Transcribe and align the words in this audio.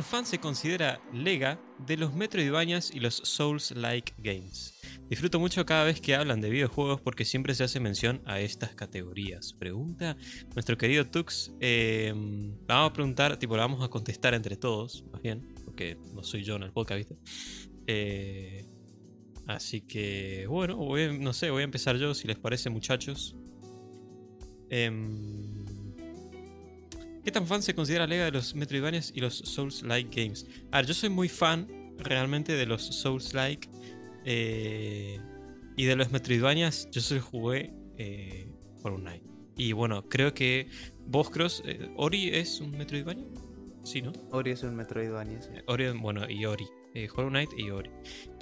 tan 0.00 0.04
fan 0.04 0.24
se 0.24 0.38
considera 0.38 0.98
Lega 1.12 1.60
de 1.86 1.98
los 1.98 2.14
Metroidvanias 2.14 2.90
y 2.90 3.00
los 3.00 3.16
Souls-like 3.16 4.14
games? 4.16 4.80
Disfruto 5.10 5.38
mucho 5.38 5.66
cada 5.66 5.84
vez 5.84 6.00
que 6.00 6.14
hablan 6.14 6.40
de 6.40 6.48
videojuegos 6.48 7.02
porque 7.02 7.26
siempre 7.26 7.54
se 7.54 7.64
hace 7.64 7.80
mención 7.80 8.22
a 8.24 8.40
estas 8.40 8.74
categorías. 8.74 9.52
Pregunta 9.52 10.16
nuestro 10.54 10.78
querido 10.78 11.06
Tux. 11.06 11.52
Eh, 11.60 12.14
vamos 12.66 12.90
a 12.90 12.92
preguntar, 12.94 13.36
tipo, 13.38 13.58
la 13.58 13.64
vamos 13.64 13.84
a 13.84 13.88
contestar 13.88 14.32
entre 14.32 14.56
todos, 14.56 15.04
más 15.12 15.20
bien, 15.20 15.46
porque 15.66 15.98
no 16.14 16.22
soy 16.22 16.44
yo 16.44 16.56
en 16.56 16.62
el 16.62 16.72
podcast, 16.72 16.96
¿viste? 16.96 17.18
Eh, 17.86 18.64
así 19.48 19.82
que, 19.82 20.46
bueno, 20.48 20.78
no 21.18 21.32
sé, 21.34 21.50
voy 21.50 21.60
a 21.60 21.64
empezar 21.64 21.96
yo, 21.98 22.14
si 22.14 22.26
les 22.26 22.38
parece, 22.38 22.70
muchachos. 22.70 23.36
Em, 24.70 25.59
¿Qué 27.24 27.30
tan 27.30 27.46
fan 27.46 27.62
se 27.62 27.74
considera 27.74 28.06
Lega 28.06 28.24
de 28.24 28.30
los 28.30 28.54
Metroidvanias 28.54 29.12
y 29.14 29.20
los 29.20 29.36
Souls-like 29.36 30.22
games? 30.22 30.46
A 30.72 30.78
ver, 30.78 30.86
yo 30.86 30.94
soy 30.94 31.10
muy 31.10 31.28
fan 31.28 31.68
realmente 31.98 32.54
de 32.54 32.64
los 32.64 32.82
Souls-like 32.82 33.68
eh, 34.24 35.20
y 35.76 35.84
de 35.84 35.96
los 35.96 36.10
Metroidvanias. 36.10 36.88
Yo 36.90 37.02
solo 37.02 37.20
jugué 37.20 37.74
eh, 37.98 38.50
por 38.80 38.92
un 38.92 39.04
night. 39.04 39.22
Y 39.56 39.72
bueno, 39.72 40.08
creo 40.08 40.32
que 40.32 40.70
vos, 41.06 41.28
Cross, 41.28 41.62
eh, 41.66 41.90
¿Ori 41.96 42.30
es 42.30 42.58
un 42.60 42.70
Metroidvania? 42.70 43.26
Sí, 43.84 44.00
¿no? 44.00 44.12
Ori 44.30 44.52
es 44.52 44.62
un 44.62 44.74
Metroidvania, 44.74 45.42
sí. 45.42 45.50
Ori, 45.66 45.90
bueno, 45.90 46.28
y 46.28 46.46
Ori. 46.46 46.66
Hollow 47.14 47.28
Knight 47.28 47.50
y 47.56 47.70
Ori. 47.70 47.90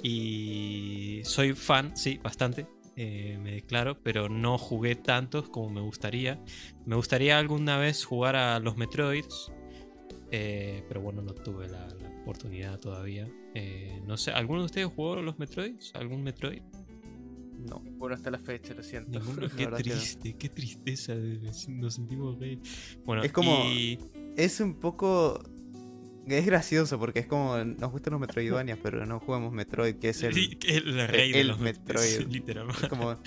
Y 0.01 1.21
soy 1.23 1.53
fan, 1.53 1.95
sí, 1.97 2.17
bastante 2.23 2.65
eh, 3.01 3.39
me 3.41 3.53
declaro, 3.53 3.97
pero 4.03 4.27
no 4.27 4.57
jugué 4.57 4.93
tantos 4.93 5.47
como 5.47 5.69
me 5.69 5.79
gustaría. 5.79 6.37
Me 6.85 6.97
gustaría 6.97 7.39
alguna 7.39 7.77
vez 7.77 8.03
jugar 8.03 8.35
a 8.35 8.59
los 8.59 8.75
Metroids, 8.75 9.53
eh, 10.31 10.83
pero 10.89 10.99
bueno, 10.99 11.21
no 11.21 11.33
tuve 11.33 11.69
la, 11.69 11.87
oportunidad 12.23 12.77
todavía. 12.77 13.25
Eh, 13.55 14.01
no 14.05 14.17
sé, 14.17 14.31
¿alguno 14.31 14.59
de 14.59 14.65
ustedes 14.65 14.87
jugó 14.87 15.13
a 15.13 15.21
los 15.21 15.39
Metroids? 15.39 15.95
¿Algún 15.95 16.23
Metroid? 16.23 16.61
No, 17.69 17.79
bueno, 17.97 18.15
hasta 18.15 18.31
la 18.31 18.39
fecha, 18.39 18.73
lo 18.73 18.83
siento. 18.83 19.21
qué 19.55 19.67
triste, 19.67 20.35
qué 20.37 20.49
tristeza. 20.49 21.15
Nos 21.69 21.93
sentimos 21.93 22.37
Bueno, 23.05 23.23
es 23.23 23.31
como. 23.31 23.63
Es 24.35 24.59
un 24.59 24.73
poco 24.73 25.41
es 26.37 26.45
gracioso 26.45 26.99
porque 26.99 27.19
es 27.19 27.25
como 27.25 27.57
nos 27.57 27.91
gustan 27.91 28.11
los 28.11 28.21
Metroidvanias, 28.21 28.77
pero 28.81 29.05
no 29.05 29.19
jugamos 29.19 29.51
Metroid, 29.51 29.95
que 29.95 30.09
es 30.09 30.23
el, 30.23 30.57
el 30.67 31.07
rey 31.07 31.31
de 31.31 31.43
los 31.43 31.59
Metroid. 31.59 32.27
literalmente. 32.29 32.87
Como... 32.87 33.17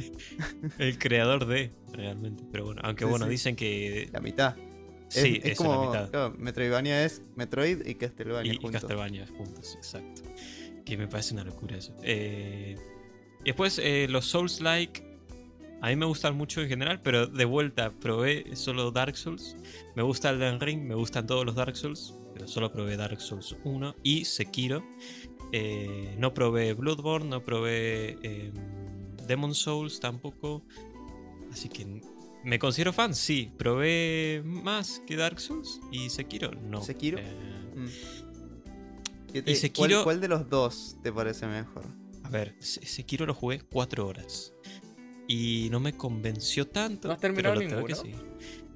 el 0.78 0.98
creador 0.98 1.46
de, 1.46 1.72
realmente. 1.92 2.44
Pero 2.50 2.66
bueno, 2.66 2.82
aunque 2.84 3.04
bueno, 3.04 3.26
dicen 3.26 3.56
que. 3.56 4.08
La 4.12 4.20
mitad. 4.20 4.56
Sí, 5.08 5.40
es, 5.42 5.58
como. 5.58 5.92
La 5.92 6.04
mitad. 6.04 6.32
Metroidvania 6.34 7.04
es 7.04 7.22
Metroid 7.36 7.86
y 7.86 7.94
Castlevania. 7.94 8.52
Y, 8.52 8.56
juntos. 8.56 8.70
y 8.70 8.72
Castlevania 8.72 9.26
juntos, 9.26 9.74
exacto. 9.76 10.22
Que 10.84 10.96
me 10.96 11.08
parece 11.08 11.34
una 11.34 11.44
locura 11.44 11.76
eso. 11.76 11.94
Eh, 12.02 12.76
después, 13.44 13.78
eh, 13.82 14.06
los 14.08 14.26
Souls-like 14.26 15.12
a 15.82 15.88
mí 15.88 15.96
me 15.96 16.06
gustan 16.06 16.36
mucho 16.36 16.60
en 16.60 16.68
general, 16.68 17.00
pero 17.02 17.26
de 17.26 17.44
vuelta 17.44 17.90
probé 17.90 18.54
solo 18.54 18.92
Dark 18.92 19.16
Souls. 19.16 19.56
Me 19.96 20.02
gusta 20.04 20.30
Elden 20.30 20.60
Ring, 20.60 20.80
me 20.82 20.94
gustan 20.94 21.26
todos 21.26 21.44
los 21.44 21.56
Dark 21.56 21.76
Souls, 21.76 22.14
pero 22.42 22.52
solo 22.52 22.72
probé 22.72 22.96
Dark 22.96 23.20
Souls 23.20 23.56
1 23.62 23.96
y 24.02 24.24
Sekiro. 24.24 24.84
Eh, 25.52 26.16
no 26.18 26.34
probé 26.34 26.72
Bloodborne, 26.74 27.28
no 27.28 27.44
probé 27.44 28.18
eh, 28.22 28.52
Demon 29.28 29.54
Souls 29.54 30.00
tampoco. 30.00 30.64
Así 31.52 31.68
que 31.68 31.86
me 32.42 32.58
considero 32.58 32.92
fan, 32.92 33.14
sí. 33.14 33.52
Probé 33.56 34.42
más 34.44 35.00
que 35.06 35.14
Dark 35.14 35.38
Souls 35.38 35.80
y 35.92 36.10
Sekiro, 36.10 36.50
no. 36.50 36.82
¿Sekiro? 36.82 37.18
Eh, 37.18 37.76
mm. 37.76 37.88
¿Y 39.48 39.54
Sekiro... 39.54 40.02
¿Cuál, 40.02 40.20
de 40.20 40.26
los 40.26 40.48
dos 40.48 40.96
te 41.00 41.12
parece 41.12 41.46
mejor? 41.46 41.84
A 42.24 42.28
ver, 42.28 42.56
Sekiro 42.58 43.24
lo 43.24 43.34
jugué 43.34 43.60
4 43.60 44.04
horas 44.04 44.52
y 45.28 45.68
no 45.70 45.78
me 45.78 45.92
convenció 45.92 46.66
tanto. 46.66 47.06
¿No 47.06 47.14
has 47.14 47.20
terminado 47.20 47.54
ninguno? 47.54 47.84
Que 47.84 47.94
sí. 47.94 48.12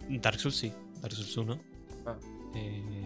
Dark 0.09 0.39
Souls 0.39 0.55
sí, 0.55 0.73
Dark 1.03 1.15
Souls 1.15 1.37
1. 1.37 1.59
Ah. 2.07 2.17
Eh, 2.55 3.06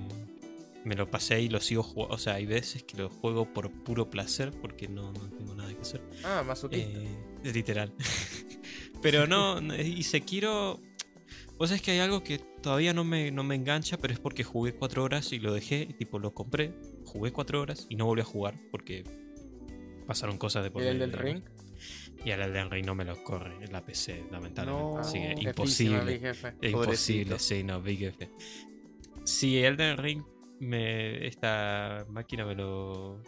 me 0.85 0.95
lo 0.95 1.11
pasé 1.11 1.41
y 1.41 1.49
lo 1.49 1.61
sigo 1.61 1.83
jugando. 1.83 2.15
O 2.15 2.19
sea, 2.19 2.35
hay 2.35 2.47
veces 2.47 2.83
que 2.83 2.97
lo 2.97 3.09
juego 3.09 3.53
por 3.53 3.71
puro 3.71 4.11
placer 4.11 4.53
porque 4.61 4.89
no, 4.89 5.13
tengo 5.13 5.55
nada 5.55 5.73
que 5.75 5.81
hacer. 5.81 6.03
Ah, 6.25 6.43
más 6.47 6.65
eh, 6.71 7.09
Literal. 7.45 7.93
pero 9.03 9.27
no, 9.27 9.61
y 9.75 10.03
Sekiro. 10.03 10.81
Vos 11.59 11.69
sabés 11.69 11.83
que 11.83 11.91
hay 11.91 11.99
algo 11.99 12.25
que 12.25 12.39
todavía 12.39 12.95
no 12.95 13.05
me, 13.05 13.31
no 13.31 13.45
me 13.45 13.55
engancha, 13.55 13.99
pero 13.99 14.15
es 14.15 14.19
porque 14.19 14.45
jugué 14.45 14.73
4 14.73 15.05
horas 15.05 15.31
y 15.33 15.39
lo 15.41 15.53
dejé, 15.53 15.85
tipo 15.99 16.19
lo 16.19 16.33
compré, 16.33 16.73
jugué 17.05 17.33
4 17.33 17.61
horas 17.61 17.87
y 17.91 17.97
no 17.97 18.07
volví 18.07 18.23
a 18.23 18.25
jugar 18.25 18.59
porque 18.71 19.05
pasaron 20.07 20.39
cosas 20.39 20.65
de 20.65 20.71
por 20.71 20.83
¿Y 20.83 20.87
el 20.87 20.99
del 20.99 21.13
ring? 21.13 21.43
Y 22.25 22.31
al 22.33 22.43
Elden 22.43 22.71
Ring 22.71 22.85
no 22.85 22.95
me 22.95 23.05
lo 23.05 23.23
corre 23.23 23.65
en 23.65 23.73
la 23.73 23.85
PC, 23.85 24.25
lamentablemente. 24.31 25.01
Así 25.01 25.19
que 25.19 25.35
imposible. 25.39 26.21
Es 26.61 26.73
imposible, 26.73 27.39
sí, 27.39 27.65
no, 27.65 27.81
Big 27.81 28.05
F. 28.05 28.31
Si 29.25 29.59
Elden 29.59 29.97
Ring, 29.97 30.23
me, 30.61 31.27
esta 31.27 32.07
máquina 32.09 32.47
me 32.47 32.55
lo, 32.55 33.23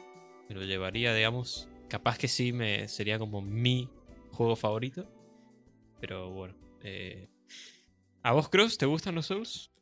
me 0.48 0.54
lo 0.54 0.62
llevaría, 0.62 1.14
digamos. 1.14 1.68
Capaz 1.88 2.18
que 2.18 2.28
sí, 2.28 2.52
me 2.52 2.88
sería 2.88 3.18
como 3.18 3.42
mi 3.42 3.90
juego 4.30 4.54
favorito. 4.54 5.10
Pero 6.00 6.30
bueno. 6.30 6.54
Eh, 6.82 7.28
¿A 8.22 8.32
vos, 8.32 8.48
Cross, 8.48 8.78
te 8.78 8.86
gustan 8.86 9.14
los 9.14 9.26
Souls? 9.26 9.72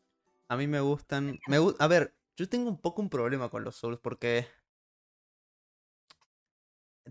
A 0.48 0.56
mí 0.56 0.66
me 0.66 0.80
gustan. 0.80 1.38
Me, 1.46 1.58
a 1.78 1.86
ver, 1.86 2.14
yo 2.36 2.48
tengo 2.48 2.70
un 2.70 2.80
poco 2.80 3.02
un 3.02 3.10
problema 3.10 3.50
con 3.50 3.64
los 3.64 3.76
Souls 3.76 4.00
porque 4.00 4.46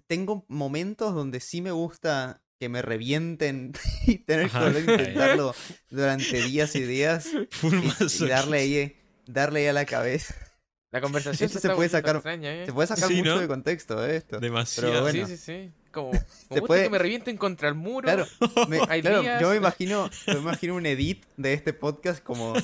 tengo 0.08 0.46
momentos 0.48 1.14
donde 1.14 1.40
sí 1.40 1.62
me 1.62 1.72
gusta 1.72 2.42
que 2.60 2.70
me 2.70 2.82
revienten 2.82 3.74
y 4.08 4.20
tener 4.20 4.50
que 4.50 4.80
intentarlo 4.80 5.54
durante 5.90 6.42
días 6.42 6.76
y 6.76 6.82
días 6.84 7.30
y, 7.32 8.28
darle 8.28 8.60
ahí, 8.60 9.00
darle 9.30 9.70
a 9.70 9.74
la 9.74 9.86
cabeza. 9.86 10.36
La 10.92 11.02
conversación 11.02 11.50
se 11.50 11.70
puede 11.70 11.88
sacar, 11.88 12.20
¿eh? 12.26 12.64
se 12.66 12.74
puede 12.74 12.88
sacar 12.88 13.12
mucho 13.12 13.40
de 13.40 13.48
contexto 13.48 14.02
de 14.02 14.18
esto. 14.18 14.40
Demasiado. 14.40 15.08
sí, 15.12 15.24
sí, 15.28 15.38
sí. 15.38 15.72
Como, 15.92 16.10
como 16.50 16.66
puede... 16.66 16.86
que 16.86 16.90
me 16.90 16.98
revienten 16.98 17.38
contra 17.38 17.70
el 17.70 17.76
muro. 17.76 18.06
Claro, 18.06 18.26
yo 19.40 19.50
me 19.50 19.56
imagino, 19.56 20.10
me 20.26 20.34
imagino 20.34 20.74
un 20.74 20.88
edit 20.88 21.26
de 21.38 21.54
este 21.54 21.74
podcast 21.74 22.24
como 22.24 22.56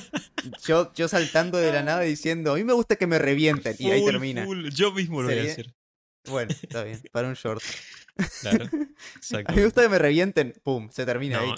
yo, 0.64 0.92
yo 0.94 1.06
saltando 1.06 1.58
de 1.58 1.72
la 1.72 1.84
nada 1.84 2.00
diciendo, 2.00 2.54
a 2.54 2.56
mí 2.56 2.64
me 2.64 2.72
gusta 2.72 2.96
que 2.96 3.06
me 3.06 3.20
revienten 3.20 3.76
y 3.78 3.92
ahí 3.92 4.04
termina. 4.04 4.44
Yo 4.72 4.90
mismo 4.90 5.22
lo 5.22 5.28
voy 5.28 5.38
a 5.38 5.42
decir. 5.42 5.72
Bueno, 6.28 6.50
está 6.50 6.82
bien, 6.82 7.00
para 7.12 7.28
un 7.28 7.34
short. 7.34 7.62
Claro, 8.40 8.64
exacto. 9.14 9.52
A 9.52 9.54
mí 9.54 9.58
me 9.58 9.64
gusta 9.66 9.82
que 9.82 9.88
me 9.88 9.98
revienten, 9.98 10.52
pum, 10.64 10.90
se 10.90 11.06
termina 11.06 11.38
ahí. 11.38 11.54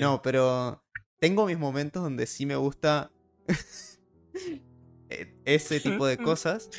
no. 0.00 0.20
pero 0.20 0.82
tengo 1.18 1.46
mis 1.46 1.58
momentos 1.58 2.02
donde 2.02 2.26
sí 2.26 2.46
me 2.46 2.56
gusta 2.56 3.10
e, 5.10 5.34
ese 5.44 5.80
tipo 5.80 6.06
de 6.06 6.16
cosas. 6.18 6.70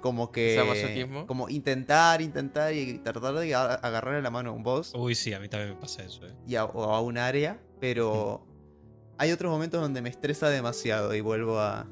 Como 0.00 0.30
que. 0.30 1.24
Como 1.26 1.48
intentar, 1.48 2.22
intentar 2.22 2.72
y 2.72 2.98
tratar 2.98 3.34
de 3.34 3.52
agarrarle 3.54 4.22
la 4.22 4.30
mano 4.30 4.50
a 4.50 4.52
un 4.52 4.62
boss. 4.62 4.92
Uy, 4.94 5.16
sí, 5.16 5.32
a 5.32 5.40
mí 5.40 5.48
también 5.48 5.74
me 5.74 5.80
pasa 5.80 6.04
eso, 6.04 6.20
eh. 6.24 6.58
o 6.60 6.84
a 6.84 7.00
un 7.00 7.18
área, 7.18 7.60
pero. 7.80 8.44
Hay 9.20 9.32
otros 9.32 9.50
momentos 9.50 9.80
donde 9.80 10.00
me 10.00 10.10
estresa 10.10 10.48
demasiado 10.48 11.12
y 11.12 11.20
vuelvo 11.20 11.58
a, 11.58 11.88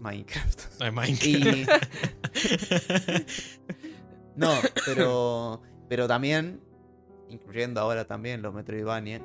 Minecraft. 0.00 0.80
Minecraft. 0.90 1.70
no, 4.36 4.54
pero, 4.86 5.60
pero 5.86 6.08
también, 6.08 6.62
incluyendo 7.28 7.78
ahora 7.82 8.06
también 8.06 8.40
los 8.40 8.54
Metroidvania. 8.54 9.20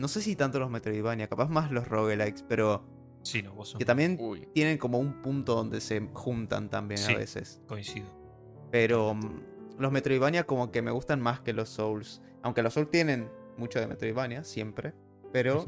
No 0.00 0.08
sé 0.08 0.22
si 0.22 0.34
tanto 0.34 0.58
los 0.58 0.70
Metroidvania, 0.70 1.28
capaz 1.28 1.48
más 1.48 1.70
los 1.70 1.86
roguelikes, 1.86 2.42
pero 2.48 2.84
sí, 3.22 3.42
no, 3.42 3.54
que 3.78 3.84
también 3.84 4.18
tienen 4.54 4.78
como 4.78 4.98
un 4.98 5.20
punto 5.20 5.54
donde 5.54 5.80
se 5.80 6.08
juntan 6.14 6.70
también 6.70 7.00
a 7.02 7.18
veces. 7.18 7.60
Coincido. 7.68 8.06
Pero 8.70 9.14
mm, 9.14 9.78
los 9.78 9.92
Metroidvania 9.92 10.44
como 10.44 10.70
que 10.70 10.82
me 10.82 10.90
gustan 10.90 11.20
más 11.20 11.40
que 11.40 11.52
los 11.52 11.68
Souls. 11.68 12.22
Aunque 12.42 12.62
los 12.62 12.74
Souls 12.74 12.90
tienen 12.90 13.30
mucho 13.56 13.78
de 13.78 13.86
Metroidvania, 13.86 14.42
siempre. 14.44 14.94
Pero 15.32 15.64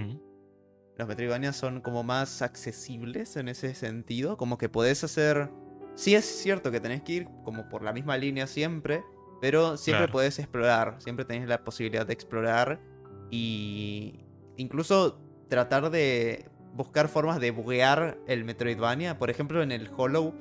los 0.96 1.08
Metroidvania 1.08 1.52
son 1.52 1.80
como 1.80 2.02
más 2.02 2.42
accesibles 2.42 3.36
en 3.36 3.48
ese 3.48 3.74
sentido. 3.74 4.36
Como 4.36 4.58
que 4.58 4.68
podés 4.68 5.04
hacer. 5.04 5.50
Sí, 5.94 6.14
es 6.14 6.24
cierto 6.24 6.70
que 6.70 6.80
tenés 6.80 7.02
que 7.02 7.12
ir 7.12 7.28
como 7.44 7.68
por 7.68 7.82
la 7.82 7.92
misma 7.92 8.16
línea 8.16 8.46
siempre. 8.46 9.04
Pero 9.40 9.76
siempre 9.76 10.08
podés 10.08 10.38
explorar. 10.38 10.96
Siempre 11.00 11.24
tenés 11.24 11.48
la 11.48 11.64
posibilidad 11.64 12.06
de 12.06 12.12
explorar. 12.12 12.80
Y. 13.30 14.21
incluso 14.56 15.18
tratar 15.48 15.90
de 15.90 16.46
buscar 16.74 17.08
formas 17.08 17.40
de 17.40 17.50
buguear 17.50 18.18
el 18.26 18.44
Metroidvania. 18.44 19.18
Por 19.18 19.30
ejemplo, 19.30 19.62
en 19.62 19.72
el 19.72 19.90
Hollow 19.96 20.32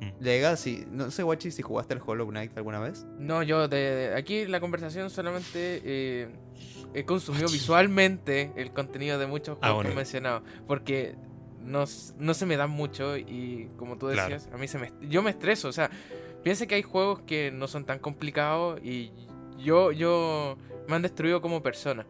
mm. 0.00 0.22
Legacy. 0.22 0.86
No 0.90 1.10
sé, 1.10 1.24
Wachi, 1.24 1.50
si 1.50 1.62
jugaste 1.62 1.94
el 1.94 2.00
Hollow 2.04 2.28
Knight 2.28 2.56
alguna 2.56 2.80
vez. 2.80 3.06
No, 3.18 3.42
yo 3.42 3.68
de, 3.68 4.14
aquí 4.16 4.46
la 4.46 4.60
conversación 4.60 5.10
solamente. 5.10 5.80
Eh, 5.84 6.28
he 6.94 7.04
consumido 7.04 7.48
visualmente 7.48 8.52
el 8.56 8.72
contenido 8.72 9.18
de 9.18 9.26
muchos 9.26 9.56
ah, 9.62 9.68
juegos 9.68 9.86
que 9.86 9.92
he 9.92 9.96
mencionado. 9.96 10.42
Porque 10.66 11.16
no, 11.64 11.86
se 11.86 12.46
me 12.46 12.56
dan 12.56 12.70
mucho 12.70 13.16
y 13.16 13.70
como 13.76 13.96
tú 13.96 14.08
decías, 14.08 14.48
a 14.52 14.56
mí 14.56 14.68
se 14.68 14.78
me... 14.78 14.92
Yo 15.00 15.22
me 15.22 15.30
estreso, 15.30 15.68
o 15.68 15.72
sea, 15.72 15.90
piensa 16.42 16.66
que 16.66 16.74
hay 16.74 16.82
juegos 16.82 17.20
que 17.22 17.50
no 17.50 17.68
son 17.68 17.84
tan 17.84 17.98
complicados 17.98 18.80
y 18.82 19.12
yo, 19.58 19.92
yo 19.92 20.58
me 20.88 20.96
han 20.96 21.02
destruido 21.02 21.40
como 21.40 21.62
persona. 21.62 22.06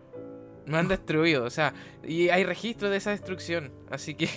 Me 0.66 0.78
han 0.78 0.88
destruido, 0.88 1.44
o 1.44 1.50
sea, 1.50 1.74
y 2.04 2.28
hay 2.28 2.44
registro 2.44 2.90
de 2.90 2.96
esa 2.96 3.10
destrucción, 3.10 3.72
así 3.90 4.14
que... 4.14 4.28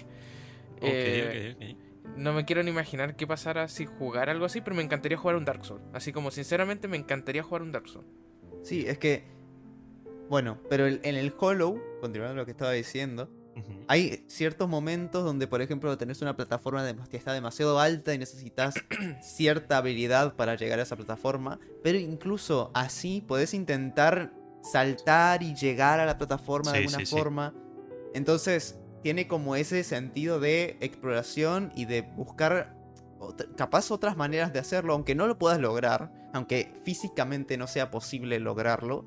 Eh, 0.82 1.78
no 2.18 2.34
me 2.34 2.46
quiero 2.46 2.64
ni 2.64 2.72
imaginar 2.72 3.16
qué 3.16 3.28
pasara 3.28 3.68
si 3.68 3.86
jugar 3.86 4.30
algo 4.30 4.46
así, 4.46 4.62
pero 4.62 4.76
me 4.76 4.84
encantaría 4.84 5.18
jugar 5.18 5.36
un 5.36 5.46
Dark 5.46 5.66
Souls. 5.66 5.84
Así 5.94 6.12
como 6.12 6.32
sinceramente 6.32 6.88
me 6.88 6.98
encantaría 6.98 7.44
jugar 7.44 7.62
un 7.62 7.72
Dark 7.72 7.88
Souls. 7.88 8.08
Sí, 8.64 8.86
es 8.88 8.98
que... 8.98 9.24
Bueno, 10.30 10.60
pero 10.70 10.88
en 10.88 11.04
el 11.04 11.34
Hollow, 11.38 11.82
continuando 12.02 12.36
lo 12.36 12.46
que 12.46 12.52
estaba 12.52 12.72
diciendo, 12.72 13.30
hay 13.88 14.24
ciertos 14.28 14.68
momentos 14.68 15.24
donde, 15.24 15.48
por 15.48 15.62
ejemplo, 15.62 15.96
tenés 15.98 16.22
una 16.22 16.36
plataforma 16.36 16.84
que 17.10 17.18
está 17.18 17.32
demasiado 17.32 17.80
alta 17.80 18.14
y 18.14 18.18
necesitas 18.18 18.74
cierta 19.22 19.78
habilidad 19.78 20.36
para 20.36 20.56
llegar 20.56 20.80
a 20.80 20.84
esa 20.84 20.96
plataforma, 20.96 21.60
pero 21.84 21.98
incluso 21.98 22.72
así 22.74 23.24
podés 23.26 23.54
intentar 23.54 24.34
saltar 24.72 25.44
y 25.44 25.56
llegar 25.56 26.00
a 26.00 26.06
la 26.06 26.18
plataforma 26.18 26.72
de 26.72 26.80
alguna 26.80 27.06
forma. 27.06 27.54
Entonces, 28.14 28.80
tiene 29.02 29.28
como 29.28 29.56
ese 29.56 29.84
sentido 29.84 30.40
de 30.40 30.78
exploración 30.82 31.72
y 31.76 31.86
de 31.86 32.02
buscar 32.02 32.76
capaz 33.56 33.92
otras 33.92 34.18
maneras 34.18 34.54
de 34.54 34.60
hacerlo, 34.60 34.94
aunque 34.94 35.16
no 35.16 35.28
lo 35.28 35.38
puedas 35.38 35.60
lograr, 35.60 36.12
aunque 36.34 36.74
físicamente 36.84 37.58
no 37.58 37.68
sea 37.68 37.92
posible 37.92 38.40
lograrlo 38.40 39.06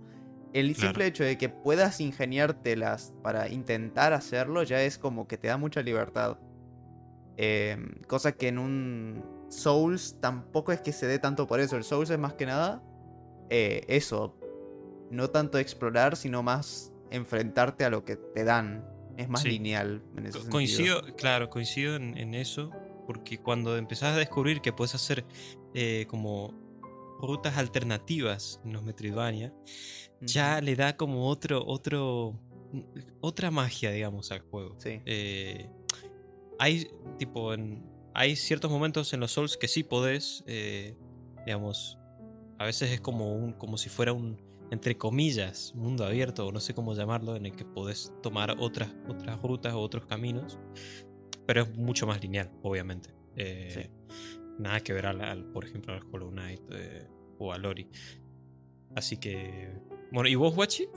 el 0.52 0.74
simple 0.76 1.06
hecho 1.06 1.24
de 1.24 1.36
que 1.36 1.48
puedas 1.48 2.00
ingeniártelas 2.00 3.12
para 3.22 3.48
intentar 3.48 4.12
hacerlo 4.12 4.62
ya 4.62 4.82
es 4.82 4.98
como 4.98 5.28
que 5.28 5.36
te 5.36 5.48
da 5.48 5.56
mucha 5.56 5.82
libertad. 5.82 6.38
Em, 7.36 8.02
cosa 8.06 8.32
que 8.32 8.48
en 8.48 8.58
un 8.58 9.24
Souls 9.50 10.16
tampoco 10.20 10.72
es 10.72 10.80
que 10.80 10.92
se 10.92 11.06
dé 11.06 11.18
tanto 11.18 11.46
por 11.46 11.60
eso. 11.60 11.76
El 11.76 11.84
Souls 11.84 12.10
es 12.10 12.18
más 12.18 12.34
que 12.34 12.46
nada 12.46 12.82
eh, 13.50 13.84
eso. 13.88 14.36
No 15.10 15.30
tanto 15.30 15.58
explorar, 15.58 16.16
sino 16.16 16.42
más 16.42 16.92
enfrentarte 17.10 17.84
a 17.84 17.90
lo 17.90 18.04
que 18.04 18.16
te 18.16 18.44
dan. 18.44 18.84
Es 19.16 19.28
más 19.28 19.44
lineal 19.44 20.00
en 20.16 20.26
ese 20.26 20.48
coincido, 20.48 21.02
Claro, 21.16 21.50
coincido 21.50 21.96
en, 21.96 22.34
eso. 22.34 22.70
Porque 23.06 23.38
cuando 23.38 23.76
empezás 23.76 24.14
a 24.14 24.18
descubrir 24.18 24.60
que 24.60 24.72
puedes 24.72 24.94
hacer 24.94 25.24
eh, 25.74 26.06
como 26.08 26.54
rutas 27.20 27.56
alternativas 27.56 28.60
en 28.64 28.74
los 28.74 28.82
Metroidvania, 28.84 29.52
ya 30.20 30.60
le 30.60 30.76
da 30.76 30.96
como 30.96 31.26
otro, 31.28 31.64
otro, 31.66 32.38
otra 33.20 33.50
magia, 33.50 33.90
digamos, 33.90 34.30
al 34.30 34.40
juego. 34.40 34.76
Sí. 34.78 35.00
Eh, 35.04 35.68
hay, 36.58 36.88
tipo, 37.18 37.52
hay 38.14 38.36
ciertos 38.36 38.70
momentos 38.70 39.12
en 39.12 39.20
los 39.20 39.32
Souls 39.32 39.56
que 39.56 39.68
sí 39.68 39.82
podés, 39.82 40.44
eh, 40.46 40.96
digamos, 41.44 41.98
a 42.58 42.64
veces 42.64 42.90
es 42.90 43.00
como, 43.00 43.34
un, 43.34 43.52
como 43.52 43.78
si 43.78 43.88
fuera 43.88 44.12
un, 44.12 44.47
entre 44.70 44.96
comillas, 44.96 45.74
mundo 45.74 46.04
abierto, 46.04 46.46
o 46.46 46.52
no 46.52 46.60
sé 46.60 46.74
cómo 46.74 46.94
llamarlo, 46.94 47.36
en 47.36 47.46
el 47.46 47.52
que 47.52 47.64
podés 47.64 48.12
tomar 48.22 48.56
otras, 48.58 48.94
otras 49.08 49.40
rutas 49.42 49.74
o 49.74 49.80
otros 49.80 50.06
caminos, 50.06 50.58
pero 51.46 51.62
es 51.62 51.76
mucho 51.76 52.06
más 52.06 52.22
lineal, 52.22 52.50
obviamente. 52.62 53.10
Eh, 53.36 53.90
nada 54.58 54.80
que 54.80 54.92
ver 54.92 55.06
al, 55.06 55.44
por 55.52 55.64
ejemplo, 55.64 55.94
al 55.94 56.02
Hollow 56.12 56.30
Knight 56.30 56.62
o 57.38 57.52
a 57.52 57.58
Lori. 57.58 57.88
Así 58.94 59.18
que 59.18 59.70
bueno, 60.10 60.28
¿y 60.28 60.34
vos, 60.36 60.56
Wachi? 60.56 60.88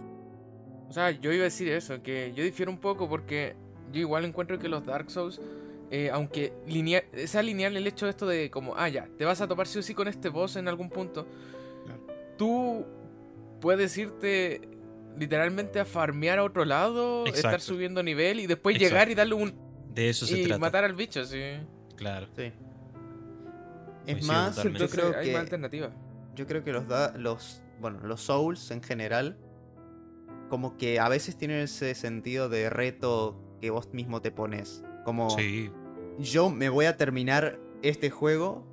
O 0.88 0.94
sea, 0.94 1.12
yo 1.12 1.32
iba 1.32 1.42
a 1.42 1.46
decir 1.46 1.68
eso, 1.70 2.02
que 2.02 2.34
yo 2.36 2.44
difiero 2.44 2.72
un 2.72 2.78
poco 2.78 3.10
porque 3.10 3.56
yo 3.92 4.00
igual 4.00 4.26
encuentro 4.26 4.58
que 4.58 4.70
los 4.70 4.86
Dark 4.86 5.12
Souls, 5.12 5.40
eh, 5.90 6.10
aunque 6.12 6.54
lineal, 6.66 7.04
sea 7.26 7.42
lineal 7.42 7.76
el 7.76 7.88
hecho 7.88 8.06
de 8.06 8.12
esto 8.12 8.26
de 8.26 8.50
como, 8.50 8.76
ah, 8.76 8.88
ya, 8.88 9.08
te 9.18 9.26
vas 9.26 9.42
a 9.42 9.48
topar 9.48 9.68
sí 9.68 9.80
o 9.80 9.82
sí 9.82 9.94
con 9.94 10.08
este 10.08 10.30
boss 10.30 10.56
en 10.56 10.68
algún 10.68 10.90
punto, 10.90 11.28
tú 12.38 12.86
puedes 13.62 13.98
irte 13.98 14.62
literalmente 15.18 15.80
a 15.80 15.86
farmear 15.86 16.40
a 16.40 16.44
otro 16.44 16.66
lado, 16.66 17.26
estar 17.26 17.62
subiendo 17.62 18.04
nivel 18.04 18.40
y 18.42 18.48
después 18.48 18.78
llegar 18.78 19.10
y 19.10 19.16
darle 19.16 19.36
un... 19.36 19.54
De 19.94 20.10
eso 20.10 20.26
se 20.26 20.42
y 20.42 20.48
matar 20.58 20.84
al 20.84 20.94
bicho, 20.94 21.24
sí. 21.26 21.42
Claro. 21.96 22.28
Sí. 22.36 22.52
Es 24.08 24.26
más, 24.26 24.62
yo 24.62 24.90
creo 24.90 25.12
que... 25.12 25.18
Hay 25.18 25.32
más 25.32 25.42
alternativa. 25.42 25.92
Yo 26.36 26.48
creo 26.48 26.64
que 26.64 26.72
los, 26.72 26.88
da, 26.88 27.14
los 27.18 27.62
bueno, 27.82 28.00
los 28.04 28.22
Souls 28.22 28.72
en 28.72 28.82
general, 28.82 29.38
como 30.50 30.78
que 30.78 31.00
a 31.00 31.10
veces 31.10 31.36
tienen 31.36 31.60
ese 31.60 31.94
sentido 31.96 32.48
de 32.48 32.70
reto 32.70 33.38
que 33.60 33.70
vos 33.70 33.94
mismo 33.94 34.22
te 34.22 34.32
pones. 34.32 34.84
Como 35.04 35.36
yo 36.20 36.50
me 36.50 36.70
voy 36.70 36.86
a 36.86 36.96
terminar 36.96 37.60
este 37.82 38.10
juego 38.10 38.66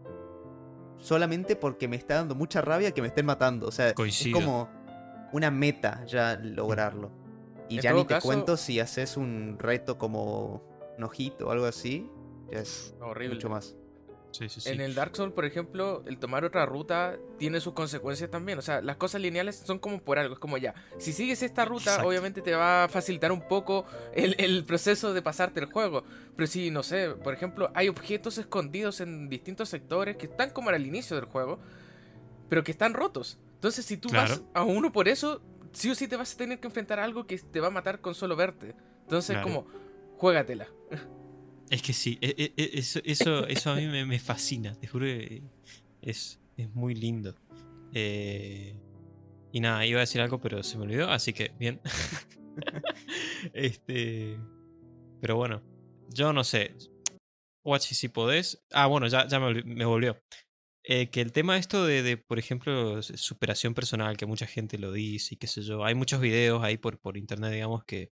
solamente 1.01 1.57
porque 1.57 1.89
me 1.89 1.97
está 1.97 2.17
dando 2.17 2.35
mucha 2.35 2.61
rabia 2.61 2.93
que 2.93 3.01
me 3.01 3.09
estén 3.09 3.27
matando. 3.27 3.67
O 3.67 3.73
sea, 3.73 3.89
es 3.91 4.29
como 4.33 4.69
una 5.33 5.51
meta 5.51 6.05
ya 6.07 6.39
lograrlo. 6.43 7.11
Y 7.69 7.81
ya 7.81 7.93
ni 7.93 8.05
te 8.05 8.19
cuento 8.21 8.57
si 8.57 8.81
haces 8.81 9.17
un 9.17 9.59
reto 9.59 9.99
como 9.99 10.63
Nojito 10.99 11.49
o 11.49 11.51
algo 11.51 11.67
así. 11.67 12.11
Ya 12.51 12.61
es 12.61 12.95
horrible. 13.01 13.35
mucho 13.35 13.51
más. 13.51 13.77
En 14.67 14.81
el 14.81 14.95
Dark 14.95 15.17
Souls, 15.17 15.33
por 15.33 15.45
ejemplo, 15.45 16.03
el 16.07 16.19
tomar 16.19 16.45
otra 16.45 16.67
ruta 16.67 17.17
tiene 17.39 17.61
sus 17.61 17.73
consecuencias 17.73 18.31
también. 18.31 18.59
O 18.59 18.63
sea, 18.63 18.81
las 18.83 18.97
cosas 18.97 19.21
lineales 19.21 19.57
son 19.57 19.79
como 19.79 20.01
por 20.01 20.19
algo. 20.19 20.35
Es 20.35 20.41
como 20.41 20.59
ya, 20.59 20.75
si 20.99 21.13
sigues 21.13 21.43
esta 21.43 21.65
ruta, 21.65 22.05
obviamente 22.05 22.43
te 22.43 22.55
va 22.55 22.85
a 22.85 22.89
facilitar 22.89 23.33
un 23.33 23.41
poco 23.41 23.87
el, 24.13 24.65
proceso 24.65 25.15
de 25.15 25.23
pasarte 25.23 25.61
el 25.61 25.67
juego. 25.67 26.05
Pero 26.37 26.47
si, 26.47 26.71
no 26.71 26.83
sé, 26.83 27.11
por 27.11 27.35
ejemplo, 27.35 27.71
hay 27.75 27.89
objetos 27.89 28.39
escondidos 28.39 29.01
en 29.01 29.29
distintos 29.29 29.71
sectores 29.71 30.17
que 30.17 30.27
están 30.27 30.51
como 30.51 30.71
al 30.71 30.87
inicio 30.87 31.17
del 31.17 31.25
juego, 31.25 31.59
pero 32.49 32.63
que 32.63 32.73
están 32.73 32.95
rotos. 32.95 33.39
Entonces, 33.59 33.85
si 33.85 33.97
tú 33.97 34.09
vas 34.11 34.43
a 34.55 34.63
uno 34.63 34.93
por 34.93 35.09
eso, 35.09 35.43
sí 35.73 35.91
o 35.91 35.95
sí 35.95 36.07
te 36.07 36.17
vas 36.17 36.33
a 36.33 36.37
tener 36.37 36.61
que 36.61 36.69
enfrentar 36.69 37.01
a 37.01 37.05
algo 37.05 37.27
que 37.27 37.39
te 37.39 37.59
va 37.59 37.67
a 37.67 37.71
matar 37.71 38.01
con 38.01 38.15
solo 38.15 38.37
verte. 38.37 38.77
Entonces, 39.03 39.37
como, 39.43 39.67
juégatela. 40.17 40.69
Es 41.71 41.83
que 41.83 41.93
sí, 41.93 42.19
e, 42.23 42.35
e, 42.39 42.53
e, 42.57 42.79
eso, 42.79 43.01
eso, 43.05 43.47
eso 43.47 43.71
a 43.71 43.75
mí 43.75 43.87
me, 43.87 44.19
fascina, 44.19 44.75
te 44.75 44.87
juro 44.87 45.05
que 45.05 45.43
es, 46.01 46.41
es 46.57 46.75
muy 46.75 46.95
lindo. 46.95 47.35
Eh, 47.93 48.75
y 49.53 49.61
nada, 49.61 49.85
iba 49.85 49.99
a 49.99 50.01
decir 50.01 50.21
algo, 50.21 50.41
pero 50.41 50.63
se 50.63 50.79
me 50.79 50.85
olvidó, 50.85 51.11
así 51.11 51.33
que 51.33 51.53
bien. 51.59 51.81
este. 53.53 54.39
Pero 55.21 55.37
bueno, 55.37 55.63
yo 56.11 56.33
no 56.33 56.45
sé. 56.45 56.77
Watch 57.65 57.93
si 57.93 58.09
podés. 58.09 58.65
Ah, 58.73 58.87
bueno, 58.87 59.09
ya, 59.09 59.27
ya 59.27 59.39
me, 59.41 59.85
volvió. 59.85 60.17
Eh, 60.91 61.11
que 61.11 61.21
el 61.21 61.33
tema 61.33 61.59
esto 61.59 61.85
de, 61.85 62.03
de, 62.03 62.17
por 62.17 62.39
ejemplo, 62.39 63.03
superación 63.03 63.75
personal, 63.75 64.17
que 64.17 64.25
mucha 64.25 64.47
gente 64.47 64.79
lo 64.79 64.91
dice 64.91 65.35
y 65.35 65.37
qué 65.37 65.47
sé 65.47 65.61
yo. 65.61 65.85
Hay 65.85 65.95
muchos 65.95 66.19
videos 66.19 66.65
ahí 66.65 66.79
por, 66.79 66.99
por 66.99 67.19
internet, 67.19 67.53
digamos, 67.53 67.85
que, 67.85 68.11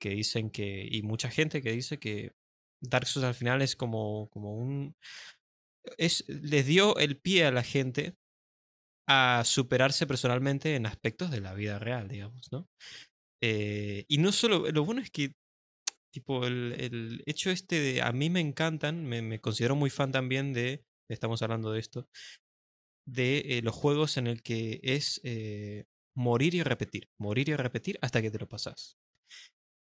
que 0.00 0.10
dicen 0.10 0.50
que. 0.50 0.86
Y 0.88 1.02
mucha 1.02 1.28
gente 1.28 1.60
que 1.60 1.72
dice 1.72 1.98
que 1.98 2.32
Dark 2.80 3.06
Souls 3.08 3.26
al 3.26 3.34
final 3.34 3.62
es 3.62 3.74
como, 3.74 4.28
como 4.30 4.54
un... 4.54 4.94
Es, 5.96 6.24
les 6.28 6.66
dio 6.66 6.98
el 6.98 7.18
pie 7.18 7.46
a 7.46 7.50
la 7.50 7.64
gente 7.64 8.14
a 9.08 9.42
superarse 9.44 10.06
personalmente 10.06 10.76
en 10.76 10.86
aspectos 10.86 11.32
de 11.32 11.40
la 11.40 11.54
vida 11.54 11.80
real, 11.80 12.08
digamos, 12.08 12.52
¿no? 12.52 12.68
Eh, 13.42 14.04
y 14.08 14.18
no 14.18 14.30
solo, 14.30 14.70
lo 14.70 14.84
bueno 14.84 15.00
es 15.00 15.10
que, 15.10 15.32
tipo, 16.12 16.46
el, 16.46 16.74
el, 16.78 17.22
hecho 17.26 17.50
este 17.50 17.80
de, 17.80 18.02
a 18.02 18.12
mí 18.12 18.30
me 18.30 18.40
encantan, 18.40 19.04
me, 19.04 19.22
me 19.22 19.40
considero 19.40 19.76
muy 19.76 19.90
fan 19.90 20.12
también 20.12 20.52
de, 20.52 20.84
estamos 21.08 21.42
hablando 21.42 21.72
de 21.72 21.80
esto, 21.80 22.08
de 23.06 23.38
eh, 23.38 23.62
los 23.62 23.74
juegos 23.74 24.16
en 24.16 24.26
el 24.26 24.42
que 24.42 24.80
es 24.82 25.20
eh, 25.24 25.86
morir 26.14 26.54
y 26.54 26.62
repetir, 26.62 27.08
morir 27.18 27.48
y 27.48 27.56
repetir 27.56 27.98
hasta 28.02 28.20
que 28.20 28.30
te 28.30 28.38
lo 28.38 28.48
pasas. 28.48 28.98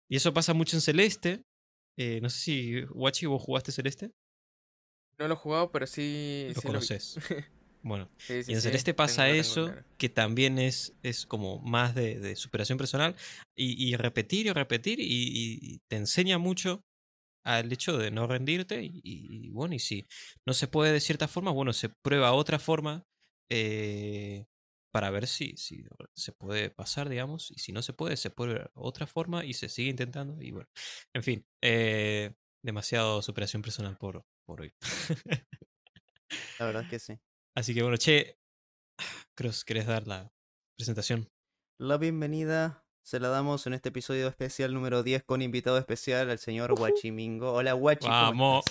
Y 0.10 0.18
eso 0.18 0.34
pasa 0.34 0.54
mucho 0.54 0.76
en 0.78 0.82
Celeste, 0.82 1.44
eh, 1.98 2.20
no 2.22 2.30
sé 2.30 2.40
si, 2.40 2.84
Wachi, 2.86 3.26
vos 3.26 3.42
jugaste 3.42 3.72
Celeste. 3.72 4.12
No 5.18 5.28
lo 5.28 5.36
he 5.36 5.38
jugado, 5.38 5.72
pero 5.72 5.88
sí. 5.88 6.52
Lo 6.56 6.62
conoces. 6.62 7.18
bueno, 7.84 8.10
y 8.28 8.54
en 8.54 8.62
Celeste 8.62 8.94
pasa 8.94 9.30
eso, 9.30 9.74
que 9.98 10.10
también 10.10 10.58
es, 10.58 10.96
es 11.04 11.26
como 11.26 11.60
más 11.60 11.94
de, 11.96 12.36
superación 12.36 12.78
personal, 12.78 13.16
y, 13.56 13.96
repetir 13.96 14.48
y 14.48 14.52
repetir, 14.52 15.00
y, 15.00 15.80
te 15.88 15.98
enseña 15.98 16.38
mucho 16.38 16.84
al 17.44 17.72
hecho 17.72 17.98
de 17.98 18.12
no 18.12 18.28
rendirte, 18.28 18.82
y, 18.84 19.50
bueno, 19.52 19.76
y 19.76 19.80
si 19.80 20.08
no 20.46 20.54
se 20.54 20.68
puede 20.68 20.94
de 20.94 21.00
cierta 21.00 21.28
forma, 21.28 21.52
bueno, 21.52 21.74
se 21.74 21.90
prueba 21.90 22.34
otra 22.34 22.60
forma, 22.60 23.06
eh, 23.50 24.46
para 24.92 25.10
ver 25.10 25.28
si, 25.28 25.58
si 25.58 25.84
se 26.14 26.32
puede 26.34 26.70
pasar, 26.70 27.10
digamos, 27.10 27.50
y 27.52 27.60
si 27.60 27.72
no 27.72 27.82
se 27.82 27.94
puede, 27.94 28.16
se 28.16 28.30
puede 28.30 28.54
ver 28.54 28.72
otra 28.76 29.08
forma 29.08 29.44
y 29.44 29.54
se 29.54 29.68
sigue 29.68 29.90
intentando. 29.90 30.40
Y 30.40 30.52
bueno, 30.52 30.70
en 31.14 31.24
fin, 31.24 31.48
eh, 31.62 32.36
demasiado 32.62 33.24
superación 33.24 33.64
personal 33.64 33.98
por, 33.98 34.24
por 34.46 34.62
hoy. 34.62 34.74
La 36.60 36.66
verdad 36.68 36.84
es 36.84 36.90
que 36.90 37.00
sí. 37.00 37.20
Así 37.56 37.74
que 37.74 37.82
bueno, 37.82 37.98
che, 37.98 38.38
Cross, 39.36 39.66
¿querés 39.66 39.88
dar 39.88 40.08
la 40.08 40.32
presentación? 40.76 41.28
La 41.80 41.98
bienvenida 41.98 42.83
se 43.04 43.20
la 43.20 43.28
damos 43.28 43.68
en 43.68 43.74
este 43.74 43.90
episodio 43.90 44.30
especial 44.30 44.74
número 44.74 45.04
10 45.04 45.24
con 45.24 45.42
invitado 45.42 45.78
especial 45.78 46.30
al 46.30 46.40
señor 46.40 46.74
Guachimingo. 46.74 47.52
Hola, 47.52 47.74
Guachi. 47.74 48.08
Vamos. 48.08 48.64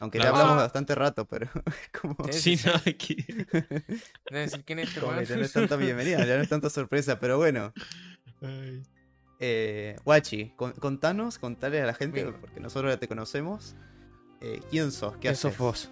Aunque 0.00 0.18
ya 0.18 0.30
hablamos 0.30 0.56
bastante 0.56 0.94
rato, 0.94 1.26
pero 1.26 1.48
como... 2.00 2.16
Sí, 2.32 2.58
no, 2.64 2.72
aquí. 2.86 3.16
decir 4.30 4.64
quién 4.64 4.80
es, 4.80 4.98
como 4.98 5.20
ya 5.20 5.36
no 5.36 5.42
es 5.42 5.52
tanta 5.52 5.76
bienvenida, 5.76 6.24
ya 6.24 6.36
no 6.36 6.42
es 6.42 6.48
tanta 6.48 6.68
sorpresa, 6.68 7.20
pero 7.20 7.36
bueno. 7.36 7.72
Eh, 9.38 9.96
Guachi, 10.04 10.54
contanos, 10.56 11.38
contale 11.38 11.80
a 11.80 11.86
la 11.86 11.94
gente, 11.94 12.32
porque 12.40 12.60
nosotros 12.60 12.92
ya 12.92 12.98
te 12.98 13.08
conocemos. 13.08 13.76
Eh, 14.40 14.60
¿Quién 14.70 14.90
sos? 14.90 15.16
¿Qué 15.18 15.28
haces? 15.28 15.40
sos 15.40 15.58
vos? 15.58 15.90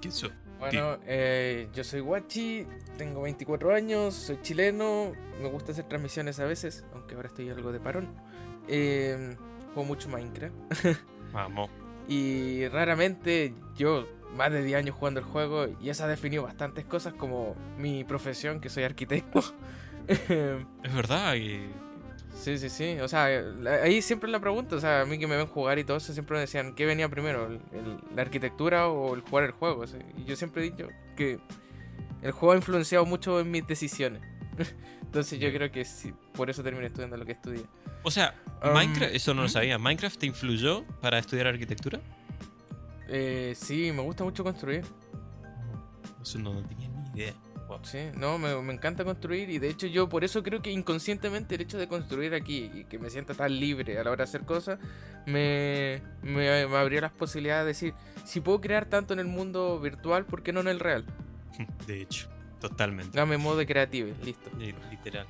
¿Quién 0.00 0.12
sos? 0.12 0.32
Bueno, 0.58 0.98
eh, 1.06 1.68
yo 1.74 1.84
soy 1.84 2.00
Guachi, 2.00 2.66
tengo 2.96 3.22
24 3.22 3.74
años, 3.74 4.14
soy 4.14 4.40
chileno, 4.42 5.12
me 5.40 5.48
gusta 5.48 5.72
hacer 5.72 5.84
transmisiones 5.84 6.40
a 6.40 6.44
veces, 6.44 6.84
aunque 6.94 7.14
ahora 7.14 7.28
estoy 7.28 7.50
algo 7.50 7.72
de 7.72 7.80
parón. 7.80 8.08
Eh, 8.68 9.36
juego 9.74 9.84
mucho 9.86 10.08
Minecraft. 10.08 10.54
Vamos. 11.32 11.68
y 12.08 12.68
raramente 12.68 13.54
yo, 13.76 14.06
más 14.36 14.52
de 14.52 14.62
10 14.62 14.78
años 14.78 14.96
jugando 14.96 15.20
el 15.20 15.26
juego, 15.26 15.66
y 15.80 15.90
eso 15.90 16.04
ha 16.04 16.08
definido 16.08 16.44
bastantes 16.44 16.84
cosas 16.84 17.14
como 17.14 17.56
mi 17.76 18.04
profesión, 18.04 18.60
que 18.60 18.70
soy 18.70 18.84
arquitecto. 18.84 19.42
es 20.08 20.94
verdad, 20.94 21.34
y 21.34 21.68
Sí, 22.34 22.58
sí, 22.58 22.68
sí. 22.68 22.98
O 23.00 23.08
sea, 23.08 23.26
ahí 23.82 24.02
siempre 24.02 24.30
la 24.30 24.40
pregunta, 24.40 24.76
o 24.76 24.80
sea, 24.80 25.02
a 25.02 25.04
mí 25.06 25.18
que 25.18 25.26
me 25.26 25.36
ven 25.36 25.46
jugar 25.46 25.78
y 25.78 25.84
todo 25.84 25.96
eso, 25.96 26.12
siempre 26.12 26.34
me 26.34 26.40
decían, 26.40 26.74
¿qué 26.74 26.84
venía 26.84 27.08
primero? 27.08 27.48
¿La 28.14 28.22
arquitectura 28.22 28.88
o 28.88 29.14
el 29.14 29.22
jugar 29.22 29.44
el 29.44 29.52
juego? 29.52 29.84
Y 30.18 30.24
yo 30.24 30.36
siempre 30.36 30.62
he 30.62 30.70
dicho 30.70 30.88
que 31.16 31.38
el 32.22 32.32
juego 32.32 32.52
ha 32.52 32.56
influenciado 32.56 33.06
mucho 33.06 33.40
en 33.40 33.50
mis 33.50 33.66
decisiones. 33.66 34.22
Entonces 35.02 35.38
yo 35.38 35.52
creo 35.52 35.70
que 35.70 35.84
sí, 35.84 36.12
por 36.32 36.50
eso 36.50 36.62
terminé 36.62 36.86
estudiando 36.86 37.16
lo 37.16 37.24
que 37.24 37.32
estudié. 37.32 37.64
O 38.02 38.10
sea, 38.10 38.34
um, 38.64 38.72
Minecraft, 38.72 39.14
eso 39.14 39.32
no 39.32 39.42
lo 39.42 39.48
sabía, 39.48 39.78
¿Minecraft 39.78 40.18
te 40.18 40.26
influyó 40.26 40.84
para 41.00 41.18
estudiar 41.18 41.46
arquitectura? 41.46 42.00
Eh, 43.08 43.54
sí, 43.56 43.92
me 43.92 44.02
gusta 44.02 44.24
mucho 44.24 44.42
construir. 44.42 44.84
Eso 46.20 46.38
no 46.38 46.60
tenía 46.66 46.88
ni 46.88 47.20
idea. 47.20 47.34
Sí, 47.82 47.98
no, 48.16 48.38
me, 48.38 48.50
encanta 48.72 49.04
construir 49.04 49.50
y 49.50 49.58
de 49.58 49.68
hecho 49.68 49.86
yo 49.86 50.08
por 50.08 50.24
eso 50.24 50.42
creo 50.42 50.62
que 50.62 50.70
inconscientemente 50.70 51.54
el 51.54 51.60
hecho 51.60 51.78
de 51.78 51.86
construir 51.86 52.34
aquí 52.34 52.70
y 52.74 52.84
que 52.84 52.98
me 52.98 53.10
sienta 53.10 53.34
tan 53.34 53.58
libre 53.58 53.98
a 53.98 54.04
la 54.04 54.10
hora 54.10 54.24
de 54.24 54.30
hacer 54.30 54.44
cosas, 54.44 54.78
me, 55.26 56.00
me, 56.22 56.48
abrió 56.48 57.00
las 57.00 57.12
posibilidades 57.12 57.64
de 57.64 57.68
decir, 57.68 57.94
si 58.24 58.40
puedo 58.40 58.60
crear 58.60 58.86
tanto 58.86 59.12
en 59.12 59.20
el 59.20 59.26
mundo 59.26 59.78
virtual, 59.80 60.24
¿por 60.24 60.42
qué 60.42 60.52
no 60.52 60.60
en 60.60 60.68
el 60.68 60.80
real? 60.80 61.04
De 61.86 62.00
hecho, 62.00 62.28
totalmente. 62.60 63.16
Dame 63.16 63.36
modo 63.36 63.58
de 63.58 63.66
creativo, 63.66 64.14
listo. 64.24 64.50
Literal. 64.90 65.26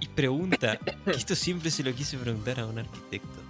Y 0.00 0.08
pregunta, 0.08 0.78
esto 1.06 1.34
siempre 1.34 1.70
se 1.70 1.84
lo 1.84 1.94
quise 1.94 2.18
preguntar 2.18 2.58
a 2.60 2.66
un 2.66 2.78
arquitecto. 2.78 3.40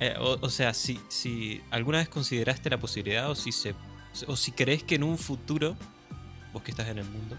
Eh, 0.00 0.14
o, 0.18 0.48
sea, 0.48 0.72
si, 0.72 0.98
si 1.08 1.60
alguna 1.70 1.98
vez 1.98 2.08
consideraste 2.08 2.70
la 2.70 2.78
posibilidad 2.78 3.30
o 3.30 3.34
si 3.34 3.52
se 3.52 3.74
o 4.26 4.34
si 4.34 4.50
crees 4.50 4.82
que 4.82 4.96
en 4.96 5.04
un 5.04 5.18
futuro 5.18 5.76
vos 6.52 6.62
que 6.62 6.70
estás 6.70 6.88
en 6.88 6.98
el 6.98 7.04
mundo, 7.04 7.36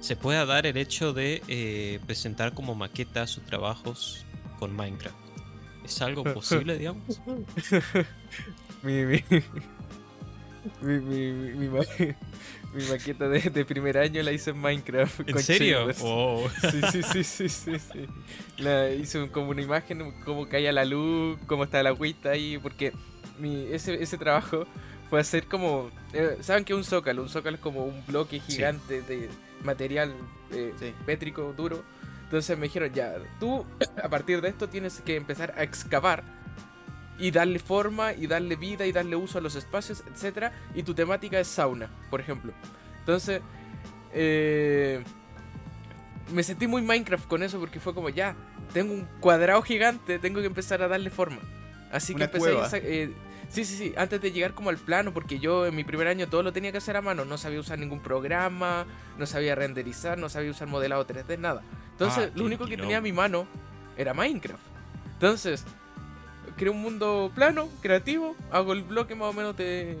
se 0.00 0.16
pueda 0.16 0.46
dar 0.46 0.66
el 0.66 0.76
hecho 0.76 1.12
de 1.12 1.42
eh, 1.48 2.00
presentar 2.06 2.54
como 2.54 2.74
maqueta 2.74 3.26
sus 3.26 3.44
trabajos 3.44 4.24
con 4.58 4.74
Minecraft. 4.74 5.16
¿Es 5.84 6.00
algo 6.02 6.24
posible, 6.34 6.78
digamos? 6.78 7.20
mi, 8.82 9.04
mi, 9.04 9.24
mi, 10.82 11.00
mi, 11.00 11.68
maqueta 12.90 13.28
de, 13.28 13.64
primer 13.64 13.98
año 13.98 14.22
la 14.22 14.32
hice 14.32 14.50
en 14.50 14.58
Minecraft. 14.58 15.28
¿En 15.28 15.38
serio? 15.38 15.88
Oh. 16.00 16.48
Sí, 16.70 16.80
sí, 16.92 17.02
sí, 17.02 17.24
sí, 17.24 17.48
sí, 17.48 17.78
sí. 17.78 18.06
La 18.58 18.90
hice 18.90 19.28
como 19.30 19.50
una 19.50 19.62
imagen, 19.62 20.14
cómo 20.24 20.48
caía 20.48 20.72
la 20.72 20.84
luz, 20.84 21.38
cómo 21.46 21.64
está 21.64 21.82
la 21.82 21.90
agüita 21.90 22.30
ahí, 22.30 22.58
porque 22.58 22.92
mi, 23.38 23.66
ese, 23.72 24.02
ese 24.02 24.18
trabajo 24.18 24.66
fue 25.10 25.20
hacer 25.20 25.46
como. 25.46 25.90
Eh, 26.12 26.38
¿Saben 26.40 26.64
qué 26.64 26.72
es 26.72 26.76
un 26.76 26.84
zócalo? 26.84 27.22
Un 27.22 27.28
zócalo 27.28 27.56
es 27.56 27.62
como 27.62 27.84
un 27.84 28.04
bloque 28.06 28.40
gigante 28.40 29.02
de 29.02 29.28
material 29.64 30.14
eh, 30.52 30.72
pétrico 31.06 31.52
duro. 31.56 31.82
Entonces 32.24 32.58
me 32.58 32.64
dijeron, 32.64 32.92
ya, 32.92 33.16
tú 33.40 33.64
a 34.02 34.08
partir 34.08 34.40
de 34.40 34.48
esto 34.48 34.68
tienes 34.68 35.00
que 35.00 35.16
empezar 35.16 35.54
a 35.56 35.62
excavar 35.62 36.22
y 37.18 37.30
darle 37.30 37.58
forma 37.58 38.12
y 38.12 38.26
darle 38.26 38.56
vida 38.56 38.86
y 38.86 38.92
darle 38.92 39.16
uso 39.16 39.38
a 39.38 39.40
los 39.40 39.54
espacios, 39.56 40.04
etc. 40.06 40.52
Y 40.74 40.82
tu 40.82 40.94
temática 40.94 41.40
es 41.40 41.48
sauna, 41.48 41.90
por 42.10 42.20
ejemplo. 42.20 42.52
Entonces, 43.00 43.40
eh, 44.12 45.02
me 46.32 46.42
sentí 46.42 46.66
muy 46.66 46.82
Minecraft 46.82 47.26
con 47.26 47.42
eso 47.42 47.58
porque 47.58 47.80
fue 47.80 47.94
como, 47.94 48.08
ya, 48.10 48.36
tengo 48.72 48.92
un 48.92 49.06
cuadrado 49.20 49.62
gigante, 49.62 50.18
tengo 50.18 50.40
que 50.40 50.46
empezar 50.46 50.82
a 50.82 50.88
darle 50.88 51.10
forma. 51.10 51.38
Así 51.90 52.14
que 52.14 52.24
empecé 52.24 52.56
a, 52.56 52.68
eh, 52.74 53.12
Sí, 53.48 53.64
sí, 53.64 53.76
sí, 53.76 53.94
antes 53.96 54.20
de 54.20 54.30
llegar 54.30 54.52
como 54.54 54.68
al 54.70 54.76
plano, 54.76 55.12
porque 55.14 55.38
yo 55.38 55.66
en 55.66 55.74
mi 55.74 55.82
primer 55.82 56.06
año 56.06 56.28
todo 56.28 56.42
lo 56.42 56.52
tenía 56.52 56.70
que 56.70 56.78
hacer 56.78 56.96
a 56.96 57.02
mano, 57.02 57.24
no 57.24 57.38
sabía 57.38 57.60
usar 57.60 57.78
ningún 57.78 58.00
programa, 58.00 58.86
no 59.18 59.26
sabía 59.26 59.54
renderizar, 59.54 60.18
no 60.18 60.28
sabía 60.28 60.50
usar 60.50 60.68
modelado 60.68 61.06
3D, 61.06 61.38
nada. 61.38 61.62
Entonces, 61.92 62.28
ah, 62.30 62.32
lo 62.34 62.44
único 62.44 62.66
que 62.66 62.76
tenía 62.76 62.98
a 62.98 63.00
mi 63.00 63.12
mano 63.12 63.46
era 63.96 64.12
Minecraft. 64.12 64.62
Entonces, 65.14 65.64
creo 66.56 66.72
un 66.72 66.82
mundo 66.82 67.32
plano, 67.34 67.68
creativo, 67.80 68.36
hago 68.50 68.74
el 68.74 68.82
bloque 68.82 69.14
más 69.14 69.28
o 69.28 69.32
menos 69.32 69.56
de 69.56 69.96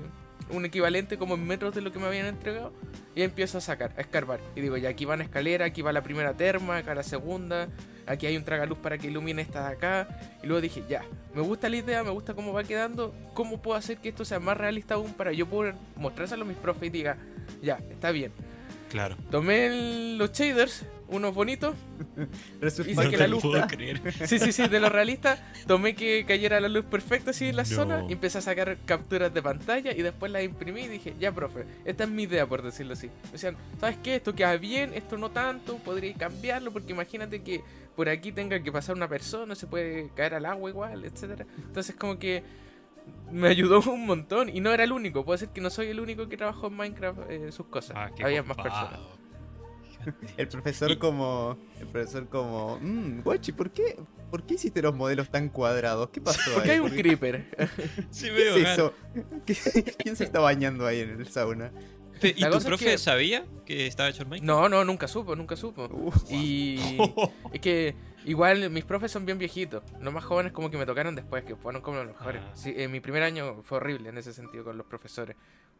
un 0.50 0.64
equivalente 0.64 1.18
como 1.18 1.34
en 1.34 1.46
metros 1.46 1.74
de 1.74 1.80
lo 1.80 1.92
que 1.92 1.98
me 1.98 2.06
habían 2.06 2.26
entregado 2.26 2.72
y 3.14 3.22
empiezo 3.22 3.58
a 3.58 3.60
sacar, 3.60 3.94
a 3.96 4.00
escarbar. 4.00 4.40
Y 4.56 4.60
digo, 4.60 4.76
ya 4.76 4.90
aquí 4.90 5.04
va 5.04 5.14
una 5.14 5.24
escalera, 5.24 5.64
aquí 5.66 5.82
va 5.82 5.92
la 5.92 6.02
primera 6.02 6.34
terma, 6.34 6.78
acá 6.78 6.94
la 6.94 7.02
segunda, 7.02 7.68
aquí 8.08 8.26
hay 8.26 8.36
un 8.36 8.44
tragaluz 8.44 8.78
para 8.78 8.98
que 8.98 9.08
ilumine 9.08 9.42
esta 9.42 9.68
de 9.68 9.74
acá. 9.74 10.08
Y 10.42 10.46
luego 10.46 10.60
dije, 10.60 10.82
ya, 10.88 11.04
me 11.34 11.42
gusta 11.42 11.68
la 11.68 11.76
idea, 11.76 12.02
me 12.02 12.10
gusta 12.10 12.34
cómo 12.34 12.52
va 12.52 12.64
quedando, 12.64 13.14
¿cómo 13.34 13.60
puedo 13.60 13.76
hacer 13.76 13.98
que 13.98 14.08
esto 14.08 14.24
sea 14.24 14.40
más 14.40 14.56
realista 14.56 14.94
aún 14.94 15.12
para 15.12 15.32
yo 15.32 15.46
poder 15.46 15.74
mostrárselo 15.96 16.44
a 16.44 16.46
mis 16.46 16.56
profes 16.56 16.88
y 16.88 16.90
diga, 16.90 17.16
ya, 17.62 17.78
está 17.90 18.10
bien. 18.10 18.32
Claro. 18.90 19.16
Tomé 19.30 20.16
los 20.16 20.32
shaders, 20.32 20.84
unos 21.08 21.34
bonitos. 21.34 21.74
Hice 22.62 23.10
que 23.10 23.16
la 23.16 23.26
luz. 23.26 23.42
Sí, 24.26 24.38
sí, 24.38 24.52
sí, 24.52 24.68
de 24.68 24.80
lo 24.80 24.88
realista. 24.88 25.38
Tomé 25.66 25.94
que 25.94 26.24
cayera 26.26 26.60
la 26.60 26.68
luz 26.68 26.84
perfecta 26.84 27.30
así 27.30 27.46
en 27.46 27.56
la 27.56 27.64
zona 27.64 28.04
y 28.08 28.12
empecé 28.12 28.38
a 28.38 28.40
sacar 28.40 28.78
capturas 28.84 29.32
de 29.32 29.42
pantalla 29.42 29.92
y 29.92 30.02
después 30.02 30.30
las 30.30 30.42
imprimí 30.42 30.82
y 30.82 30.88
dije, 30.88 31.14
ya, 31.18 31.32
profe, 31.32 31.64
esta 31.84 32.04
es 32.04 32.10
mi 32.10 32.24
idea, 32.24 32.46
por 32.46 32.62
decirlo 32.62 32.92
así. 32.92 33.08
Me 33.24 33.32
decían, 33.32 33.56
¿sabes 33.80 33.98
qué? 34.02 34.16
Esto 34.16 34.34
queda 34.34 34.56
bien, 34.56 34.92
esto 34.94 35.16
no 35.16 35.30
tanto, 35.30 35.76
podría 35.78 36.14
cambiarlo 36.14 36.72
porque 36.72 36.92
imagínate 36.92 37.42
que 37.42 37.62
por 37.96 38.08
aquí 38.08 38.30
tenga 38.30 38.62
que 38.62 38.70
pasar 38.70 38.94
una 38.94 39.08
persona, 39.08 39.54
se 39.54 39.66
puede 39.66 40.10
caer 40.14 40.34
al 40.34 40.46
agua 40.46 40.70
igual, 40.70 41.04
etcétera. 41.04 41.46
Entonces, 41.56 41.96
como 41.96 42.18
que 42.18 42.44
me 43.30 43.48
ayudó 43.48 43.80
un 43.90 44.06
montón 44.06 44.48
y 44.48 44.60
no 44.60 44.72
era 44.72 44.84
el 44.84 44.92
único. 44.92 45.24
Puede 45.24 45.38
ser 45.38 45.48
que 45.48 45.60
no 45.60 45.70
soy 45.70 45.88
el 45.88 46.00
único 46.00 46.28
que 46.28 46.36
trabajó 46.36 46.68
en 46.68 46.76
Minecraft 46.76 47.18
eh, 47.28 47.52
sus 47.52 47.66
cosas. 47.66 47.96
Ah, 47.96 48.10
Había 48.22 48.42
más 48.42 48.56
personas. 48.56 49.00
El 50.36 50.48
profesor 50.48 50.98
como. 50.98 51.58
El 51.80 51.86
profesor 51.86 52.28
como. 52.28 52.78
Mmm, 52.80 53.20
Guachi, 53.22 53.52
¿por 53.52 53.70
qué? 53.70 53.96
¿Por 54.30 54.44
qué 54.44 54.54
hiciste 54.54 54.82
los 54.82 54.94
modelos 54.94 55.30
tan 55.30 55.48
cuadrados? 55.48 56.10
¿Qué 56.10 56.20
pasó 56.20 56.50
ahí? 56.50 56.54
Porque 56.54 56.70
hay 56.72 56.78
un 56.80 56.90
creeper. 56.90 57.46
sí, 58.10 58.28
veo, 58.30 58.54
¿Qué 58.54 59.52
es 59.52 59.66
eso? 59.66 59.94
¿Quién 59.98 60.16
se 60.16 60.24
está 60.24 60.40
bañando 60.40 60.86
ahí 60.86 61.00
en 61.00 61.10
el 61.10 61.28
sauna? 61.28 61.72
¿Y 62.22 62.44
tu 62.44 62.58
profe 62.60 62.98
sabía 62.98 63.44
que 63.64 63.86
estaba 63.86 64.08
hecho 64.08 64.22
el 64.22 64.28
Minecraft? 64.28 64.46
No, 64.46 64.68
no, 64.68 64.84
nunca 64.84 65.08
supo, 65.08 65.36
nunca 65.36 65.56
supo. 65.56 65.88
y 66.28 66.78
es 67.52 67.60
que 67.60 67.94
igual 68.24 68.70
mis 68.70 68.84
profes 68.84 69.12
son 69.12 69.24
bien 69.24 69.38
viejitos. 69.38 69.82
Los 70.00 70.12
más 70.12 70.24
jóvenes 70.24 70.52
como 70.52 70.70
que 70.70 70.76
me 70.76 70.86
tocaron 70.86 71.14
después, 71.14 71.44
que 71.44 71.56
fueron 71.56 71.82
como 71.82 71.98
los 71.98 72.06
mejores. 72.08 72.42
Ah. 72.44 72.50
Sí, 72.54 72.74
mi 72.88 73.00
primer 73.00 73.22
año 73.22 73.62
fue 73.62 73.78
horrible 73.78 74.08
en 74.08 74.18
ese 74.18 74.32
sentido 74.32 74.64
con 74.64 74.76
los 74.76 74.86
profesores. 74.86 75.36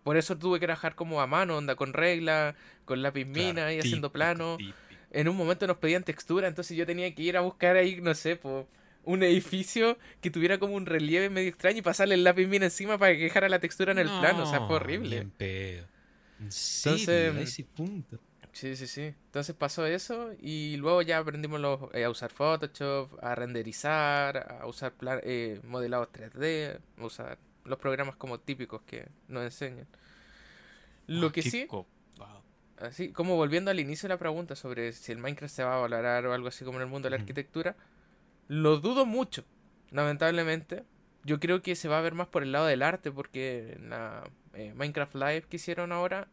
Por 0.09 0.17
eso 0.17 0.39
tuve 0.39 0.59
que 0.59 0.65
trabajar 0.65 0.95
como 0.95 1.21
a 1.21 1.27
mano, 1.27 1.59
onda 1.59 1.77
con 1.77 1.93
regla, 1.93 2.55
con 2.87 3.03
lápiz 3.03 3.27
mina 3.27 3.75
y 3.75 3.79
haciendo 3.79 4.11
plano. 4.11 4.57
En 5.11 5.29
un 5.29 5.37
momento 5.37 5.67
nos 5.67 5.77
pedían 5.77 6.03
textura, 6.03 6.49
entonces 6.49 6.79
yo 6.79 6.87
tenía 6.87 7.15
que 7.15 7.23
ir 7.25 7.37
a 7.37 7.43
buscar 7.43 7.77
ahí, 7.77 8.01
no 8.01 8.15
sé, 8.15 8.41
un 9.05 9.23
edificio 9.23 9.99
que 10.23 10.31
tuviera 10.31 10.57
como 10.59 10.77
un 10.77 10.87
relieve 10.87 11.29
medio 11.29 11.51
extraño 11.51 11.81
y 11.81 11.83
pasarle 11.83 12.15
el 12.15 12.25
lápiz 12.25 12.47
mina 12.47 12.65
encima 12.65 12.97
para 12.97 13.13
que 13.13 13.25
dejara 13.25 13.51
la 13.51 13.59
textura 13.59 13.93
en 13.93 13.99
el 13.99 14.09
plano. 14.09 14.45
O 14.45 14.47
sea, 14.47 14.67
fue 14.67 14.77
horrible. 14.77 15.27
Bien 15.39 15.85
Entonces, 16.41 17.67
punto. 17.75 18.19
Sí, 18.53 18.77
sí, 18.77 18.87
sí. 18.87 19.15
Entonces 19.27 19.55
pasó 19.55 19.85
eso 19.85 20.31
y 20.41 20.79
luego 20.79 21.03
ya 21.03 21.19
aprendimos 21.19 21.61
eh, 21.93 22.05
a 22.05 22.09
usar 22.09 22.31
Photoshop, 22.31 23.23
a 23.23 23.35
renderizar, 23.35 24.59
a 24.59 24.67
usar 24.67 24.95
eh, 25.23 25.61
modelados 25.65 26.09
3D, 26.15 26.81
a 26.97 27.05
usar 27.05 27.39
los 27.69 27.79
programas 27.79 28.17
como 28.17 28.41
típicos 28.41 28.83
que 28.83 29.09
nos 29.29 29.45
enseñan. 29.45 29.87
Lo 31.07 31.29
ah, 31.29 31.33
que 31.33 31.43
sí, 31.43 31.67
así 32.79 33.13
como 33.13 33.37
volviendo 33.37 33.71
al 33.71 33.81
inicio 33.81 34.09
de 34.09 34.15
la 34.15 34.19
pregunta 34.19 34.55
sobre 34.57 34.93
si 34.93 35.13
el 35.13 35.19
Minecraft 35.19 35.55
se 35.55 35.65
va 35.65 35.77
a 35.77 35.81
valorar 35.81 36.27
o 36.27 36.35
algo 36.35 36.49
así 36.49 36.65
como 36.65 36.79
en 36.79 36.83
el 36.83 36.89
mundo 36.89 37.07
de 37.07 37.17
la 37.17 37.21
arquitectura, 37.21 37.77
lo 38.49 38.79
dudo 38.79 39.07
mucho, 39.07 39.45
lamentablemente. 39.91 40.85
Yo 41.25 41.41
creo 41.41 41.63
que 41.63 41.77
se 41.77 41.89
va 41.89 41.99
a 41.99 42.03
ver 42.03 42.15
más 42.15 42.29
por 42.29 42.43
el 42.43 42.53
lado 42.53 42.67
del 42.67 42.83
arte 42.83 43.11
porque 43.11 43.75
en 43.77 43.91
la 43.91 44.31
eh, 44.55 44.73
Minecraft 44.75 45.15
Live 45.15 45.43
que 45.43 45.57
hicieron 45.57 45.93
ahora 45.93 46.29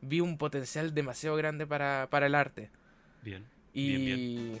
vi 0.00 0.20
un 0.20 0.38
potencial 0.38 0.94
demasiado 0.94 1.36
grande 1.36 1.66
para, 1.66 2.08
para 2.10 2.26
el 2.26 2.34
arte. 2.34 2.70
Bien. 3.22 3.46
Y 3.72 4.52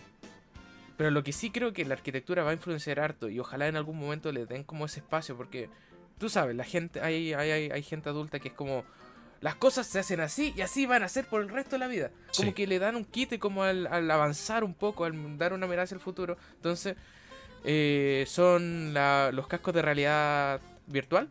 Pero 0.96 1.10
lo 1.10 1.22
que 1.22 1.32
sí 1.32 1.50
creo 1.50 1.72
que 1.72 1.84
la 1.84 1.94
arquitectura 1.94 2.42
va 2.42 2.50
a 2.50 2.54
influenciar 2.54 3.00
harto 3.00 3.28
y 3.28 3.38
ojalá 3.38 3.68
en 3.68 3.76
algún 3.76 3.98
momento 3.98 4.32
le 4.32 4.46
den 4.46 4.64
como 4.64 4.86
ese 4.86 5.00
espacio 5.00 5.36
porque 5.36 5.68
tú 6.18 6.28
sabes, 6.28 6.56
la 6.56 6.64
gente, 6.64 7.00
hay, 7.00 7.34
hay, 7.34 7.70
hay, 7.70 7.82
gente 7.82 8.08
adulta 8.08 8.38
que 8.38 8.48
es 8.48 8.54
como, 8.54 8.84
las 9.40 9.56
cosas 9.56 9.86
se 9.86 9.98
hacen 9.98 10.20
así 10.20 10.54
y 10.56 10.62
así 10.62 10.86
van 10.86 11.02
a 11.02 11.08
ser 11.08 11.26
por 11.26 11.42
el 11.42 11.48
resto 11.48 11.72
de 11.72 11.80
la 11.80 11.86
vida. 11.86 12.10
Como 12.36 12.54
que 12.54 12.66
le 12.66 12.78
dan 12.78 12.96
un 12.96 13.04
quite 13.04 13.38
como 13.38 13.64
al, 13.64 13.86
avanzar 14.10 14.64
un 14.64 14.74
poco, 14.74 15.04
al 15.04 15.38
dar 15.38 15.52
una 15.52 15.66
mirada 15.66 15.84
hacia 15.84 15.96
el 15.96 16.00
futuro. 16.00 16.36
Entonces, 16.56 16.96
eh, 17.64 18.24
son 18.26 18.94
los 18.94 19.46
cascos 19.46 19.74
de 19.74 19.82
realidad 19.82 20.60
virtual. 20.86 21.28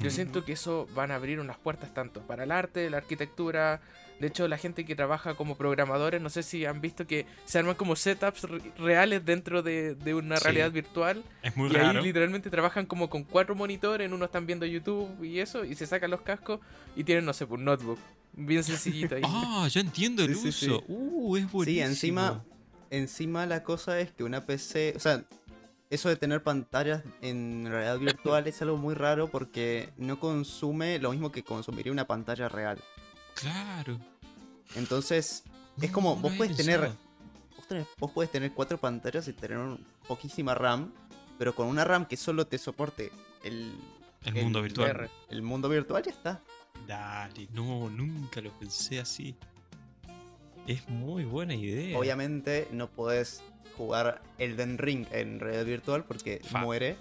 Yo 0.00 0.10
siento 0.10 0.44
que 0.46 0.52
eso 0.52 0.88
van 0.94 1.10
a 1.10 1.16
abrir 1.16 1.38
unas 1.40 1.58
puertas 1.58 1.92
tanto 1.92 2.22
para 2.22 2.44
el 2.44 2.52
arte, 2.52 2.88
la 2.88 2.96
arquitectura, 2.96 3.82
de 4.24 4.28
hecho, 4.28 4.48
la 4.48 4.56
gente 4.56 4.86
que 4.86 4.96
trabaja 4.96 5.34
como 5.34 5.54
programadores, 5.54 6.18
no 6.18 6.30
sé 6.30 6.42
si 6.42 6.64
han 6.64 6.80
visto 6.80 7.06
que 7.06 7.26
se 7.44 7.58
arman 7.58 7.74
como 7.74 7.94
setups 7.94 8.46
reales 8.78 9.22
dentro 9.22 9.62
de, 9.62 10.14
una 10.14 10.36
realidad 10.36 10.72
virtual. 10.72 11.22
Es 11.42 11.54
muy 11.54 11.70
y 11.70 11.76
ahí 11.76 12.00
literalmente 12.00 12.48
trabajan 12.48 12.86
como 12.86 13.10
con 13.10 13.24
cuatro 13.24 13.54
monitores, 13.54 14.06
en 14.06 14.14
uno 14.14 14.24
están 14.24 14.46
viendo 14.46 14.64
YouTube 14.64 15.22
y 15.22 15.40
eso, 15.40 15.62
y 15.66 15.74
se 15.74 15.86
sacan 15.86 16.10
los 16.10 16.22
cascos 16.22 16.60
y 16.96 17.04
tienen, 17.04 17.26
no 17.26 17.34
sé, 17.34 17.44
un 17.44 17.66
notebook. 17.66 17.98
Bien 18.32 18.64
sencillito 18.64 19.16
ahí. 19.16 19.22
ah, 19.26 19.68
ya 19.70 19.82
entiendo 19.82 20.24
el 20.24 20.34
uso. 20.34 20.82
Uh, 20.88 21.36
es 21.36 21.52
buenísimo. 21.52 21.64
Sí, 21.64 21.80
encima, 21.80 22.42
encima 22.88 23.44
la 23.44 23.62
cosa 23.62 24.00
es 24.00 24.10
que 24.10 24.24
una 24.24 24.46
PC, 24.46 24.94
o 24.96 25.00
sea, 25.00 25.22
eso 25.90 26.08
de 26.08 26.16
tener 26.16 26.42
pantallas 26.42 27.02
en 27.20 27.66
realidad 27.68 27.98
virtual 27.98 28.46
es 28.46 28.62
algo 28.62 28.78
muy 28.78 28.94
raro 28.94 29.28
porque 29.28 29.90
no 29.98 30.18
consume 30.18 30.98
lo 30.98 31.10
mismo 31.10 31.30
que 31.30 31.42
consumiría 31.42 31.92
una 31.92 32.06
pantalla 32.06 32.48
real. 32.48 32.78
Claro. 33.34 33.98
Entonces, 34.74 35.44
es 35.80 35.90
como, 35.90 36.16
vos 36.16 36.32
puedes 36.36 36.56
tener, 36.56 36.92
vos, 37.98 38.10
puedes 38.12 38.30
tener 38.30 38.52
cuatro 38.52 38.78
pantallas 38.78 39.28
y 39.28 39.32
tener 39.32 39.58
poquísima 40.06 40.54
RAM, 40.54 40.92
pero 41.38 41.54
con 41.54 41.66
una 41.66 41.84
RAM 41.84 42.06
que 42.06 42.16
solo 42.16 42.46
te 42.46 42.58
soporte 42.58 43.10
el, 43.42 43.72
el, 44.24 44.34
mundo 44.34 44.62
virtual. 44.62 45.10
El 45.28 45.42
mundo 45.42 45.68
virtual 45.68 46.02
ya 46.02 46.10
está. 46.10 46.40
Dale, 46.86 47.48
no, 47.52 47.88
nunca 47.90 48.40
lo 48.40 48.50
pensé 48.58 49.00
así. 49.00 49.34
Es 50.66 50.88
muy 50.88 51.24
buena 51.24 51.54
idea. 51.54 51.98
Obviamente 51.98 52.68
no 52.72 52.88
podés 52.88 53.42
jugar 53.76 54.22
Elden 54.38 54.78
Ring 54.78 55.06
en 55.10 55.40
realidad 55.40 55.64
virtual 55.64 56.04
porque 56.04 56.40
muere. 56.60 56.96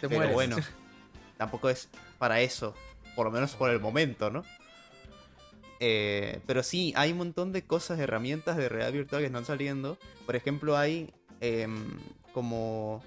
Te 0.00 0.08
pero 0.08 0.32
bueno, 0.32 0.56
tampoco 1.38 1.70
es 1.70 1.88
para 2.18 2.40
eso, 2.40 2.74
por 3.14 3.26
lo 3.26 3.30
menos 3.30 3.54
por 3.54 3.70
el 3.70 3.80
momento, 3.80 4.30
¿no? 4.30 4.44
Eh, 5.80 6.40
pero 6.46 6.62
sí, 6.62 6.92
hay 6.96 7.12
un 7.12 7.18
montón 7.18 7.52
de 7.52 7.62
cosas, 7.62 7.98
herramientas 7.98 8.56
de 8.56 8.68
realidad 8.68 8.92
virtual 8.92 9.22
que 9.22 9.26
están 9.26 9.44
saliendo. 9.44 9.98
Por 10.26 10.36
ejemplo, 10.36 10.76
hay 10.76 11.12
em, 11.40 11.98
como. 12.32 13.02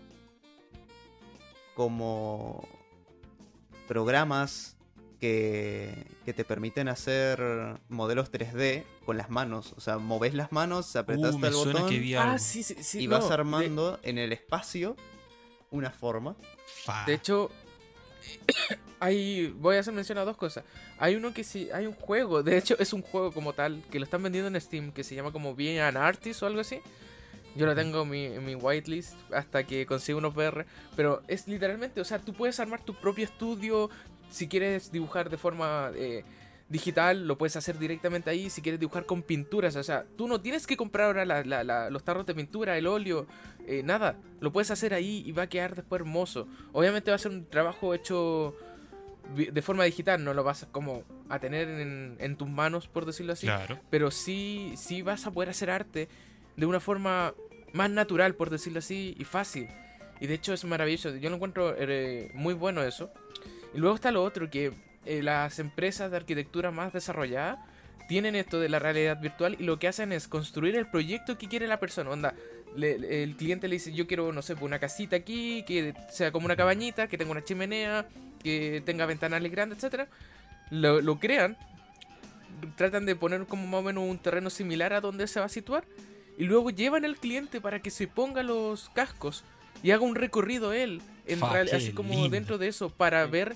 como. 1.75 2.67
programas 3.87 4.77
que, 5.19 6.07
que, 6.25 6.33
te 6.33 6.43
permiten 6.43 6.87
hacer 6.87 7.39
modelos 7.89 8.31
3D 8.31 8.83
con 9.05 9.17
las 9.17 9.29
manos. 9.29 9.73
O 9.77 9.81
sea, 9.81 9.97
moves 9.97 10.33
las 10.33 10.51
manos, 10.51 10.95
apretas 10.95 11.35
uh, 11.35 11.45
el 11.45 11.53
botón 11.53 12.15
ah, 12.17 12.39
sí, 12.39 12.63
sí, 12.63 12.99
y 12.99 13.07
vas 13.07 13.29
armando 13.29 13.99
en 14.03 14.17
el 14.17 14.31
espacio 14.31 14.95
una 15.71 15.91
forma. 15.91 16.35
De 17.05 17.13
hecho, 17.13 17.49
hay, 18.99 19.47
voy 19.59 19.77
a 19.77 19.79
hacer 19.79 19.93
mención 19.93 20.17
a 20.17 20.25
dos 20.25 20.37
cosas. 20.37 20.63
Hay 20.99 21.15
uno 21.15 21.33
que 21.33 21.43
sí, 21.43 21.69
hay 21.73 21.85
un 21.87 21.93
juego, 21.93 22.43
de 22.43 22.57
hecho 22.57 22.75
es 22.79 22.93
un 22.93 23.01
juego 23.01 23.31
como 23.31 23.53
tal, 23.53 23.83
que 23.89 23.99
lo 23.99 24.05
están 24.05 24.23
vendiendo 24.23 24.47
en 24.47 24.61
Steam, 24.61 24.91
que 24.91 25.03
se 25.03 25.15
llama 25.15 25.31
como 25.31 25.55
Being 25.55 25.79
an 25.79 25.97
Artist 25.97 26.43
o 26.43 26.45
algo 26.45 26.61
así. 26.61 26.79
Yo 27.55 27.65
lo 27.65 27.75
tengo 27.75 28.03
en 28.03 28.09
mi, 28.09 28.25
en 28.25 28.45
mi 28.45 28.55
whitelist 28.55 29.13
hasta 29.33 29.63
que 29.65 29.85
consiga 29.85 30.17
unos 30.17 30.33
PR. 30.33 30.65
Pero 30.95 31.21
es 31.27 31.47
literalmente, 31.47 31.99
o 31.99 32.05
sea, 32.05 32.19
tú 32.19 32.33
puedes 32.33 32.59
armar 32.59 32.81
tu 32.83 32.93
propio 32.93 33.25
estudio. 33.25 33.89
Si 34.29 34.47
quieres 34.47 34.91
dibujar 34.91 35.29
de 35.29 35.37
forma 35.37 35.91
eh, 35.95 36.23
digital, 36.71 37.27
lo 37.27 37.37
puedes 37.37 37.55
hacer 37.55 37.77
directamente 37.77 38.29
ahí. 38.29 38.49
Si 38.49 38.61
quieres 38.61 38.79
dibujar 38.79 39.05
con 39.05 39.21
pinturas, 39.21 39.75
o 39.75 39.83
sea, 39.83 40.05
tú 40.15 40.27
no 40.27 40.41
tienes 40.41 40.65
que 40.65 40.77
comprar 40.77 41.07
ahora 41.07 41.89
los 41.89 42.03
tarros 42.03 42.25
de 42.25 42.33
pintura, 42.33 42.77
el 42.77 42.87
óleo, 42.87 43.27
eh, 43.67 43.83
nada. 43.83 44.17
Lo 44.39 44.51
puedes 44.51 44.71
hacer 44.71 44.93
ahí 44.93 45.23
y 45.25 45.31
va 45.31 45.43
a 45.43 45.47
quedar 45.47 45.75
después 45.75 45.99
hermoso. 46.01 46.47
Obviamente 46.71 47.11
va 47.11 47.15
a 47.15 47.19
ser 47.19 47.31
un 47.31 47.45
trabajo 47.45 47.93
hecho 47.93 48.55
de 49.35 49.61
forma 49.61 49.85
digital, 49.85 50.23
no 50.23 50.33
lo 50.33 50.43
vas 50.43 50.63
a, 50.63 50.67
como 50.67 51.03
a 51.29 51.39
tener 51.39 51.69
en, 51.69 52.35
tus 52.37 52.49
manos, 52.49 52.87
por 52.87 53.05
decirlo 53.05 53.33
así. 53.33 53.47
Pero 53.89 54.11
sí, 54.11 54.73
sí 54.75 55.01
vas 55.01 55.25
a 55.25 55.31
poder 55.31 55.49
hacer 55.49 55.69
arte 55.69 56.09
de 56.57 56.65
una 56.65 56.79
forma 56.79 57.33
más 57.73 57.89
natural, 57.89 58.35
por 58.35 58.49
decirlo 58.49 58.79
así, 58.79 59.15
y 59.17 59.23
fácil. 59.23 59.67
Y 60.19 60.27
de 60.27 60.35
hecho 60.35 60.53
es 60.53 60.63
maravilloso. 60.65 61.15
Yo 61.15 61.29
lo 61.29 61.35
encuentro 61.35 61.75
eh, 61.77 62.29
muy 62.33 62.53
bueno 62.53 62.83
eso. 62.83 63.11
Y 63.73 63.77
luego 63.77 63.95
está 63.95 64.11
lo 64.11 64.23
otro, 64.23 64.49
que 64.49 64.73
eh, 65.05 65.23
las 65.23 65.59
empresas 65.59 66.11
de 66.11 66.17
arquitectura 66.17 66.71
más 66.71 66.93
desarrolladas 66.93 67.59
tienen 68.07 68.35
esto 68.35 68.59
de 68.59 68.69
la 68.69 68.79
realidad 68.79 69.19
virtual 69.21 69.55
y 69.57 69.63
lo 69.63 69.79
que 69.79 69.87
hacen 69.87 70.11
es 70.11 70.27
construir 70.27 70.75
el 70.75 70.85
proyecto 70.87 71.37
que 71.37 71.47
quiere 71.47 71.67
la 71.67 71.79
persona. 71.79 72.09
Onda, 72.09 72.35
el 72.75 73.35
cliente 73.37 73.67
le 73.67 73.75
dice, 73.75 73.93
yo 73.93 74.07
quiero, 74.07 74.31
no 74.31 74.41
sé, 74.41 74.55
pues, 74.55 74.65
una 74.65 74.79
casita 74.79 75.15
aquí, 75.15 75.63
que 75.63 75.93
sea 76.09 76.31
como 76.31 76.45
una 76.45 76.55
cabañita, 76.55 77.07
que 77.07 77.17
tenga 77.17 77.31
una 77.31 77.43
chimenea, 77.43 78.07
que 78.43 78.81
tenga 78.85 79.05
ventanales 79.05 79.51
grandes, 79.51 79.83
etc. 79.83 80.07
Lo, 80.69 81.19
crean, 81.19 81.57
tratan 82.75 83.05
de 83.05 83.15
poner 83.15 83.45
como 83.45 83.65
más 83.67 83.79
o 83.79 83.83
menos 83.83 84.03
un 84.03 84.17
terreno 84.17 84.49
similar 84.49 84.93
a 84.93 85.01
donde 85.01 85.27
se 85.27 85.39
va 85.39 85.47
a 85.47 85.49
situar, 85.49 85.85
y 86.37 86.45
luego 86.45 86.69
llevan 86.69 87.05
al 87.05 87.17
cliente 87.17 87.61
para 87.61 87.81
que 87.81 87.91
se 87.91 88.07
ponga 88.07 88.41
los 88.41 88.89
cascos 88.89 89.43
y 89.83 89.91
haga 89.91 90.03
un 90.03 90.15
recorrido 90.15 90.73
él, 90.73 91.01
en 91.27 91.43
así 91.43 91.91
como 91.91 92.29
dentro 92.29 92.57
de 92.57 92.67
eso, 92.67 92.89
para 92.89 93.25
ver 93.25 93.55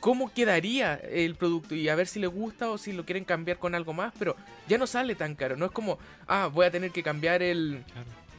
cómo 0.00 0.32
quedaría 0.32 0.94
el 0.94 1.34
producto 1.34 1.74
y 1.74 1.88
a 1.88 1.94
ver 1.94 2.06
si 2.06 2.20
le 2.20 2.26
gusta 2.26 2.70
o 2.70 2.78
si 2.78 2.92
lo 2.92 3.04
quieren 3.04 3.24
cambiar 3.24 3.58
con 3.58 3.74
algo 3.74 3.92
más, 3.92 4.12
pero 4.18 4.36
ya 4.68 4.78
no 4.78 4.86
sale 4.86 5.14
tan 5.14 5.34
caro, 5.34 5.56
no 5.56 5.66
es 5.66 5.72
como, 5.72 5.98
ah, 6.26 6.48
voy 6.52 6.66
a 6.66 6.70
tener 6.70 6.90
que 6.90 7.02
cambiar 7.02 7.42
el 7.42 7.84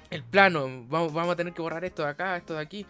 el 0.10 0.24
plano, 0.24 0.86
vamos, 0.88 1.14
vamos 1.14 1.34
a 1.34 1.36
tener 1.36 1.54
que 1.54 1.62
borrar 1.62 1.84
esto 1.86 2.04
de 2.04 2.10
acá, 2.10 2.38
esto 2.38 2.54
de 2.54 2.62
aquí. 2.62 2.86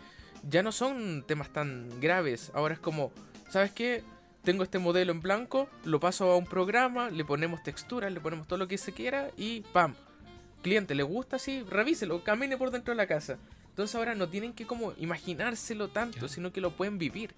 Ya 0.48 0.64
no 0.64 0.72
son 0.72 1.24
temas 1.28 1.50
tan 1.50 2.00
graves. 2.00 2.52
Ahora 2.54 2.76
es 2.76 2.80
como, 2.80 3.12
¿sabes 3.50 3.72
qué? 3.72 4.04
Tengo 4.44 4.64
este 4.64 4.80
modelo 4.80 5.12
en 5.12 5.22
blanco, 5.22 5.68
lo 5.84 6.00
paso 6.00 6.32
a 6.32 6.38
un 6.38 6.46
programa, 6.46 7.10
le 7.10 7.26
ponemos 7.26 7.64
texturas, 7.64 8.12
le 8.12 8.22
ponemos 8.22 8.48
todo 8.48 8.60
lo 8.60 8.68
que 8.68 8.78
se 8.78 8.94
quiera 8.94 9.32
y 9.36 9.62
¡pam! 9.74 9.94
Cliente, 10.62 10.96
¿le 10.96 11.04
gusta? 11.04 11.38
Sí, 11.38 11.64
revíselo, 11.70 12.24
camine 12.24 12.58
por 12.58 12.72
dentro 12.72 12.94
de 12.94 12.98
la 12.98 13.08
casa. 13.08 13.38
Entonces 13.70 13.96
ahora 13.96 14.16
no 14.16 14.30
tienen 14.30 14.54
que 14.54 14.66
como 14.66 14.94
imaginárselo 14.98 15.90
tanto, 15.90 16.28
sino 16.28 16.52
que 16.54 16.62
lo 16.62 16.72
pueden 16.72 16.98
vivir. 16.98 17.36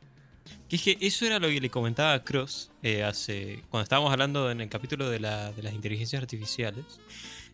Que 0.68 0.76
es 0.76 0.82
que 0.84 0.98
eso 1.02 1.26
era 1.26 1.40
lo 1.40 1.48
que 1.48 1.60
le 1.60 1.70
comentaba 1.70 2.14
a 2.14 2.24
Cross 2.24 2.72
eh, 2.84 3.04
hace, 3.04 3.64
cuando 3.70 3.84
estábamos 3.84 4.12
hablando 4.12 4.52
en 4.52 4.62
el 4.62 4.70
capítulo 4.70 5.10
de, 5.10 5.20
la, 5.20 5.52
de 5.52 5.64
las 5.64 5.74
inteligencias 5.74 6.22
artificiales. 6.22 6.86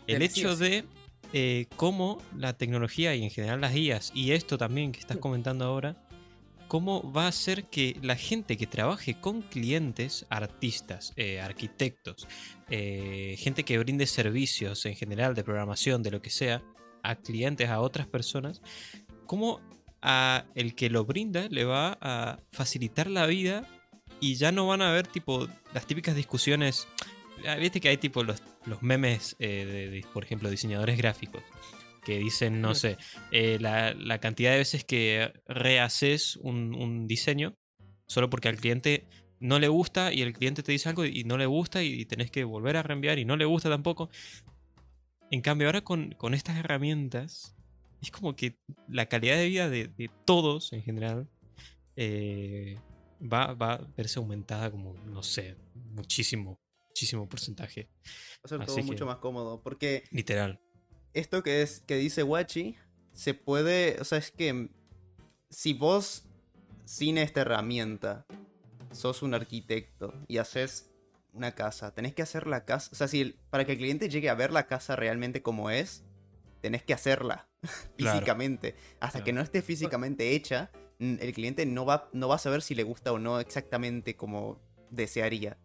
El 0.07 0.21
hecho 0.21 0.55
de 0.55 0.85
eh, 1.33 1.67
cómo 1.75 2.21
la 2.37 2.53
tecnología 2.57 3.15
y 3.15 3.23
en 3.23 3.31
general 3.31 3.61
las 3.61 3.73
guías 3.73 4.11
y 4.13 4.31
esto 4.31 4.57
también 4.57 4.91
que 4.91 4.99
estás 4.99 5.17
comentando 5.17 5.65
ahora, 5.65 5.95
cómo 6.67 7.11
va 7.11 7.25
a 7.25 7.29
hacer 7.29 7.65
que 7.65 7.97
la 8.01 8.15
gente 8.15 8.57
que 8.57 8.67
trabaje 8.67 9.19
con 9.19 9.41
clientes, 9.41 10.25
artistas, 10.29 11.13
eh, 11.15 11.39
arquitectos, 11.39 12.27
gente 12.67 13.63
que 13.63 13.77
brinde 13.77 14.07
servicios 14.07 14.85
en 14.85 14.95
general 14.95 15.35
de 15.35 15.43
programación, 15.43 16.03
de 16.03 16.11
lo 16.11 16.21
que 16.21 16.31
sea, 16.31 16.63
a 17.03 17.15
clientes, 17.15 17.69
a 17.69 17.79
otras 17.79 18.07
personas, 18.07 18.61
cómo 19.25 19.61
a 20.05 20.45
el 20.55 20.75
que 20.75 20.89
lo 20.89 21.03
brinda 21.03 21.47
le 21.49 21.65
va 21.65 21.97
a 21.99 22.39
facilitar 22.51 23.09
la 23.09 23.25
vida 23.25 23.67
y 24.21 24.35
ya 24.35 24.51
no 24.51 24.67
van 24.67 24.81
a 24.81 24.89
haber 24.89 25.07
tipo 25.07 25.47
las 25.73 25.85
típicas 25.87 26.15
discusiones 26.15 26.87
Ah, 27.47 27.55
viste 27.55 27.79
que 27.79 27.89
hay 27.89 27.97
tipo 27.97 28.23
los, 28.23 28.41
los 28.65 28.81
memes 28.81 29.35
eh, 29.39 29.65
de, 29.91 30.05
por 30.13 30.23
ejemplo, 30.23 30.49
diseñadores 30.49 30.97
gráficos 30.97 31.43
que 32.03 32.19
dicen, 32.19 32.61
no 32.61 32.75
sé, 32.75 32.97
eh, 33.31 33.57
la, 33.59 34.19
cantidad 34.19 34.51
de 34.51 34.59
veces 34.59 34.83
que 34.83 35.33
rehaces 35.47 36.37
un, 36.37 37.07
diseño 37.07 37.57
solo 38.05 38.29
porque 38.29 38.47
al 38.47 38.57
cliente 38.57 39.07
no 39.39 39.57
le 39.57 39.69
gusta 39.69 40.13
y 40.13 40.21
el 40.21 40.33
cliente 40.33 40.61
te 40.61 40.71
dice 40.71 40.87
algo 40.87 41.03
y 41.03 41.23
no 41.23 41.35
le 41.35 41.47
gusta 41.47 41.81
y, 41.81 42.05
tenés 42.05 42.29
que 42.29 42.43
volver 42.43 42.77
a 42.77 42.83
reenviar 42.83 43.17
y 43.17 43.25
no 43.25 43.37
le 43.37 43.45
gusta 43.45 43.69
tampoco. 43.69 44.09
En 45.31 45.41
cambio, 45.41 45.67
ahora 45.67 45.81
con, 45.81 46.15
estas 46.33 46.57
herramientas, 46.57 47.54
es 48.05 48.11
como 48.11 48.35
que 48.35 48.57
la 48.87 49.07
calidad 49.07 49.35
de 49.35 49.47
vida 49.47 49.69
de, 49.69 50.11
todos 50.25 50.73
en 50.73 50.81
general 50.81 51.29
eh, 51.95 52.79
va, 53.21 53.53
va 53.53 53.73
a 53.73 53.87
verse 53.97 54.19
aumentada 54.19 54.71
como, 54.71 54.93
no 55.05 55.23
sé, 55.23 55.55
muchísimo 55.73 56.59
muchísimo 56.95 57.27
porcentaje. 57.27 57.89
Va 58.37 58.45
a 58.45 58.47
ser 58.47 58.65
todo 58.65 58.83
mucho 58.83 59.05
más 59.05 59.17
cómodo. 59.17 59.61
Porque. 59.61 60.03
Literal. 60.11 60.61
Esto 61.13 61.43
que 61.43 61.61
es 61.61 61.81
que 61.81 61.97
dice 61.97 62.23
Wachi. 62.23 62.77
Se 63.11 63.33
puede. 63.33 63.97
O 63.99 64.05
sea, 64.05 64.17
es 64.17 64.31
que. 64.31 64.69
Si 65.49 65.73
vos. 65.73 66.23
Sin 66.85 67.17
esta 67.17 67.41
herramienta. 67.41 68.25
Sos 68.91 69.23
un 69.23 69.33
arquitecto. 69.33 70.13
Y 70.29 70.37
haces 70.37 70.89
una 71.33 71.53
casa. 71.53 71.93
Tenés 71.93 72.13
que 72.13 72.21
hacer 72.21 72.47
la 72.47 72.63
casa. 72.63 72.89
O 72.93 72.95
sea, 72.95 73.09
si 73.09 73.35
para 73.49 73.65
que 73.65 73.73
el 73.73 73.77
cliente 73.77 74.07
llegue 74.07 74.29
a 74.29 74.35
ver 74.35 74.53
la 74.53 74.65
casa 74.65 74.95
realmente 74.95 75.41
como 75.41 75.69
es. 75.69 76.05
tenés 76.61 76.83
que 76.83 76.93
hacerla 76.93 77.49
físicamente. 77.97 78.75
Hasta 78.99 79.23
que 79.23 79.33
no 79.33 79.41
esté 79.41 79.61
físicamente 79.61 80.31
hecha, 80.31 80.71
el 80.99 81.33
cliente 81.33 81.65
no 81.65 81.85
va, 81.85 82.09
no 82.13 82.27
va 82.27 82.35
a 82.35 82.39
saber 82.39 82.61
si 82.61 82.75
le 82.75 82.83
gusta 82.83 83.11
o 83.11 83.19
no 83.19 83.39
exactamente 83.39 84.15
como 84.15 84.59
desearía. 84.89 85.57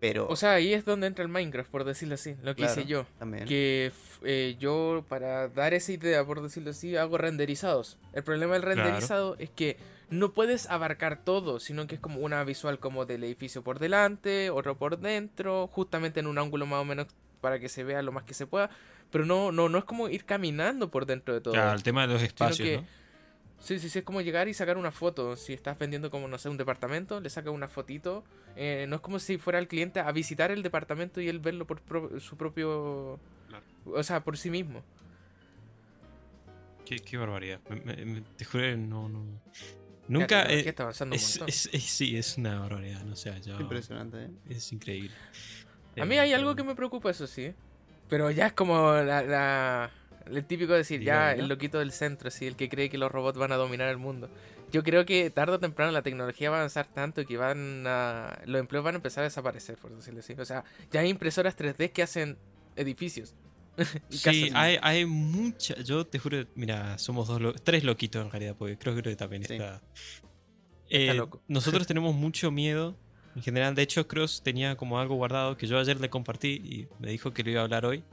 Pero... 0.00 0.28
O 0.28 0.36
sea, 0.36 0.52
ahí 0.52 0.74
es 0.74 0.84
donde 0.84 1.06
entra 1.06 1.22
el 1.22 1.30
Minecraft, 1.30 1.70
por 1.70 1.84
decirlo 1.84 2.16
así, 2.16 2.36
lo 2.42 2.54
que 2.54 2.64
hice 2.64 2.84
yo. 2.84 3.06
También. 3.18 3.46
Que 3.46 3.90
eh, 4.22 4.56
yo, 4.58 5.04
para 5.08 5.48
dar 5.48 5.72
esa 5.72 5.92
idea, 5.92 6.24
por 6.26 6.42
decirlo 6.42 6.70
así, 6.70 6.96
hago 6.96 7.16
renderizados. 7.16 7.98
El 8.12 8.22
problema 8.22 8.52
del 8.54 8.62
renderizado 8.62 9.36
es 9.38 9.48
que 9.48 9.78
no 10.10 10.32
puedes 10.32 10.68
abarcar 10.68 11.24
todo, 11.24 11.58
sino 11.58 11.86
que 11.86 11.94
es 11.94 12.00
como 12.00 12.20
una 12.20 12.44
visual 12.44 12.78
como 12.78 13.06
del 13.06 13.24
edificio 13.24 13.62
por 13.62 13.78
delante, 13.78 14.50
otro 14.50 14.76
por 14.76 14.98
dentro, 14.98 15.68
justamente 15.68 16.20
en 16.20 16.26
un 16.26 16.38
ángulo 16.38 16.66
más 16.66 16.80
o 16.80 16.84
menos 16.84 17.06
para 17.40 17.58
que 17.58 17.68
se 17.68 17.84
vea 17.84 18.02
lo 18.02 18.12
más 18.12 18.24
que 18.24 18.34
se 18.34 18.46
pueda, 18.46 18.70
pero 19.10 19.24
no 19.24 19.52
no 19.52 19.68
no 19.68 19.78
es 19.78 19.84
como 19.84 20.08
ir 20.08 20.24
caminando 20.24 20.90
por 20.90 21.06
dentro 21.06 21.34
de 21.34 21.40
todo. 21.40 21.54
Claro, 21.54 21.76
el 21.76 21.82
tema 21.82 22.06
de 22.06 22.12
los 22.14 22.22
espacios, 22.22 22.82
¿no? 22.82 22.86
Sí, 23.64 23.78
sí, 23.78 23.88
sí, 23.88 24.00
es 24.00 24.04
como 24.04 24.20
llegar 24.20 24.46
y 24.48 24.52
sacar 24.52 24.76
una 24.76 24.90
foto. 24.90 25.36
Si 25.36 25.54
estás 25.54 25.78
vendiendo 25.78 26.10
como, 26.10 26.28
no 26.28 26.36
sé, 26.36 26.50
un 26.50 26.58
departamento, 26.58 27.18
le 27.20 27.30
sacas 27.30 27.50
una 27.50 27.66
fotito. 27.66 28.22
Eh, 28.56 28.84
no 28.90 28.96
es 28.96 29.00
como 29.00 29.18
si 29.18 29.38
fuera 29.38 29.58
el 29.58 29.68
cliente 29.68 30.00
a 30.00 30.12
visitar 30.12 30.50
el 30.50 30.62
departamento 30.62 31.18
y 31.22 31.30
él 31.30 31.38
verlo 31.38 31.66
por 31.66 31.80
su 32.20 32.36
propio... 32.36 33.18
O 33.86 34.02
sea, 34.02 34.22
por 34.22 34.36
sí 34.36 34.50
mismo. 34.50 34.82
Qué, 36.84 37.16
barbaridad. 37.16 37.60
te 38.36 38.44
juro 38.44 38.76
no, 38.76 39.08
no... 39.08 39.24
Nunca. 40.08 40.42
está 40.42 40.82
avanzando 40.82 41.16
es, 41.16 41.40
sí, 41.78 42.18
es 42.18 42.36
una 42.36 42.60
barbaridad. 42.60 43.02
No 43.04 43.16
sé, 43.16 43.32
Impresionante, 43.58 44.24
¿eh? 44.24 44.30
Es 44.50 44.70
increíble. 44.72 45.12
A 45.98 46.04
mí 46.04 46.18
hay 46.18 46.34
algo 46.34 46.50
eh, 46.50 46.56
que 46.56 46.64
me 46.64 46.74
preocupa, 46.74 47.10
eso 47.10 47.26
sí. 47.26 47.54
Pero 48.08 48.30
ya 48.30 48.46
es 48.48 48.52
como 48.52 48.92
la, 48.92 49.90
el 50.30 50.44
típico 50.44 50.72
decir, 50.72 51.02
ya, 51.02 51.32
el 51.32 51.48
loquito 51.48 51.78
del 51.78 51.92
centro, 51.92 52.30
sí, 52.30 52.46
el 52.46 52.56
que 52.56 52.68
cree 52.68 52.90
que 52.90 52.98
los 52.98 53.10
robots 53.10 53.38
van 53.38 53.52
a 53.52 53.56
dominar 53.56 53.88
el 53.88 53.98
mundo. 53.98 54.28
Yo 54.72 54.82
creo 54.82 55.04
que 55.04 55.30
tarde 55.30 55.54
o 55.54 55.60
temprano 55.60 55.92
la 55.92 56.02
tecnología 56.02 56.50
va 56.50 56.56
a 56.56 56.58
avanzar 56.60 56.86
tanto 56.92 57.24
que 57.24 57.36
van 57.36 57.84
a, 57.86 58.40
los 58.46 58.60
empleos 58.60 58.84
van 58.84 58.94
a 58.94 58.96
empezar 58.96 59.22
a 59.22 59.24
desaparecer, 59.24 59.76
por 59.76 59.94
decirlo 59.94 60.20
así. 60.20 60.32
O 60.32 60.44
sea, 60.44 60.64
ya 60.90 61.00
hay 61.00 61.08
impresoras 61.08 61.56
3D 61.56 61.92
que 61.92 62.02
hacen 62.02 62.36
edificios. 62.76 63.34
sí, 64.08 64.50
hay, 64.54 64.78
hay 64.82 65.04
mucha. 65.04 65.76
Yo 65.82 66.06
te 66.06 66.18
juro, 66.18 66.44
mira, 66.54 66.98
somos 66.98 67.28
dos 67.28 67.54
tres 67.62 67.84
loquitos 67.84 68.24
en 68.24 68.30
realidad, 68.30 68.56
porque 68.58 68.78
creo, 68.78 68.94
que 68.94 69.16
también 69.16 69.42
está. 69.42 69.82
Eh, 70.90 71.20
nosotros 71.48 71.86
tenemos 71.86 72.14
mucho 72.14 72.50
miedo. 72.50 72.96
En 73.34 73.42
general, 73.42 73.74
de 73.74 73.82
hecho, 73.82 74.06
Cross 74.06 74.42
tenía 74.42 74.76
como 74.76 74.98
algo 74.98 75.16
guardado 75.16 75.56
que 75.56 75.66
yo 75.66 75.78
ayer 75.78 76.00
le 76.00 76.10
compartí 76.10 76.48
y 76.48 76.88
me 77.00 77.10
dijo 77.10 77.32
que 77.32 77.42
lo 77.42 77.50
iba 77.50 77.60
a 77.60 77.64
hablar 77.64 77.84
hoy. 77.84 78.04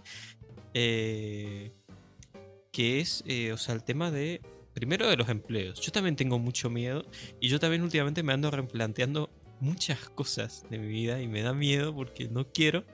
Eh, 0.73 1.71
que 2.71 2.99
es, 2.99 3.23
eh, 3.27 3.51
o 3.51 3.57
sea, 3.57 3.75
el 3.75 3.83
tema 3.83 4.11
de. 4.11 4.41
Primero 4.73 5.09
de 5.09 5.17
los 5.17 5.27
empleos. 5.27 5.81
Yo 5.81 5.91
también 5.91 6.15
tengo 6.15 6.39
mucho 6.39 6.69
miedo 6.69 7.05
y 7.41 7.49
yo 7.49 7.59
también 7.59 7.81
últimamente 7.81 8.23
me 8.23 8.31
ando 8.31 8.49
replanteando 8.51 9.29
muchas 9.59 10.09
cosas 10.09 10.65
de 10.69 10.79
mi 10.79 10.87
vida 10.87 11.21
y 11.21 11.27
me 11.27 11.41
da 11.41 11.53
miedo 11.53 11.93
porque 11.93 12.29
no 12.29 12.47
quiero. 12.53 12.85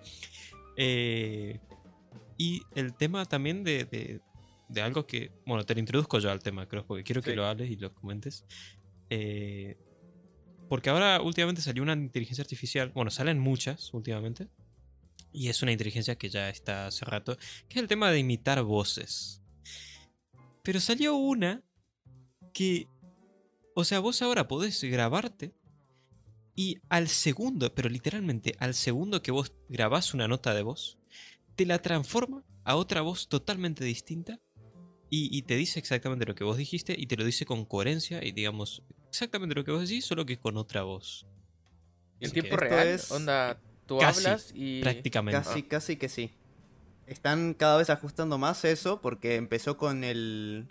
Eh, 0.76 1.60
y 2.38 2.64
el 2.76 2.96
tema 2.96 3.26
también 3.26 3.64
de, 3.64 4.20
de, 4.70 4.82
algo 4.82 5.06
que, 5.06 5.32
bueno, 5.46 5.66
te 5.66 5.76
lo 5.76 5.80
introduzco 5.80 6.20
yo 6.20 6.32
al 6.32 6.42
tema, 6.42 6.68
creo, 6.68 6.86
porque 6.86 7.04
quiero 7.04 7.22
que 7.22 7.36
lo 7.36 7.46
hables 7.46 7.70
y 7.70 7.76
lo 7.76 7.94
comentes. 7.94 8.46
Eh, 9.10 9.78
porque 10.68 10.90
ahora 10.90 11.22
últimamente 11.22 11.62
salió 11.62 11.84
una 11.84 11.94
inteligencia 11.94 12.42
artificial, 12.42 12.92
bueno, 12.94 13.12
salen 13.12 13.40
muchas 13.40 13.94
últimamente, 13.94 14.48
y 15.32 15.50
es 15.50 15.62
una 15.62 15.72
inteligencia 15.72 16.18
que 16.18 16.30
ya 16.30 16.50
está 16.50 16.88
hace 16.88 17.06
rato, 17.06 17.38
que 17.68 17.78
es 17.78 17.82
el 17.82 17.88
tema 17.88 18.12
de 18.12 18.20
imitar 18.20 18.62
voces. 18.64 19.42
Pero 20.64 20.80
salió 20.80 21.16
una 21.16 21.64
que, 22.54 22.88
o 23.76 23.84
sea, 23.84 24.00
vos 24.00 24.22
ahora 24.22 24.48
podés 24.48 24.84
grabarte 24.84 25.54
y 26.56 26.80
al 26.90 27.08
segundo, 27.08 27.74
pero 27.76 27.88
literalmente 27.88 28.56
al 28.60 28.74
segundo 28.74 29.22
que 29.22 29.32
vos 29.32 29.54
grabás 29.70 30.16
una 30.16 30.28
nota 30.28 30.56
de 30.56 30.64
voz, 30.64 30.98
te 31.56 31.66
la 31.66 31.82
transforma 31.82 32.44
a 32.64 32.76
otra 32.76 33.02
voz 33.02 33.30
totalmente 33.30 33.86
distinta 33.86 34.40
y, 35.10 35.42
te 35.44 35.56
dice 35.56 35.80
exactamente 35.80 36.26
lo 36.26 36.36
que 36.36 36.44
vos 36.44 36.58
dijiste 36.58 36.94
y 36.98 37.06
te 37.08 37.16
lo 37.16 37.24
dice 37.24 37.46
con 37.46 37.64
coherencia 37.64 38.26
y 38.26 38.34
digamos 38.34 38.84
exactamente 39.10 39.56
lo 39.56 39.64
que 39.64 39.72
vos 39.72 39.82
decís, 39.82 40.06
solo 40.06 40.26
que 40.26 40.38
con 40.38 40.58
otra 40.58 40.84
voz. 40.84 41.26
En 42.20 42.32
tiempo 42.32 42.58
real, 42.58 43.00
onda, 43.12 43.60
tú 43.86 44.02
hablas 44.02 44.52
y... 44.54 44.82
Prácticamente. 44.82 45.42
Casi, 45.42 45.64
casi 45.64 45.98
que 45.98 46.10
sí. 46.10 46.32
Están 47.06 47.54
cada 47.54 47.78
vez 47.78 47.90
ajustando 47.90 48.38
más 48.38 48.66
eso 48.66 49.02
porque 49.02 49.36
empezó 49.36 49.78
con 49.78 50.04
el... 50.04 50.68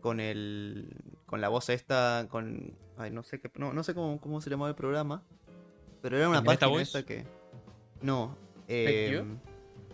Con 0.00 0.20
el... 0.20 0.94
Con 1.26 1.40
la 1.40 1.48
voz 1.48 1.68
esta, 1.68 2.26
con... 2.30 2.76
Ay, 2.96 3.10
no 3.10 3.22
sé 3.22 3.40
qué... 3.40 3.50
No, 3.56 3.72
no 3.72 3.82
sé 3.82 3.94
cómo, 3.94 4.20
cómo 4.20 4.40
se 4.40 4.50
llamaba 4.50 4.68
el 4.68 4.76
programa. 4.76 5.24
Pero 6.02 6.16
era 6.16 6.28
una 6.28 6.44
página 6.44 6.80
esta 6.80 7.04
que... 7.04 7.26
No. 8.02 8.36
Eh, 8.68 9.24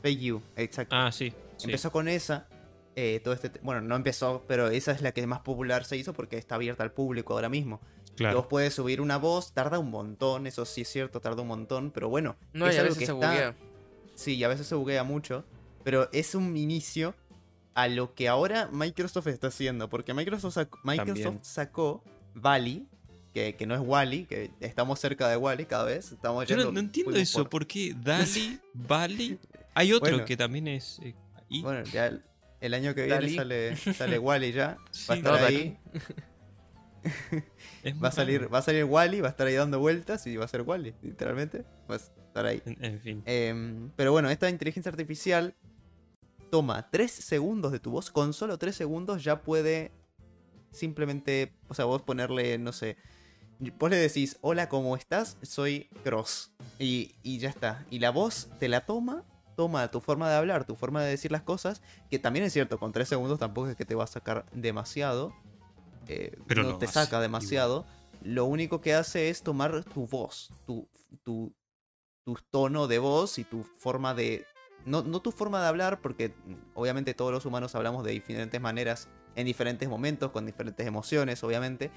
You, 0.02 0.42
exacto. 0.56 0.94
Ah, 0.94 1.10
sí. 1.10 1.32
Empezó 1.62 1.90
con 1.90 2.08
esa. 2.08 2.46
Eh, 2.96 3.20
todo 3.24 3.34
este, 3.34 3.50
bueno, 3.62 3.80
no 3.80 3.96
empezó, 3.96 4.44
pero 4.46 4.68
esa 4.68 4.92
es 4.92 5.02
la 5.02 5.12
que 5.12 5.26
más 5.26 5.40
popular 5.40 5.84
se 5.84 5.96
hizo 5.96 6.12
porque 6.12 6.38
está 6.38 6.54
abierta 6.54 6.82
al 6.82 6.92
público 6.92 7.34
ahora 7.34 7.48
mismo. 7.48 7.80
Claro. 8.16 8.36
Vos 8.36 8.46
puedes 8.46 8.74
subir 8.74 9.00
una 9.00 9.16
voz, 9.16 9.52
tarda 9.52 9.78
un 9.80 9.90
montón, 9.90 10.46
eso 10.46 10.64
sí 10.64 10.82
es 10.82 10.88
cierto, 10.88 11.20
tarda 11.20 11.42
un 11.42 11.48
montón, 11.48 11.90
pero 11.90 12.08
bueno. 12.08 12.36
No, 12.52 12.68
es 12.68 12.78
algo 12.78 12.94
que 12.94 13.06
se 13.06 13.12
está... 13.12 13.54
Sí, 14.14 14.42
a 14.44 14.48
veces 14.48 14.68
se 14.68 14.76
buguea 14.76 15.02
mucho, 15.02 15.44
pero 15.82 16.08
es 16.12 16.36
un 16.36 16.56
inicio 16.56 17.16
a 17.74 17.88
lo 17.88 18.14
que 18.14 18.28
ahora 18.28 18.68
Microsoft 18.72 19.26
está 19.26 19.48
haciendo, 19.48 19.90
porque 19.90 20.14
Microsoft, 20.14 20.56
Microsoft 20.84 21.38
sacó 21.42 22.04
Valley, 22.34 22.86
que, 23.32 23.66
no 23.66 23.74
es 23.74 23.80
Wally, 23.80 24.26
que 24.26 24.52
estamos 24.60 25.00
cerca 25.00 25.28
de 25.28 25.36
Wally 25.36 25.66
cada 25.66 25.84
vez. 25.84 26.12
Estamos 26.12 26.46
Yo 26.46 26.56
no, 26.56 26.78
entiendo 26.78 27.16
eso, 27.16 27.48
¿por 27.50 27.66
qué 27.66 27.92
Dali, 28.00 28.60
Valley 28.74 29.40
hay 29.74 29.92
otro 29.92 30.24
que 30.24 30.36
también 30.36 30.68
es. 30.68 31.00
Eh, 31.02 31.14
bueno, 31.60 31.82
ya 31.84 32.16
el, 32.66 32.74
año 32.74 32.94
que 32.94 33.04
viene 33.04 33.34
sale, 33.34 33.76
sale 33.94 34.18
Wally 34.18 34.52
ya. 34.52 34.76
va 35.08 35.14
a 35.14 35.16
estar 35.16 35.34
ahí. 35.42 35.78
va, 38.02 38.08
a 38.08 38.12
salir, 38.12 38.52
va 38.52 38.58
a 38.58 38.62
salir 38.62 38.84
Wally, 38.84 39.20
va 39.20 39.28
a 39.28 39.30
estar 39.30 39.46
ahí 39.46 39.54
dando 39.54 39.78
vueltas 39.78 40.26
y 40.26 40.36
va 40.36 40.44
a 40.44 40.48
ser 40.48 40.62
Wally, 40.62 40.94
literalmente. 41.02 41.64
Va 41.90 41.96
a 41.96 41.98
estar 41.98 42.46
ahí. 42.46 42.62
En, 42.64 43.00
fin. 43.00 43.22
Em, 43.26 43.90
pero 43.96 44.12
bueno, 44.12 44.30
esta 44.30 44.48
inteligencia 44.48 44.90
artificial 44.90 45.54
toma 46.50 46.88
3 46.90 47.10
segundos 47.10 47.72
de 47.72 47.80
tu 47.80 47.90
voz. 47.90 48.10
Con 48.10 48.32
solo 48.32 48.58
3 48.58 48.74
segundos 48.74 49.22
ya 49.24 49.42
puede 49.42 49.92
simplemente, 50.70 51.52
o 51.68 51.74
sea, 51.74 51.84
vos 51.84 52.02
ponerle, 52.02 52.58
no 52.58 52.72
sé, 52.72 52.96
vos 53.78 53.90
le 53.90 53.96
decís, 53.96 54.38
hola, 54.40 54.68
¿cómo 54.68 54.96
estás? 54.96 55.36
Soy 55.42 55.88
Cross. 56.02 56.52
Y, 56.78 57.14
y, 57.22 57.38
ya 57.38 57.48
está. 57.48 57.86
Y 57.90 58.00
la 58.00 58.10
voz 58.10 58.48
te 58.58 58.68
la 58.68 58.84
toma 58.84 59.24
toma 59.54 59.90
tu 59.90 60.00
forma 60.00 60.28
de 60.28 60.36
hablar, 60.36 60.64
tu 60.64 60.76
forma 60.76 61.02
de 61.02 61.10
decir 61.10 61.32
las 61.32 61.42
cosas, 61.42 61.82
que 62.10 62.18
también 62.18 62.44
es 62.44 62.52
cierto, 62.52 62.78
con 62.78 62.92
tres 62.92 63.08
segundos 63.08 63.38
tampoco 63.38 63.68
es 63.68 63.76
que 63.76 63.84
te 63.84 63.94
va 63.94 64.04
a 64.04 64.08
sacar 64.08 64.46
demasiado, 64.52 65.34
eh, 66.08 66.36
Pero 66.46 66.62
no 66.62 66.78
te 66.78 66.86
saca 66.86 67.20
demasiado, 67.20 67.86
lo 68.22 68.44
único 68.46 68.80
que 68.80 68.94
hace 68.94 69.30
es 69.30 69.42
tomar 69.42 69.84
tu 69.84 70.06
voz, 70.06 70.50
tu, 70.66 70.88
tu, 71.22 71.54
tu 72.24 72.36
tono 72.50 72.86
de 72.86 72.98
voz 72.98 73.38
y 73.38 73.44
tu 73.44 73.64
forma 73.78 74.14
de... 74.14 74.46
No, 74.86 75.02
no 75.02 75.20
tu 75.20 75.32
forma 75.32 75.62
de 75.62 75.68
hablar, 75.68 76.00
porque 76.02 76.28
mm, 76.28 76.54
obviamente 76.74 77.14
todos 77.14 77.32
los 77.32 77.46
humanos 77.46 77.74
hablamos 77.74 78.04
de 78.04 78.12
diferentes 78.12 78.60
maneras, 78.60 79.08
en 79.34 79.46
diferentes 79.46 79.88
momentos, 79.88 80.30
con 80.30 80.46
diferentes 80.46 80.86
emociones, 80.86 81.42
obviamente. 81.42 81.90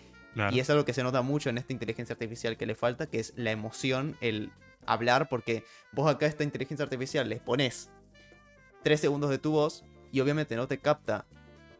Y 0.51 0.59
es 0.59 0.69
algo 0.69 0.85
que 0.85 0.93
se 0.93 1.01
nota 1.01 1.23
mucho 1.23 1.49
en 1.49 1.57
esta 1.57 1.73
inteligencia 1.73 2.13
artificial 2.13 2.57
que 2.57 2.67
le 2.67 2.75
falta, 2.75 3.07
que 3.07 3.19
es 3.19 3.33
la 3.35 3.49
emoción, 3.49 4.17
el 4.21 4.51
hablar, 4.87 5.29
porque 5.29 5.63
vos 5.91 6.09
acá 6.09 6.25
esta 6.25 6.43
inteligencia 6.43 6.83
artificial 6.83 7.29
les 7.29 7.39
pones 7.39 7.91
3 8.83 8.99
segundos 8.99 9.29
de 9.29 9.37
tu 9.37 9.51
voz 9.51 9.83
y 10.11 10.19
obviamente 10.21 10.55
no 10.55 10.67
te 10.67 10.79
capta 10.79 11.25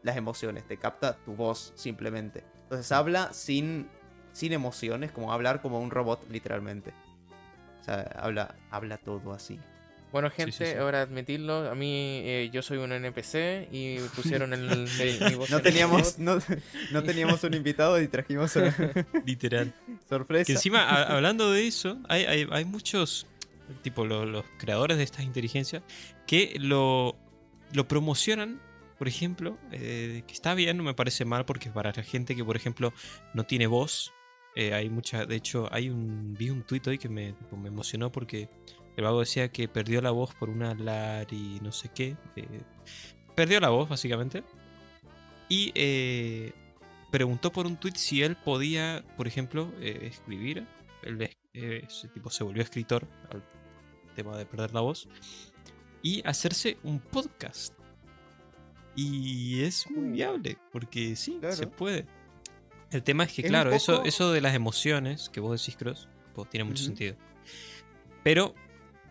las 0.02 0.16
emociones, 0.16 0.66
te 0.66 0.76
capta 0.76 1.16
tu 1.24 1.34
voz 1.34 1.72
simplemente. 1.74 2.44
Entonces 2.62 2.92
habla 2.92 3.32
sin, 3.32 3.88
sin 4.32 4.52
emociones, 4.52 5.10
como 5.10 5.32
hablar 5.32 5.60
como 5.60 5.80
un 5.80 5.90
robot 5.90 6.28
literalmente. 6.30 6.92
O 7.80 7.84
sea, 7.84 8.02
habla, 8.16 8.54
habla 8.70 8.98
todo 8.98 9.32
así. 9.32 9.58
Bueno, 10.12 10.30
gente, 10.30 10.78
ahora 10.78 11.02
admitirlo, 11.02 11.70
a 11.70 11.74
mí 11.74 12.22
eh, 12.24 12.50
yo 12.52 12.62
soy 12.62 12.78
un 12.78 12.92
NPC 12.92 13.68
y 13.72 13.98
pusieron 14.16 14.52
el, 14.52 14.88
mi 15.28 15.34
voz 15.34 15.50
no 15.50 15.60
teníamos 15.60 16.18
no, 16.18 16.38
no, 16.92 17.02
teníamos 17.02 17.44
un 17.44 17.54
invitado 17.54 18.00
y 18.00 18.08
trajimos 18.08 18.56
a... 18.56 18.74
literal. 19.26 19.74
sorpresa. 20.08 20.46
Que 20.46 20.52
encima 20.52 21.02
hablando 21.02 21.52
de 21.52 21.66
eso, 21.66 21.98
hay, 22.08 22.24
hay, 22.24 22.48
hay 22.50 22.64
muchos 22.64 23.26
tipo 23.82 24.04
los, 24.06 24.44
creadores 24.58 24.96
de 24.96 25.04
estas 25.04 25.24
inteligencias 25.24 25.82
que 26.26 26.56
lo 26.58 27.16
lo 27.72 27.86
promocionan, 27.86 28.62
por 28.98 29.08
ejemplo, 29.08 29.58
eh, 29.72 30.22
que 30.26 30.32
está 30.32 30.54
bien, 30.54 30.78
no 30.78 30.84
me 30.84 30.94
parece 30.94 31.26
mal 31.26 31.44
porque 31.44 31.70
para 31.70 31.92
la 31.92 32.02
gente 32.02 32.34
que 32.34 32.44
por 32.44 32.56
ejemplo 32.56 32.94
no 33.34 33.44
tiene 33.44 33.66
voz, 33.66 34.12
eh, 34.54 34.74
hay 34.74 34.88
mucha, 34.88 35.26
de 35.26 35.36
hecho, 35.36 35.68
hay 35.70 35.90
un 35.90 36.34
vi 36.34 36.50
un 36.50 36.62
tuit 36.62 36.86
hoy 36.86 36.98
que 36.98 37.08
me, 37.08 37.34
me 37.52 37.68
emocionó 37.68 38.10
porque 38.10 38.48
el 38.98 39.04
vago 39.04 39.20
decía 39.20 39.52
que 39.52 39.68
perdió 39.68 40.02
la 40.02 40.10
voz 40.10 40.34
por 40.34 40.50
una 40.50 40.74
lar 40.74 41.32
y 41.32 41.60
no 41.62 41.70
sé 41.70 41.88
qué. 41.94 42.16
Eh, 42.34 42.62
perdió 43.36 43.60
la 43.60 43.68
voz, 43.68 43.88
básicamente. 43.88 44.42
Y 45.48 45.70
eh, 45.76 46.50
preguntó 47.12 47.52
por 47.52 47.66
un 47.66 47.76
tweet 47.76 47.92
si 47.94 48.24
él 48.24 48.34
podía, 48.34 49.04
por 49.16 49.28
ejemplo, 49.28 49.72
eh, 49.80 50.00
escribir. 50.02 50.66
Él, 51.04 51.30
ese 51.52 52.08
tipo 52.08 52.28
se 52.28 52.42
volvió 52.42 52.60
escritor 52.60 53.06
al 53.30 53.44
tema 54.16 54.36
de 54.36 54.44
perder 54.46 54.74
la 54.74 54.80
voz. 54.80 55.06
Y 56.02 56.26
hacerse 56.26 56.76
un 56.82 56.98
podcast. 56.98 57.74
Y 58.96 59.62
es 59.62 59.88
muy 59.92 60.10
viable, 60.10 60.58
porque 60.72 61.14
sí, 61.14 61.38
se 61.50 61.68
puede. 61.68 62.04
El 62.90 63.04
tema 63.04 63.22
es 63.22 63.32
que, 63.32 63.44
claro, 63.44 63.70
eso, 63.70 64.02
eso 64.02 64.32
de 64.32 64.40
las 64.40 64.56
emociones 64.56 65.28
que 65.28 65.38
vos 65.38 65.60
decís, 65.60 65.76
Cross, 65.76 66.08
pues, 66.34 66.50
tiene 66.50 66.64
mucho 66.64 66.82
sentido. 66.82 67.14
Pero 68.24 68.56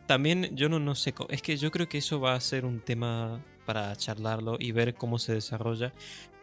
también 0.08 0.56
yo 0.56 0.70
no, 0.70 0.80
no 0.80 0.96
sé, 0.96 1.13
es 1.30 1.41
que 1.41 1.58
yo 1.58 1.70
creo 1.70 1.88
que 1.88 2.00
eso 2.00 2.20
va 2.20 2.34
a 2.34 2.41
ser 2.41 2.65
un 2.65 2.80
tema 2.80 3.43
para 3.65 3.96
charlarlo 3.96 4.58
y 4.60 4.72
ver 4.72 4.96
cómo 4.96 5.20
se 5.20 5.34
desarrolla, 5.34 5.93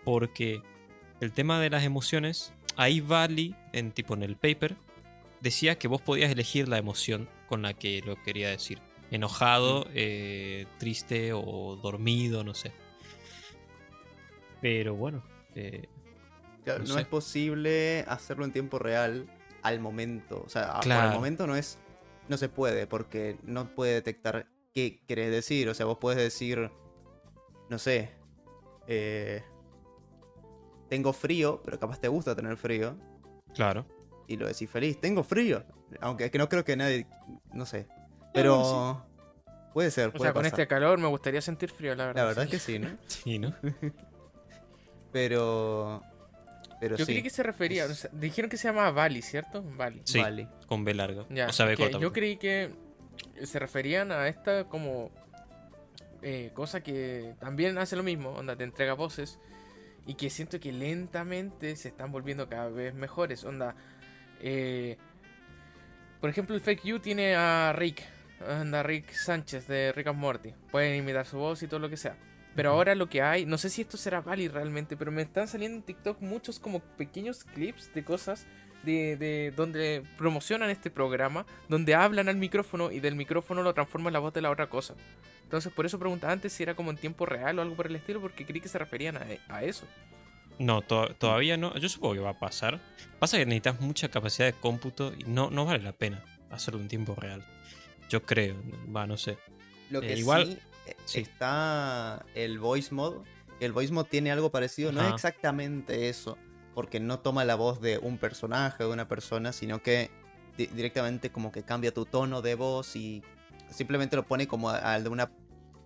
porque 0.05 0.63
el 1.21 1.33
tema 1.33 1.61
de 1.61 1.71
las 1.71 1.85
emociones, 1.85 2.53
ahí 2.77 3.01
Valley, 3.01 3.57
en 3.73 3.93
tipo 3.93 4.15
en 4.15 4.23
el 4.23 4.37
paper, 4.37 4.77
decía 5.41 5.79
que 5.79 5.89
vos 5.89 6.01
podías 6.01 6.31
elegir 6.31 6.69
la 6.69 6.79
emoción 6.79 7.29
con 7.49 7.63
la 7.63 7.75
que 7.75 8.03
lo 8.03 8.23
quería 8.23 8.51
decir. 8.51 8.81
Enojado, 9.11 9.87
eh, 9.95 10.67
triste 10.79 11.33
o 11.33 11.79
dormido, 11.83 12.45
no 12.45 12.55
sé. 12.55 12.73
Pero 14.61 14.95
bueno. 14.95 15.23
Eh, 15.55 15.89
no, 16.67 16.99
es 16.99 17.07
posible 17.07 18.05
hacerlo 18.09 18.45
en 18.45 18.53
tiempo 18.53 18.79
real 18.79 19.27
al 19.63 19.81
momento. 19.81 20.43
O 20.45 20.49
sea, 20.49 20.81
por 20.81 20.91
el 20.91 21.13
momento 21.13 21.47
no 21.47 21.55
es. 21.55 21.79
No 22.29 22.37
se 22.37 22.49
puede, 22.49 22.87
porque 22.87 23.39
no 23.43 23.75
puede 23.75 23.95
detectar 23.95 24.47
qué 24.73 25.01
querés 25.07 25.31
decir. 25.31 25.69
O 25.69 25.75
sea, 25.75 25.87
vos 25.87 25.99
puedes 25.99 26.19
decir. 26.19 26.71
No 27.69 27.79
sé. 27.79 28.13
Eh, 28.87 29.43
tengo 30.89 31.13
frío, 31.13 31.61
pero 31.65 31.79
capaz 31.79 32.01
te 32.01 32.09
gusta 32.09 32.35
tener 32.35 32.57
frío. 32.57 32.97
Claro. 33.55 33.87
Y 34.27 34.37
lo 34.37 34.47
decís 34.47 34.71
feliz. 34.71 35.01
Tengo 35.01 35.23
frío. 35.23 35.65
Aunque 36.01 36.27
es 36.27 36.31
que 36.31 36.39
no 36.39 36.49
creo 36.49 36.65
que 36.65 36.77
nadie. 36.77 37.07
No 37.53 37.67
sé. 37.67 37.87
Pero. 38.33 39.05
Puede 39.73 39.91
ser. 39.91 40.13
o 40.15 40.19
sea, 40.19 40.33
con 40.33 40.47
este 40.47 40.69
calor 40.69 40.99
me 40.99 41.09
gustaría 41.09 41.41
sentir 41.41 41.71
frío, 41.71 41.95
la 41.95 42.07
verdad. 42.07 42.23
La 42.23 42.29
verdad 42.29 42.45
es 42.45 42.51
que 42.51 42.59
sí, 42.59 42.79
¿no? 42.79 42.97
sí, 43.07 43.39
¿no? 43.39 43.55
pero. 45.13 46.03
Pero 46.81 46.97
yo 46.97 47.07
creí 47.07 47.23
que 47.23 47.31
se 47.31 47.43
refería. 47.43 47.87
dijeron 48.13 48.51
que 48.51 48.57
se 48.57 48.69
llamaba 48.69 48.91
Bali, 48.91 49.23
¿cierto? 49.23 49.63
Bali. 49.63 50.03
Sí, 50.05 50.21
con 50.67 50.85
B 50.85 50.95
largo. 50.95 51.27
o 51.31 51.53
sea, 51.53 51.67
B 51.67 51.77
Yo 52.01 52.13
creí 52.13 52.37
que 52.37 52.71
se 53.43 53.59
referían 53.59 54.13
a 54.13 54.29
esta 54.29 54.65
como 54.65 55.11
eh, 56.23 56.51
cosa 56.55 56.83
que 56.83 57.35
también 57.39 57.77
hace 57.79 57.97
lo 57.97 58.03
mismo, 58.03 58.31
onda, 58.31 58.57
te 58.57 58.65
entrega 58.65 58.95
voces 58.95 59.39
y 60.07 60.15
que 60.15 60.31
siento 60.31 60.61
que 60.61 60.73
lentamente 60.73 61.77
se 61.77 61.89
están 61.89 62.13
volviendo 62.13 62.49
cada 62.49 62.69
vez 62.69 62.95
mejores, 62.95 63.45
onda. 63.45 63.75
Eh, 64.41 64.97
por 66.21 66.31
ejemplo, 66.31 66.55
el 66.55 66.61
Fake 66.61 66.83
You 66.85 66.99
tiene 66.99 67.35
a 67.35 67.73
Rick, 67.75 68.03
anda 68.47 68.83
Rick 68.83 69.13
Sánchez 69.13 69.67
de 69.67 69.93
Rick 69.93 70.07
and 70.07 70.19
Morty. 70.19 70.55
Pueden 70.71 70.97
imitar 70.97 71.27
su 71.27 71.39
voz 71.39 71.63
y 71.63 71.69
todo 71.69 71.81
lo 71.81 71.91
que 71.91 71.97
sea. 71.97 72.17
Pero 72.55 72.71
ahora 72.71 72.95
lo 72.95 73.09
que 73.09 73.23
hay, 73.23 73.47
no 73.47 73.59
sé 73.59 73.69
si 73.69 73.83
esto 73.83 73.97
será 73.97 74.21
válido 74.21 74.55
realmente, 74.55 74.97
pero 74.97 75.11
me 75.11 75.23
están 75.23 75.49
saliendo 75.49 75.79
en 75.79 75.83
TikTok 75.83 76.21
muchos 76.21 76.59
como 76.61 76.81
pequeños 76.81 77.45
clips 77.45 77.93
de 77.95 78.05
cosas 78.05 78.47
de, 78.85 79.17
de, 79.17 79.53
donde 79.57 80.03
promocionan 80.17 80.71
este 80.71 80.91
programa, 80.91 81.47
donde 81.69 81.95
hablan 81.95 82.29
al 82.29 82.37
micrófono 82.37 82.91
y 82.93 83.01
del 83.01 83.17
micrófono 83.17 83.63
lo 83.63 83.75
transforman 83.75 84.11
en 84.11 84.15
la 84.15 84.19
voz 84.21 84.35
de 84.35 84.43
la 84.43 84.51
otra 84.51 84.69
cosa. 84.69 84.95
Entonces 85.43 85.73
por 85.73 85.87
eso 85.87 85.99
preguntaba 85.99 86.33
antes 86.33 86.53
si 86.53 86.63
era 86.63 86.75
como 86.75 86.91
en 86.91 86.97
tiempo 86.97 87.27
real 87.27 87.59
o 87.59 87.63
algo 87.63 87.75
por 87.75 87.87
el 87.87 87.97
estilo, 87.97 88.21
porque 88.21 88.45
creí 88.45 88.61
que 88.61 88.69
se 88.69 88.79
referían 88.79 89.19
a, 89.49 89.63
eso. 89.63 89.87
No, 90.59 90.83
todavía 90.83 91.57
no. 91.57 91.77
Yo 91.77 91.89
supongo 91.89 92.15
que 92.15 92.21
va 92.21 92.31
a 92.31 92.39
pasar. 92.39 92.81
Pasa 93.19 93.37
que 93.37 93.45
necesitas 93.45 93.81
mucha 93.81 94.09
capacidad 94.09 94.47
de 94.47 94.53
cómputo 94.53 95.13
y 95.19 95.25
no, 95.25 95.51
no 95.51 95.65
vale 95.65 95.83
la 95.83 95.93
pena 95.93 96.25
hacerlo 96.51 96.81
en 96.81 96.89
tiempo 96.89 97.15
real. 97.15 97.45
Yo 98.09 98.23
creo, 98.23 98.57
va, 98.95 99.07
no 99.07 99.17
sé. 99.17 99.39
Lo 99.91 100.01
que 100.01 100.13
eh, 100.13 100.19
igual, 100.19 100.61
está 101.15 102.25
el 102.35 102.59
voice 102.59 102.95
mode. 102.95 103.21
El 103.61 103.73
voice 103.73 103.93
mode 103.93 104.09
tiene 104.11 104.33
algo 104.33 104.51
parecido, 104.51 104.93
no 104.93 105.03
es 105.03 105.15
exactamente 105.15 106.09
eso, 106.09 106.37
porque 106.75 107.01
no 107.01 107.21
toma 107.21 107.45
la 107.45 107.55
voz 107.55 107.81
de 107.81 107.99
un 107.99 108.19
personaje 108.19 108.85
o 108.85 108.89
de 108.89 108.95
una 108.95 109.09
persona, 109.09 109.53
sino 109.53 109.83
que 109.83 110.11
directamente 110.57 111.31
como 111.31 111.53
que 111.53 111.63
cambia 111.63 111.93
tu 111.93 112.05
tono 112.05 112.43
de 112.43 112.55
voz 112.55 112.97
y 112.97 113.23
simplemente 113.71 114.17
lo 114.17 114.25
pone 114.25 114.47
como 114.47 114.71
al 114.71 115.05
de 115.05 115.09
una 115.09 115.31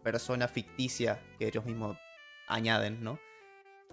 persona 0.03 0.49
ficticia 0.49 1.23
que 1.39 1.47
ellos 1.49 1.65
mismos 1.65 1.97
añaden, 2.47 3.03
¿no? 3.03 3.19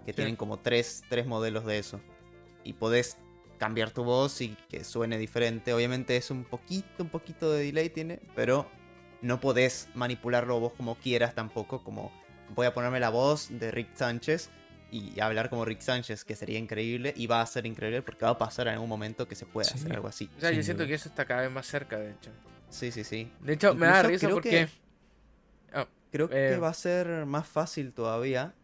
Que 0.04 0.12
tienen 0.12 0.36
como 0.36 0.58
tres, 0.58 1.02
tres 1.08 1.26
modelos 1.26 1.64
de 1.64 1.78
eso. 1.78 2.00
Y 2.64 2.74
podés 2.74 3.18
cambiar 3.58 3.90
tu 3.90 4.04
voz 4.04 4.40
y 4.40 4.56
que 4.68 4.84
suene 4.84 5.18
diferente. 5.18 5.72
Obviamente 5.72 6.16
es 6.16 6.30
un 6.30 6.44
poquito, 6.44 7.02
un 7.02 7.08
poquito 7.08 7.50
de 7.52 7.64
delay 7.64 7.90
tiene, 7.90 8.20
pero 8.34 8.70
no 9.26 9.40
podés 9.40 9.88
manipularlo 9.94 10.58
vos 10.60 10.72
como 10.72 10.94
quieras 10.96 11.34
tampoco, 11.34 11.82
como 11.82 12.12
voy 12.54 12.66
a 12.66 12.74
ponerme 12.74 13.00
la 13.00 13.10
voz 13.10 13.48
de 13.50 13.70
Rick 13.70 13.94
Sánchez 13.94 14.50
y 14.90 15.18
hablar 15.20 15.50
como 15.50 15.64
Rick 15.64 15.80
Sánchez, 15.80 16.24
que 16.24 16.36
sería 16.36 16.58
increíble 16.58 17.12
y 17.16 17.26
va 17.26 17.40
a 17.40 17.46
ser 17.46 17.66
increíble 17.66 18.02
porque 18.02 18.24
va 18.24 18.32
a 18.32 18.38
pasar 18.38 18.68
en 18.68 18.74
algún 18.74 18.88
momento 18.88 19.26
que 19.26 19.34
se 19.34 19.44
pueda 19.44 19.68
hacer 19.68 19.92
algo 19.92 20.08
así. 20.08 20.30
O 20.36 20.40
sea, 20.40 20.52
yo 20.52 20.62
siento 20.62 20.86
que 20.86 20.94
eso 20.94 21.08
está 21.08 21.24
cada 21.24 21.42
vez 21.42 21.50
más 21.50 21.66
cerca, 21.66 21.98
de 21.98 22.12
hecho. 22.12 22.30
Sí, 22.70 22.92
sí, 22.92 23.04
sí. 23.04 23.30
De 23.40 23.54
hecho, 23.54 23.74
me 23.74 23.86
da 23.86 24.02
risa 24.02 24.28
porque... 24.28 24.68
Oh, 25.74 25.86
creo 26.12 26.28
que 26.28 26.52
eh, 26.52 26.56
va 26.58 26.68
a 26.68 26.74
ser 26.74 27.26
más 27.26 27.46
fácil 27.46 27.92
todavía 27.92 28.54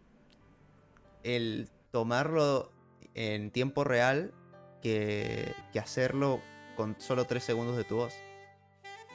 el 1.24 1.68
tomarlo 1.90 2.72
en 3.14 3.50
tiempo 3.50 3.84
real 3.84 4.32
que, 4.80 5.52
que 5.72 5.78
hacerlo 5.78 6.40
con 6.76 6.96
solo 7.00 7.26
3 7.26 7.42
segundos 7.42 7.76
de 7.76 7.84
tu 7.84 7.96
voz. 7.96 8.14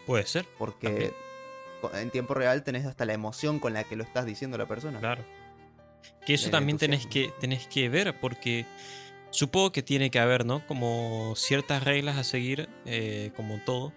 Puede 0.06 0.26
ser. 0.26 0.46
Porque 0.58 1.14
en 1.94 2.12
tiempo 2.12 2.34
real 2.34 2.64
tenés 2.64 2.86
hasta 2.86 3.06
la 3.06 3.14
emoción 3.14 3.60
con 3.60 3.74
la 3.74 3.84
que 3.84 3.96
lo 3.96 4.04
estás 4.04 4.26
diciendo 4.26 4.58
la 4.58 4.68
persona. 4.68 5.00
Claro. 5.00 5.24
Que 6.26 6.34
eso 6.34 6.50
también 6.50 6.78
tenés 6.78 7.06
que, 7.08 7.34
tenés 7.40 7.68
que 7.68 7.90
ver 7.90 8.20
porque 8.20 8.66
supongo 9.30 9.72
que 9.72 9.84
tiene 9.84 10.10
que 10.12 10.20
haber, 10.20 10.46
¿no? 10.46 10.66
Como 10.68 11.34
ciertas 11.36 11.84
reglas 11.84 12.18
a 12.18 12.24
seguir, 12.24 12.70
eh, 12.86 13.32
como 13.36 13.60
todo, 13.66 13.94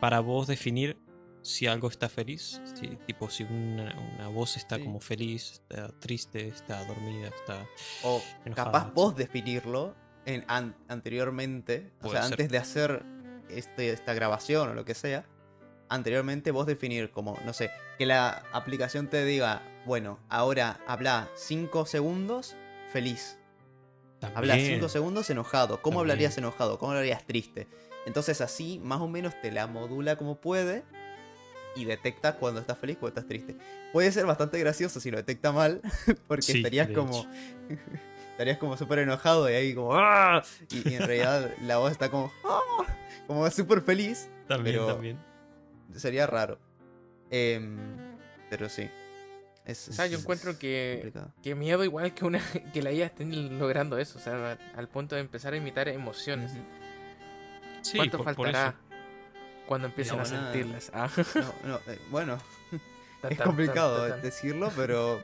para 0.00 0.20
vos 0.20 0.46
definir 0.46 0.98
si 1.42 1.66
algo 1.66 1.88
está 1.88 2.08
feliz. 2.08 2.60
tipo, 3.06 3.30
si 3.30 3.44
una, 3.44 4.28
voz 4.28 4.56
está 4.56 4.78
como 4.78 5.00
feliz, 5.00 5.52
está 5.52 5.88
triste, 5.98 6.48
está 6.48 6.84
dormida, 6.84 7.28
está. 7.28 7.66
O 8.02 8.22
capaz 8.54 8.92
vos 8.92 9.16
definirlo 9.16 9.94
en, 10.26 10.44
anteriormente, 10.88 11.92
o 12.02 12.10
sea, 12.10 12.24
antes 12.24 12.50
de 12.50 12.58
hacer 12.58 13.04
este, 13.48 13.90
esta 13.90 14.14
grabación 14.14 14.70
o 14.70 14.74
lo 14.74 14.84
que 14.84 14.94
sea 14.94 15.24
anteriormente 15.88 16.50
vos 16.50 16.66
definir 16.66 17.10
como, 17.10 17.38
no 17.44 17.52
sé, 17.52 17.70
que 17.98 18.06
la 18.06 18.44
aplicación 18.52 19.08
te 19.08 19.24
diga, 19.24 19.62
bueno, 19.86 20.18
ahora 20.28 20.80
habla 20.86 21.28
5 21.34 21.86
segundos 21.86 22.56
feliz. 22.92 23.38
Habla 24.34 24.56
5 24.56 24.88
segundos 24.88 25.30
enojado. 25.30 25.80
¿Cómo 25.80 26.00
hablarías 26.00 26.36
enojado? 26.38 26.78
¿Cómo 26.78 26.92
hablarías 26.92 27.24
triste? 27.26 27.68
Entonces 28.06 28.40
así 28.40 28.80
más 28.82 29.00
o 29.00 29.08
menos 29.08 29.40
te 29.40 29.52
la 29.52 29.66
modula 29.66 30.16
como 30.16 30.40
puede 30.40 30.82
y 31.76 31.84
detecta 31.84 32.36
cuando 32.36 32.60
estás 32.60 32.78
feliz, 32.78 32.96
cuando 32.98 33.20
estás 33.20 33.28
triste. 33.28 33.56
Puede 33.92 34.10
ser 34.10 34.26
bastante 34.26 34.58
gracioso 34.58 34.98
si 34.98 35.10
lo 35.10 35.18
detecta 35.18 35.52
mal, 35.52 35.80
porque 36.26 36.52
estarías 36.52 36.88
como 36.88 37.26
estarías 38.32 38.58
como 38.58 38.76
súper 38.76 39.00
enojado 39.00 39.48
y 39.50 39.54
ahí 39.54 39.74
como 39.74 39.94
¡Ah! 39.94 40.42
y, 40.70 40.94
en 40.94 41.06
realidad 41.06 41.54
la 41.62 41.78
voz 41.78 41.92
está 41.92 42.10
como 42.10 42.32
¡Ah! 42.44 42.84
como 43.26 43.48
súper 43.50 43.82
feliz. 43.82 44.30
También, 44.48 44.86
también 44.86 45.27
sería 45.94 46.26
raro. 46.26 46.58
Em, 47.30 47.76
pero 48.50 48.68
sí. 48.68 48.88
Es, 49.64 49.88
o 49.88 49.92
sea, 49.92 50.06
yo 50.06 50.18
encuentro 50.18 50.58
que, 50.58 51.12
que 51.42 51.54
miedo 51.54 51.84
igual 51.84 52.14
que 52.14 52.24
una 52.24 52.40
que 52.72 52.82
la 52.82 52.90
IA 52.90 53.06
esté 53.06 53.26
logrando 53.26 53.98
eso, 53.98 54.18
o 54.18 54.22
sea, 54.22 54.58
al 54.74 54.88
punto 54.88 55.14
de 55.14 55.20
empezar 55.20 55.52
a 55.52 55.56
imitar 55.56 55.88
emociones. 55.88 56.52
¿Cuánto 57.94 58.22
faltará 58.22 58.74
cuando 59.66 59.88
empiecen 59.88 60.20
a 60.20 60.24
sentirlas? 60.24 60.90
Ah. 60.94 61.10
Eh, 61.86 61.98
bueno, 62.10 62.38
es 63.28 63.40
complicado 63.40 64.16
decirlo, 64.18 64.72
pero 64.74 65.22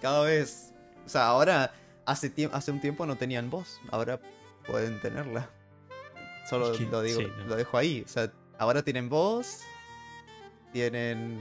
cada 0.00 0.22
vez, 0.22 0.72
o 1.04 1.08
sea, 1.08 1.26
ahora 1.26 1.72
hace, 2.04 2.32
hace 2.52 2.70
un 2.70 2.80
tiempo 2.80 3.06
no 3.06 3.16
tenían 3.16 3.50
voz, 3.50 3.80
ahora 3.90 4.20
pueden 4.66 5.00
tenerla. 5.00 5.50
Solo 6.48 6.72
lo 6.72 7.02
digo, 7.02 7.22
lo 7.48 7.56
dejo 7.56 7.76
ahí, 7.76 8.04
o 8.06 8.08
sea, 8.08 8.32
ahora 8.58 8.82
tienen 8.82 9.08
voz, 9.08 9.62
tienen 10.76 11.40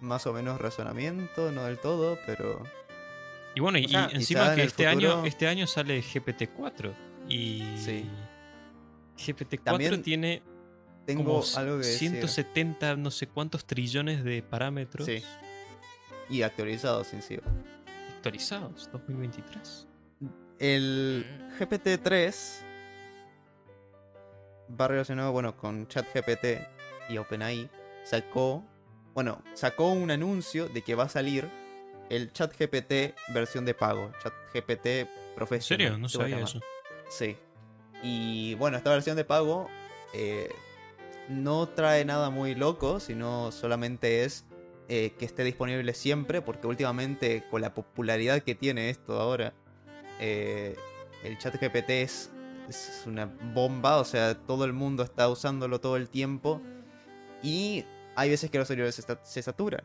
más 0.00 0.26
o 0.26 0.32
menos 0.32 0.60
razonamiento, 0.60 1.52
no 1.52 1.66
del 1.66 1.78
todo, 1.78 2.18
pero... 2.26 2.64
Y 3.54 3.60
bueno, 3.60 3.78
y, 3.78 3.84
encima 4.10 4.56
que 4.56 4.64
este, 4.64 4.88
año, 4.88 5.24
este 5.24 5.46
año 5.46 5.68
sale 5.68 6.02
GPT-4 6.02 6.92
y... 7.28 7.62
Sí. 7.78 8.04
GPT-4 9.16 10.02
tiene 10.02 10.42
tengo 11.06 11.22
como 11.22 11.44
algo 11.56 11.78
que 11.78 11.84
170 11.84 12.96
no 12.96 13.12
sé 13.12 13.28
cuántos 13.28 13.64
trillones 13.64 14.24
de 14.24 14.42
parámetros. 14.42 15.06
Sí. 15.06 15.22
Y 16.28 16.42
actualizados 16.42 17.12
encima. 17.12 17.44
actualizados, 18.16 18.90
2023. 18.90 19.86
El 20.58 21.24
mm. 21.28 21.62
GPT-3 21.62 22.62
va 24.80 24.88
relacionado, 24.88 25.30
bueno, 25.30 25.56
con 25.56 25.86
ChatGPT 25.86 26.66
y 27.10 27.18
OpenAI. 27.18 27.70
Sacó, 28.02 28.64
bueno, 29.14 29.42
sacó 29.54 29.92
un 29.92 30.10
anuncio 30.10 30.68
de 30.68 30.82
que 30.82 30.94
va 30.94 31.04
a 31.04 31.08
salir 31.08 31.48
el 32.10 32.32
ChatGPT 32.32 33.14
versión 33.32 33.64
de 33.64 33.74
pago, 33.74 34.12
ChatGPT 34.22 35.08
profesional. 35.34 35.86
¿En 35.86 35.92
serio? 35.92 35.98
No 35.98 36.08
sabía 36.08 36.40
eso. 36.40 36.60
Sí. 37.08 37.36
Y 38.02 38.54
bueno, 38.54 38.76
esta 38.76 38.90
versión 38.90 39.16
de 39.16 39.24
pago 39.24 39.68
eh, 40.12 40.50
no 41.28 41.68
trae 41.68 42.04
nada 42.04 42.30
muy 42.30 42.54
loco, 42.54 43.00
sino 43.00 43.52
solamente 43.52 44.24
es 44.24 44.44
eh, 44.88 45.14
que 45.18 45.24
esté 45.24 45.44
disponible 45.44 45.94
siempre, 45.94 46.42
porque 46.42 46.66
últimamente 46.66 47.44
con 47.50 47.62
la 47.62 47.74
popularidad 47.74 48.42
que 48.42 48.54
tiene 48.54 48.90
esto 48.90 49.20
ahora, 49.20 49.54
eh, 50.20 50.76
el 51.22 51.38
chat 51.38 51.54
GPT 51.54 51.90
es, 51.90 52.30
es, 52.68 53.04
una 53.06 53.26
bomba, 53.54 53.98
o 53.98 54.04
sea, 54.04 54.34
todo 54.34 54.64
el 54.64 54.72
mundo 54.72 55.02
está 55.02 55.28
usándolo 55.28 55.80
todo 55.80 55.96
el 55.96 56.10
tiempo 56.10 56.60
y 57.42 57.84
hay 58.14 58.30
veces 58.30 58.50
que 58.50 58.58
los 58.58 58.68
servidores 58.68 59.04
se, 59.22 59.42
saturan. 59.42 59.84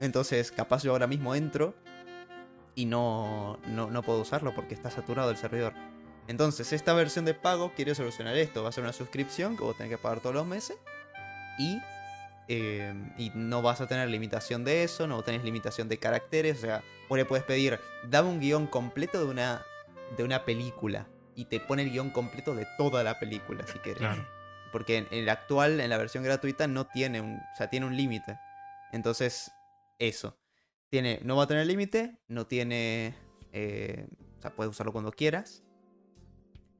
Entonces, 0.00 0.52
capaz 0.52 0.82
yo 0.82 0.92
ahora 0.92 1.06
mismo 1.06 1.34
entro 1.34 1.74
y 2.74 2.86
no, 2.86 3.58
no, 3.66 3.90
no 3.90 4.02
puedo 4.02 4.20
usarlo 4.20 4.54
porque 4.54 4.74
está 4.74 4.90
saturado 4.90 5.30
el 5.30 5.36
servidor. 5.36 5.74
Entonces, 6.28 6.72
esta 6.72 6.92
versión 6.92 7.24
de 7.24 7.34
pago 7.34 7.72
quiere 7.74 7.94
solucionar 7.94 8.36
esto. 8.36 8.62
Va 8.62 8.68
a 8.68 8.72
ser 8.72 8.84
una 8.84 8.92
suscripción 8.92 9.56
que 9.56 9.64
vos 9.64 9.76
tenés 9.76 9.90
que 9.90 9.98
pagar 9.98 10.20
todos 10.20 10.34
los 10.34 10.46
meses. 10.46 10.76
Y, 11.58 11.80
eh, 12.48 12.94
y 13.16 13.30
no 13.34 13.62
vas 13.62 13.80
a 13.80 13.88
tener 13.88 14.08
limitación 14.08 14.62
de 14.62 14.84
eso, 14.84 15.06
no 15.06 15.22
tenés 15.22 15.42
limitación 15.42 15.88
de 15.88 15.98
caracteres. 15.98 16.58
O 16.58 16.60
sea, 16.60 16.84
vos 17.08 17.18
le 17.18 17.24
puedes 17.24 17.44
pedir, 17.44 17.80
dame 18.04 18.28
un 18.28 18.40
guion 18.40 18.66
completo 18.66 19.18
de 19.18 19.30
una, 19.30 19.64
de 20.16 20.22
una 20.22 20.44
película. 20.44 21.08
Y 21.34 21.46
te 21.46 21.60
pone 21.60 21.82
el 21.82 21.90
guion 21.90 22.10
completo 22.10 22.54
de 22.54 22.66
toda 22.76 23.02
la 23.02 23.18
película, 23.18 23.66
si 23.66 23.78
querés. 23.78 24.02
Porque 24.72 24.98
en, 24.98 25.08
el 25.10 25.28
actual, 25.28 25.80
en 25.80 25.90
la 25.90 25.98
versión 25.98 26.24
gratuita, 26.24 26.66
no 26.66 26.86
tiene 26.86 27.20
un. 27.20 27.36
O 27.36 27.56
sea, 27.56 27.68
tiene 27.68 27.86
un 27.86 27.96
límite. 27.96 28.38
Entonces, 28.92 29.50
eso. 29.98 30.38
Tiene, 30.90 31.20
no 31.22 31.36
va 31.36 31.44
a 31.44 31.46
tener 31.46 31.66
límite, 31.66 32.18
no 32.28 32.46
tiene. 32.46 33.14
Eh, 33.52 34.06
o 34.38 34.42
sea, 34.42 34.54
puedes 34.54 34.70
usarlo 34.70 34.92
cuando 34.92 35.12
quieras. 35.12 35.64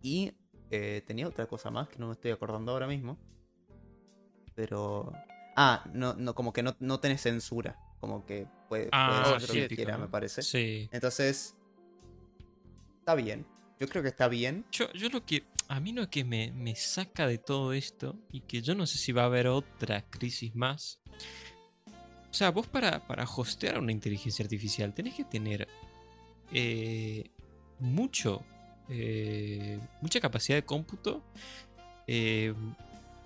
Y 0.03 0.33
eh, 0.71 1.03
tenía 1.07 1.27
otra 1.27 1.47
cosa 1.47 1.71
más 1.71 1.89
que 1.89 1.99
no 1.99 2.07
me 2.07 2.13
estoy 2.13 2.31
acordando 2.31 2.73
ahora 2.73 2.87
mismo. 2.87 3.19
Pero. 4.55 5.13
Ah, 5.57 5.85
no, 5.93 6.15
no, 6.15 6.35
como 6.35 6.53
que 6.53 6.63
no, 6.63 6.77
no 6.81 7.01
tenés 7.01 7.23
censura. 7.23 7.79
Como 8.01 8.25
que 8.25 8.47
puede, 8.69 8.89
ah, 8.93 9.35
hacer 9.37 9.63
lo 9.63 9.69
que 9.69 9.77
quiera, 9.77 9.99
me 9.99 10.09
parece. 10.09 10.43
Sí. 10.43 10.89
Entonces. 10.93 11.57
Está 13.01 13.15
bien. 13.15 13.47
Yo 13.81 13.89
creo 13.89 14.03
que 14.03 14.09
está 14.09 14.29
bien. 14.29 14.65
Yo, 14.73 14.93
yo 14.93 15.09
lo 15.09 15.25
que. 15.25 15.45
A 15.69 15.81
mí 15.81 15.93
lo 15.93 16.09
que 16.09 16.25
me, 16.25 16.51
me 16.53 16.75
saca 16.75 17.27
de 17.27 17.39
todo 17.39 17.73
esto. 17.73 18.17
Y 18.33 18.41
que 18.41 18.63
yo 18.63 18.75
no 18.75 18.87
sé 18.87 18.99
si 18.99 19.13
va 19.13 19.23
a 19.23 19.27
haber 19.27 19.47
otra 19.47 20.03
crisis 20.09 20.55
más. 20.55 20.99
O 22.31 22.35
sea, 22.35 22.51
vos 22.51 22.67
para, 22.67 23.07
para 23.07 23.25
hostear 23.25 23.79
una 23.79 23.93
inteligencia 23.93 24.43
artificial 24.43 24.93
tenés 24.93 25.15
que 25.15 25.25
tener 25.25 25.67
eh, 26.53 27.31
mucho 27.79 28.45
eh, 28.91 29.79
mucha 30.01 30.19
capacidad 30.21 30.57
de 30.57 30.65
cómputo, 30.65 31.23
eh, 32.07 32.55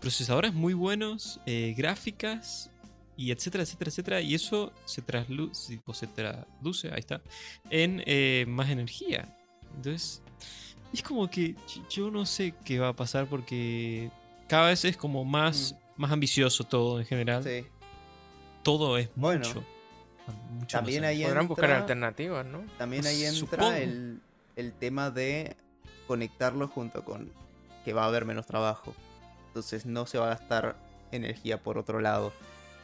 procesadores 0.01 0.53
muy 0.53 0.75
buenos, 0.75 1.41
gráficas 1.77 2.71
y 3.17 3.31
etcétera, 3.31 3.63
etcétera, 3.63 3.91
etcétera. 3.91 4.21
Y 4.21 4.35
eso 4.35 4.73
se, 4.85 5.03
trasluce, 5.03 5.81
se 5.93 6.07
traduce, 6.09 6.89
ahí 6.89 6.99
está, 6.99 7.23
en 7.71 8.51
más 8.51 8.71
energía. 8.71 9.37
Entonces, 9.77 10.21
es 10.93 11.03
como 11.03 11.29
que 11.29 11.55
yo 11.91 12.11
no 12.11 12.27
sé 12.27 12.55
qué 12.65 12.79
va 12.79 12.89
a 12.89 12.97
pasar 12.97 13.27
porque 13.27 14.11
cada 14.49 14.69
vez 14.69 14.85
es 14.85 14.97
como 14.97 15.25
más, 15.25 15.75
mm. 15.97 16.01
más 16.01 16.13
ambicioso 16.13 16.65
todo 16.65 17.01
en 17.01 17.07
general. 17.07 17.45
Todo 18.63 18.99
es 18.99 19.11
mucho. 19.17 19.65
también 20.69 21.05
ahí 21.05 21.25
Podrán 21.25 21.49
buscar 21.49 21.71
alternativas, 21.71 22.47
¿no? 22.47 22.65
También 22.79 23.07
ahí 23.07 23.25
entra 23.25 23.79
el 23.79 24.21
el 24.57 24.73
tema 24.73 25.11
de 25.11 25.57
conectarlo 26.07 26.69
junto 26.69 27.05
con 27.05 27.31
que 27.85 27.93
va 27.93 28.05
a 28.05 28.07
haber 28.07 28.25
menos 28.25 28.47
trabajo. 28.47 28.95
Entonces 29.49 29.87
no 29.87 30.07
se 30.07 30.19
va 30.19 30.27
a 30.27 30.29
gastar 30.31 30.77
energía 31.11 31.63
por 31.63 31.79
otro 31.79 32.01
lado. 32.01 32.33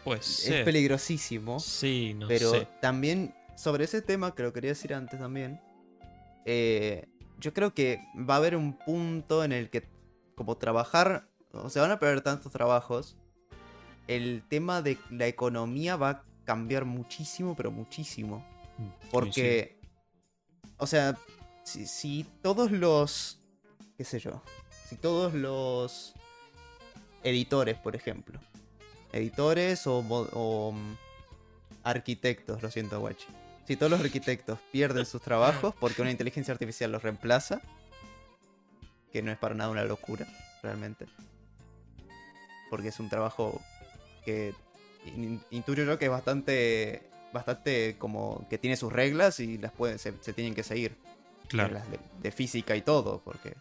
Pues 0.04 0.48
es 0.48 0.64
peligrosísimo. 0.64 1.60
Sí, 1.60 2.14
no 2.14 2.28
pero 2.28 2.66
también 2.80 3.34
sobre 3.56 3.84
ese 3.84 4.02
tema 4.02 4.34
que 4.34 4.42
lo 4.42 4.52
quería 4.52 4.70
decir 4.70 4.94
antes 4.94 5.18
también. 5.18 5.60
Eh, 6.44 7.06
yo 7.38 7.54
creo 7.54 7.72
que 7.72 8.04
va 8.16 8.34
a 8.34 8.36
haber 8.38 8.56
un 8.56 8.72
punto 8.72 9.44
en 9.44 9.52
el 9.52 9.70
que 9.70 9.88
como 10.34 10.56
trabajar, 10.56 11.28
o 11.52 11.70
sea, 11.70 11.82
van 11.82 11.90
a 11.90 11.98
perder 11.98 12.20
tantos 12.20 12.52
trabajos. 12.52 13.16
El 14.06 14.42
tema 14.48 14.82
de 14.82 14.98
la 15.10 15.26
economía 15.26 15.96
va 15.96 16.10
a 16.10 16.24
cambiar 16.44 16.84
muchísimo, 16.84 17.54
pero 17.56 17.70
muchísimo. 17.70 18.44
Mm, 18.78 19.10
Porque, 19.10 19.78
o 20.78 20.86
sea, 20.86 21.18
si, 21.64 22.24
todos 22.42 22.70
los, 22.70 23.40
qué 23.96 24.04
sé 24.04 24.18
yo, 24.18 24.42
si 24.88 24.96
todos 24.96 25.34
los 25.34 26.14
editores, 27.22 27.76
por 27.76 27.96
ejemplo, 27.96 28.40
editores 29.12 29.86
o, 29.86 30.72
mm, 30.72 30.94
arquitectos, 31.82 32.62
lo 32.62 32.70
siento, 32.70 33.00
Guachi. 33.00 33.26
Si 33.68 33.76
todos 33.76 33.90
los 33.90 34.00
arquitectos 34.00 34.58
pierden 34.72 35.04
sus 35.04 35.20
trabajos 35.20 35.74
porque 35.78 36.00
una 36.00 36.10
inteligencia 36.10 36.52
artificial 36.52 36.90
los 36.90 37.02
reemplaza, 37.02 37.60
que 39.12 39.20
no 39.20 39.30
es 39.30 39.36
para 39.36 39.54
nada 39.54 39.68
una 39.68 39.84
locura, 39.84 40.26
realmente. 40.62 41.04
Porque 42.70 42.88
es 42.88 42.98
un 42.98 43.10
trabajo 43.10 43.60
que 44.24 44.54
intuyo 45.50 45.84
yo 45.84 45.98
que 45.98 46.06
es 46.06 46.10
bastante, 46.10 47.10
bastante 47.34 47.96
como 47.98 48.46
que 48.48 48.56
tiene 48.56 48.74
sus 48.78 48.90
reglas 48.90 49.38
y 49.38 49.58
las 49.58 49.72
pueden, 49.72 49.98
se 49.98 50.32
tienen 50.32 50.54
que 50.54 50.62
seguir. 50.62 50.96
Claro. 51.48 51.78
De, 52.22 52.32
física 52.32 52.74
y 52.74 52.80
todo, 52.80 53.20
porque. 53.22 53.54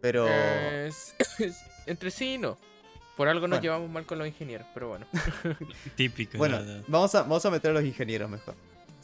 Pero. 0.00 0.28
entre 1.86 2.12
sí 2.12 2.34
y 2.34 2.38
no. 2.38 2.56
Por 3.16 3.26
algo 3.26 3.48
nos 3.48 3.60
llevamos 3.60 3.90
mal 3.90 4.06
con 4.06 4.18
los 4.18 4.28
ingenieros, 4.28 4.68
pero 4.72 4.90
bueno. 4.90 5.06
Típico. 5.96 6.38
Bueno, 6.38 6.60
vamos 6.86 7.12
a, 7.16 7.22
vamos 7.22 7.44
a 7.46 7.50
meter 7.50 7.72
a 7.72 7.74
los 7.74 7.82
ingenieros 7.82 8.30
mejor. 8.30 8.54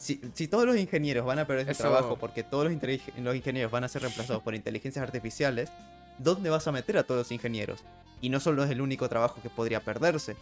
Si, 0.03 0.47
todos 0.49 0.65
los 0.65 0.75
ingenieros 0.75 1.25
van 1.25 1.39
a 1.39 1.47
perder 1.47 1.73
su 1.73 1.81
trabajo 1.81 2.17
porque 2.17 2.43
todos 2.43 2.69
los, 2.69 2.73
los 3.17 3.35
ingenieros 3.35 3.71
van 3.71 3.85
a 3.85 3.87
ser 3.87 4.01
reemplazados 4.01 4.43
por 4.43 4.53
inteligencias 4.53 5.01
artificiales, 5.01 5.71
¿dónde 6.17 6.49
vas 6.49 6.67
a 6.67 6.73
meter 6.73 6.97
a 6.97 7.03
todos 7.03 7.19
los 7.19 7.31
ingenieros? 7.31 7.85
Y 8.19 8.27
no 8.27 8.41
solo 8.41 8.65
es 8.65 8.69
el 8.69 8.81
único 8.81 9.07
trabajo 9.07 9.41
que 9.41 9.49
podría 9.49 9.79
perderse. 9.79 10.35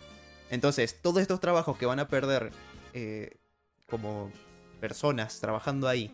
Entonces, 0.49 0.99
todos 0.99 1.21
estos 1.21 1.39
trabajos 1.39 1.77
que 1.77 1.85
van 1.85 1.99
a 1.99 2.07
perder 2.07 2.49
eh, 2.95 3.37
como 3.87 4.31
personas 4.79 5.39
trabajando 5.39 5.87
ahí 5.87 6.11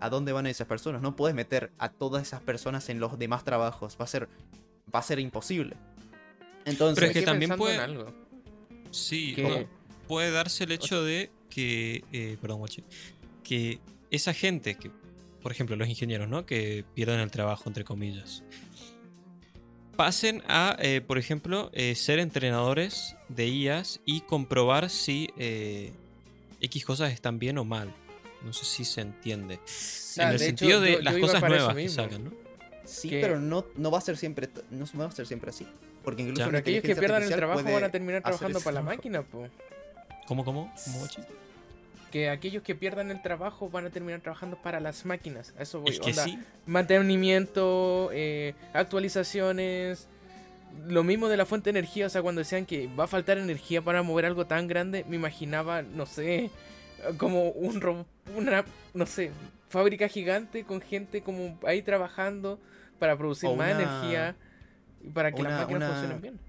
a 0.00 0.08
dónde 0.08 0.32
van 0.32 0.46
esas 0.46 0.66
personas. 0.66 1.02
No 1.02 1.16
puedes 1.16 1.36
meter 1.36 1.72
a 1.78 1.90
todas 1.90 2.22
esas 2.22 2.40
personas 2.40 2.88
en 2.88 2.98
los 2.98 3.18
demás 3.18 3.44
trabajos. 3.44 3.98
Va 4.00 4.04
a 4.06 4.08
ser, 4.08 4.26
va 4.94 5.00
a 5.00 5.02
ser 5.02 5.18
imposible. 5.18 5.76
Entonces, 6.64 6.94
Pero 6.96 7.06
es 7.08 7.12
que 7.12 7.22
también 7.22 7.56
puede. 7.58 7.76
Algo. 7.76 8.14
Sí, 8.90 9.36
puede 10.08 10.30
darse 10.30 10.64
el 10.64 10.72
hecho 10.72 11.04
de 11.04 11.30
que. 11.48 12.04
Eh, 12.12 12.36
perdón. 12.40 12.64
Que 13.42 13.78
esa 14.10 14.34
gente 14.34 14.76
que. 14.76 14.90
Por 15.42 15.52
ejemplo, 15.52 15.76
los 15.76 15.88
ingenieros, 15.88 16.28
¿no? 16.28 16.44
Que 16.44 16.84
pierdan 16.94 17.20
el 17.20 17.30
trabajo, 17.30 17.64
entre 17.68 17.84
comillas. 17.84 18.42
Pasen 19.96 20.42
a, 20.48 20.76
eh, 20.80 21.00
por 21.00 21.18
ejemplo, 21.18 21.70
eh, 21.72 21.94
ser 21.94 22.18
entrenadores 22.18 23.16
de 23.28 23.46
IAS 23.46 24.00
y 24.04 24.22
comprobar 24.22 24.90
si 24.90 25.28
X 26.60 26.84
cosas 26.84 27.12
están 27.12 27.38
bien 27.38 27.58
o 27.58 27.64
mal. 27.64 27.94
No 28.44 28.52
sé 28.52 28.64
si 28.64 28.84
se 28.84 29.00
entiende. 29.02 29.60
en 30.16 30.28
el 30.28 30.38
sentido 30.38 30.80
de 30.80 31.00
las 31.02 31.16
cosas 31.16 31.40
nuevas 31.42 31.74
que 31.74 31.88
sacan, 31.88 32.24
¿no? 32.24 32.32
Sí, 32.84 33.08
pero 33.10 33.40
no, 33.40 33.66
no 33.76 33.90
va 33.90 33.98
a 33.98 34.00
ser 34.00 34.16
siempre 34.16 34.48
no 34.70 34.86
va 34.98 35.06
a 35.06 35.10
ser 35.10 35.26
siempre 35.26 35.50
así. 35.50 35.66
Porque 36.06 36.22
incluso 36.22 36.44
aquellos 36.56 36.84
que 36.84 36.94
pierdan 36.94 37.22
el 37.24 37.30
trabajo 37.30 37.64
van 37.64 37.84
a 37.84 37.90
terminar 37.90 38.22
trabajando 38.22 38.60
para 38.60 38.74
la 38.74 38.82
máquina, 38.82 39.22
po. 39.22 39.48
¿Cómo, 40.26 40.44
cómo? 40.44 40.72
¿Cómo, 40.84 41.06
que 42.10 42.30
aquellos 42.30 42.62
que 42.62 42.74
pierdan 42.74 43.10
el 43.10 43.20
trabajo 43.20 43.68
van 43.68 43.86
a 43.86 43.90
terminar 43.90 44.20
trabajando 44.20 44.56
para 44.56 44.80
las 44.80 45.04
máquinas. 45.04 45.52
eso 45.58 45.80
voy. 45.80 45.90
Es 45.90 46.00
que 46.00 46.14
sí. 46.14 46.38
Mantenimiento, 46.66 48.10
eh, 48.12 48.54
actualizaciones. 48.72 50.08
Lo 50.86 51.04
mismo 51.04 51.28
de 51.28 51.36
la 51.36 51.46
fuente 51.46 51.72
de 51.72 51.78
energía. 51.78 52.06
O 52.06 52.08
sea, 52.08 52.22
cuando 52.22 52.40
decían 52.40 52.66
que 52.66 52.88
va 52.88 53.04
a 53.04 53.06
faltar 53.06 53.38
energía 53.38 53.82
para 53.82 54.02
mover 54.02 54.26
algo 54.26 54.46
tan 54.46 54.66
grande, 54.68 55.04
me 55.08 55.16
imaginaba, 55.16 55.82
no 55.82 56.06
sé, 56.06 56.50
como 57.18 57.50
un 57.50 58.04
una, 58.36 58.64
no 58.94 59.06
sé, 59.06 59.30
fábrica 59.68 60.08
gigante 60.08 60.64
con 60.64 60.80
gente 60.80 61.22
como 61.22 61.58
ahí 61.66 61.82
trabajando 61.82 62.58
para 62.98 63.16
producir 63.16 63.50
más 63.50 63.70
energía 63.70 64.36
y 65.02 65.10
para 65.10 65.32
que 65.32 65.42
las 65.42 65.60
máquinas 65.60 65.90
funcionen 65.90 66.20
bien. 66.20 66.40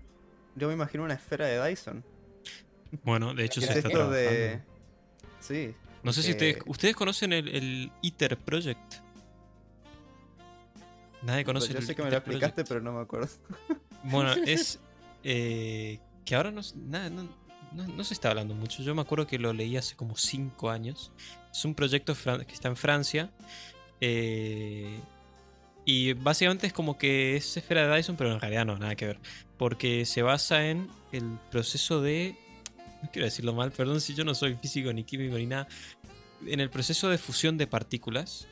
Yo 0.55 0.67
me 0.67 0.73
imagino 0.73 1.03
una 1.03 1.13
esfera 1.13 1.45
de 1.45 1.67
Dyson. 1.67 2.03
Bueno, 3.03 3.33
de 3.33 3.45
hecho 3.45 3.61
se 3.61 3.79
está 3.79 4.09
de... 4.09 4.61
Sí. 5.39 5.73
No 6.03 6.13
sé 6.13 6.23
si 6.23 6.31
ustedes, 6.31 6.57
ustedes 6.65 6.95
conocen 6.95 7.33
el, 7.33 7.47
el 7.49 7.91
ITER 8.01 8.37
Project. 8.37 9.07
Nadie 11.23 11.43
conoce 11.43 11.73
Yo 11.73 11.81
sé 11.81 11.95
que 11.95 12.03
me 12.03 12.11
lo 12.11 12.17
explicaste, 12.17 12.63
pero 12.63 12.81
no 12.81 12.93
me 12.93 13.01
acuerdo. 13.01 13.29
Bueno, 14.03 14.31
es 14.45 14.79
eh, 15.23 15.99
que 16.23 16.35
ahora 16.35 16.51
no, 16.51 16.61
no, 17.73 18.03
se 18.03 18.13
está 18.13 18.29
hablando 18.29 18.53
mucho. 18.53 18.83
Yo 18.83 18.95
me 18.95 19.01
acuerdo 19.01 19.27
que 19.27 19.39
lo 19.39 19.51
leí 19.51 19.75
hace 19.75 19.95
como 19.95 20.15
5 20.15 20.69
años. 20.69 21.11
Es 21.51 21.65
un 21.65 21.73
proyecto 21.73 22.15
que 22.15 22.53
está 22.53 22.69
en 22.69 22.77
Francia. 22.77 23.31
Eh, 23.99 24.99
y 25.83 26.13
básicamente 26.13 26.67
es 26.67 26.73
como 26.73 26.97
que 26.97 27.35
es 27.35 27.57
esfera 27.57 27.87
de 27.87 27.95
Dyson, 27.95 28.15
pero 28.15 28.33
en 28.33 28.39
realidad 28.39 28.65
no, 28.65 28.77
nada 28.77 28.95
que 28.95 29.07
ver. 29.07 29.19
Porque 29.57 30.05
se 30.05 30.21
basa 30.21 30.67
en 30.67 30.87
el 31.11 31.39
proceso 31.51 32.01
de. 32.01 32.35
No 33.03 33.09
quiero 33.11 33.25
decirlo 33.25 33.53
mal, 33.53 33.71
perdón 33.71 34.01
si 34.01 34.15
yo 34.15 34.23
no 34.23 34.33
soy 34.33 34.55
físico 34.55 34.91
ni 34.91 35.03
químico 35.03 35.37
ni 35.37 35.45
nada. 35.45 35.67
En 36.45 36.59
el 36.59 36.69
proceso 36.69 37.09
de 37.09 37.17
fusión 37.17 37.57
de 37.57 37.67
partículas. 37.67 38.47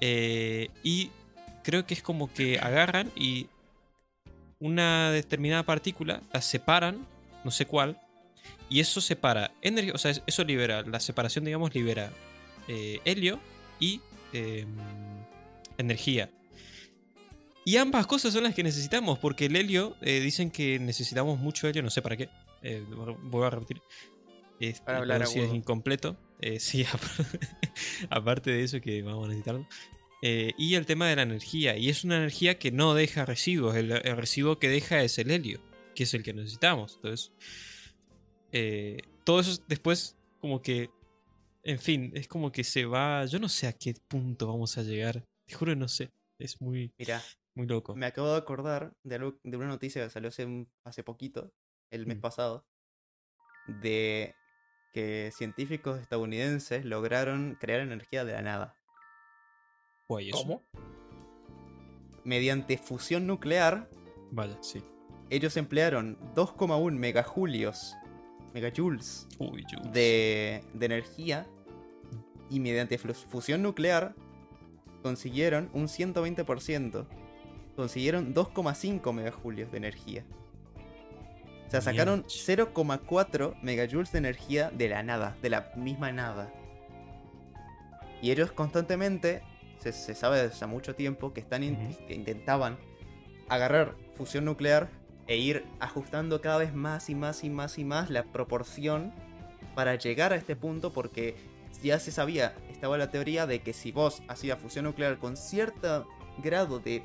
Eh, 0.00 0.70
y 0.82 1.10
creo 1.62 1.86
que 1.86 1.94
es 1.94 2.02
como 2.02 2.32
que 2.32 2.58
agarran 2.58 3.10
y 3.16 3.48
una 4.60 5.10
determinada 5.10 5.64
partícula 5.64 6.22
la 6.32 6.40
separan, 6.40 7.06
no 7.44 7.50
sé 7.50 7.66
cuál, 7.66 8.00
y 8.70 8.80
eso 8.80 9.00
separa 9.00 9.50
energía, 9.62 9.94
o 9.94 9.98
sea, 9.98 10.12
eso 10.26 10.44
libera, 10.44 10.82
la 10.82 11.00
separación, 11.00 11.44
digamos, 11.44 11.74
libera 11.74 12.10
eh, 12.68 13.00
helio 13.04 13.40
y 13.80 14.00
em, 14.32 14.68
energía. 15.78 16.30
Y 17.64 17.76
ambas 17.76 18.06
cosas 18.06 18.32
son 18.32 18.44
las 18.44 18.54
que 18.54 18.62
necesitamos, 18.62 19.18
porque 19.18 19.46
el 19.46 19.56
helio, 19.56 19.96
eh, 20.00 20.20
dicen 20.20 20.50
que 20.50 20.78
necesitamos 20.78 21.38
mucho 21.38 21.68
helio, 21.68 21.82
no 21.82 21.90
sé 21.90 22.02
para 22.02 22.16
qué. 22.16 22.28
Eh, 22.62 22.84
voy 23.22 23.46
a 23.46 23.50
repetir. 23.50 23.82
para 24.84 24.98
hablar 24.98 25.22
es 25.22 25.36
incompleto. 25.36 26.16
sí, 26.58 26.84
aparte 28.10 28.50
de 28.50 28.64
eso 28.64 28.80
que 28.80 29.02
vamos 29.02 29.26
a 29.26 29.28
necesitarlo. 29.28 29.66
Eh, 30.20 30.52
y 30.58 30.74
el 30.74 30.86
tema 30.86 31.08
de 31.08 31.16
la 31.16 31.22
energía. 31.22 31.76
Y 31.76 31.88
es 31.88 32.04
una 32.04 32.16
energía 32.16 32.58
que 32.58 32.72
no 32.72 32.94
deja 32.94 33.24
residuos. 33.24 33.76
El, 33.76 33.90
residuo 34.16 34.58
que 34.58 34.68
deja 34.68 35.02
es 35.02 35.18
el 35.18 35.30
helio, 35.30 35.60
que 35.94 36.04
es 36.04 36.14
el 36.14 36.22
que 36.22 36.32
necesitamos. 36.32 36.96
Entonces, 36.96 37.32
eh, 38.52 38.98
todo 39.24 39.40
eso 39.40 39.62
después 39.68 40.16
como 40.40 40.62
que... 40.62 40.90
En 41.64 41.78
fin, 41.78 42.12
es 42.14 42.28
como 42.28 42.50
que 42.50 42.64
se 42.64 42.86
va... 42.86 43.26
Yo 43.26 43.38
no 43.38 43.48
sé 43.48 43.66
a 43.66 43.72
qué 43.72 43.94
punto 44.08 44.46
vamos 44.46 44.78
a 44.78 44.82
llegar. 44.82 45.24
Te 45.46 45.54
juro, 45.54 45.76
no 45.76 45.88
sé. 45.88 46.10
Es 46.38 46.60
muy... 46.60 46.92
Mira, 46.98 47.22
muy 47.54 47.66
loco. 47.66 47.94
Me 47.94 48.06
acabo 48.06 48.30
de 48.30 48.38
acordar 48.38 48.92
de, 49.02 49.32
de 49.42 49.56
una 49.56 49.66
noticia 49.66 50.02
que 50.02 50.10
salió 50.10 50.28
hace, 50.28 50.66
hace 50.84 51.02
poquito, 51.02 51.52
el 51.90 52.06
mes 52.06 52.18
mm. 52.18 52.20
pasado, 52.20 52.66
de 53.66 54.34
que 54.92 55.30
científicos 55.34 56.00
estadounidenses 56.00 56.84
lograron 56.84 57.56
crear 57.60 57.80
energía 57.80 58.24
de 58.24 58.32
la 58.32 58.42
nada. 58.42 58.76
¿Cómo? 60.32 60.62
Mediante 62.24 62.78
fusión 62.78 63.26
nuclear. 63.26 63.90
Vaya, 64.30 64.56
sí. 64.62 64.82
Ellos 65.30 65.56
emplearon 65.58 66.18
2,1 66.34 66.92
megajulios, 66.92 67.94
megajoules 68.54 69.28
de, 69.92 70.64
de 70.72 70.86
energía. 70.86 71.46
Y 72.50 72.60
mediante 72.60 72.96
fusión 72.96 73.62
nuclear 73.62 74.14
consiguieron 75.02 75.68
un 75.74 75.86
120%. 75.88 77.06
Consiguieron 77.76 78.34
2,5 78.34 79.12
megajulios 79.12 79.70
de 79.70 79.76
energía. 79.76 80.24
O 81.68 81.70
sea, 81.70 81.82
sacaron 81.82 82.24
0,4 82.24 83.60
megajoules 83.60 84.10
de 84.10 84.18
energía 84.18 84.70
de 84.70 84.88
la 84.88 85.02
nada, 85.02 85.36
de 85.42 85.50
la 85.50 85.70
misma 85.76 86.10
nada. 86.12 86.50
Y 88.22 88.30
ellos 88.30 88.50
constantemente 88.52 89.42
se, 89.78 89.92
sabe 89.92 90.38
desde 90.38 90.54
hace 90.54 90.66
mucho 90.66 90.94
tiempo 90.94 91.34
que, 91.34 91.40
están 91.40 91.62
intentaban 91.62 92.78
agarrar 93.50 93.94
fusión 94.16 94.46
nuclear 94.46 94.88
e 95.26 95.36
ir 95.36 95.66
ajustando 95.78 96.40
cada 96.40 96.56
vez 96.56 96.74
más 96.74 97.10
y 97.10 97.14
más 97.14 97.44
y 97.44 97.50
más 97.50 97.78
y 97.78 97.84
más 97.84 98.08
la 98.08 98.24
proporción 98.24 99.12
para 99.74 99.94
llegar 99.94 100.32
a 100.32 100.36
este 100.36 100.56
punto 100.56 100.92
porque 100.92 101.36
ya 101.82 101.98
se 101.98 102.10
sabía, 102.10 102.54
estaba 102.70 102.96
la 102.96 103.10
teoría 103.10 103.46
de 103.46 103.60
que 103.60 103.74
si 103.74 103.92
vos 103.92 104.22
hacías 104.26 104.58
fusión 104.58 104.86
nuclear 104.86 105.18
con 105.18 105.36
cierto 105.36 106.08
grado 106.42 106.80
de, 106.80 107.02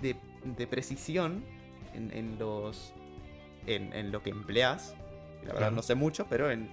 de, 0.00 0.66
precisión 0.66 1.44
en, 1.94 2.38
los 2.38 2.92
en, 3.66 4.12
lo 4.12 4.22
que 4.22 4.30
empleas, 4.30 4.94
la 5.46 5.54
verdad 5.54 5.72
no 5.72 5.82
sé 5.82 5.94
mucho, 5.94 6.26
pero 6.28 6.50
en, 6.50 6.68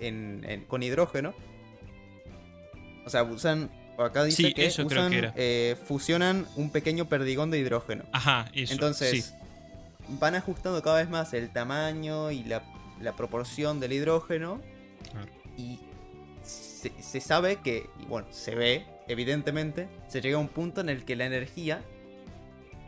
en, 0.00 0.64
con 0.66 0.82
hidrógeno, 0.82 1.34
o 3.04 3.10
sea, 3.10 3.22
usan. 3.22 3.70
Acá 3.98 4.22
dice 4.22 4.54
que, 4.54 4.68
usan, 4.68 5.32
eh, 5.34 5.76
fusionan 5.86 6.46
un 6.54 6.70
pequeño 6.70 7.08
perdigón 7.08 7.50
de 7.50 7.58
hidrógeno. 7.58 8.04
Ajá, 8.12 8.48
eso. 8.54 8.72
Entonces, 8.72 9.34
van 10.08 10.36
ajustando 10.36 10.80
cada 10.82 10.98
vez 10.98 11.08
más 11.08 11.34
el 11.34 11.50
tamaño 11.50 12.30
y 12.30 12.44
la, 12.44 12.62
proporción 13.16 13.80
del 13.80 13.92
hidrógeno. 13.92 14.60
Y 15.56 15.80
se, 16.42 17.20
sabe 17.20 17.56
que, 17.56 17.90
y 18.00 18.04
bueno, 18.04 18.28
se 18.30 18.54
ve, 18.54 18.86
evidentemente, 19.08 19.88
se 20.06 20.20
llega 20.20 20.36
a 20.36 20.40
un 20.40 20.48
punto 20.48 20.80
en 20.80 20.88
el 20.88 21.04
que 21.04 21.16
la 21.16 21.26
energía 21.26 21.82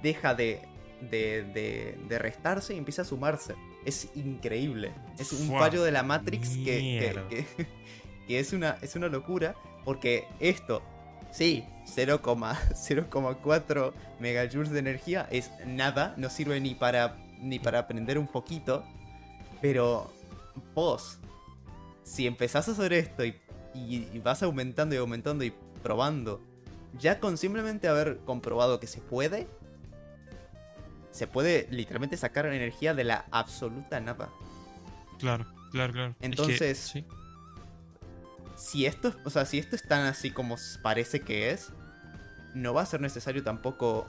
deja 0.03 0.35
de, 0.35 0.61
de, 1.01 1.97
de, 2.09 2.19
restarse 2.19 2.75
y 2.75 2.79
empieza 2.79 3.03
a 3.03 3.05
sumarse. 3.05 3.55
Es 3.85 4.09
increíble. 4.15 4.93
Es 5.19 5.33
un 5.33 5.49
fallo 5.49 5.83
de 5.83 5.93
la 5.93 6.03
Matrix 6.03 6.57
que, 6.57 7.25
que, 7.29 7.67
que, 8.27 8.39
es, 8.39 8.53
una, 8.53 8.77
es 8.83 8.97
una 8.97 9.09
locura. 9.09 9.55
Porque 9.85 10.27
esto, 10.41 10.83
sí, 11.31 11.65
0,4 11.87 13.93
megajoules 14.21 14.71
de 14.71 14.79
energía 14.79 15.27
es 15.31 15.51
nada, 15.67 16.15
no 16.17 16.29
sirve 16.29 16.61
ni 16.61 16.75
para, 16.75 17.17
ni 17.41 17.59
para 17.59 17.81
aprender 17.81 18.19
un 18.19 18.27
poquito. 18.27 18.85
Pero 19.63 20.13
vos, 20.75 21.19
si 22.03 22.27
empezás 22.27 22.69
a 22.69 22.73
hacer 22.73 22.93
esto 22.93 23.25
y, 23.25 23.35
vas 24.23 24.43
aumentando 24.43 24.95
y 24.95 24.99
aumentando 24.99 25.45
y 25.45 25.55
probando, 25.83 26.41
ya 26.99 27.21
con 27.21 27.39
simplemente 27.39 27.89
haber 27.89 28.19
comprobado 28.19 28.81
que 28.81 28.87
se 28.87 29.01
puede, 29.01 29.47
se 31.13 31.27
puede 31.27 31.67
literalmente 31.71 32.17
sacar 32.17 32.47
energía 32.47 32.95
de 32.95 33.05
la 33.05 33.25
absoluta 33.31 34.01
nada. 34.01 34.31
Claro, 35.19 35.47
claro, 35.71 35.93
claro. 35.93 36.15
Entonces, 36.21 36.95
si 38.57 38.87
esto, 38.87 39.15
o 39.25 39.31
sea, 39.31 39.45
si 39.45 39.59
esto 39.59 39.77
es 39.77 39.83
tan 39.83 40.07
así 40.07 40.31
como 40.31 40.57
parece 40.83 41.21
que 41.21 41.51
es, 41.51 41.73
no 42.55 42.75
va 42.75 42.83
a 42.83 42.87
ser 42.87 43.01
necesario 43.01 43.43
tampoco. 43.43 44.09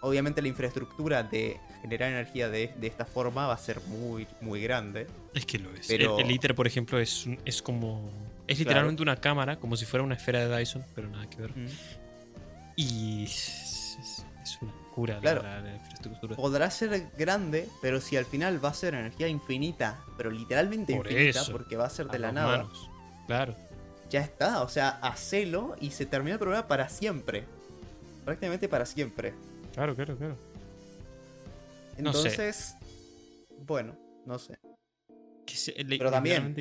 Obviamente 0.00 0.40
la 0.42 0.48
infraestructura 0.48 1.24
de 1.24 1.58
generar 1.82 2.10
energía 2.10 2.48
de, 2.48 2.72
esta 2.82 3.04
forma 3.04 3.48
va 3.48 3.54
a 3.54 3.58
ser 3.58 3.80
muy, 3.88 4.28
muy 4.40 4.60
grande. 4.62 5.08
Es 5.34 5.44
que 5.44 5.58
lo 5.58 5.74
es. 5.74 5.90
El, 5.90 6.30
ITER, 6.30 6.54
por 6.54 6.66
ejemplo, 6.66 6.98
es, 7.00 7.26
es 7.44 7.62
como. 7.62 8.10
Es 8.46 8.58
literalmente 8.58 9.02
una 9.02 9.16
cámara, 9.16 9.58
como 9.58 9.76
si 9.76 9.84
fuera 9.84 10.04
una 10.04 10.14
esfera 10.14 10.46
de 10.46 10.56
Dyson, 10.56 10.84
pero 10.94 11.08
nada 11.08 11.28
que 11.28 11.42
ver. 11.42 11.52
Y 12.76 13.24
es, 13.24 14.24
una 14.60 14.72
locura 14.98 15.20
claro. 15.20 15.42
la, 15.42 15.74
infraestructura. 15.74 16.36
Podrá 16.36 16.70
ser 16.70 17.10
grande, 17.16 17.68
pero 17.80 18.00
si 18.00 18.16
al 18.16 18.24
final 18.24 18.62
va 18.64 18.70
a 18.70 18.74
ser 18.74 18.94
energía 18.94 19.28
infinita, 19.28 20.02
pero 20.16 20.30
literalmente 20.30 20.92
infinita, 20.92 21.42
porque 21.50 21.76
va 21.76 21.86
a 21.86 21.90
ser 21.90 22.08
de 22.08 22.18
la 22.18 22.32
nada. 22.32 22.68
Claro. 23.26 23.54
Ya 24.10 24.20
está, 24.20 24.62
o 24.62 24.68
sea, 24.68 24.88
hacelo 25.02 25.76
y 25.80 25.90
se 25.90 26.06
termina 26.06 26.34
el 26.34 26.38
problema 26.38 26.66
para 26.66 26.88
siempre. 26.88 27.44
Prácticamente 28.24 28.68
para 28.68 28.86
siempre. 28.86 29.34
Claro, 29.74 29.94
claro, 29.94 30.16
claro. 30.16 30.36
Entonces, 31.96 32.74
bueno, 33.66 33.96
no 34.24 34.38
sé. 34.38 34.58
Pero 35.88 36.10
también, 36.10 36.54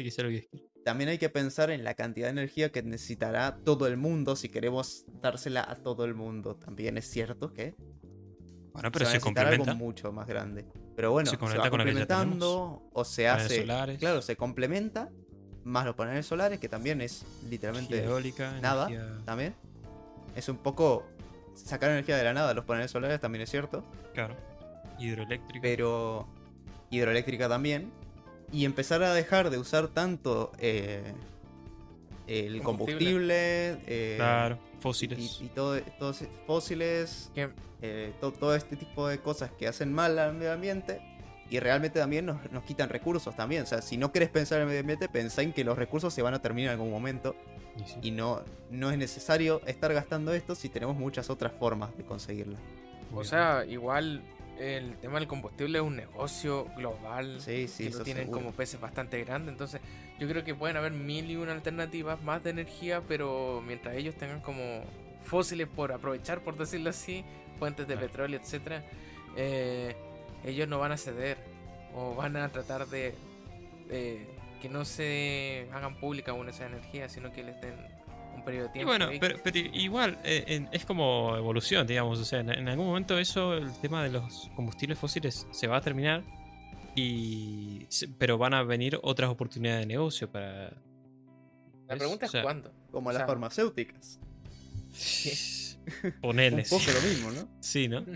también 0.84 1.10
hay 1.10 1.18
que 1.18 1.30
pensar 1.30 1.70
en 1.72 1.84
la 1.84 1.94
cantidad 1.94 2.28
de 2.28 2.32
energía 2.32 2.72
que 2.72 2.82
necesitará 2.82 3.58
todo 3.64 3.88
el 3.88 3.98
mundo 3.98 4.36
si 4.36 4.50
queremos 4.50 5.06
dársela 5.22 5.66
a 5.68 5.76
todo 5.76 6.06
el 6.06 6.16
mundo. 6.16 6.56
También 6.56 6.98
es 6.98 7.10
cierto 7.10 7.54
que 7.54 7.76
bueno, 8.78 8.92
pero 8.92 9.06
se, 9.08 9.20
complementa. 9.20 9.72
algo 9.72 9.86
mucho 9.86 10.12
más 10.12 10.28
grande. 10.28 10.64
Pero 10.96 11.12
bueno, 11.12 11.32
se, 11.32 11.38
va 11.38 11.70
complementando 11.70 12.84
o 12.94 13.04
se 13.04 13.28
hace. 13.28 13.66
Claro, 13.98 14.22
se 14.22 14.36
complementa 14.36 15.10
más 15.64 15.84
los 15.84 15.96
paneles 15.96 16.28
solares, 16.28 16.60
que 16.60 16.70
también 16.70 17.02
es 17.02 17.26
literalmente 17.50 18.04
eólica, 18.04 18.60
nada, 18.62 18.88
también. 19.26 19.56
Es 20.36 20.48
un 20.48 20.58
poco 20.58 21.08
sacar 21.56 21.90
energía 21.90 22.18
de 22.18 22.24
la 22.24 22.34
nada, 22.34 22.54
los 22.54 22.66
paneles 22.66 22.92
solares 22.92 23.20
también 23.20 23.42
es 23.42 23.50
cierto. 23.50 23.84
Claro. 24.14 24.36
Hidroeléctrica. 25.00 25.60
Pero 25.64 26.28
hidroeléctrica 26.92 27.50
también. 27.50 27.92
Y 28.52 28.64
empezar 28.66 29.02
a 29.02 29.14
dejar 29.14 29.50
de 29.50 29.58
usar 29.58 29.88
tanto 29.88 30.52
eh, 30.60 31.14
el 32.28 32.62
combustible, 32.62 33.78
eh, 33.88 34.16
claro, 34.18 34.60
fósiles. 34.80 35.40
Y, 35.42 35.48
todo, 35.48 35.82
todos 35.98 36.24
fósiles, 36.46 37.32
eh, 37.82 38.14
todo 38.20 38.56
este 38.56 38.76
tipo 38.76 39.08
de 39.08 39.20
cosas 39.20 39.52
que 39.52 39.68
hacen 39.68 39.94
mal 39.94 40.18
al 40.20 40.34
medio 40.34 40.52
ambiente 40.54 41.00
Y 41.50 41.60
realmente 41.60 42.00
también 42.00 42.26
nos, 42.26 42.64
quitan 42.66 42.90
recursos 42.90 43.36
también. 43.36 43.64
O 43.64 43.66
sea, 43.66 43.82
si 43.82 43.98
no 43.98 44.12
querés 44.12 44.30
pensar 44.30 44.58
en 44.58 44.64
el 44.64 44.68
medio 44.68 44.82
ambiente, 44.82 45.08
pensá 45.08 45.42
en 45.42 45.54
que 45.54 45.64
los 45.64 45.78
recursos 45.78 46.14
se 46.14 46.22
van 46.22 46.34
a 46.34 46.42
terminar 46.42 46.74
en 46.74 46.80
algún 46.80 46.92
momento. 46.92 47.36
Y, 48.02 48.12
no, 48.12 48.42
no 48.72 48.90
es 48.90 48.98
necesario 48.98 49.62
estar 49.68 49.94
gastando 49.94 50.34
esto 50.34 50.56
si 50.56 50.68
tenemos 50.68 50.98
muchas 50.98 51.30
otras 51.30 51.54
formas 51.54 51.96
de 51.96 52.04
conseguirlo. 52.04 52.58
O 53.14 53.24
sea, 53.24 53.64
igual 53.66 54.24
el 54.60 54.98
tema 54.98 55.20
del 55.20 55.28
combustible 55.28 55.78
es 55.78 55.84
un 55.84 55.96
negocio 55.96 56.66
global. 56.76 57.40
Sí, 57.40 57.68
sí, 57.68 57.90
que 57.90 57.98
lo 57.98 58.04
tienen 58.04 58.32
como 58.32 58.52
peces 58.52 58.80
bastante 58.80 59.24
grandes. 59.24 59.52
Entonces, 59.52 59.82
yo 60.20 60.28
creo 60.28 60.44
que 60.44 60.56
pueden 60.56 60.78
haber 60.78 60.92
mil 60.92 61.30
y 61.30 61.36
una 61.36 61.52
alternativas 61.52 62.22
más 62.24 62.44
de 62.44 62.52
energía, 62.52 63.02
pero 63.08 63.64
mientras 63.66 63.96
ellos 63.96 64.16
tengan 64.16 64.42
como 64.42 64.84
fósiles 65.26 65.68
por 65.68 65.92
aprovechar, 65.92 66.42
por 66.42 66.58
decirlo 66.58 66.90
así, 66.90 67.24
fuentes 67.60 67.88
de 67.88 67.98
petróleo, 67.98 68.40
etcétera, 68.40 68.84
eh, 69.36 69.96
ellos 70.46 70.68
no 70.68 70.80
van 70.80 70.92
a 70.92 70.98
ceder 70.98 71.38
o 71.94 72.16
van 72.16 72.38
a 72.38 72.50
tratar 72.50 72.88
de 72.88 73.16
que 74.62 74.70
no 74.70 74.86
se 74.86 75.68
hagan 75.74 75.96
públicas 75.96 76.34
aún 76.34 76.50
esa 76.50 76.66
energía, 76.66 77.10
sino 77.10 77.32
que 77.32 77.44
les 77.44 77.60
den 77.62 77.76
un 78.36 78.44
periodo 78.44 78.68
de 78.68 78.74
tiempo. 78.74 78.94
Y 78.94 78.98
bueno, 78.98 79.12
pero, 79.44 79.60
igual 79.74 80.18
eh, 80.24 80.66
es 80.72 80.86
como 80.86 81.36
evolución, 81.38 81.86
digamos. 81.86 82.20
O 82.20 82.26
sea, 82.26 82.40
en, 82.40 82.68
algún 82.68 82.88
momento 82.88 83.18
eso, 83.18 83.54
el 83.54 83.74
tema 83.80 84.04
de 84.04 84.10
los 84.10 84.50
combustibles 84.56 84.98
fósiles 84.98 85.48
se 85.52 85.68
va 85.68 85.78
a 85.78 85.82
terminar. 85.82 86.24
Y, 87.00 87.88
pero 88.18 88.40
van 88.40 88.56
a 88.56 88.64
venir 88.64 89.00
otras 89.04 89.30
oportunidades 89.30 89.82
de 89.82 89.86
negocio 89.86 90.32
para. 90.32 90.74
La 91.88 91.96
pregunta 91.96 92.26
es 92.26 92.32
cuándo. 92.42 92.74
Como 92.92 93.12
las 93.12 93.28
farmacéuticas. 93.28 94.20
Ponele. 96.22 96.64
un 96.64 96.70
poco 96.70 96.92
lo 96.92 97.02
mismo, 97.08 97.32
¿no? 97.32 97.48
Sí, 97.60 97.88
¿no? 97.88 98.04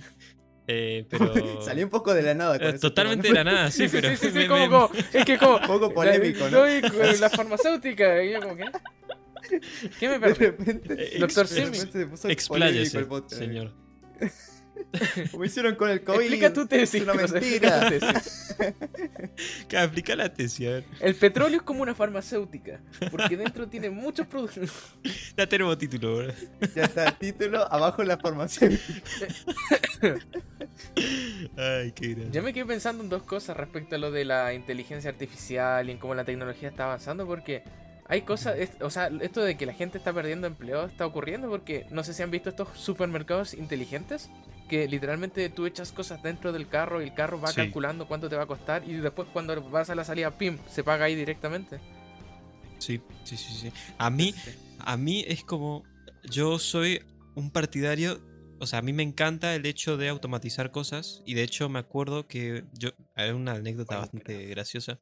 Eh, 0.68 1.06
pero... 1.10 1.62
Salió 1.66 1.84
un 1.84 1.90
poco 1.90 2.14
de 2.14 2.22
la 2.22 2.34
nada. 2.36 2.56
Eh, 2.56 2.80
totalmente 2.80 3.28
de 3.28 3.34
la 3.34 3.44
nada, 3.44 3.72
sí, 3.72 3.88
pero. 3.92 4.10
Sí, 4.16 4.30
sí, 4.32 4.48
como, 4.48 4.90
es 5.12 5.26
que 5.26 5.38
como. 5.38 5.58
Un 5.58 5.68
poco 5.68 5.94
polémico, 5.94 6.50
¿no? 6.50 6.66
La, 6.66 7.14
la 7.20 7.30
farmacéutica, 7.30 8.24
y 8.24 8.32
yo 8.32 8.42
como, 8.42 8.56
¿qué? 8.56 8.66
¿Qué 10.00 10.08
me 10.08 10.20
perdí? 10.20 10.46
Eh, 10.46 11.18
Doctor 11.20 11.48
Simi. 11.48 11.78
Expláyese, 12.30 13.06
señor. 13.28 13.74
Como 15.32 15.46
hicieron 15.46 15.76
con 15.76 15.90
el 15.90 16.04
COVID. 16.04 16.20
Explica 16.20 16.54
tu 16.54 16.68
tesis. 16.68 16.96
Es 16.96 17.02
una 17.04 17.14
mentira. 17.14 17.90
explica 19.70 20.16
la 20.16 20.34
tesis, 20.34 20.68
a 20.68 20.72
ver. 20.72 20.86
El 21.00 21.16
petróleo 21.16 21.58
es 21.58 21.64
como 21.64 21.82
una 21.82 21.96
farmacéutica. 21.96 22.80
Porque 23.10 23.38
dentro 23.38 23.68
tiene 23.68 23.90
muchos 23.90 24.28
productos. 24.28 24.72
Ya 25.38 25.48
tenemos 25.48 25.78
título, 25.78 26.18
¿verdad? 26.18 26.36
Ya 26.76 26.84
está, 26.84 27.18
título 27.18 27.72
abajo 27.72 28.04
la 28.04 28.18
farmacéutica. 28.18 29.02
Ay, 31.58 31.92
qué 31.94 32.10
grande. 32.10 32.32
Yo 32.32 32.44
me 32.44 32.54
quedé 32.54 32.66
pensando 32.66 33.04
en 33.04 33.10
dos 33.10 33.24
cosas 33.24 33.58
respecto 33.58 33.96
a 33.96 33.98
lo 33.98 34.12
de 34.12 34.26
la 34.26 34.54
inteligencia 34.54 35.10
artificial 35.10 35.88
y 35.90 35.94
en 35.94 35.98
cómo 35.98 36.16
la 36.16 36.26
tecnología 36.26 36.70
está 36.70 36.86
avanzando. 36.86 37.26
Porque 37.26 37.64
hay 38.12 38.24
cosas, 38.24 38.58
o 38.82 38.90
sea, 38.90 39.10
esto 39.22 39.42
de 39.42 39.56
que 39.56 39.66
la 39.66 39.74
gente 39.74 39.98
está 39.98 40.12
perdiendo 40.12 40.46
empleo 40.46 40.86
está 40.86 41.06
ocurriendo 41.06 41.50
porque 41.50 41.86
no 41.92 42.04
sé 42.04 42.14
si 42.14 42.22
han 42.22 42.30
visto 42.30 42.50
estos 42.50 42.68
supermercados 42.76 43.54
inteligentes 43.54 44.30
que 44.68 44.86
literalmente 44.90 45.48
tú 45.48 45.66
echas 45.66 45.94
cosas 45.94 46.22
dentro 46.22 46.52
del 46.52 46.68
carro 46.68 47.02
y 47.02 47.06
el 47.06 47.14
carro 47.14 47.40
va 47.40 47.54
calculando 47.54 48.10
cuánto 48.10 48.28
te 48.28 48.36
va 48.36 48.44
a 48.44 48.48
costar 48.48 48.84
y 48.86 48.96
después 48.96 49.30
cuando 49.32 49.62
vas 49.70 49.90
a 49.90 49.96
la 49.96 50.04
salida, 50.04 50.38
pim, 50.38 50.58
se 50.70 50.84
paga 50.84 51.06
ahí 51.06 51.16
directamente. 51.16 51.80
Sí, 52.80 53.00
sí, 53.24 53.38
sí, 53.38 53.54
sí. 53.54 53.72
A 53.98 54.10
mí, 54.10 54.36
a 54.80 54.98
mí 54.98 55.24
es 55.26 55.46
como, 55.46 55.86
yo 56.30 56.60
soy 56.60 57.02
un 57.36 57.50
partidario, 57.50 58.20
o 58.60 58.68
sea, 58.68 58.80
a 58.80 58.82
mí 58.82 58.92
me 58.92 59.04
encanta 59.04 59.56
el 59.56 59.66
hecho 59.66 59.96
de 59.96 60.10
automatizar 60.10 60.72
cosas 60.72 61.24
y 61.26 61.34
de 61.34 61.44
hecho 61.44 61.70
me 61.70 61.80
acuerdo 61.80 62.28
que 62.28 62.66
yo, 62.74 62.90
hay 63.16 63.30
una 63.30 63.54
anécdota 63.54 64.00
bastante 64.00 64.48
graciosa, 64.48 65.00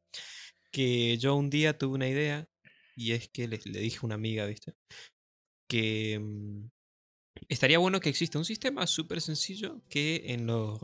que 0.70 1.18
yo 1.18 1.34
un 1.34 1.50
día 1.50 1.76
tuve 1.76 1.96
una 1.96 2.06
idea 2.06 2.46
y 2.96 3.12
es 3.12 3.28
que 3.28 3.48
le, 3.48 3.60
le 3.64 3.80
dije 3.80 3.98
a 3.98 4.06
una 4.06 4.14
amiga, 4.16 4.46
¿viste? 4.46 4.74
Que 5.68 6.18
mm, 6.18 6.68
estaría 7.48 7.78
bueno 7.78 8.00
que 8.00 8.08
exista 8.08 8.38
un 8.38 8.44
sistema 8.44 8.86
súper 8.86 9.20
sencillo 9.20 9.80
que 9.88 10.22
en 10.26 10.46
los, 10.46 10.78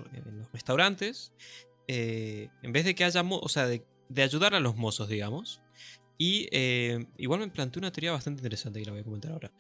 restaurantes, 0.53 1.33
eh, 1.89 2.49
en 2.63 2.73
vez 2.73 2.85
de 2.85 2.95
que 2.95 3.05
haya, 3.05 3.23
o 3.23 3.49
sea, 3.49 3.67
de, 3.67 3.85
ayudar 4.17 4.55
a 4.55 4.61
los 4.61 4.77
mozos, 4.77 5.09
digamos, 5.09 5.61
y 6.19 6.49
eh, 6.51 7.07
igual 7.19 7.41
me 7.41 7.49
planteé 7.49 7.81
una 7.81 7.93
teoría 7.93 8.13
bastante 8.13 8.41
interesante 8.41 8.81
que 8.81 8.87
la 8.87 8.93
voy 8.93 9.01
a 9.03 9.05
comentar 9.05 9.33
ahora. 9.33 9.53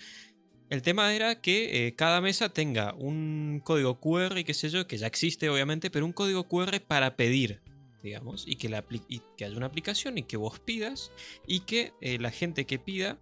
El 0.68 0.82
tema 0.82 1.14
era 1.14 1.40
que 1.40 1.86
eh, 1.86 1.94
cada 1.94 2.20
mesa 2.20 2.48
tenga 2.48 2.94
un 2.94 3.60
código 3.62 4.00
QR 4.00 4.38
y 4.38 4.44
qué 4.44 4.54
sé 4.54 4.68
yo, 4.68 4.86
que 4.86 4.96
ya 4.96 5.06
existe 5.06 5.48
obviamente, 5.48 5.90
pero 5.90 6.06
un 6.06 6.12
código 6.12 6.48
QR 6.48 6.80
para 6.80 7.16
pedir, 7.16 7.60
digamos, 8.02 8.44
y 8.46 8.56
que, 8.56 8.68
haya 8.68 9.56
una 9.56 9.66
aplicación 9.66 10.18
y 10.18 10.22
que 10.22 10.36
vos 10.36 10.60
pidas 10.60 11.10
y 11.46 11.60
que 11.60 11.92
la 12.20 12.30
gente 12.30 12.66
que 12.66 12.78
pida 12.78 13.18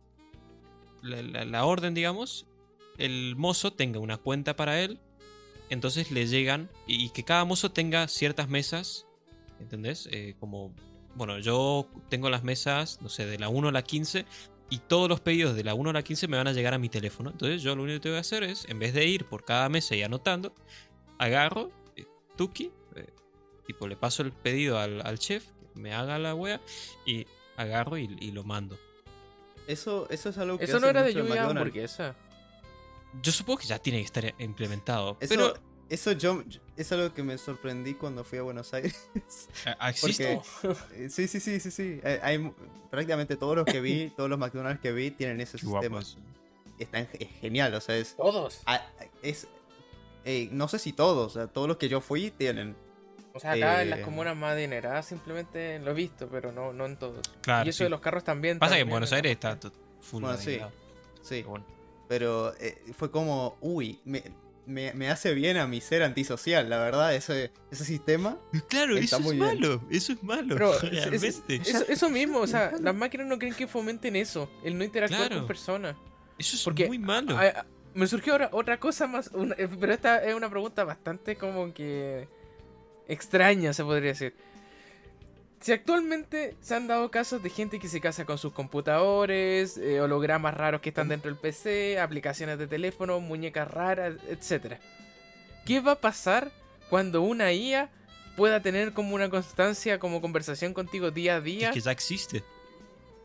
la, 1.05 1.65
orden, 1.65 1.95
digamos, 1.95 2.47
el 2.99 3.35
mozo 3.37 3.73
tenga 3.73 3.99
una 3.99 4.17
cuenta 4.17 4.57
para 4.57 4.81
él, 4.81 5.01
entonces 5.71 6.11
le 6.11 6.27
llegan 6.27 6.71
y 6.87 7.11
que 7.11 7.25
cada 7.25 7.45
mozo 7.45 7.71
tenga 7.73 8.09
ciertas 8.09 8.49
mesas, 8.49 9.07
¿entendés? 9.61 10.09
Eh, 10.13 10.35
como, 10.41 10.75
bueno, 11.15 11.39
yo 11.39 11.89
tengo 12.09 12.31
las 12.31 12.45
mesas, 12.45 13.01
no 13.03 13.09
sé, 13.09 13.27
de 13.27 13.39
la 13.39 13.49
1 13.49 13.69
a 13.69 13.73
la 13.73 13.83
15 13.83 14.25
y 14.71 14.79
todos 14.79 15.09
los 15.09 15.21
pedidos 15.21 15.57
de 15.57 15.65
la 15.65 15.75
1 15.75 15.91
a 15.91 15.93
la 15.93 16.03
15 16.03 16.29
me 16.29 16.37
van 16.37 16.49
a 16.49 16.53
llegar 16.53 16.75
a 16.75 16.79
mi 16.79 16.89
teléfono. 16.89 17.31
Entonces 17.31 17.63
yo 17.63 17.75
lo 17.77 17.83
único 17.83 17.97
que 17.97 18.01
tengo 18.01 18.17
que 18.17 18.21
hacer 18.21 18.43
es, 18.43 18.67
en 18.69 18.79
vez 18.79 18.95
de 18.95 19.07
ir 19.07 19.27
por 19.27 19.45
cada 19.45 19.69
mesa 19.69 19.95
y 19.95 20.03
anotando, 20.03 20.55
agarro, 21.19 21.71
eh, 21.97 22.05
Tuki, 22.37 22.65
eh, 22.65 22.73
tipo 23.67 23.89
le 23.89 23.97
paso 23.97 24.23
el 24.23 24.33
pedido 24.33 24.79
al, 24.79 25.19
chef, 25.19 25.47
que 25.73 25.81
me 25.81 25.93
haga 25.93 26.19
la 26.19 26.35
wea, 26.35 26.61
y 27.07 27.27
agarro 27.57 27.97
y, 27.99 28.31
lo 28.33 28.45
mando. 28.45 28.79
Eso, 29.67 30.07
eso 30.11 30.29
es 30.29 30.39
algo 30.39 30.59
que... 30.59 30.65
Eso 30.65 30.81
no 30.81 30.89
era 30.89 31.03
de 31.03 31.15
lluvia 31.15 31.45
hamburguesa. 31.45 32.15
Yo 33.23 33.33
supongo 33.33 33.61
que 33.61 33.67
ya 33.67 33.79
tiene 33.79 34.01
que 34.01 34.05
estar 34.05 34.35
implementado. 34.39 35.17
Eso, 35.21 35.29
pero... 35.29 35.55
eso 35.89 36.13
yo 36.13 36.43
es 36.77 36.93
algo 36.93 37.15
que 37.15 37.23
me 37.23 37.39
sorprendí 37.39 37.95
cuando 37.95 38.25
fui 38.25 38.39
a 38.39 38.43
Buenos 38.43 38.75
Aires. 38.75 39.09
¿Existe? 39.89 40.41
Eh, 40.93 41.09
sí, 41.09 41.29
sí, 41.29 41.41
sí, 41.41 41.61
sí, 41.61 41.71
sí. 41.71 42.01
Hay, 42.23 42.53
prácticamente 42.91 43.37
todos 43.37 43.57
los 43.57 43.65
que 43.65 43.81
vi, 43.81 44.11
todos 44.17 44.29
los 44.29 44.39
McDonald's 44.39 44.81
que 44.81 44.93
vi 44.93 45.11
tienen 45.11 45.41
ese 45.41 45.59
sistema. 45.59 46.01
Están, 46.79 47.09
es 47.13 47.29
genial, 47.41 47.73
o 47.75 47.81
sea, 47.81 47.97
es... 47.97 48.17
Todos. 48.17 48.63
es, 49.23 49.47
eh, 50.25 50.49
no 50.53 50.69
sé 50.69 50.79
si 50.79 50.93
todos, 50.93 51.37
o 51.37 51.39
sea, 51.39 51.47
todos 51.47 51.69
los 51.69 51.77
que 51.77 51.89
yo 51.89 52.01
fui 52.01 52.31
tienen. 52.31 52.77
O 53.35 53.41
sea, 53.41 53.53
acá 53.53 53.83
en 53.83 53.91
las 53.91 53.99
eh, 53.99 54.03
comunas 54.03 54.37
más 54.37 54.53
adineradas 54.53 55.07
simplemente 55.07 55.81
lo 55.81 55.91
he 55.91 55.95
visto, 55.95 56.29
pero 56.31 56.53
no, 56.53 56.73
no 56.73 56.87
en 56.87 56.97
todos. 56.97 57.21
Claro, 57.43 57.67
y 57.67 57.71
eso 57.71 57.83
de 57.83 57.91
los 57.91 58.01
carros 58.01 58.23
también. 58.23 58.61
Pasa 58.61 58.77
que 58.77 58.83
en 58.83 58.89
Buenos 58.89 59.13
Aires 59.13 59.33
está 59.33 59.59
full 60.01 60.23
bueno, 60.23 60.39
sí, 60.39 60.61
sí. 61.21 61.43
Bueno. 61.43 61.67
Pero 62.09 62.55
eh, 62.61 62.81
fue 62.97 63.11
como, 63.11 63.57
uy, 63.61 63.99
me, 64.05 64.23
me, 64.67 65.11
hace 65.11 65.35
bien 65.35 65.57
a 65.57 65.67
mi 65.67 65.81
ser 65.81 66.03
antisocial, 66.03 66.69
la 66.69 66.79
verdad, 66.79 67.15
ese, 67.15 67.51
ese 67.73 67.85
sistema. 67.85 68.39
Claro, 68.69 68.97
eso 68.97 69.17
es 69.17 69.35
malo, 69.35 69.83
eso 69.91 70.13
es 70.13 70.23
malo, 70.23 70.57
realmente. 70.83 71.35
eso, 71.89 72.11
mismo, 72.11 72.39
o 72.39 72.47
sea, 72.47 72.73
las 72.81 72.95
máquinas 72.95 73.27
no 73.27 73.39
creen 73.39 73.55
que 73.55 73.67
fomenten 73.67 74.17
eso, 74.17 74.51
el 74.63 74.79
no 74.79 74.85
interactuar 74.85 75.33
con 75.35 75.47
personas. 75.47 75.97
Eso 76.39 76.71
es 76.71 76.89
muy 76.89 76.99
malo. 76.99 77.37
me 77.95 78.07
surgió 78.07 78.35
ahora 78.35 78.51
otra 78.53 78.79
cosa 78.79 79.07
más, 79.07 79.31
eh, 79.57 79.69
pero 79.81 79.93
esta 79.93 80.23
es 80.25 80.35
una 80.35 80.49
pregunta 80.49 80.85
bastante 80.85 81.37
como 81.37 81.73
que 81.75 82.29
extraña, 83.09 83.73
se 83.73 83.85
podría 83.85 84.11
decir. 84.11 84.35
Si 85.65 85.73
actualmente 85.73 86.57
se 86.61 86.75
han 86.75 86.87
dado 86.87 87.11
casos 87.11 87.43
de 87.43 87.49
gente 87.49 87.79
que 87.79 87.89
se 87.89 87.99
casa 87.99 88.27
con 88.27 88.37
sus 88.37 88.53
computadores, 88.53 89.79
eh, 89.79 89.99
hologramas 89.99 90.53
raros 90.53 90.83
que 90.83 90.91
están 90.91 91.09
dentro 91.09 91.31
del 91.31 91.41
PC, 91.41 91.99
aplicaciones 91.99 92.59
de 92.59 92.67
teléfono, 92.67 93.19
muñecas 93.21 93.71
raras, 93.71 94.17
etc. 94.29 94.75
¿Qué 95.65 95.81
va 95.81 95.93
a 95.93 96.01
pasar 96.01 96.53
cuando 96.91 97.23
una 97.23 97.51
IA 97.51 97.91
pueda 98.37 98.61
tener 98.61 98.93
como 98.93 99.15
una 99.15 99.31
constancia, 99.31 99.99
como 99.99 100.21
conversación 100.21 100.75
contigo 100.75 101.11
día 101.11 101.37
a 101.37 101.41
día? 101.41 101.71
que 101.71 101.81
ya 101.81 101.93
existe. 101.93 102.45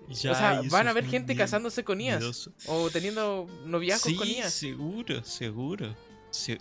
o 0.07 0.15
sea, 0.15 0.61
van 0.69 0.87
a 0.87 0.91
haber 0.91 1.07
gente 1.07 1.35
casándose 1.35 1.83
con 1.83 1.99
IAs 1.99 2.51
o 2.67 2.89
teniendo 2.89 3.49
noviazgos 3.65 4.13
con 4.13 4.25
IAs. 4.25 4.53
Seguro, 4.53 5.25
seguro. 5.25 5.93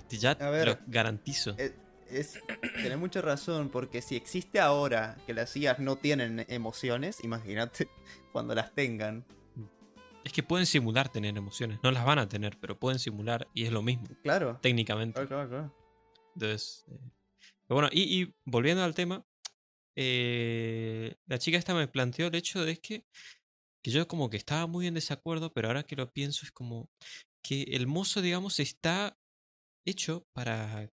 ya 0.08 0.36
lo 0.40 0.76
garantizo. 0.88 1.54
Eh, 1.56 1.72
es 2.11 2.40
tener 2.74 2.98
mucha 2.98 3.20
razón, 3.20 3.68
porque 3.68 4.02
si 4.02 4.16
existe 4.16 4.61
ahora 4.61 5.16
que 5.26 5.34
las 5.34 5.56
IAs 5.56 5.78
no 5.78 5.96
tienen 5.96 6.44
emociones, 6.48 7.22
imagínate 7.22 7.88
cuando 8.32 8.54
las 8.54 8.74
tengan. 8.74 9.24
Es 10.24 10.32
que 10.32 10.42
pueden 10.42 10.66
simular 10.66 11.09
tener 11.09 11.36
emociones, 11.36 11.78
no 11.82 11.90
las 11.90 12.04
van 12.04 12.18
a 12.18 12.28
tener, 12.28 12.59
pero 12.61 12.78
pueden 12.78 12.98
simular 12.98 13.48
y 13.54 13.64
es 13.64 13.72
lo 13.72 13.82
mismo. 13.82 14.06
Claro. 14.22 14.59
Técnicamente. 14.61 15.26
Claro, 15.26 15.48
claro, 15.48 15.74
Entonces. 16.34 16.84
Eh, 16.88 16.98
bueno, 17.68 17.88
y, 17.92 18.34
volviendo 18.44 18.82
al 18.82 18.94
tema, 18.94 19.24
eh, 19.94 21.16
la 21.26 21.38
chica 21.38 21.59
esta 21.59 21.74
me 21.74 21.86
planteó 21.86 22.28
el 22.28 22.34
hecho 22.34 22.64
de 22.64 22.78
que, 22.78 23.04
que 23.82 23.90
yo 23.90 24.09
como 24.09 24.30
que 24.30 24.38
estaba 24.38 24.66
muy 24.66 24.86
en 24.86 24.94
desacuerdo, 24.94 25.52
pero 25.52 25.68
ahora 25.68 25.82
que 25.82 25.96
lo 25.96 26.11
pienso 26.11 26.46
es 26.46 26.52
como 26.52 26.88
que 27.42 27.62
el 27.62 27.86
mozo, 27.86 28.22
digamos, 28.22 28.59
está 28.59 29.18
hecho 29.84 30.26
para 30.32 30.90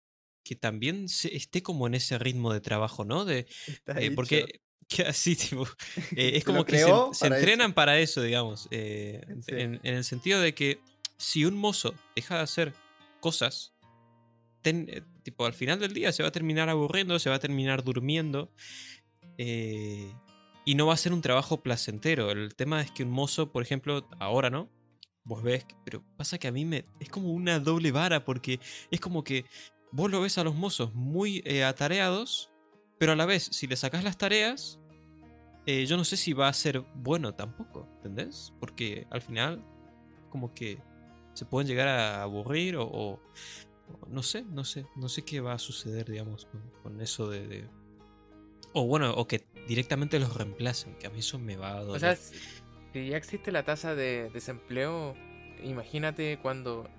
que 0.43 0.55
también 0.55 1.05
esté 1.05 1.61
como 1.63 1.87
en 1.87 1.95
ese 1.95 2.17
ritmo 2.17 2.53
de 2.53 2.61
trabajo, 2.61 3.05
¿no? 3.05 3.25
De, 3.25 3.47
eh, 3.87 4.11
porque 4.11 4.61
así, 5.07 5.35
tipo, 5.35 5.67
eh, 6.15 6.31
es 6.35 6.43
como 6.43 6.65
que 6.65 6.79
se, 7.13 7.27
entrenan 7.27 7.73
para 7.73 7.99
eso, 7.99 8.21
digamos. 8.21 8.67
Eh, 8.71 9.21
en, 9.47 9.79
el 9.83 10.03
sentido 10.03 10.41
de 10.41 10.53
que 10.53 10.79
si 11.17 11.45
un 11.45 11.55
mozo 11.55 11.93
deja 12.15 12.37
de 12.37 12.41
hacer 12.41 12.73
cosas, 13.19 13.73
tipo, 15.23 15.45
al 15.45 15.53
final 15.53 15.79
del 15.79 15.93
día 15.93 16.11
se 16.11 16.23
va 16.23 16.29
a 16.29 16.31
terminar 16.31 16.69
aburriendo, 16.69 17.19
se 17.19 17.29
va 17.29 17.35
a 17.35 17.39
terminar 17.39 17.83
durmiendo. 17.83 18.51
y 19.37 20.75
no 20.75 20.85
va 20.87 20.93
a 20.93 20.97
ser 20.97 21.13
un 21.13 21.21
trabajo 21.21 21.61
placentero. 21.61 22.31
El 22.31 22.55
tema 22.55 22.81
es 22.81 22.91
que 22.91 23.03
un 23.03 23.11
mozo, 23.11 23.51
por 23.51 23.63
ejemplo, 23.63 24.07
ahora, 24.19 24.49
¿no? 24.49 24.69
Vos 25.23 25.43
ves, 25.43 25.65
pero 25.85 26.03
pasa 26.17 26.39
que 26.39 26.47
a 26.47 26.51
mí 26.51 26.65
me. 26.65 26.85
Es 26.99 27.09
como 27.09 27.31
una 27.31 27.59
doble 27.59 27.91
vara, 27.91 28.25
porque 28.25 28.59
es 28.89 28.99
como 28.99 29.23
que 29.23 29.45
vos 29.91 30.09
lo 30.09 30.21
ves 30.21 30.37
a 30.37 30.43
los 30.43 30.55
mozos 30.55 30.93
muy 30.93 31.41
eh, 31.45 31.63
atareados, 31.63 32.51
pero 32.97 33.13
a 33.13 33.15
la 33.15 33.25
vez, 33.25 33.49
si 33.51 33.67
le 33.67 33.75
sacas 33.75 34.03
las 34.03 34.17
tareas, 34.17 34.79
eh, 35.65 35.85
yo 35.85 35.97
no 35.97 36.03
sé 36.03 36.17
si 36.17 36.33
va 36.33 36.47
a 36.47 36.53
ser 36.53 36.83
bueno 36.95 37.35
tampoco, 37.35 37.87
¿entendés? 37.97 38.53
Porque 38.59 39.07
al 39.09 39.21
final, 39.21 39.63
como 40.29 40.53
que 40.53 40.79
se 41.33 41.45
pueden 41.45 41.67
llegar 41.67 41.87
a 41.87 42.23
aburrir 42.23 42.75
o, 42.77 43.21
no 44.07 44.23
sé, 44.23 44.43
no 44.43 44.63
sé, 44.63 44.85
no 44.95 45.09
sé 45.09 45.23
qué 45.23 45.39
va 45.39 45.53
a 45.53 45.59
suceder, 45.59 46.09
digamos, 46.09 46.47
con, 46.81 46.99
eso 47.01 47.29
de, 47.29 47.67
O 48.73 48.85
bueno, 48.85 49.13
o 49.13 49.27
que 49.27 49.45
directamente 49.67 50.19
los 50.19 50.35
reemplacen, 50.35 50.95
que 50.95 51.07
a 51.07 51.09
mí 51.09 51.19
eso 51.19 51.37
me 51.37 51.57
va 51.57 51.77
a 51.77 51.83
doler. 51.83 51.95
O 51.95 51.99
sea, 51.99 52.15
si 52.93 53.07
ya 53.07 53.17
existe 53.17 53.51
la 53.51 53.63
tasa 53.63 53.95
de 53.95 54.29
desempleo, 54.31 55.15
imagínate 55.63 56.39
cuando 56.41 56.89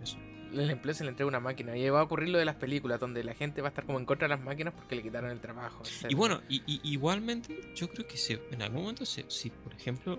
el 0.52 0.70
empleo 0.70 0.94
se 0.94 1.04
le 1.04 1.10
entrega 1.10 1.28
una 1.28 1.40
máquina. 1.40 1.76
Y 1.76 1.88
va 1.88 2.00
a 2.00 2.02
ocurrir 2.02 2.28
lo 2.28 2.38
de 2.38 2.44
las 2.44 2.56
películas, 2.56 3.00
donde 3.00 3.24
la 3.24 3.34
gente 3.34 3.60
va 3.62 3.68
a 3.68 3.70
estar 3.70 3.84
como 3.84 3.98
en 3.98 4.04
contra 4.04 4.28
de 4.28 4.34
las 4.34 4.44
máquinas 4.44 4.74
porque 4.74 4.94
le 4.94 5.02
quitaron 5.02 5.30
el 5.30 5.40
trabajo. 5.40 5.82
Y 6.08 6.14
bueno, 6.14 6.42
y, 6.48 6.62
igualmente, 6.84 7.60
yo 7.74 7.88
creo 7.88 8.06
que 8.06 8.16
se, 8.16 8.40
en 8.50 8.62
algún 8.62 8.82
momento, 8.82 9.04
se, 9.04 9.24
si 9.28 9.50
por 9.50 9.74
ejemplo, 9.74 10.18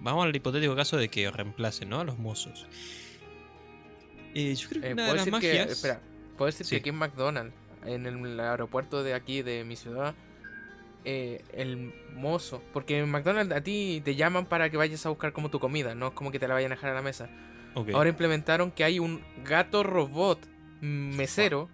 vamos 0.00 0.24
al 0.24 0.34
hipotético 0.34 0.74
caso 0.74 0.96
de 0.96 1.08
que 1.08 1.30
reemplacen 1.30 1.88
¿no? 1.88 2.00
a 2.00 2.04
los 2.04 2.18
mozos. 2.18 2.66
Eh, 4.34 4.54
yo 4.54 4.68
creo 4.68 4.82
que 4.82 4.88
eh, 4.88 4.92
una 4.92 5.06
de 5.08 5.14
las 5.14 5.28
magias. 5.28 5.70
espera, 5.70 6.00
puedo 6.36 6.46
decir 6.46 6.66
que 6.66 6.76
aquí 6.76 6.88
en 6.90 6.96
McDonald's, 6.96 7.54
en 7.84 8.06
el 8.06 8.40
aeropuerto 8.40 9.02
de 9.02 9.14
aquí, 9.14 9.42
de 9.42 9.64
mi 9.64 9.76
ciudad, 9.76 10.14
eh, 11.04 11.42
el 11.52 11.92
mozo. 12.14 12.62
Porque 12.72 12.98
en 12.98 13.10
McDonald's 13.10 13.54
a 13.54 13.60
ti 13.62 14.02
te 14.04 14.14
llaman 14.14 14.46
para 14.46 14.70
que 14.70 14.76
vayas 14.76 15.04
a 15.06 15.08
buscar 15.08 15.32
como 15.32 15.50
tu 15.50 15.58
comida, 15.58 15.94
no 15.94 16.08
es 16.08 16.12
como 16.12 16.30
que 16.30 16.38
te 16.38 16.46
la 16.46 16.54
vayan 16.54 16.72
a 16.72 16.76
dejar 16.76 16.90
a 16.90 16.94
la 16.94 17.02
mesa. 17.02 17.28
Ahora 17.74 18.08
implementaron 18.08 18.70
que 18.70 18.84
hay 18.84 18.98
un 18.98 19.22
gato 19.44 19.82
robot 19.82 20.46
mesero 20.80 21.68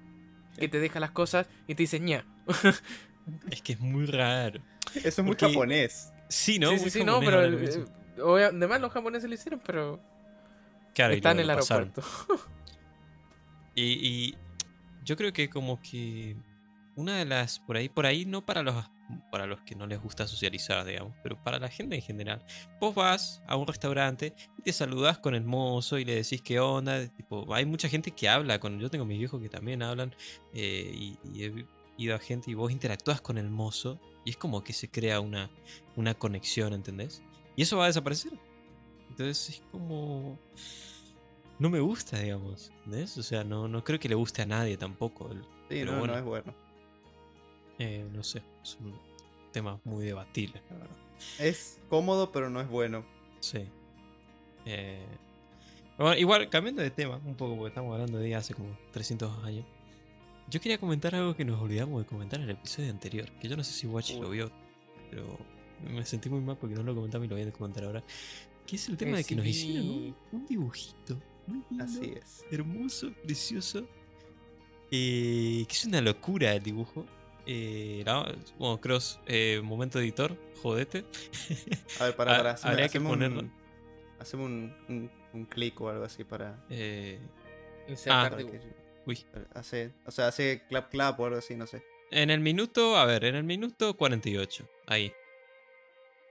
que 0.58 0.68
te 0.68 0.80
deja 0.80 1.00
las 1.00 1.10
cosas 1.10 1.48
y 1.66 1.74
te 1.74 1.82
dice 1.82 2.00
ña. 2.00 2.24
es 3.50 3.62
que 3.62 3.74
es 3.74 3.80
muy 3.80 4.06
raro. 4.06 4.60
Eso 4.94 5.20
es 5.20 5.24
muy 5.24 5.36
japonés. 5.36 6.12
Sí, 6.28 6.58
¿no? 6.58 6.76
Sí, 6.78 6.90
sí, 6.90 7.04
no, 7.04 7.20
pero. 7.20 7.44
Eh, 7.44 8.44
además, 8.44 8.80
los 8.80 8.92
japoneses 8.92 9.28
lo 9.28 9.34
hicieron, 9.34 9.60
pero. 9.64 10.00
Claro, 10.94 11.14
están 11.14 11.36
en 11.36 11.44
el 11.44 11.50
aeropuerto. 11.50 12.02
y, 13.74 13.82
y 13.84 14.36
yo 15.04 15.16
creo 15.16 15.32
que, 15.32 15.48
como 15.48 15.80
que. 15.80 16.36
Una 16.94 17.18
de 17.18 17.26
las. 17.26 17.58
Por 17.60 17.76
ahí, 17.76 17.88
por 17.88 18.06
ahí, 18.06 18.24
no 18.24 18.44
para 18.44 18.62
los 18.62 18.74
para 19.30 19.46
los 19.46 19.60
que 19.60 19.74
no 19.74 19.86
les 19.86 20.00
gusta 20.00 20.26
socializar, 20.26 20.84
digamos, 20.84 21.14
pero 21.22 21.40
para 21.42 21.58
la 21.58 21.68
gente 21.68 21.96
en 21.96 22.02
general. 22.02 22.44
Vos 22.80 22.94
vas 22.94 23.42
a 23.46 23.56
un 23.56 23.66
restaurante 23.66 24.34
y 24.58 24.62
te 24.62 24.72
saludas 24.72 25.18
con 25.18 25.34
el 25.34 25.44
mozo 25.44 25.98
y 25.98 26.04
le 26.04 26.16
decís 26.16 26.42
qué 26.42 26.60
onda. 26.60 27.06
Tipo, 27.08 27.52
hay 27.54 27.64
mucha 27.64 27.88
gente 27.88 28.10
que 28.10 28.28
habla 28.28 28.58
con. 28.58 28.78
Yo 28.80 28.90
tengo 28.90 29.04
mis 29.04 29.18
viejos 29.18 29.40
que 29.40 29.48
también 29.48 29.82
hablan 29.82 30.14
eh, 30.52 30.90
y, 30.94 31.18
he 31.42 31.66
ido 31.98 32.14
a 32.14 32.18
gente 32.18 32.50
y 32.50 32.54
vos 32.54 32.70
interactúas 32.70 33.20
con 33.20 33.38
el 33.38 33.48
mozo 33.48 33.98
y 34.24 34.30
es 34.30 34.36
como 34.36 34.62
que 34.62 34.72
se 34.72 34.90
crea 34.90 35.20
una, 35.20 35.50
una 35.94 36.14
conexión, 36.14 36.72
¿entendés? 36.72 37.22
Y 37.54 37.62
eso 37.62 37.78
va 37.78 37.84
a 37.84 37.86
desaparecer. 37.88 38.32
Entonces 39.10 39.48
es 39.48 39.62
como. 39.70 40.38
No 41.58 41.70
me 41.70 41.80
gusta, 41.80 42.18
digamos. 42.18 42.70
¿Entendés? 42.84 43.16
O 43.16 43.22
sea, 43.22 43.44
no, 43.44 43.66
no 43.66 43.82
creo 43.82 43.98
que 43.98 44.08
le 44.08 44.14
guste 44.14 44.42
a 44.42 44.46
nadie 44.46 44.76
tampoco. 44.76 45.30
Sí, 45.70 45.84
no, 45.84 46.06
no 46.06 46.16
es 46.16 46.24
bueno. 46.24 46.65
Eh, 47.78 48.08
no 48.12 48.22
sé, 48.22 48.42
es 48.62 48.78
un 48.80 48.94
tema 49.52 49.80
muy 49.84 50.04
debatible, 50.04 50.62
la 50.70 50.76
verdad. 50.76 50.96
Es 51.38 51.80
cómodo, 51.88 52.32
pero 52.32 52.50
no 52.50 52.60
es 52.60 52.68
bueno. 52.68 53.04
Sí. 53.40 53.66
Eh, 54.64 55.04
bueno, 55.98 56.16
igual, 56.18 56.48
cambiando 56.50 56.82
de 56.82 56.90
tema 56.90 57.20
un 57.24 57.34
poco, 57.34 57.56
porque 57.56 57.68
estamos 57.68 57.92
hablando 57.92 58.18
de 58.18 58.26
ella 58.26 58.38
hace 58.38 58.54
como 58.54 58.76
300 58.92 59.44
años. 59.44 59.64
Yo 60.48 60.60
quería 60.60 60.78
comentar 60.78 61.14
algo 61.14 61.34
que 61.34 61.44
nos 61.44 61.60
olvidamos 61.60 62.02
de 62.02 62.06
comentar 62.06 62.38
en 62.38 62.44
el 62.44 62.50
episodio 62.50 62.90
anterior, 62.90 63.30
que 63.40 63.48
yo 63.48 63.56
no 63.56 63.64
sé 63.64 63.72
si 63.72 63.86
Watch 63.86 64.12
lo 64.14 64.30
vio, 64.30 64.50
pero 65.10 65.38
me 65.84 66.04
sentí 66.04 66.28
muy 66.28 66.40
mal 66.40 66.56
porque 66.56 66.74
no 66.74 66.82
lo 66.82 66.94
comentamos 66.94 67.26
y 67.26 67.28
lo 67.28 67.36
voy 67.36 67.44
a 67.44 67.52
comentar 67.52 67.84
ahora. 67.84 68.04
Que 68.66 68.76
es 68.76 68.88
el 68.88 68.96
tema 68.96 69.16
de 69.16 69.24
que 69.24 69.36
nos 69.36 69.46
hicieron 69.46 70.14
un, 70.32 70.46
dibujito. 70.46 71.18
Así 71.80 72.14
es. 72.16 72.44
Hermoso, 72.50 73.12
precioso. 73.22 73.86
Eh, 74.90 75.64
que 75.66 75.72
es 75.72 75.84
una 75.84 76.00
locura 76.00 76.52
el 76.52 76.62
dibujo. 76.62 77.06
Eh, 77.46 78.04
bueno, 78.58 78.80
Cross, 78.80 79.20
eh, 79.26 79.60
momento 79.62 80.00
editor, 80.00 80.36
jodete. 80.60 81.04
A 82.00 82.04
ver, 82.04 82.16
para, 82.16 82.36
para. 82.36 82.56
Habría 82.62 82.88
que 82.88 83.00
ponerlo. 83.00 83.48
hacemos 84.18 84.46
un, 84.46 85.10
un, 85.32 85.44
clic 85.46 85.80
o 85.80 85.88
algo 85.88 86.04
así 86.04 86.24
para. 86.24 86.58
Eh... 86.70 87.20
Ah, 88.08 88.36
Uy. 89.06 89.24
Hace, 89.54 89.92
o 90.04 90.10
sea, 90.10 90.26
hace 90.26 90.64
clap 90.68 90.90
clap 90.90 91.20
o 91.20 91.26
algo 91.26 91.38
así, 91.38 91.54
no 91.54 91.68
sé. 91.68 91.84
En 92.10 92.30
el 92.30 92.40
minuto, 92.40 92.96
a 92.96 93.04
ver, 93.04 93.24
en 93.24 93.36
el 93.36 93.44
minuto 93.44 93.96
48. 93.96 94.68
Ahí. 94.86 95.12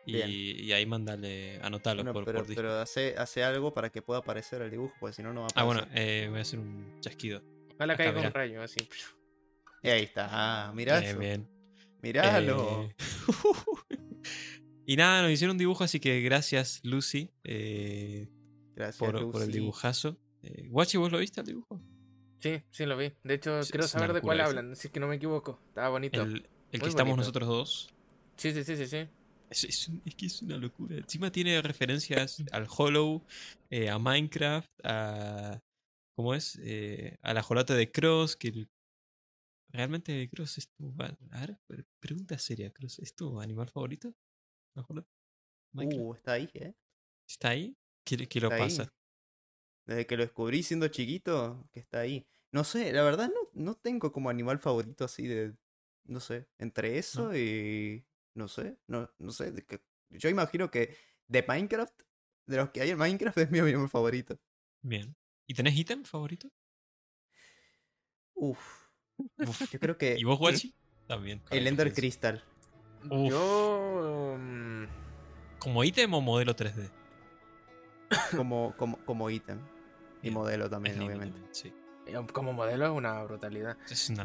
Y, 0.05 0.17
y, 0.65 0.71
ahí 0.73 0.85
mandale, 0.85 1.59
anotarlo 1.63 2.03
por, 2.13 2.25
pero, 2.25 2.45
pero 2.45 2.79
hace, 2.79 3.15
hace 3.17 3.43
algo 3.43 3.73
para 3.73 3.89
que 3.89 4.03
pueda 4.03 4.19
aparecer 4.19 4.61
el 4.61 4.69
dibujo, 4.69 4.93
porque 4.99 5.15
si 5.15 5.23
no, 5.23 5.33
no 5.33 5.41
va 5.41 5.47
a 5.47 5.49
aparecer. 5.49 5.83
Ah, 5.83 5.87
bueno, 5.87 5.87
eh, 5.95 6.27
voy 6.29 6.39
a 6.39 6.41
hacer 6.43 6.59
un 6.59 6.99
chasquido. 6.99 7.41
Ojalá 7.73 7.97
caiga 7.97 8.21
un 8.21 8.31
rayo, 8.31 8.61
así. 8.61 8.87
Y 9.85 9.89
ahí 9.89 10.03
está. 10.03 10.27
Ah, 10.31 10.73
mirá 10.73 10.99
bien, 10.99 11.19
Bien. 11.19 11.55
Miralo. 12.01 12.83
Eh, 12.83 12.95
y 14.85 14.95
nada, 14.95 15.21
nos 15.21 15.31
hicieron 15.31 15.55
un 15.55 15.57
dibujo, 15.59 15.83
así 15.83 15.99
que 15.99 16.21
gracias, 16.21 16.79
Lucy. 16.83 17.31
Eh, 17.43 18.27
gracias, 18.75 18.97
por, 18.97 19.31
por, 19.31 19.43
el 19.43 19.51
dibujazo. 19.51 20.17
Eh, 20.41 20.67
¿vos 20.69 20.93
lo 20.93 21.19
viste 21.19 21.41
el 21.41 21.47
dibujo? 21.47 21.81
Sí, 22.39 22.61
sí 22.71 22.85
lo 22.85 22.97
vi. 22.97 23.13
De 23.23 23.35
hecho, 23.35 23.59
quiero 23.69 23.87
saber 23.87 24.13
de 24.13 24.21
cuál 24.21 24.41
hablan, 24.41 24.75
si 24.75 24.87
es 24.87 24.93
que 24.93 24.99
no 24.99 25.07
me 25.07 25.15
equivoco. 25.15 25.59
Estaba 25.69 25.89
bonito. 25.89 26.21
El, 26.21 26.43
que 26.71 26.87
estamos 26.87 27.17
nosotros 27.17 27.47
dos. 27.47 27.93
Sí, 28.37 28.51
sí, 28.53 28.63
sí, 28.63 28.75
sí, 28.75 28.87
sí. 28.87 29.07
Es, 29.49 29.63
es, 29.63 30.15
que 30.15 30.25
es 30.25 30.41
una 30.41 30.57
locura. 30.57 30.97
Encima 30.97 31.31
tiene 31.31 31.61
referencias 31.61 32.43
al 32.51 32.67
Hollow, 32.69 33.23
a 33.91 33.99
Minecraft, 33.99 34.69
a. 34.83 35.59
¿Cómo 36.15 36.33
es? 36.33 36.59
a 37.21 37.33
la 37.33 37.43
jolata 37.43 37.75
de 37.75 37.91
Cross, 37.91 38.35
que 38.35 38.67
¿Realmente 39.75 40.29
Cross 40.29 40.59
es 40.59 40.69
tu... 40.69 40.95
A 41.31 41.39
ver, 41.41 41.59
pregunta 41.99 42.37
seria, 42.39 42.71
Cross, 42.71 42.99
¿es 42.99 43.13
tu 43.13 43.41
animal 43.41 43.69
favorito? 43.69 44.15
Uh, 45.73 46.13
está 46.13 46.33
ahí, 46.33 46.49
¿eh? 46.53 46.73
¿Está 47.27 47.49
ahí? 47.49 47.77
¿Qué, 48.05 48.39
lo 48.39 48.49
pasa? 48.49 48.93
Desde 49.85 50.05
que 50.07 50.15
lo 50.15 50.23
descubrí 50.23 50.63
siendo 50.63 50.87
chiquito, 50.87 51.67
que 51.73 51.81
está 51.81 51.99
ahí. 51.99 52.25
No 52.51 52.63
sé, 52.63 52.93
la 52.93 53.03
verdad 53.03 53.27
no, 53.27 53.49
no 53.53 53.75
tengo 53.75 54.13
como 54.13 54.29
animal 54.29 54.59
favorito 54.59 55.03
así 55.03 55.27
de... 55.27 55.53
No 56.05 56.21
sé, 56.21 56.47
entre 56.57 56.97
eso 56.97 57.35
y... 57.35 58.05
No 58.33 58.47
sé, 58.47 58.77
no, 58.87 59.11
no 59.17 59.31
sé. 59.31 59.51
yo 60.09 60.29
imagino 60.29 60.71
que 60.71 60.95
de 61.27 61.43
Minecraft, 61.45 62.01
de 62.45 62.57
los 62.57 62.69
que 62.69 62.79
hay 62.81 62.91
en 62.91 62.97
Minecraft, 62.97 63.37
es 63.39 63.51
mi 63.51 63.59
animal 63.59 63.89
favorito. 63.89 64.39
Bien. 64.81 65.17
¿Y 65.47 65.53
tenés 65.53 65.75
ítem 65.75 66.05
favorito? 66.05 66.49
Uf. 68.35 68.84
Yo 69.17 69.25
creo 69.79 69.97
que. 69.97 70.15
¿Y 70.17 70.23
vos, 70.23 70.37
Guachi? 70.39 70.73
También. 71.07 71.41
El 71.51 71.67
Ender 71.67 71.93
Crystal. 71.93 72.43
Yo. 73.03 74.35
Mm, 74.39 74.85
¿Como 75.59 75.83
ítem 75.83 76.13
o 76.13 76.21
modelo 76.21 76.55
3D? 76.55 76.89
Como, 78.37 78.73
como, 78.77 78.97
como 78.97 79.29
ítem. 79.29 79.59
Y 80.21 80.29
modelo 80.29 80.69
también, 80.69 81.01
obviamente. 81.01 81.39
sí. 81.51 81.73
Eh, 82.07 82.13
como 82.33 82.53
modelo 82.53 82.85
es 82.85 82.91
una 82.91 83.23
brutalidad. 83.23 83.77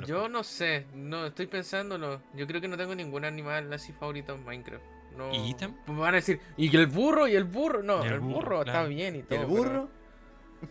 Yo 0.07 0.29
no 0.29 0.45
sé, 0.45 0.87
no 0.95 1.27
estoy 1.27 1.47
pensándolo. 1.47 2.21
Yo 2.35 2.47
creo 2.47 2.61
que 2.61 2.69
no 2.69 2.77
tengo 2.77 2.95
ningún 2.95 3.25
animal 3.25 3.73
así 3.73 3.93
favorito 3.93 4.35
en 4.35 4.45
Minecraft. 4.45 4.85
No. 5.17 5.33
¿Y 5.33 5.51
ítem? 5.51 5.75
Me 5.87 5.99
van 5.99 6.15
a 6.15 6.17
decir, 6.17 6.41
¿y 6.57 6.75
el 6.77 6.87
burro? 6.87 7.27
¿Y 7.27 7.35
el 7.35 7.45
burro? 7.45 7.83
No, 7.83 8.05
el, 8.05 8.21
burro, 8.21 8.61
está 8.63 8.85
bien 8.85 9.17
y 9.17 9.23
todo. 9.23 9.41
¿El 9.41 9.47
burro? 9.47 9.89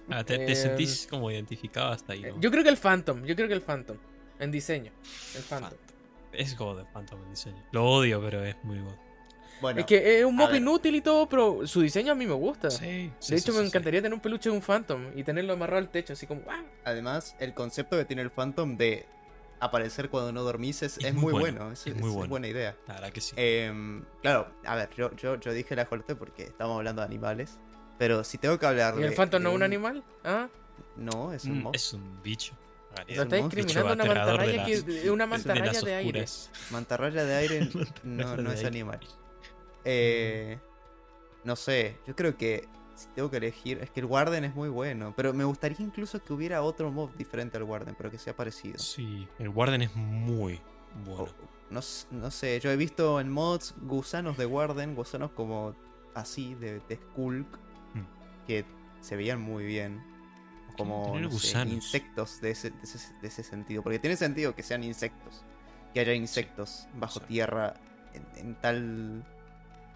Ah, 0.10 0.24
te, 0.24 0.56
sentís 0.56 1.08
como 1.10 1.32
identificado 1.32 1.92
hasta 1.92 2.14
ahí. 2.14 2.24
Yo 2.40 2.52
creo 2.52 2.64
que 2.64 2.70
el 2.70 2.78
Phantom, 2.78 3.26
yo 3.26 3.36
creo 3.36 3.48
que 3.48 3.56
el 3.56 3.62
Phantom. 3.62 3.98
En 4.40 4.52
diseño. 4.52 4.92
El 5.36 5.44
Phantom. 5.44 5.78
Es 6.32 6.58
God 6.58 6.80
el 6.80 6.86
Phantom 6.88 7.22
en 7.24 7.30
diseño. 7.30 7.64
Lo 7.72 7.86
odio, 7.86 8.22
pero 8.22 8.44
es 8.44 8.56
muy 8.64 8.80
God. 8.80 8.96
Bueno, 9.62 9.82
es 9.82 9.86
que 9.86 10.20
es 10.20 10.26
un 10.26 10.36
mob 10.36 10.54
inútil 10.56 10.96
y 10.96 11.02
todo, 11.02 11.28
pero 11.28 11.68
su 11.68 11.82
diseño 11.82 12.14
a 12.14 12.16
mí 12.16 12.26
me 12.26 12.34
gusta. 12.34 12.72
Sí, 12.72 13.12
de 13.28 13.36
hecho, 13.36 13.54
me 13.54 13.66
encantaría 13.66 14.02
tener 14.02 14.14
un 14.14 14.22
peluche 14.22 14.50
de 14.50 14.56
un 14.56 14.62
Phantom 14.62 15.12
y 15.16 15.24
tenerlo 15.24 15.54
amarrado 15.54 15.80
al 15.80 15.90
techo, 15.90 16.14
así 16.14 16.26
como. 16.28 16.42
¡ah! 16.50 16.64
Además, 16.86 17.36
el 17.40 17.54
concepto 17.54 17.98
que 17.98 18.06
tiene 18.06 18.22
el 18.22 18.32
Phantom 18.32 18.78
de 18.78 19.06
aparecer 19.60 20.10
cuando 20.10 20.32
no 20.32 20.44
dormís 20.44 20.82
es, 20.82 21.14
muy, 21.14 21.34
bueno. 21.34 21.72
Es, 21.72 21.86
muy 21.96 22.28
buena 22.28 22.48
idea. 22.48 22.78
La 22.88 22.96
verdad 22.96 23.12
que 23.12 23.22
sí. 23.22 23.34
Em, 23.36 24.06
claro, 24.22 24.50
a 24.66 24.76
ver, 24.76 24.90
yo, 24.96 25.14
yo, 25.18 25.38
yo 25.40 25.52
dije 25.52 25.76
la 25.76 25.86
corte 25.86 26.16
porque 26.16 26.44
estamos 26.44 26.78
hablando 26.78 27.02
de 27.02 27.08
animales. 27.08 27.60
Pero 27.98 28.24
si 28.24 28.38
tengo 28.38 28.58
que 28.58 28.66
hablar 28.66 28.96
¿Y 28.98 29.04
el 29.04 29.14
Phantom 29.14 29.44
no 29.44 29.50
es 29.50 29.56
un 29.56 29.64
animal? 29.64 30.04
¿Ah? 30.24 30.48
No, 30.96 31.34
es 31.34 31.44
un 31.44 31.64
mm, 31.64 31.72
Es 31.74 31.94
un 31.94 32.22
bicho. 32.24 32.54
Lo 33.08 33.24
está 33.24 33.36
discriminando 33.36 33.94
una 33.94 34.06
mantarraya, 34.06 34.66
que, 34.66 35.12
una 35.12 35.26
mantarraya 35.26 35.82
de, 35.82 35.96
aire. 35.96 36.26
Mantarraya 36.72 37.24
de 37.24 37.36
aire 37.36 37.70
no, 38.04 38.38
no 38.38 38.52
es 38.52 38.64
animal. 38.64 39.00
Eh, 39.86 40.58
no 41.44 41.56
sé, 41.56 41.98
yo 42.08 42.16
creo 42.16 42.36
que 42.36 42.68
si 42.96 43.08
tengo 43.16 43.32
que 43.32 43.38
elegir, 43.38 43.80
es 43.82 43.90
que 43.90 44.02
el 44.02 44.06
Warden 44.06 44.44
es 44.44 44.54
muy 44.54 44.68
bueno, 44.68 45.14
pero 45.16 45.34
me 45.34 45.46
gustaría 45.46 45.78
incluso 45.80 46.22
que 46.22 46.34
hubiera 46.34 46.62
otro 46.62 46.92
mob 46.92 47.16
diferente 47.16 47.58
al 47.58 47.64
Warden, 47.64 47.96
pero 47.96 48.12
que 48.12 48.18
sea 48.18 48.36
parecido. 48.36 48.78
Sí, 48.78 49.28
el 49.40 49.50
Warden 49.50 49.84
es 49.84 49.96
muy 49.96 50.60
bueno. 51.06 51.32
no, 51.70 51.80
no, 52.12 52.32
sé, 52.32 52.60
yo 52.60 52.72
he 52.72 52.76
visto 52.76 53.22
en 53.22 53.32
mods 53.32 53.74
gusanos 53.84 54.38
de 54.38 54.46
Warden, 54.46 54.96
gusanos 54.96 55.32
como 55.32 55.74
así, 56.14 56.56
de, 56.56 56.82
de 56.90 56.96
Skulk, 56.98 57.48
hmm. 57.94 58.46
que 58.46 58.66
se 59.00 59.16
veían 59.16 59.40
muy 59.40 59.64
bien. 59.64 60.04
Como 60.80 61.20
insectos 61.68 62.42
de 62.42 62.52
ese, 62.52 62.72
de, 62.72 63.28
ese, 63.28 63.44
sentido, 63.44 63.84
porque 63.84 64.00
tiene 64.00 64.16
sentido 64.16 64.56
que 64.56 64.64
sean 64.64 64.84
insectos, 64.84 65.44
que 65.94 66.00
haya 66.00 66.14
insectos 66.14 66.88
bajo 66.96 67.20
tierra 67.20 67.76
en 68.36 68.56
tal 68.56 69.26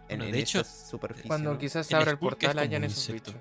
de 0.10 0.40
hecho, 0.40 0.64
superficie. 0.64 1.28
Cuando 1.28 1.58
quizás 1.58 1.88
se 1.88 1.96
abra 1.96 2.12
el, 2.12 2.18
portal 2.18 2.60
hayan 2.60 2.84
esos 2.84 3.14
bichos. 3.14 3.36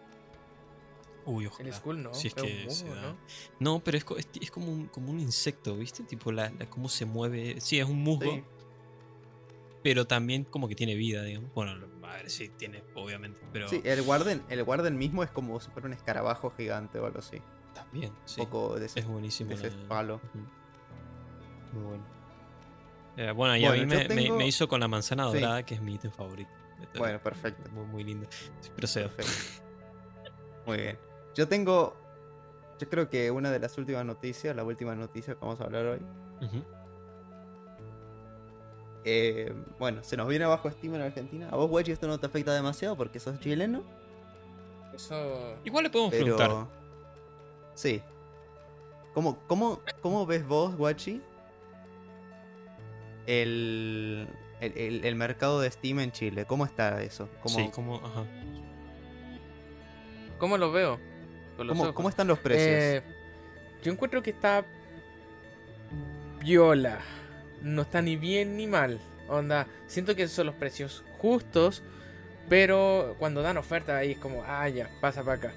Uy, 1.25 1.47
ojalá. 1.47 1.69
El 1.69 1.75
Skull 1.75 2.03
no. 2.03 2.15
Si 2.15 2.29
es 2.29 2.35
que 2.35 2.67
¿no? 2.85 3.17
no, 3.61 3.85
pero 3.85 3.99
es, 3.99 4.05
es, 4.41 4.51
como, 4.51 4.73
un, 4.73 4.87
como 4.87 5.13
un 5.13 5.21
insecto, 5.21 5.77
¿viste? 5.77 6.03
Tipo, 6.03 6.33
la, 6.33 6.51
cómo 6.69 6.89
se 6.89 7.05
mueve. 7.05 7.61
Sí, 7.61 7.79
es 7.79 7.87
un 7.87 8.03
musgo. 8.03 8.43
Pero 9.83 10.07
también 10.07 10.45
como 10.45 10.69
que 10.69 10.75
tiene 10.75 10.95
vida, 10.95 11.23
digamos. 11.23 11.53
Bueno, 11.55 11.73
a 12.05 12.13
ver, 12.15 12.31
sí, 12.31 12.51
tiene, 12.57 12.85
obviamente. 12.95 13.41
Pero... 13.53 13.69
Sí, 13.69 13.81
el 13.85 14.01
Warden, 14.03 14.43
el 14.49 14.63
Warden 14.63 14.97
mismo 14.97 15.23
es 15.23 15.31
como 15.31 15.59
si 15.61 15.71
fuera 15.71 15.87
un 15.87 15.95
escarabajo 15.95 16.51
gigante 16.51 16.99
o 16.99 17.07
algo 17.07 17.19
así. 17.19 17.41
También, 17.75 18.13
sí. 18.25 18.41
Un 18.41 18.47
poco 18.47 18.79
de 18.79 18.87
es 18.87 19.07
buenísimo. 19.07 19.53
ese 19.53 19.71
palo. 19.89 20.21
Muy 21.73 21.83
bueno. 21.83 22.05
Eh, 23.17 23.31
bueno, 23.33 23.57
y 23.57 23.65
a 23.65 23.73
mí 23.73 23.87
me, 23.87 24.47
hizo 24.47 24.69
con 24.69 24.81
la 24.81 24.89
manzana 24.89 25.25
dorada, 25.25 25.65
que 25.65 25.75
es 25.75 25.83
mi 25.83 25.95
ítem 25.95 26.11
favorito. 26.11 26.51
Bueno, 26.99 27.23
perfecto. 27.23 27.71
Muy, 27.71 27.87
muy 27.87 28.05
lindo. 28.05 28.27
Pero 28.75 28.87
sea 28.87 29.11
Muy 30.67 30.77
bien. 30.79 30.99
Yo 31.35 31.49
tengo. 31.49 31.97
Yo 32.79 32.89
creo 32.89 33.09
que 33.09 33.31
una 33.31 33.51
de 33.51 33.61
las 33.61 33.79
últimas 33.79 34.05
noticias, 34.05 34.57
la 34.57 34.65
última 34.65 34.95
noticia 34.95 35.35
que 35.35 35.41
vamos 35.41 35.61
a 35.61 35.65
hablar 35.65 35.87
hoy. 35.87 36.01
Eh, 39.05 39.53
bueno, 39.79 40.03
se 40.05 40.17
nos 40.17 40.29
viene 40.29 40.45
abajo 40.45 40.71
Steam 40.71 40.95
en 40.95 41.03
Argentina. 41.03 41.49
¿A 41.51 41.57
vos, 41.57 41.71
Wedge, 41.71 41.93
esto 41.93 42.07
no 42.07 42.19
te 42.19 42.27
afecta 42.27 42.55
demasiado 42.55 42.97
porque 42.97 43.19
sos 43.19 43.39
chileno? 43.41 43.83
Eso. 44.95 45.57
Igual 45.65 45.85
le 45.85 45.91
podemos 45.91 46.15
preguntar. 46.15 46.67
Sí. 47.75 48.03
¿Cómo, 49.15 49.39
cómo, 49.47 49.81
cómo 50.01 50.25
ves 50.25 50.47
vos, 50.47 50.75
Guachi, 50.77 51.21
el, 53.27 54.27
el, 54.61 55.15
mercado 55.17 55.61
de 55.61 55.71
Steam 55.71 56.01
en 56.01 56.13
Chile. 56.13 56.45
¿Cómo 56.47 56.65
está 56.65 57.03
eso? 57.03 57.29
¿Cómo, 57.43 57.55
sí, 57.55 57.71
¿cómo, 57.75 57.97
ajá. 57.97 58.25
¿Cómo 60.39 60.57
lo 60.57 60.73
veo? 60.73 60.99
¿Cómo, 61.95 62.09
están 62.09 62.27
los 62.27 62.39
precios? 62.39 62.69
Eh, 62.69 63.03
yo 63.83 63.93
encuentro 63.93 64.23
que 64.23 64.31
está 64.31 64.65
viola. 66.41 67.01
No 67.63 67.83
está 67.83 68.03
ni 68.03 68.17
bien 68.17 68.57
ni 68.57 68.67
mal. 68.67 69.01
Onda, 69.29 69.67
siento 69.87 70.15
que 70.17 70.29
son 70.29 70.47
los 70.47 70.55
precios 70.55 71.05
justos, 71.19 71.83
pero 72.49 73.17
cuando 73.19 73.43
dan 73.43 73.57
oferta 73.57 73.97
ahí 73.97 74.13
es 74.13 74.19
como, 74.19 74.45
ah, 74.47 74.69
ya, 74.69 74.89
pasa 75.01 75.23
para 75.23 75.37
acá. 75.37 75.53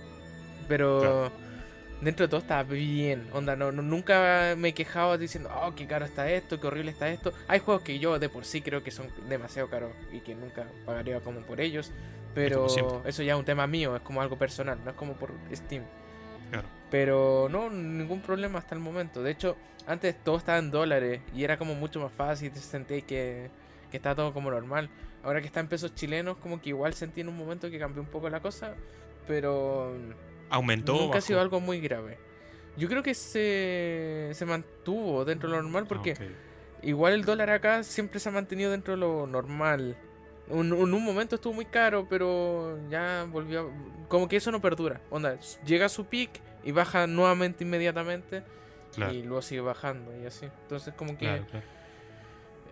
Pero 0.68 1.32
dentro 2.02 2.26
de 2.26 2.30
todo 2.30 2.42
está 2.42 2.64
bien. 2.64 3.28
Onda, 3.34 3.56
no, 3.56 3.72
nunca 3.72 4.56
me 4.58 4.70
he 4.70 4.74
quejado 4.74 5.18
diciendo, 5.18 5.50
oh, 5.62 5.74
qué 5.76 5.88
caro 5.88 6.06
está 6.06 6.30
esto, 6.30 6.60
qué 6.60 6.68
horrible 6.68 6.92
está 6.92 7.10
esto. 7.10 7.34
Hay 7.48 7.60
juegos 7.60 7.84
que 7.84 8.00
yo 8.00 8.20
de 8.20 8.30
por 8.30 8.46
sí 8.46 8.62
creo 8.62 8.84
que 8.84 8.92
son 8.92 9.08
demasiado 9.28 9.70
caros 9.70 9.92
y 10.12 10.20
que 10.20 10.36
nunca 10.36 10.68
pagaría 10.86 11.20
como 11.22 11.42
por 11.42 11.60
ellos. 11.60 11.92
Pero 12.34 12.68
eso 13.06 13.24
ya 13.24 13.34
es 13.34 13.40
un 13.40 13.46
tema 13.46 13.66
mío, 13.66 13.96
es 13.96 14.02
como 14.02 14.22
algo 14.22 14.38
personal, 14.38 14.78
no 14.84 14.92
es 14.92 14.98
como 14.98 15.14
por 15.14 15.32
Steam. 15.54 15.84
Claro. 16.52 16.68
Pero 16.92 17.48
no, 17.50 17.70
ningún 17.70 18.22
problema 18.22 18.60
hasta 18.60 18.76
el 18.76 18.82
momento. 18.82 19.24
De 19.24 19.32
hecho, 19.32 19.56
antes 19.88 20.16
todo 20.24 20.38
estaba 20.38 20.58
en 20.60 20.72
dólares 20.72 21.22
y 21.36 21.44
era 21.44 21.58
como 21.58 21.76
mucho 21.76 22.00
más 22.00 22.12
fácil, 22.12 22.52
te 22.52 22.60
sentí 22.60 23.02
que, 23.02 23.50
que 23.92 23.98
está 23.98 24.16
todo 24.16 24.34
como 24.34 24.52
normal. 24.52 24.90
Ahora 25.24 25.42
que 25.42 25.48
está 25.48 25.60
en 25.60 25.68
pesos 25.68 25.96
chilenos, 25.96 26.38
como 26.38 26.62
que 26.62 26.70
igual 26.70 26.94
sentí 26.94 27.22
en 27.22 27.30
un 27.30 27.38
momento 27.38 27.70
que 27.72 27.80
cambió 27.80 28.02
un 28.02 28.08
poco 28.10 28.30
la 28.30 28.42
cosa, 28.42 28.76
pero 29.28 29.96
¿Aumentó? 30.50 30.94
Nunca 30.94 31.18
ha 31.18 31.22
sido 31.22 31.42
algo 31.42 31.60
muy 31.60 31.80
grave. 31.80 32.18
Yo 32.78 32.88
creo 32.90 33.02
que 33.02 33.14
se, 33.14 34.30
se 34.34 34.46
mantuvo 34.46 35.26
dentro 35.26 35.50
de 35.50 35.56
lo 35.56 35.64
normal 35.64 35.86
porque 35.88 36.16
igual 36.82 37.14
el 37.14 37.26
dólar 37.26 37.50
acá 37.50 37.84
siempre 37.84 38.20
se 38.20 38.30
ha 38.30 38.32
mantenido 38.32 38.72
dentro 38.72 38.94
de 38.94 39.00
lo 39.00 39.28
normal. 39.28 39.98
En 40.50 40.74
un, 40.74 41.04
momento 41.04 41.36
estuvo 41.36 41.54
muy 41.54 41.66
caro, 41.66 42.06
pero 42.08 42.78
ya 42.90 43.26
volvió. 43.32 43.72
Como 44.08 44.28
que 44.28 44.36
eso 44.36 44.52
no 44.52 44.62
perdura. 44.62 45.02
Onda, 45.10 45.40
llega 45.66 45.88
a 45.88 45.90
su 45.90 46.06
peak 46.06 46.30
y 46.66 46.72
baja 46.72 47.08
nuevamente 47.08 47.64
inmediatamente. 47.64 48.44
Y 48.98 49.24
luego 49.24 49.42
sigue 49.42 49.62
bajando 49.62 50.12
y 50.22 50.26
así. 50.26 50.46
Entonces, 50.64 50.94
como 50.96 51.18
que. 51.18 51.44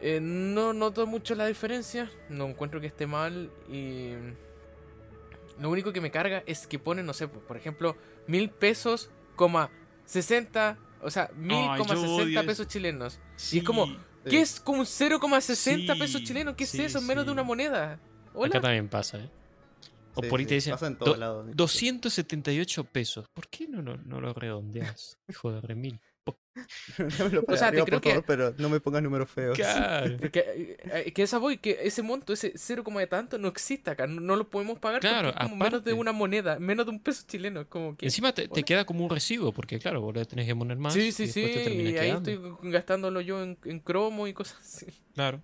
Eh, 0.02 0.20
no 0.22 0.74
noto 0.74 1.06
mucho 1.06 1.36
la 1.36 1.46
diferencia. 1.46 2.10
No 2.28 2.48
encuentro 2.48 2.82
que 2.82 2.88
esté 2.88 3.08
mal. 3.08 3.52
Y 3.70 4.14
lo 5.60 5.70
único 5.70 5.94
que 5.94 6.02
me 6.02 6.12
carga 6.12 6.44
es 6.46 6.66
que 6.66 6.80
pone, 6.80 7.04
no 7.04 7.14
sé, 7.14 7.28
por 7.28 7.56
ejemplo, 7.56 7.96
mil 8.26 8.50
pesos, 8.50 9.12
coma 9.36 9.70
60, 10.06 10.78
o 11.02 11.12
sea, 11.12 11.30
mil 11.36 11.68
coma 11.78 11.96
60 11.96 12.44
pesos 12.44 12.68
chilenos. 12.68 13.20
Y 13.52 13.60
es 13.60 13.64
como, 13.64 13.88
¿qué 14.24 14.41
es 14.41 14.60
como 14.60 14.80
un 14.80 14.86
0,60 14.86 16.00
pesos 16.00 16.24
chilenos? 16.24 16.56
¿Qué 16.56 16.64
es 16.64 16.76
eso? 16.76 17.02
Menos 17.02 17.26
de 17.26 17.32
una 17.32 17.44
moneda. 17.44 18.00
Acá 18.34 18.62
también 18.62 18.88
pasa, 18.88 19.20
¿eh? 19.20 19.30
O 20.16 20.22
por 20.22 20.39
ahí 20.39 20.45
te 20.45 20.55
dicen 20.55 20.76
278 21.53 22.84
pesos. 22.86 23.28
¿Por 23.34 23.47
qué 23.47 23.68
no, 23.68 23.82
no, 23.82 23.97
no 23.97 24.22
lo 24.22 24.34
redondeas? 24.34 25.18
Hijo 25.28 25.51
de 25.51 25.61
remil. 25.61 25.99
o 27.47 27.57
sea, 27.57 27.72
te 27.72 27.84
creo 27.84 27.99
que... 27.99 28.22
pero 28.26 28.53
no 28.57 28.70
me 28.70 28.80
pongas 28.80 29.01
números 29.01 29.30
feos. 29.30 29.57
Claro. 29.57 30.18
que, 30.32 30.78
eh, 30.84 31.11
que, 31.11 31.24
esa 31.24 31.39
voy, 31.39 31.57
que 31.57 31.80
ese 31.82 32.03
monto, 32.03 32.32
ese 32.32 32.53
cero 32.55 32.84
de 32.84 33.07
tanto, 33.07 33.38
no 33.38 33.47
existe 33.47 33.89
acá. 33.89 34.05
No, 34.05 34.36
lo 34.36 34.47
podemos 34.47 34.78
pagar 34.80 35.01
claro, 35.01 35.30
porque 35.32 35.43
es 35.43 35.49
como 35.49 35.64
menos 35.64 35.84
de 35.84 35.93
una 35.93 36.11
moneda, 36.11 36.59
menos 36.59 36.86
de 36.86 36.91
un 36.91 36.99
peso 36.99 37.24
chileno. 37.28 37.68
Como 37.68 37.97
que, 37.97 38.05
Encima 38.05 38.34
te, 38.34 38.47
queda 38.47 38.86
como 38.86 39.03
un 39.03 39.09
recibo, 39.09 39.51
porque 39.51 39.80
claro, 39.80 40.01
vos 40.01 40.14
le 40.14 40.26
tenés 40.26 40.45
que 40.45 40.55
poner 40.55 40.78
más. 40.78 40.93
Sí, 40.93 41.11
sí, 41.11 41.28
sí. 41.28 41.41
y 41.41 41.97
ahí 41.97 42.11
estoy 42.11 42.39
gastándolo 42.64 43.22
yo 43.22 43.41
en, 43.41 43.57
en, 43.66 43.80
cromo 43.80 44.28
y 44.28 44.34
cosas 44.34 44.59
así. 44.61 44.86
Claro. 45.16 45.41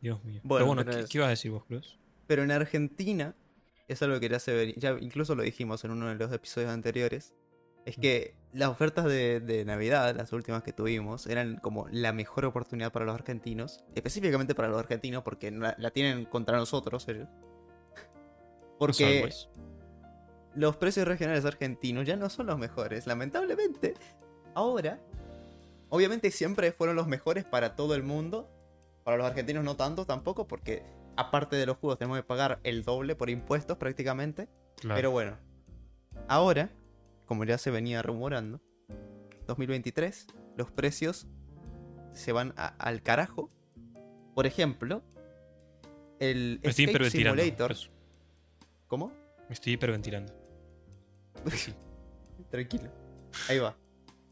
Dios 0.00 0.22
mío. 0.24 0.40
Bueno, 0.44 0.74
pero 0.74 0.84
bueno, 0.84 1.06
¿qué, 1.08 1.18
ibas 1.18 1.26
a 1.26 1.30
decir 1.30 1.50
vos, 1.50 1.64
Cruz? 1.64 1.98
Pero 2.30 2.44
en 2.44 2.52
Argentina, 2.52 3.34
es 3.88 4.00
algo 4.02 4.14
que 4.14 4.20
quería 4.20 4.36
hacer, 4.36 4.78
ya 4.78 4.96
incluso 5.00 5.34
lo 5.34 5.42
dijimos 5.42 5.84
en 5.84 5.90
uno 5.90 6.06
de 6.06 6.14
los 6.14 6.32
episodios 6.32 6.70
anteriores, 6.70 7.34
es 7.84 7.96
que 7.96 8.36
las 8.52 8.68
ofertas 8.68 9.06
de, 9.06 9.64
Navidad, 9.66 10.14
las 10.14 10.32
últimas 10.32 10.62
que 10.62 10.72
tuvimos, 10.72 11.26
eran 11.26 11.56
como 11.56 11.88
la 11.90 12.12
mejor 12.12 12.44
oportunidad 12.44 12.92
para 12.92 13.04
los 13.04 13.16
argentinos. 13.16 13.82
Específicamente 13.96 14.54
para 14.54 14.68
los 14.68 14.78
argentinos, 14.78 15.24
porque 15.24 15.50
la, 15.50 15.74
tienen 15.90 16.24
contra 16.24 16.56
nosotros 16.56 17.08
ellos. 17.08 17.26
Porque 18.78 19.28
los 20.54 20.76
precios 20.76 21.08
regionales 21.08 21.44
argentinos 21.44 22.06
ya 22.06 22.14
no 22.14 22.30
son 22.30 22.46
los 22.46 22.58
mejores, 22.60 23.08
lamentablemente. 23.08 23.94
Ahora, 24.54 25.00
obviamente 25.88 26.30
siempre 26.30 26.70
fueron 26.70 26.94
los 26.94 27.08
mejores 27.08 27.44
para 27.44 27.74
todo 27.74 27.96
el 27.96 28.04
mundo. 28.04 28.48
Para 29.02 29.16
los 29.16 29.26
argentinos 29.26 29.64
no 29.64 29.74
tanto 29.74 30.06
tampoco, 30.06 30.46
porque 30.46 30.99
aparte 31.16 31.56
de 31.56 31.66
los 31.66 31.76
juegos 31.76 31.98
tenemos 31.98 32.18
que 32.18 32.24
pagar 32.24 32.60
el 32.64 32.82
doble 32.82 33.14
por 33.14 33.30
impuestos 33.30 33.76
prácticamente. 33.76 34.48
Pero 34.82 35.10
bueno, 35.10 35.36
ahora 36.28 36.70
como 37.30 37.44
ya 37.44 37.58
se 37.58 37.70
venía 37.70 38.02
rumorando, 38.02 38.60
2023 39.46 40.26
los 40.56 40.72
precios 40.72 41.28
se 42.12 42.32
van 42.32 42.54
al 42.56 43.02
carajo. 43.02 43.52
Por 44.34 44.46
ejemplo, 44.46 45.04
el 46.18 46.58
Escape 46.64 47.08
Simulator. 47.08 47.76
¿Cómo? 48.88 49.12
Me 49.48 49.54
estoy 49.54 49.74
hiperventilando. 49.74 50.34
Tranquilo. 52.50 52.90
Ahí 53.48 53.60
va. 53.60 53.76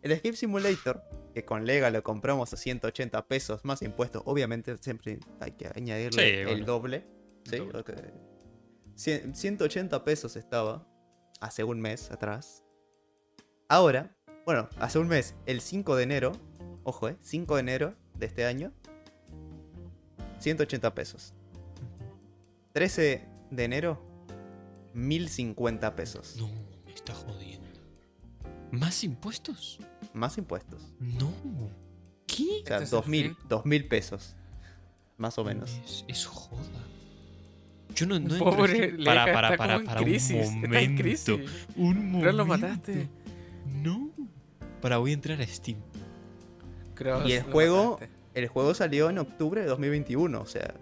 El 0.03 0.11
Escape 0.11 0.35
Simulator, 0.35 1.01
que 1.39 1.45
con 1.45 1.66
Lega 1.66 1.91
lo 1.91 2.03
compramos 2.03 2.53
a 2.53 2.57
180 2.57 3.28
pesos 3.28 3.64
más 3.64 3.82
impuestos, 3.82 4.22
obviamente 4.24 4.76
siempre 4.78 5.20
hay 5.39 5.53
que 5.53 5.68
añadirle 5.68 6.43
el 6.51 6.64
doble. 6.64 7.07
¿sí? 7.45 9.20
180 9.32 10.05
pesos 10.05 10.34
estaba 10.34 10.84
hace 11.41 11.62
un 11.62 11.80
mes 11.80 12.11
atrás. 12.11 12.64
Ahora, 13.68 14.16
bueno, 14.47 14.68
hace 14.78 14.99
un 14.99 15.07
mes, 15.07 15.36
el 15.47 15.61
5 15.61 15.95
de 15.95 16.03
enero, 16.03 16.32
ojo, 16.82 17.09
eh, 17.09 17.16
5 17.20 17.55
de 17.55 17.61
enero 17.61 17.95
de 18.14 18.26
este 18.26 18.45
año, 18.45 18.72
180 20.41 20.93
pesos. 20.93 21.34
13 22.72 23.28
de 23.53 23.64
enero, 23.64 24.03
1050 24.93 25.95
pesos. 25.95 26.34
No, 26.36 26.49
me 26.84 26.95
está 26.95 27.14
jodiendo. 27.14 27.57
¿Más 28.71 29.05
impuestos? 29.05 29.79
Más 30.12 30.39
impuestos. 30.39 30.83
No. 30.99 31.33
¿Qué? 32.27 32.62
O 32.64 32.66
sea, 32.66 32.81
2000, 32.81 33.37
2000 33.49 33.89
pesos. 33.89 34.37
Más 35.16 35.39
o 35.39 35.45
menos. 35.45 36.05
Es, 36.07 36.27
joda. 36.27 36.62
Yo 37.95 38.07
no, 38.07 38.21
no 38.21 38.39
Pobre 38.39 38.97
para, 39.05 39.33
para, 39.33 39.57
para, 39.57 39.83
para, 39.83 40.01
crisis, 40.03 40.49
un 40.49 40.61
momento. 40.61 41.39
Un 41.77 42.11
momento. 42.12 42.33
lo 42.33 42.47
mataste. 42.47 43.09
No. 43.66 44.11
Para 44.81 44.99
voy 44.99 45.11
a 45.11 45.14
entrar 45.14 45.41
a 45.41 45.47
Steam. 45.47 45.79
y 47.27 47.33
el 47.33 47.43
juego, 47.43 47.99
el 48.35 48.47
juego 48.49 48.75
salió 48.75 49.11
en 49.11 49.19
octubre 49.19 49.61
de 49.61 49.66
2021, 49.66 50.41
o 50.41 50.47
sea, 50.47 50.75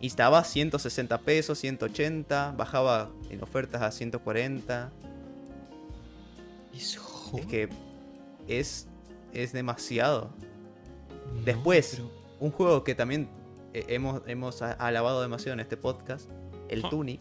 y 0.00 0.06
estaba 0.06 0.38
a 0.38 0.44
160 0.44 1.18
pesos, 1.18 1.58
180, 1.58 2.54
bajaba 2.56 3.10
en 3.28 3.42
ofertas 3.42 3.82
a 3.82 3.90
140. 3.90 4.92
Es, 6.74 6.98
que 7.48 7.68
es, 8.48 8.88
es 9.32 9.52
demasiado. 9.52 10.30
Después, 11.44 12.00
un 12.38 12.50
juego 12.50 12.84
que 12.84 12.94
también 12.94 13.28
eh, 13.72 13.84
hemos, 13.88 14.22
hemos 14.26 14.62
alabado 14.62 15.22
demasiado 15.22 15.54
en 15.54 15.60
este 15.60 15.76
podcast, 15.76 16.28
el 16.68 16.82
Tunic. 16.82 17.20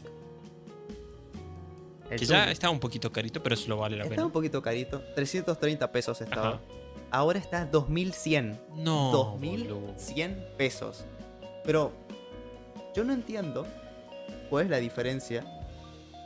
que 2.09 2.25
ya 2.25 2.49
está 2.51 2.69
un 2.69 2.79
poquito 2.79 3.11
carito, 3.11 3.41
pero 3.43 3.55
eso 3.55 3.69
lo 3.69 3.77
vale 3.77 3.97
la 3.97 4.03
pena. 4.03 4.15
Está 4.15 4.25
un 4.25 4.31
poquito 4.31 4.61
carito. 4.61 5.01
330 5.15 5.91
pesos 5.91 6.21
estaba. 6.21 6.59
Ahora 7.11 7.39
está 7.39 7.65
2100. 7.65 8.59
No. 8.77 9.11
2100 9.11 10.53
pesos. 10.57 11.05
Pero 11.63 11.91
yo 12.95 13.03
no 13.03 13.13
entiendo 13.13 13.65
cuál 14.49 14.65
es 14.65 14.69
la 14.71 14.77
diferencia. 14.77 15.45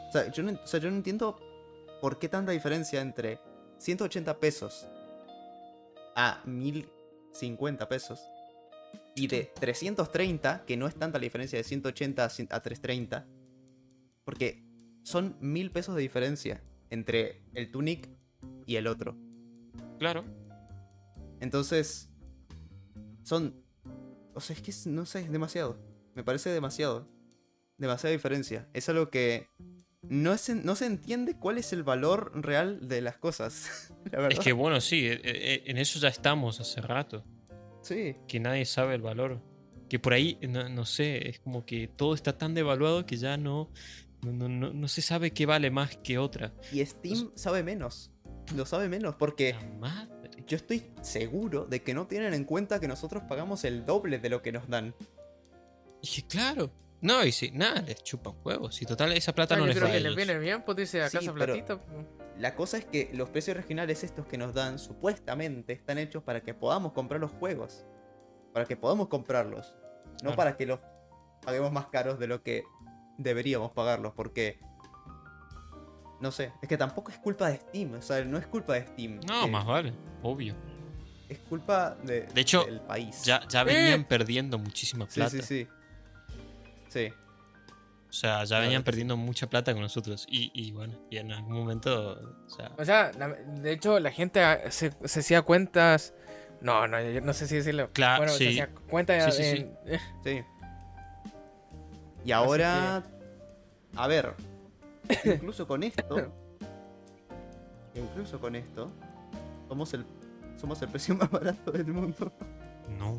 O 0.09 0.11
sea, 0.11 0.31
yo 0.31 0.43
no, 0.43 0.51
yo 0.65 0.91
no 0.91 0.97
entiendo 0.97 1.39
por 2.03 2.19
qué 2.19 2.27
tanta 2.27 2.51
diferencia 2.51 2.99
entre 2.99 3.39
180 3.77 4.37
pesos 4.41 4.89
a 6.17 6.43
1050 6.45 7.87
pesos 7.87 8.19
y 9.15 9.27
de 9.27 9.49
330, 9.57 10.65
que 10.65 10.75
no 10.75 10.85
es 10.87 10.95
tanta 10.95 11.17
la 11.17 11.23
diferencia 11.23 11.57
de 11.57 11.63
180 11.63 12.25
a 12.25 12.27
330, 12.27 13.25
porque 14.25 14.65
son 15.03 15.37
1000 15.39 15.71
pesos 15.71 15.95
de 15.95 16.01
diferencia 16.01 16.61
entre 16.89 17.41
el 17.53 17.71
Tunic 17.71 18.09
y 18.65 18.75
el 18.75 18.87
otro. 18.87 19.15
Claro. 19.97 20.25
Entonces, 21.39 22.09
son... 23.21 23.63
O 24.33 24.41
sea, 24.41 24.57
es 24.57 24.61
que 24.61 24.73
no 24.89 25.05
sé, 25.05 25.21
es 25.21 25.31
demasiado. 25.31 25.79
Me 26.15 26.23
parece 26.25 26.49
demasiado. 26.49 27.07
Demasiada 27.77 28.11
diferencia. 28.11 28.67
Es 28.73 28.89
algo 28.89 29.09
que 29.09 29.47
no 30.09 30.37
se, 30.37 30.55
no 30.55 30.75
se 30.75 30.85
entiende 30.85 31.35
cuál 31.35 31.57
es 31.57 31.73
el 31.73 31.83
valor 31.83 32.31
real 32.35 32.87
de 32.87 33.01
las 33.01 33.17
cosas. 33.17 33.93
Es 34.29 34.39
que 34.39 34.51
bueno, 34.51 34.81
sí, 34.81 35.07
e, 35.07 35.21
e, 35.23 35.63
en 35.65 35.77
eso 35.77 35.97
ya 35.97 36.09
estamos 36.09 36.59
hace 36.59 36.81
rato. 36.81 37.23
Sí. 37.81 38.15
Que 38.27 38.39
nadie 38.39 38.65
sabe 38.65 38.95
el 38.95 39.01
valor. 39.01 39.41
Que 39.89 39.99
por 39.99 40.13
ahí, 40.13 40.37
no, 40.41 40.85
sé, 40.85 41.29
es 41.29 41.39
como 41.39 41.65
que 41.65 41.87
todo 41.87 42.13
está 42.13 42.37
tan 42.37 42.53
devaluado 42.53 43.05
que 43.05 43.15
ya 43.17 43.37
no, 43.37 43.69
no, 44.21 44.87
se 44.87 45.01
sabe 45.01 45.31
qué 45.31 45.45
vale 45.45 45.71
más 45.71 45.97
que 45.97 46.17
otra. 46.17 46.53
Y 46.71 46.83
Steam 46.85 47.31
sabe 47.35 47.63
menos. 47.63 48.11
Lo 48.55 48.65
sabe 48.65 48.89
menos 48.89 49.15
porque 49.15 49.55
yo 50.47 50.57
estoy 50.57 50.83
seguro 51.01 51.65
de 51.65 51.81
que 51.81 51.93
no 51.93 52.07
tienen 52.07 52.33
en 52.33 52.43
cuenta 52.43 52.79
que 52.79 52.87
nosotros 52.87 53.23
pagamos 53.29 53.63
el 53.63 53.85
doble 53.85 54.19
de 54.19 54.29
lo 54.29 54.41
que 54.41 54.51
nos 54.51 54.67
dan. 54.67 54.95
Y 56.01 56.23
claro. 56.23 56.71
No, 57.03 57.23
y 57.25 57.33
si 57.33 57.51
nada, 57.51 57.81
les 57.81 58.01
chupan 58.01 58.33
huevos. 58.45 58.75
Si 58.75 58.85
total 58.85 59.11
esa 59.11 59.35
plata 59.35 59.57
no, 59.57 59.65
les 59.65 59.81
va 59.81 59.91
que 59.91 59.99
les 59.99 60.15
viene 60.15 60.39
bien, 60.39 60.63
pues 60.63 60.77
dice 60.77 61.03
a 61.03 61.09
casa 61.09 61.33
platito. 61.33 61.81
La 62.39 62.55
cosa 62.55 62.77
es 62.77 62.85
que 62.85 63.11
los 63.13 63.29
precios 63.29 63.57
regionales 63.57 64.05
estos 64.05 64.25
que 64.25 64.37
nos 64.37 64.53
dan, 64.53 64.79
supuestamente, 64.79 65.73
están 65.73 65.97
hechos 65.97 66.23
para 66.23 66.41
que 66.41 66.53
podamos 66.53 66.93
comprar 66.93 67.19
los 67.19 67.31
juegos. 67.31 67.85
Para 68.53 68.65
que 68.65 68.77
podamos 68.77 69.09
comprarlos. 69.09 69.75
No 70.23 70.35
para 70.35 70.55
que 70.55 70.65
los 70.65 70.79
paguemos 71.45 71.73
más 71.73 71.87
caros 71.87 72.19
de 72.19 72.27
lo 72.27 72.41
que 72.41 72.63
deberíamos 73.17 73.73
pagarlos. 73.73 74.13
Porque 74.13 74.61
no 76.21 76.31
sé, 76.31 76.53
es 76.61 76.69
que 76.69 76.77
tampoco 76.77 77.11
es 77.11 77.17
culpa 77.17 77.49
de 77.49 77.57
Steam, 77.57 77.95
o 77.95 78.01
sea, 78.01 78.23
no 78.23 78.37
es 78.37 78.47
culpa 78.47 78.75
de 78.75 78.87
Steam. 78.87 79.19
No, 79.27 79.45
más 79.49 79.65
vale, 79.65 79.91
obvio. 80.21 80.55
Es 81.27 81.39
culpa 81.39 81.97
de, 82.01 82.21
de 82.21 82.41
hecho, 82.41 82.63
del 82.63 82.79
país. 82.79 83.23
Ya, 83.23 83.45
ya 83.49 83.65
venían 83.65 84.01
eh. 84.01 84.05
perdiendo 84.07 84.57
muchísima 84.57 85.05
plata. 85.05 85.29
Sí, 85.29 85.41
sí, 85.41 85.65
sí. 85.65 85.67
Sí. 86.93 87.11
O 88.07 88.13
sea, 88.13 88.43
ya 88.43 88.59
venían 88.59 88.83
perdiendo 88.83 89.17
mucha 89.17 89.49
plata 89.49 89.73
con 89.73 89.81
nosotros. 89.81 90.27
Y, 90.29 90.71
bueno, 90.73 90.93
y 91.09 91.17
en 91.17 91.31
algún 91.31 91.53
momento. 91.53 92.37
O 92.77 92.85
sea, 92.85 93.11
de 93.11 93.71
hecho, 93.71 93.99
la 93.99 94.11
gente 94.11 94.39
se, 94.69 94.93
se 95.03 95.19
hacía 95.21 95.41
cuentas. 95.41 96.13
No, 96.61 96.87
no, 96.87 96.97
no 97.01 97.33
sé 97.33 97.47
si 97.47 97.55
decirlo. 97.55 97.89
Claro, 97.91 98.19
bueno, 98.19 98.33
sí. 98.33 98.43
se 98.43 98.49
hacía 98.49 98.69
cuentas 98.87 99.35
sí, 99.35 99.43
sí, 99.43 99.67
sí. 100.23 100.43
Y 102.23 102.31
ahora. 102.31 103.03
A 103.95 104.07
ver. 104.07 104.35
Incluso 105.25 105.67
con 105.67 105.81
esto. 105.81 106.31
incluso 107.95 108.39
con 108.39 108.55
esto. 108.55 108.91
Somos 109.67 109.91
el. 109.95 110.05
Somos 110.55 110.79
el 110.83 110.89
precio 110.89 111.15
más 111.19 111.31
barato 111.31 111.71
del 111.71 111.87
mundo. 111.87 112.31
No 112.99 113.17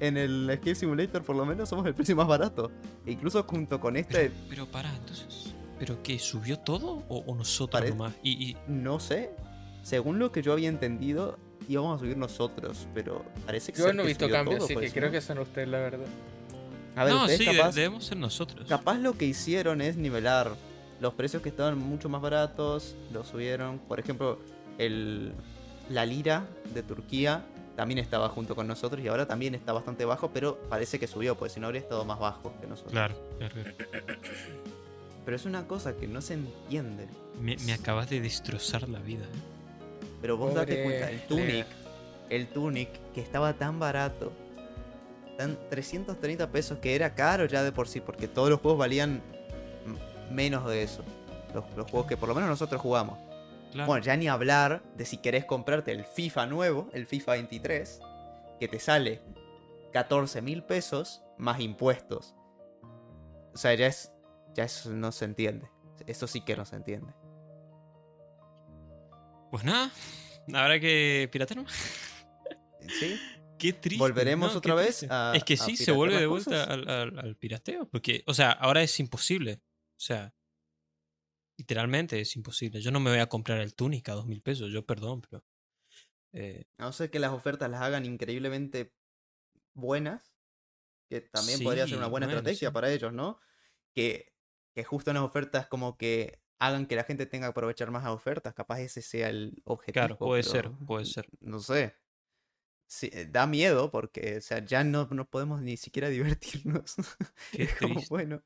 en 0.00 0.16
el 0.16 0.48
Escape 0.50 0.74
Simulator 0.74 1.22
por 1.22 1.36
lo 1.36 1.46
menos 1.46 1.68
somos 1.68 1.86
el 1.86 1.94
precio 1.94 2.16
más 2.16 2.26
barato. 2.26 2.70
E 3.06 3.12
incluso 3.12 3.42
junto 3.44 3.78
con 3.78 3.96
este... 3.96 4.32
Pero, 4.48 4.66
para, 4.66 4.94
entonces... 4.94 5.54
¿Pero 5.78 6.02
qué? 6.02 6.18
¿Subió 6.18 6.58
todo 6.58 7.04
o, 7.08 7.34
nosotros 7.34 7.88
nomás? 7.88 8.14
Y, 8.22 8.56
No 8.66 9.00
sé. 9.00 9.30
Según 9.82 10.18
lo 10.18 10.30
que 10.30 10.42
yo 10.42 10.52
había 10.52 10.68
entendido, 10.68 11.38
íbamos 11.68 11.96
a 11.96 12.00
subir 12.00 12.16
nosotros, 12.16 12.86
pero 12.94 13.24
parece 13.46 13.72
que... 13.72 13.80
Yo 13.80 13.92
no 13.92 14.02
he 14.02 14.06
visto 14.06 14.28
cambios, 14.28 14.64
así 14.64 14.76
que 14.76 14.90
creo 14.90 15.10
que 15.10 15.22
son 15.22 15.38
ustedes, 15.38 15.68
la 15.68 15.78
verdad. 15.78 16.06
A 16.96 17.04
ver, 17.04 17.14
no, 17.14 17.28
sí, 17.28 17.46
debemos 17.74 18.04
ser 18.04 18.18
nosotros. 18.18 18.68
Capaz 18.68 18.98
lo 18.98 19.14
que 19.14 19.24
hicieron 19.24 19.80
es 19.80 19.96
nivelar 19.96 20.54
los 21.00 21.14
precios 21.14 21.42
que 21.42 21.48
estaban 21.48 21.78
mucho 21.78 22.08
más 22.08 22.20
baratos, 22.20 22.94
los 23.12 23.28
subieron. 23.28 23.78
Por 23.78 23.98
ejemplo, 24.00 24.38
el, 24.76 25.32
la 25.88 26.04
lira 26.04 26.46
de 26.74 26.82
Turquía 26.82 27.42
también 27.80 27.96
estaba 27.96 28.28
junto 28.28 28.54
con 28.54 28.66
nosotros 28.66 29.02
y 29.02 29.08
ahora 29.08 29.26
también 29.26 29.54
está 29.54 29.72
bastante 29.72 30.04
bajo, 30.04 30.28
pero 30.34 30.58
parece 30.68 30.98
que 30.98 31.06
subió, 31.06 31.34
porque 31.38 31.54
si 31.54 31.60
no 31.60 31.66
habría 31.66 31.80
estado 31.80 32.04
más 32.04 32.18
bajo 32.18 32.52
que 32.60 32.66
nosotros. 32.66 32.92
Claro, 32.92 33.14
claro. 33.38 33.54
Pero 35.24 35.34
es 35.34 35.46
una 35.46 35.66
cosa 35.66 35.96
que 35.96 36.06
no 36.06 36.20
se 36.20 36.34
entiende. 36.34 37.08
Me, 37.40 37.56
acabas 37.72 38.10
de 38.10 38.20
destrozar 38.20 38.86
la 38.86 38.98
vida. 38.98 39.24
¿eh? 39.24 40.08
Pero 40.20 40.36
vos 40.36 40.52
date 40.52 40.82
cuenta, 40.82 41.10
el 41.10 41.22
Tunic, 41.22 41.66
el 42.28 42.48
Tunic, 42.48 42.90
que 43.14 43.22
estaba 43.22 43.54
tan 43.54 43.78
barato, 43.78 44.30
tan 45.38 45.56
330 45.70 46.50
pesos, 46.50 46.78
que 46.80 46.94
era 46.94 47.14
caro 47.14 47.46
ya 47.46 47.62
de 47.62 47.72
por 47.72 47.88
sí, 47.88 48.02
porque 48.02 48.28
todos 48.28 48.50
los 48.50 48.60
juegos 48.60 48.78
valían 48.78 49.22
menos 50.30 50.68
de 50.68 50.82
eso. 50.82 51.02
Los, 51.54 51.64
los 51.74 51.90
juegos 51.90 52.06
que 52.06 52.18
por 52.18 52.28
lo 52.28 52.34
menos 52.34 52.50
nosotros 52.50 52.78
jugamos. 52.78 53.29
Bueno, 53.74 53.98
ya 53.98 54.16
ni 54.16 54.28
hablar 54.28 54.82
de 54.96 55.04
si 55.04 55.18
querés 55.18 55.44
comprarte 55.44 55.92
el 55.92 56.04
FIFA 56.04 56.46
nuevo, 56.46 56.90
el 56.92 57.06
FIFA 57.06 57.32
23, 57.32 58.00
que 58.58 58.68
te 58.68 58.80
sale 58.80 59.22
14 59.92 60.42
mil 60.42 60.62
pesos 60.62 61.22
más 61.38 61.60
impuestos. 61.60 62.34
O 63.52 63.56
sea, 63.56 63.74
ya 63.74 63.86
es. 63.86 64.12
Ya 64.54 64.64
eso 64.64 64.90
no 64.90 65.12
se 65.12 65.24
entiende. 65.24 65.70
Eso 66.06 66.26
sí 66.26 66.40
que 66.40 66.56
no 66.56 66.64
se 66.64 66.76
entiende. 66.76 67.12
Pues 69.50 69.64
nada, 69.64 69.90
habrá 70.52 70.80
que 70.80 71.28
piratear. 71.30 71.64
Sí. 72.88 73.20
Qué 73.58 73.74
triste. 73.74 74.02
¿Volveremos 74.02 74.56
otra 74.56 74.74
vez 74.74 75.06
a, 75.10 75.32
Es 75.36 75.44
que 75.44 75.58
sí, 75.58 75.76
se 75.76 75.92
vuelve 75.92 76.18
de 76.18 76.26
vuelta 76.26 76.64
al, 76.64 77.36
pirateo. 77.38 77.86
Porque, 77.88 78.24
o 78.26 78.32
sea, 78.32 78.52
ahora 78.52 78.82
es 78.82 78.98
imposible. 78.98 79.60
O 79.96 80.00
sea, 80.00 80.34
Literalmente 81.60 82.18
es 82.18 82.36
imposible. 82.36 82.80
Yo 82.80 82.90
no 82.90 83.00
me 83.00 83.10
voy 83.10 83.18
a 83.18 83.28
comprar 83.28 83.60
el 83.60 83.74
túnica 83.74 84.12
a 84.12 84.14
dos 84.14 84.24
mil 84.24 84.40
pesos, 84.40 84.72
yo 84.72 84.86
perdón, 84.86 85.20
pero. 85.20 85.44
Eh... 86.32 86.64
A 86.78 86.84
no 86.84 86.92
ser 86.94 87.10
que 87.10 87.18
las 87.18 87.32
ofertas 87.32 87.70
las 87.70 87.82
hagan 87.82 88.06
increíblemente 88.06 88.94
buenas, 89.74 90.34
que 91.10 91.20
también 91.20 91.62
podría 91.62 91.86
ser 91.86 91.98
una 91.98 92.06
buena 92.06 92.26
estrategia 92.28 92.72
para 92.72 92.90
ellos, 92.90 93.12
¿no? 93.12 93.40
Que, 93.94 94.32
que 94.74 94.84
justo 94.84 95.10
en 95.10 95.16
las 95.16 95.22
ofertas 95.24 95.66
como 95.66 95.98
que 95.98 96.40
hagan 96.60 96.86
que 96.86 96.96
la 96.96 97.04
gente 97.04 97.26
tenga 97.26 97.48
que 97.48 97.50
aprovechar 97.50 97.90
más 97.90 98.04
las 98.04 98.14
ofertas, 98.14 98.54
capaz 98.54 98.80
ese 98.80 99.02
sea 99.02 99.28
el 99.28 99.60
objetivo. 99.64 100.06
Claro, 100.06 100.16
puede 100.16 100.42
ser, 100.42 100.70
puede 100.86 101.04
ser. 101.04 101.28
No 101.40 101.60
sé. 101.60 101.94
Sí, 102.86 103.10
eh, 103.12 103.26
da 103.30 103.46
miedo 103.46 103.90
porque, 103.90 104.38
o 104.38 104.40
sea, 104.40 104.64
ya 104.64 104.82
no, 104.82 105.06
no 105.10 105.28
podemos 105.28 105.60
ni 105.60 105.76
siquiera 105.76 106.08
divertirnos. 106.08 106.96
Qué 107.52 107.68
como, 107.78 108.00
bueno. 108.08 108.42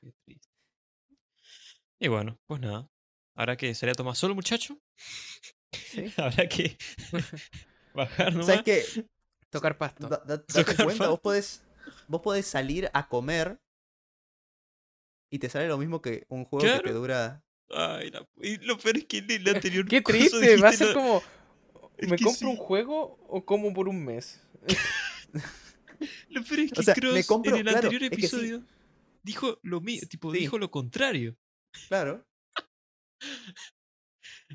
Qué 0.00 0.12
triste. 0.24 0.47
Y 2.00 2.08
bueno, 2.08 2.38
pues 2.46 2.60
nada. 2.60 2.88
Ahora 3.34 3.56
que 3.56 3.74
sería 3.74 3.94
tomar 3.94 4.16
solo, 4.16 4.34
muchacho. 4.34 4.78
Sí. 5.72 6.12
Habrá 6.16 6.48
que. 6.48 6.76
Bajar 7.94 8.32
nomás. 8.32 8.46
¿Sabes 8.46 8.62
qué? 8.62 9.06
Tocar 9.50 9.78
pasto. 9.78 10.08
date 10.08 10.64
cuenta, 10.84 11.08
vos 11.08 11.20
podés, 11.20 11.62
vos 12.06 12.20
podés 12.20 12.46
salir 12.46 12.90
a 12.92 13.08
comer 13.08 13.58
y 15.30 15.38
te 15.38 15.48
sale 15.48 15.68
lo 15.68 15.78
mismo 15.78 16.02
que 16.02 16.26
un 16.28 16.44
juego 16.44 16.66
que 16.66 16.88
te 16.88 16.92
dura. 16.92 17.42
Ay, 17.70 18.12
y 18.40 18.58
lo 18.58 18.78
peor 18.78 18.98
es 18.98 19.04
que 19.06 19.18
en 19.18 19.30
el 19.30 19.48
anterior. 19.48 19.86
Qué 19.86 20.00
triste, 20.00 20.56
va 20.56 20.68
a 20.68 20.72
ser 20.72 20.94
como. 20.94 21.22
¿Me 21.98 22.18
compro 22.18 22.50
un 22.50 22.56
juego 22.56 23.18
o 23.28 23.44
como 23.44 23.72
por 23.72 23.88
un 23.88 24.04
mes? 24.04 24.40
lo 26.28 26.44
peor 26.44 26.60
es 26.60 26.72
que 26.72 26.92
Cross 26.94 27.28
en 27.44 27.56
el 27.56 27.68
anterior 27.68 28.02
episodio 28.04 28.62
dijo 29.22 29.58
lo 29.62 29.80
mismo, 29.80 30.08
tipo, 30.08 30.30
dijo 30.30 30.58
lo 30.58 30.70
contrario. 30.70 31.36
Claro. 31.88 32.26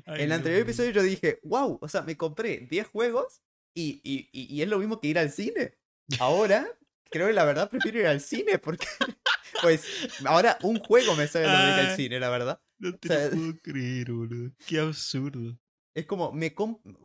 en 0.06 0.20
el 0.20 0.32
anterior 0.32 0.62
episodio 0.62 0.90
yo 0.90 1.02
dije, 1.02 1.40
wow, 1.42 1.78
o 1.80 1.88
sea, 1.88 2.02
me 2.02 2.16
compré 2.16 2.66
10 2.70 2.86
juegos 2.88 3.42
y, 3.74 4.00
y, 4.04 4.28
y, 4.32 4.62
es 4.62 4.68
lo 4.68 4.78
mismo 4.78 5.00
que 5.00 5.08
ir 5.08 5.18
al 5.18 5.30
cine. 5.30 5.76
Ahora, 6.20 6.66
creo 7.10 7.26
que 7.26 7.32
la 7.32 7.44
verdad 7.44 7.68
prefiero 7.68 8.00
ir 8.00 8.06
al 8.06 8.20
cine 8.20 8.58
porque, 8.58 8.86
pues, 9.62 9.84
ahora 10.24 10.58
un 10.62 10.78
juego 10.78 11.16
me 11.16 11.26
sale 11.26 11.46
lo 11.46 11.52
de 11.52 11.72
ir 11.72 11.88
al 11.88 11.96
cine, 11.96 12.20
la 12.20 12.30
verdad. 12.30 12.60
No 12.78 12.96
te 12.96 13.08
lo 13.08 13.30
puedo 13.30 13.58
creer, 13.62 14.12
boludo. 14.12 14.52
Qué 14.66 14.78
absurdo. 14.78 15.58
Es 15.94 16.06
como, 16.06 16.32
me 16.32 16.54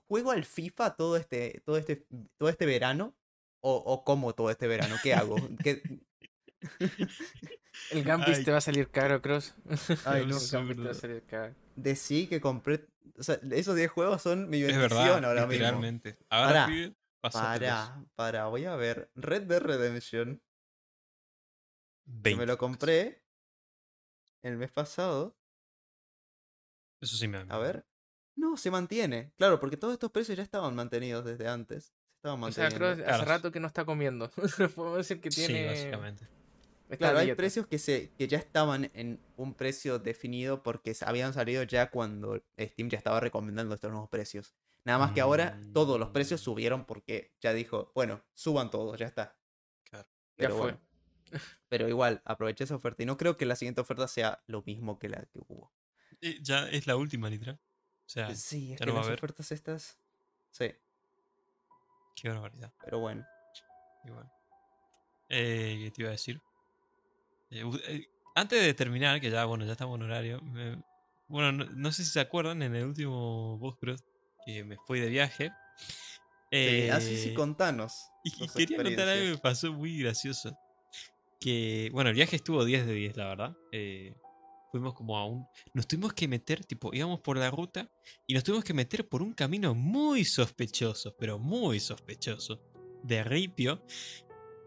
juego 0.07 0.31
al 0.31 0.45
FIFA 0.45 0.95
todo 0.95 1.15
este, 1.15 1.61
todo 1.63 1.77
este, 1.77 2.07
todo 2.37 2.49
este 2.49 2.65
verano 2.65 3.15
o, 3.61 3.75
o 3.75 4.03
como 4.03 4.33
todo 4.33 4.49
este 4.49 4.67
verano. 4.67 4.95
¿Qué 5.01 5.13
hago? 5.13 5.37
¿Qué, 5.63 5.81
el 7.91 8.03
Gambis 8.03 8.43
te 8.43 8.51
va 8.51 8.57
a 8.57 8.61
salir 8.61 8.89
caro, 8.89 9.21
Cross. 9.21 9.55
Ay, 10.05 10.25
no. 10.25 10.37
El 10.37 10.49
Gambis 10.49 10.77
te 10.77 10.83
va 10.83 10.91
a 10.91 10.93
salir 10.93 11.23
caro. 11.25 11.55
Decí 11.75 12.27
que 12.27 12.41
compré. 12.41 12.87
O 13.17 13.23
sea, 13.23 13.39
esos 13.51 13.75
10 13.75 13.91
juegos 13.91 14.21
son 14.21 14.49
mi 14.49 14.61
bendición 14.61 14.83
es 14.83 14.89
verdad, 14.89 15.25
ahora 15.25 15.45
literalmente. 15.45 16.17
Ahora, 16.29 16.69
para, 17.21 18.05
para, 18.15 18.45
voy 18.47 18.65
a 18.65 18.75
ver. 18.75 19.11
Red 19.15 19.43
Dead 19.43 19.61
Redemption. 19.61 20.41
Que 22.23 22.35
me 22.35 22.45
lo 22.45 22.57
compré 22.57 23.23
el 24.41 24.57
mes 24.57 24.71
pasado. 24.71 25.37
Eso 27.01 27.15
sí 27.15 27.27
me 27.27 27.45
A 27.49 27.57
ver. 27.57 27.85
No, 28.35 28.57
se 28.57 28.71
mantiene. 28.71 29.33
Claro, 29.37 29.59
porque 29.59 29.77
todos 29.77 29.93
estos 29.93 30.11
precios 30.11 30.37
ya 30.37 30.43
estaban 30.43 30.75
mantenidos 30.75 31.25
desde 31.25 31.47
antes. 31.47 31.85
Se 31.85 32.15
estaban 32.17 32.39
manteniendo. 32.39 32.75
O 32.75 32.79
sea, 32.79 32.95
creo 32.95 33.13
hace 33.13 33.25
rato 33.25 33.51
que 33.51 33.59
no 33.59 33.67
está 33.67 33.85
comiendo. 33.85 34.31
Podemos 34.75 34.97
decir 34.97 35.19
que 35.19 35.29
tiene. 35.29 35.59
Sí, 35.59 35.65
básicamente. 35.65 36.38
Claro, 36.97 37.19
hay 37.19 37.33
precios 37.35 37.67
que, 37.67 37.77
se, 37.77 38.11
que 38.17 38.27
ya 38.27 38.37
estaban 38.39 38.89
en 38.93 39.19
un 39.37 39.53
precio 39.53 39.99
definido 39.99 40.63
porque 40.63 40.95
habían 41.05 41.33
salido 41.33 41.61
ya 41.63 41.91
cuando 41.91 42.41
Steam 42.59 42.89
ya 42.89 42.97
estaba 42.97 43.19
recomendando 43.19 43.75
estos 43.75 43.91
nuevos 43.91 44.09
precios. 44.09 44.55
Nada 44.85 44.97
más 44.97 45.11
que 45.11 45.21
ahora 45.21 45.59
todos 45.73 45.99
los 45.99 46.09
precios 46.09 46.41
mm. 46.41 46.43
subieron 46.43 46.85
porque 46.85 47.31
ya 47.41 47.53
dijo, 47.53 47.91
bueno, 47.93 48.23
suban 48.33 48.71
todos, 48.71 48.97
ya 48.97 49.05
está. 49.05 49.37
Claro. 49.83 50.07
Pero 50.35 50.49
ya 50.49 50.61
fue. 50.61 50.77
pero 51.69 51.87
igual, 51.87 52.21
aproveché 52.25 52.63
esa 52.63 52.75
oferta 52.75 53.03
y 53.03 53.05
no 53.05 53.17
creo 53.17 53.37
que 53.37 53.45
la 53.45 53.55
siguiente 53.55 53.81
oferta 53.81 54.07
sea 54.07 54.41
lo 54.47 54.63
mismo 54.63 54.97
que 54.97 55.09
la 55.09 55.21
que 55.25 55.39
hubo. 55.47 55.71
Eh, 56.21 56.39
ya 56.41 56.67
es 56.69 56.87
la 56.87 56.95
última, 56.95 57.29
literal. 57.29 57.59
O 58.05 58.09
sea, 58.09 58.33
sí, 58.33 58.73
es 58.73 58.79
que 58.79 58.87
las 58.87 59.07
ofertas 59.07 59.51
estas. 59.51 59.99
Sí. 60.49 60.73
Qué 62.15 62.29
barbaridad. 62.29 62.73
Pero 62.83 62.99
bueno. 62.99 63.23
Igual. 64.05 64.31
Eh, 65.29 65.77
¿Qué 65.83 65.91
te 65.91 66.01
iba 66.01 66.09
a 66.09 66.13
decir? 66.13 66.41
Eh, 67.51 67.63
eh, 67.87 68.07
antes 68.35 68.61
de 68.61 68.73
terminar, 68.73 69.19
que 69.19 69.29
ya, 69.29 69.45
bueno, 69.45 69.65
ya 69.65 69.73
estamos 69.73 69.97
en 69.97 70.03
horario. 70.03 70.41
bueno, 71.27 71.51
no, 71.51 71.91
sé 71.91 72.03
si 72.03 72.11
se 72.11 72.19
acuerdan, 72.19 72.61
en 72.61 72.75
el 72.75 72.85
último 72.85 73.57
Boscross 73.57 74.03
que 74.45 74.63
me 74.63 74.77
fui 74.85 74.99
de 74.99 75.09
viaje. 75.09 75.51
Eh, 76.51 76.89
así 76.91 77.17
sí, 77.17 77.33
contanos. 77.33 77.93
Y, 78.23 78.31
quería 78.47 78.77
contar 78.77 79.07
algo 79.07 79.25
que 79.25 79.31
me 79.31 79.37
pasó 79.37 79.73
muy 79.73 79.99
gracioso. 79.99 80.57
Que, 81.39 81.89
bueno, 81.93 82.09
el 82.09 82.15
viaje 82.15 82.35
estuvo 82.35 82.63
10 82.63 82.85
de 82.85 82.93
10, 82.93 83.17
la 83.17 83.25
verdad. 83.27 83.57
fuimos 84.71 84.93
como 84.93 85.17
a 85.17 85.25
un. 85.25 85.45
Nos 85.73 85.87
tuvimos 85.87 86.13
que 86.13 86.27
meter, 86.27 86.65
tipo, 86.65 86.93
íbamos 86.93 87.19
por 87.21 87.37
la 87.37 87.49
ruta 87.51 87.89
y 88.27 88.33
nos 88.33 88.43
tuvimos 88.43 88.63
que 88.63 88.73
meter 88.73 89.07
por 89.07 89.21
un 89.21 89.33
camino 89.33 89.75
muy 89.75 90.25
sospechoso, 90.25 91.15
pero 91.17 91.39
muy 91.39 91.79
sospechoso, 91.79 92.61
de 93.03 93.23
ripio. 93.23 93.83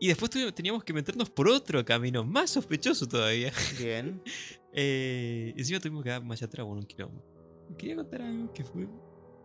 Y 0.02 0.08
después 0.08 0.32
teníamos 0.52 0.82
que 0.82 0.92
meternos 0.92 1.30
por 1.30 1.46
otro 1.46 1.84
camino, 1.84 2.24
más 2.24 2.50
sospechoso 2.50 3.06
todavía. 3.06 3.52
Bien. 3.78 4.20
eh, 4.72 5.54
encima 5.56 5.78
tuvimos 5.78 6.02
que 6.02 6.10
dar 6.10 6.24
más 6.24 6.42
atrás, 6.42 6.66
bueno, 6.66 6.80
un 6.80 6.86
kilómetro. 6.88 7.22
Quería 7.78 7.94
contar 7.94 8.22
algo 8.22 8.52
que 8.52 8.64
fue 8.64 8.88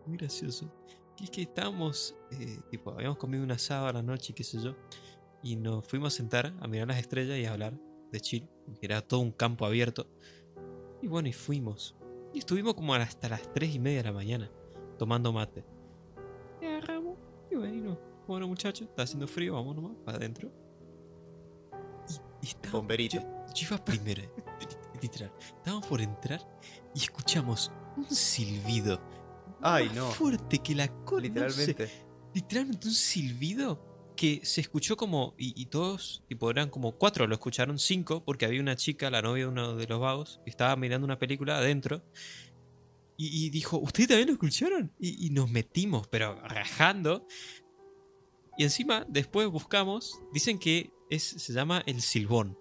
muy 0.04 0.16
gracioso. 0.16 0.68
Que 1.16 1.22
es 1.22 1.30
que 1.30 1.42
estábamos, 1.42 2.16
eh, 2.32 2.58
tipo, 2.72 2.90
habíamos 2.90 3.18
comido 3.18 3.44
un 3.44 3.52
asado 3.52 3.86
a 3.86 3.92
la 3.92 4.02
noche, 4.02 4.34
qué 4.34 4.42
sé 4.42 4.60
yo. 4.60 4.74
Y 5.44 5.54
nos 5.54 5.86
fuimos 5.86 6.12
a 6.12 6.16
sentar 6.16 6.52
a 6.58 6.66
mirar 6.66 6.88
las 6.88 6.98
estrellas 6.98 7.38
y 7.38 7.44
a 7.44 7.52
hablar 7.52 7.78
de 8.10 8.20
Chile. 8.20 8.50
Que 8.80 8.86
era 8.86 9.00
todo 9.00 9.20
un 9.20 9.30
campo 9.30 9.64
abierto. 9.64 10.10
Y 11.00 11.06
bueno, 11.06 11.28
y 11.28 11.32
fuimos. 11.32 11.94
Y 12.34 12.40
estuvimos 12.40 12.74
como 12.74 12.94
hasta 12.94 13.28
las 13.28 13.52
3 13.54 13.76
y 13.76 13.78
media 13.78 13.98
de 13.98 14.08
la 14.08 14.12
mañana, 14.12 14.50
tomando 14.98 15.32
mate. 15.32 15.64
Y 16.60 16.64
agarramos 16.64 17.16
y 17.48 17.54
bueno, 17.54 17.96
bueno, 18.28 18.46
muchachos, 18.46 18.88
está 18.88 19.02
haciendo 19.02 19.26
frío, 19.26 19.54
vamos 19.54 19.74
nomás, 19.74 19.96
para 20.04 20.18
adentro. 20.18 20.52
Y, 22.42 22.48
y 22.48 22.70
Bomberito. 22.70 23.18
Yo, 23.54 23.66
iba 23.66 23.84
primero, 23.84 24.22
literal. 25.02 25.32
Estábamos 25.40 25.86
por 25.86 26.00
entrar 26.00 26.40
y 26.94 26.98
escuchamos 27.00 27.72
un 27.96 28.08
silbido. 28.10 29.00
Ay, 29.60 29.90
no. 29.94 30.10
fuerte 30.10 30.58
que 30.58 30.74
la 30.74 30.88
cola. 31.04 31.22
Literalmente. 31.22 31.90
literalmente 32.34 32.88
un 32.88 32.94
silbido 32.94 34.12
que 34.14 34.40
se 34.44 34.60
escuchó 34.60 34.96
como. 34.96 35.34
Y, 35.38 35.66
todos, 35.66 36.22
tipo, 36.28 36.50
eran 36.50 36.68
como 36.68 36.92
cuatro, 36.92 37.26
lo 37.26 37.34
escucharon 37.34 37.78
cinco, 37.78 38.24
porque 38.24 38.44
había 38.44 38.60
una 38.60 38.76
chica, 38.76 39.10
la 39.10 39.22
novia 39.22 39.44
de 39.44 39.50
uno 39.50 39.76
de 39.76 39.86
los 39.86 40.00
vagos, 40.00 40.40
que 40.44 40.50
estaba 40.50 40.76
mirando 40.76 41.04
una 41.06 41.18
película 41.18 41.58
adentro. 41.58 42.04
Y, 43.20 43.50
dijo, 43.50 43.78
¿ustedes 43.78 44.10
también 44.10 44.28
lo 44.28 44.34
escucharon? 44.34 44.92
Y, 45.00 45.26
y, 45.26 45.30
nos 45.30 45.50
metimos, 45.50 46.06
pero 46.06 46.40
rajando. 46.46 47.26
Y 48.58 48.64
encima, 48.64 49.06
después 49.08 49.46
buscamos, 49.46 50.20
dicen 50.32 50.58
que 50.58 50.90
es, 51.10 51.22
se 51.22 51.52
llama 51.52 51.84
el 51.86 52.02
silbón. 52.02 52.58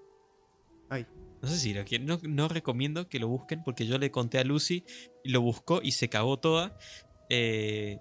Ay. 0.90 1.08
No 1.42 1.50
sé 1.50 1.58
si 1.58 1.74
lo 1.74 1.84
quieren. 1.86 2.06
No, 2.06 2.20
no, 2.22 2.48
recomiendo 2.48 3.10
que 3.10 3.20
lo 3.20 3.28
busquen 3.28 3.64
porque 3.64 3.88
yo 3.88 3.98
le 3.98 4.12
conté 4.12 4.38
a 4.38 4.44
Lucy 4.44 4.86
y 5.24 5.30
lo 5.30 5.42
buscó 5.42 5.82
y 5.82 5.92
se 5.94 6.08
cagó 6.08 6.38
toda. 6.38 6.78
Eh, 7.30 7.98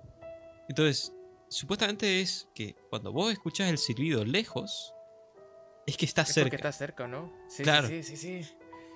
entonces, 0.69 1.15
supuestamente 1.49 2.21
es 2.21 2.49
que 2.55 2.77
cuando 2.91 3.13
vos 3.13 3.33
escuchas 3.33 3.71
el 3.71 3.79
silbido 3.79 4.27
lejos, 4.27 4.93
es 5.87 5.97
que 5.97 6.05
está 6.05 6.23
es 6.23 6.35
cerca. 6.35 6.57
Está 6.57 6.73
cerca, 6.73 7.09
¿no? 7.09 7.33
Sí, 7.49 7.63
claro. 7.63 7.89
sí, 7.89 8.03
sí, 8.03 8.17
sí. 8.19 8.43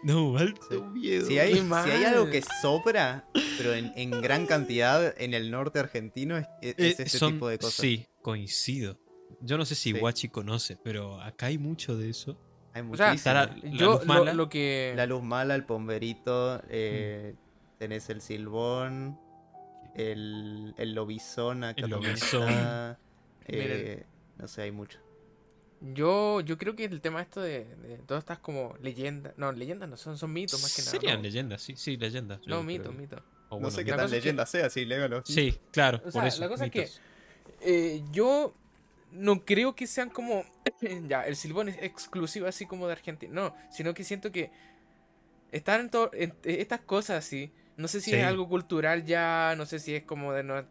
No, 0.02 0.36
alto 0.36 0.86
miedo. 0.88 1.26
Si 1.26 1.38
hay, 1.38 1.54
si 1.54 1.90
hay, 1.90 2.04
algo 2.04 2.30
que 2.30 2.42
sobra, 2.60 3.26
pero 3.56 3.74
en, 3.74 3.92
en, 3.96 4.10
gran 4.22 4.46
cantidad 4.46 5.14
en 5.18 5.32
el 5.32 5.50
norte 5.50 5.78
argentino, 5.78 6.36
es, 6.36 6.46
es 6.60 7.00
eh, 7.00 7.02
ese 7.02 7.18
tipo 7.18 7.48
de 7.48 7.58
cosas. 7.58 7.80
Sí, 7.80 8.06
coincido. 8.22 8.98
Yo 9.40 9.56
no 9.56 9.64
sé 9.64 9.74
si 9.74 9.92
Guachi 9.92 10.28
conoce, 10.28 10.76
pero 10.76 11.20
acá 11.20 11.46
hay 11.46 11.58
mucho 11.58 11.96
de 11.96 12.10
eso. 12.10 12.36
Hay 12.72 12.82
muchísimo. 12.82 13.34
la, 13.34 13.46
luz 13.62 14.06
mala. 14.06 14.32
Lo, 14.34 14.48
que... 14.48 14.92
La 14.96 15.06
luz 15.06 15.22
mala, 15.22 15.54
el 15.54 15.64
pomberito, 15.64 16.62
eh, 16.68 17.34
mm. 17.34 17.78
tenés 17.78 18.10
el 18.10 18.20
silbón, 18.20 19.18
el, 19.94 20.74
el 20.76 20.94
lobizón 20.94 21.64
acá 21.64 21.84
el 21.84 21.90
lobizón. 21.90 22.96
Eh, 23.52 24.04
no 24.38 24.46
sé, 24.46 24.62
hay 24.62 24.70
mucho. 24.70 25.00
Yo, 25.80 26.40
yo 26.40 26.56
creo 26.56 26.76
que 26.76 26.84
el 26.84 27.00
tema 27.00 27.20
esto 27.20 27.40
de, 27.40 27.66
todas 28.06 28.22
estas 28.22 28.38
como 28.38 28.76
leyendas, 28.80 29.32
no, 29.36 29.50
leyendas 29.50 29.88
no 29.88 29.96
son, 29.96 30.16
son 30.16 30.32
mitos 30.32 30.62
más 30.62 30.76
que 30.76 30.82
nada. 30.82 30.92
Serían 30.92 31.20
leyendas, 31.20 31.60
sí, 31.60 31.74
sí, 31.74 31.96
leyendas. 31.96 32.40
No, 32.46 32.62
mitos, 32.62 32.94
mitos. 32.94 33.20
no 33.50 33.70
sé 33.70 33.84
qué 33.84 33.92
tan 33.92 34.08
leyenda 34.08 34.46
sea, 34.46 34.70
sí, 34.70 34.84
lévalo. 34.84 35.22
Sí, 35.24 35.58
claro, 35.72 36.00
por 36.00 36.24
eso. 36.26 36.40
La 36.42 36.48
cosa 36.48 36.66
es 36.66 36.70
que 36.70 36.88
eh, 37.60 38.02
yo 38.10 38.54
no 39.12 39.44
creo 39.44 39.74
que 39.74 39.86
sean 39.86 40.10
como. 40.10 40.44
ya, 41.08 41.22
el 41.22 41.36
silbón 41.36 41.68
es 41.68 41.78
exclusivo 41.82 42.46
así 42.46 42.66
como 42.66 42.86
de 42.86 42.92
Argentina. 42.92 43.32
No, 43.32 43.54
sino 43.70 43.94
que 43.94 44.04
siento 44.04 44.32
que. 44.32 44.50
Están 45.52 45.80
en, 45.80 45.90
todo, 45.90 46.10
en 46.12 46.34
estas 46.44 46.80
cosas 46.80 47.24
así. 47.24 47.52
No 47.76 47.88
sé 47.88 48.00
si 48.00 48.14
es 48.14 48.24
algo 48.24 48.46
cultural 48.46 49.06
ya, 49.06 49.54
no 49.56 49.64
sé 49.64 49.78
si 49.78 49.94
es 49.94 50.02
como 50.02 50.34
de 50.34 50.42
no, 50.42 50.62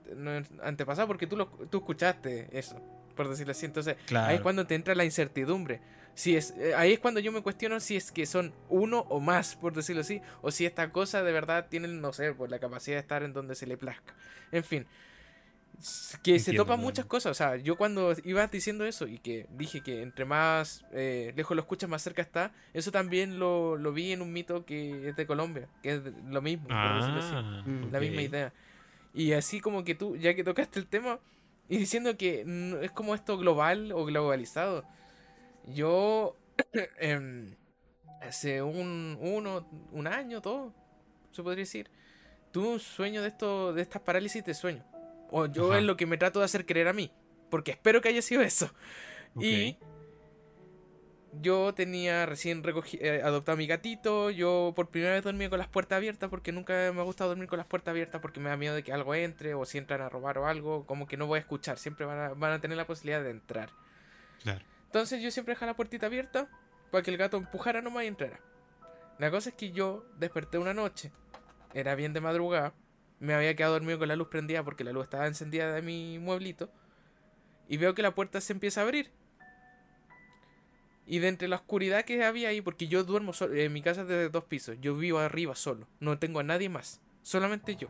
antepasado, 0.62 1.08
porque 1.08 1.26
tú, 1.26 1.36
lo, 1.36 1.48
tú 1.48 1.80
escuchaste 1.80 2.48
eso, 2.52 2.80
por 3.16 3.28
decirlo 3.28 3.52
así. 3.52 3.66
Entonces, 3.66 3.98
ahí 4.16 4.36
es 4.36 4.42
cuando 4.42 4.68
te 4.68 4.76
entra 4.76 4.94
la 4.94 5.06
incertidumbre. 5.06 5.82
Si 6.14 6.36
es, 6.36 6.52
eh, 6.58 6.76
ahí 6.76 6.94
es 6.94 7.00
cuando 7.00 7.20
yo 7.20 7.32
me 7.32 7.42
cuestiono 7.42 7.80
si 7.80 7.96
es 7.96 8.12
que 8.12 8.28
son 8.28 8.54
uno 8.70 9.08
o 9.10 9.20
más, 9.20 9.56
por 9.56 9.74
decirlo 9.74 10.02
así, 10.02 10.22
o 10.42 10.52
si 10.52 10.66
esta 10.68 10.92
cosa 10.92 11.24
de 11.24 11.32
verdad 11.32 11.68
tiene, 11.68 11.88
no 11.88 12.14
sé, 12.14 12.34
pues 12.34 12.52
la 12.52 12.60
capacidad 12.60 12.98
de 12.98 13.02
estar 13.02 13.24
en 13.24 13.34
donde 13.34 13.56
se 13.56 13.66
le 13.66 13.76
plazca. 13.76 14.14
En 14.52 14.64
fin, 14.64 14.86
que 16.24 16.40
se 16.40 16.54
topan 16.54 16.80
muchas 16.80 17.06
cosas. 17.06 17.32
O 17.32 17.34
sea, 17.34 17.56
yo 17.56 17.78
cuando 17.78 18.14
ibas 18.24 18.52
diciendo 18.52 18.86
eso 18.86 19.08
y 19.08 19.20
que 19.20 19.48
dije 19.52 19.82
que 19.82 20.02
entre 20.02 20.26
más 20.26 20.86
eh, 20.92 21.34
lejos 21.36 21.56
lo 21.56 21.62
escuchas, 21.62 21.90
más 21.90 22.02
cerca 22.02 22.22
está, 22.22 22.52
eso 22.74 22.92
también 22.92 23.40
lo, 23.40 23.78
lo, 23.78 23.94
vi 23.94 24.12
en 24.12 24.22
un 24.22 24.34
mito 24.34 24.66
que 24.66 25.10
es 25.10 25.16
de 25.16 25.26
Colombia, 25.26 25.68
que 25.82 25.94
es 25.96 26.02
lo 26.28 26.42
mismo, 26.42 26.68
ah, 26.70 27.64
la 27.92 28.00
misma 28.00 28.22
idea. 28.22 28.54
Y 29.14 29.34
así 29.34 29.60
como 29.60 29.84
que 29.84 29.96
tú, 29.96 30.16
ya 30.16 30.34
que 30.36 30.44
tocaste 30.44 30.80
el 30.80 30.88
tema, 30.88 31.20
Y 31.68 31.78
diciendo 31.78 32.18
que 32.18 32.46
es 32.82 32.92
como 32.92 33.14
esto 33.16 33.38
global 33.38 33.92
o 33.92 34.06
globalizado. 34.06 34.84
Yo 35.68 36.36
em, 37.00 37.56
hace 38.22 38.62
un, 38.62 39.18
uno, 39.22 39.68
un 39.92 40.08
año, 40.08 40.42
todo, 40.42 40.74
se 41.32 41.44
podría 41.44 41.64
decir, 41.64 41.90
tuve 42.52 42.68
un 42.70 42.80
sueño 42.80 43.22
de 43.22 43.28
esto, 43.30 43.74
de 43.74 43.82
estas 43.82 44.02
parálisis 44.02 44.44
de 44.44 44.54
sueño. 44.54 44.84
O 45.32 45.46
yo 45.46 45.76
es 45.76 45.84
lo 45.84 45.98
que 45.98 46.06
me 46.06 46.18
trato 46.18 46.40
de 46.40 46.46
hacer 46.46 46.66
creer 46.66 46.88
a 46.88 46.94
mí. 46.94 47.12
Porque 47.50 47.72
espero 47.72 48.02
que 48.02 48.10
haya 48.10 48.22
sido 48.22 48.42
eso. 48.42 48.72
Y 49.40 49.78
yo 51.34 51.74
tenía 51.74 52.26
recién 52.26 52.64
eh, 53.00 53.22
adoptado 53.24 53.54
a 53.54 53.58
mi 53.58 53.68
gatito. 53.68 54.30
Yo 54.30 54.74
por 54.76 54.90
primera 54.90 55.14
vez 55.14 55.24
dormía 55.24 55.50
con 55.50 55.60
las 55.60 55.68
puertas 55.68 55.98
abiertas 55.98 56.30
porque 56.30 56.52
nunca 56.52 56.92
me 56.94 57.02
ha 57.02 57.04
gustado 57.04 57.30
dormir 57.30 57.48
con 57.48 57.58
las 57.58 57.68
puertas 57.68 57.92
abiertas 57.92 58.22
porque 58.22 58.40
me 58.40 58.50
da 58.50 58.58
miedo 58.58 58.76
de 58.76 58.84
que 58.84 58.92
algo 58.92 59.14
entre 59.16 59.54
o 59.54 59.66
si 59.66 59.78
entran 59.78 60.02
a 60.02 60.10
robar 60.10 60.38
o 60.38 60.48
algo. 60.48 60.86
Como 60.86 61.08
que 61.08 61.18
no 61.18 61.28
voy 61.28 61.38
a 61.38 61.42
escuchar. 61.42 61.78
Siempre 61.78 62.06
van 62.06 62.44
a, 62.54 62.62
tener 62.62 62.78
la 62.78 62.88
posibilidad 62.88 63.24
de 63.24 63.32
entrar. 63.32 63.70
Entonces 64.86 65.22
yo 65.22 65.30
siempre 65.32 65.54
dejaba 65.54 65.74
la 65.74 65.76
puertita 65.76 66.08
abierta 66.08 66.50
para 66.92 67.04
que 67.04 67.12
el 67.12 67.18
gato 67.18 67.38
empujara 67.38 67.82
nomás 67.82 68.06
y 68.06 68.08
entrara. 68.08 68.40
La 69.20 69.30
cosa 69.30 69.50
es 69.50 69.56
que 69.56 69.72
yo 69.72 70.06
desperté 70.18 70.58
una 70.58 70.74
noche. 70.74 71.12
Era 71.74 71.94
bien 71.96 72.14
de 72.14 72.22
madrugada. 72.22 72.74
Me 73.20 73.34
había 73.34 73.56
quedado 73.56 73.74
dormido 73.74 74.00
con 74.00 74.08
la 74.08 74.16
luz 74.16 74.28
prendida 74.28 74.64
porque 74.64 74.84
la 74.84 74.92
luz 74.92 75.04
estaba 75.04 75.28
encendida 75.28 75.74
de 75.74 75.82
mi 75.82 76.20
mueblito. 76.20 76.72
Y 77.68 77.78
veo 77.78 77.94
que 77.94 78.02
la 78.02 78.16
puerta 78.16 78.42
se 78.42 78.54
empieza 78.54 78.82
a 78.82 78.84
abrir 78.84 79.12
y 81.10 81.18
de 81.18 81.28
entre 81.28 81.48
la 81.48 81.56
oscuridad 81.56 82.06
que 82.06 82.24
había 82.24 82.50
ahí, 82.50 82.62
porque 82.62 82.88
yo 82.88 83.04
duermo 83.04 83.34
solo, 83.34 83.56
en 83.56 83.74
mi 83.74 83.82
casa 83.82 84.04
es 84.04 84.08
de 84.08 84.30
dos 84.30 84.44
pisos, 84.44 84.78
yo 84.80 84.96
vivo 84.96 85.18
arriba 85.18 85.56
solo, 85.56 85.88
no 86.00 86.20
tengo 86.20 86.40
a 86.40 86.44
nadie 86.44 86.70
más, 86.70 87.02
solamente 87.24 87.76
yo. 87.76 87.90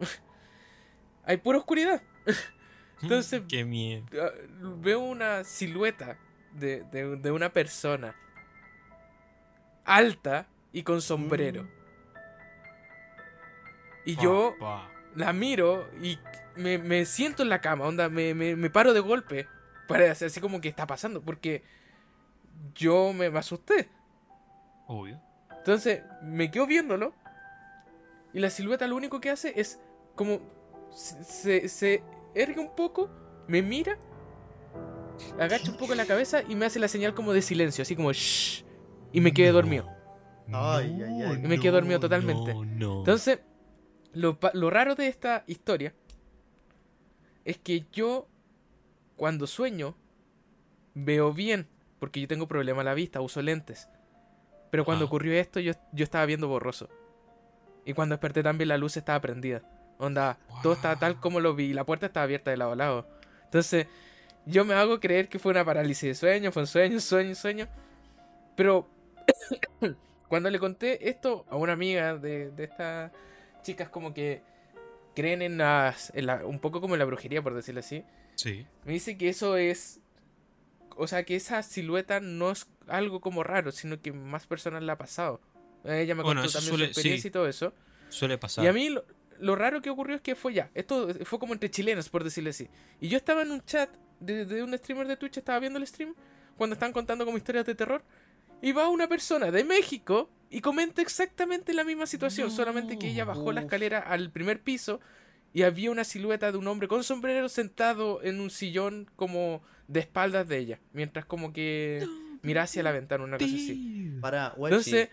Hay 1.24 1.36
pura 1.36 1.58
oscuridad. 1.58 2.02
Entonces, 3.02 3.42
Qué 3.48 3.64
miedo. 3.64 4.04
Ah, 4.20 4.32
veo 4.80 4.98
una 4.98 5.44
silueta 5.44 6.18
de, 6.54 6.82
de, 6.82 7.30
una 7.30 7.52
persona 7.52 8.16
alta 9.84 10.48
y 10.72 10.82
con 10.82 11.00
sombrero. 11.00 11.62
Mm. 11.62 11.75
Y 14.06 14.16
yo 14.16 14.54
la 15.14 15.32
miro 15.32 15.88
y 16.00 16.18
me, 16.56 17.04
siento 17.04 17.42
en 17.42 17.48
la 17.48 17.60
cama, 17.60 17.84
onda, 17.84 18.08
me, 18.08 18.34
me, 18.34 18.56
me 18.56 18.70
paro 18.70 18.94
de 18.94 19.00
golpe 19.00 19.48
para 19.88 20.10
hacer 20.10 20.26
así 20.26 20.40
como 20.40 20.60
que 20.60 20.68
está 20.68 20.86
pasando, 20.86 21.22
porque 21.22 21.62
yo 22.74 23.12
me, 23.12 23.26
asusté. 23.26 23.88
Obvio. 24.86 25.20
Entonces 25.50 26.02
me 26.22 26.50
quedo 26.50 26.66
viéndolo. 26.66 27.12
Y 28.32 28.40
la 28.40 28.50
silueta 28.50 28.86
lo 28.86 28.96
único 28.96 29.20
que 29.20 29.30
hace 29.30 29.52
es 29.58 29.80
como 30.14 30.40
se, 30.90 31.68
se 31.68 32.02
ergue 32.34 32.60
un 32.60 32.74
poco, 32.74 33.10
me 33.48 33.62
mira, 33.62 33.98
agacha 35.40 35.70
un 35.70 35.78
poco 35.78 35.94
la 35.94 36.06
cabeza 36.06 36.42
y 36.46 36.54
me 36.54 36.66
hace 36.66 36.78
la 36.78 36.88
señal 36.88 37.14
como 37.14 37.32
de 37.32 37.42
silencio, 37.42 37.82
así 37.82 37.96
como 37.96 38.12
shh, 38.12 38.64
y 39.12 39.20
me 39.20 39.32
quedé 39.32 39.52
dormido. 39.52 39.88
Ay, 40.52 41.02
ay, 41.02 41.22
ay. 41.22 41.40
Y 41.42 41.48
me 41.48 41.58
quedé 41.58 41.72
dormido 41.72 41.98
totalmente. 41.98 42.52
Entonces, 42.52 43.40
lo, 44.16 44.38
lo 44.54 44.70
raro 44.70 44.94
de 44.94 45.08
esta 45.08 45.44
historia 45.46 45.94
es 47.44 47.58
que 47.58 47.84
yo, 47.92 48.26
cuando 49.16 49.46
sueño, 49.46 49.94
veo 50.94 51.32
bien 51.32 51.68
porque 51.98 52.20
yo 52.20 52.28
tengo 52.28 52.48
problema 52.48 52.80
a 52.80 52.84
la 52.84 52.94
vista, 52.94 53.20
uso 53.20 53.42
lentes. 53.42 53.88
Pero 54.70 54.84
cuando 54.84 55.04
ah. 55.04 55.06
ocurrió 55.06 55.32
esto, 55.34 55.60
yo, 55.60 55.72
yo 55.92 56.04
estaba 56.04 56.26
viendo 56.26 56.48
borroso. 56.48 56.88
Y 57.84 57.92
cuando 57.92 58.14
desperté 58.14 58.42
también 58.42 58.68
la 58.68 58.78
luz 58.78 58.96
estaba 58.96 59.20
prendida. 59.20 59.62
Onda, 59.98 60.38
todo 60.62 60.74
estaba 60.74 60.96
tal 60.96 61.20
como 61.20 61.40
lo 61.40 61.54
vi. 61.54 61.72
La 61.72 61.84
puerta 61.84 62.06
estaba 62.06 62.24
abierta 62.24 62.50
de 62.50 62.56
lado 62.56 62.72
a 62.72 62.76
lado. 62.76 63.08
Entonces, 63.44 63.86
yo 64.44 64.64
me 64.64 64.74
hago 64.74 64.98
creer 64.98 65.28
que 65.28 65.38
fue 65.38 65.52
una 65.52 65.64
parálisis 65.64 66.08
de 66.08 66.14
sueño, 66.14 66.52
fue 66.52 66.62
un 66.62 66.66
sueño, 66.66 67.00
sueño, 67.00 67.34
sueño. 67.34 67.68
Pero, 68.56 68.88
cuando 70.28 70.50
le 70.50 70.58
conté 70.58 71.08
esto 71.08 71.46
a 71.48 71.56
una 71.56 71.72
amiga 71.72 72.16
de, 72.16 72.50
de 72.50 72.64
estas 72.64 73.12
chicas 73.66 73.88
como 73.88 74.14
que 74.14 74.42
creen 75.14 75.42
en 75.42 75.58
las, 75.58 76.12
en 76.14 76.26
la, 76.26 76.46
un 76.46 76.60
poco 76.60 76.80
como 76.80 76.94
en 76.94 77.00
la 77.00 77.04
brujería, 77.04 77.42
por 77.42 77.54
decirlo 77.54 77.80
así. 77.80 78.04
Sí. 78.36 78.66
Me 78.84 78.92
dice 78.92 79.16
que 79.18 79.28
eso 79.28 79.56
es 79.56 80.00
o 80.96 81.06
sea, 81.06 81.24
que 81.24 81.36
esa 81.36 81.62
silueta 81.62 82.20
no 82.20 82.50
es 82.50 82.66
algo 82.88 83.20
como 83.20 83.42
raro, 83.42 83.70
sino 83.72 84.00
que 84.00 84.12
más 84.12 84.46
personas 84.46 84.82
la 84.82 84.94
ha 84.94 84.98
pasado. 84.98 85.40
Ella 85.84 86.14
me 86.14 86.22
contó 86.22 86.48
también 86.48 86.76
su 86.76 86.82
experiencia 86.82 87.28
y 87.28 87.30
todo 87.30 87.46
eso. 87.46 87.72
Suele 88.08 88.38
pasar. 88.38 88.64
Y 88.64 88.68
a 88.68 88.72
mí 88.72 88.94
lo, 89.38 89.56
raro 89.56 89.82
que 89.82 89.90
ocurrió 89.90 90.16
es 90.16 90.22
que 90.22 90.34
fue 90.34 90.54
ya. 90.54 90.70
Esto 90.74 91.08
fue 91.24 91.38
como 91.38 91.52
entre 91.52 91.70
chilenos, 91.70 92.08
por 92.08 92.24
decirlo 92.24 92.50
así. 92.50 92.68
Y 93.00 93.08
yo 93.08 93.18
estaba 93.18 93.42
en 93.42 93.52
un 93.52 93.64
chat 93.64 93.90
de, 94.20 94.62
un 94.62 94.76
streamer 94.76 95.06
de 95.06 95.16
Twitch, 95.16 95.36
estaba 95.36 95.58
viendo 95.60 95.78
el 95.78 95.86
stream, 95.86 96.14
cuando 96.56 96.74
están 96.74 96.92
contando 96.92 97.24
como 97.24 97.36
historias 97.36 97.66
de 97.66 97.74
terror. 97.74 98.02
Y 98.62 98.72
va 98.72 98.88
una 98.88 99.06
persona 99.06 99.50
de 99.50 99.64
México 99.64 100.30
y 100.50 100.60
comenta 100.60 101.02
exactamente 101.02 101.74
la 101.74 101.84
misma 101.84 102.06
situación, 102.06 102.50
solamente 102.50 102.98
que 102.98 103.08
ella 103.08 103.24
bajó 103.24 103.52
la 103.52 103.62
escalera 103.62 103.98
al 103.98 104.30
primer 104.30 104.62
piso 104.62 105.00
y 105.52 105.62
había 105.62 105.90
una 105.90 106.04
silueta 106.04 106.52
de 106.52 106.58
un 106.58 106.66
hombre 106.68 106.88
con 106.88 107.02
sombrero 107.02 107.48
sentado 107.48 108.22
en 108.22 108.40
un 108.40 108.50
sillón 108.50 109.10
como 109.16 109.62
de 109.88 110.00
espaldas 110.00 110.46
de 110.48 110.58
ella, 110.58 110.80
mientras 110.92 111.24
como 111.24 111.52
que 111.52 112.06
mira 112.42 112.62
hacia 112.62 112.82
la 112.82 112.92
ventana, 112.92 113.24
una 113.24 113.38
cosa 113.38 113.54
así. 113.54 114.18
Para, 114.20 114.54
Entonces, 114.56 115.08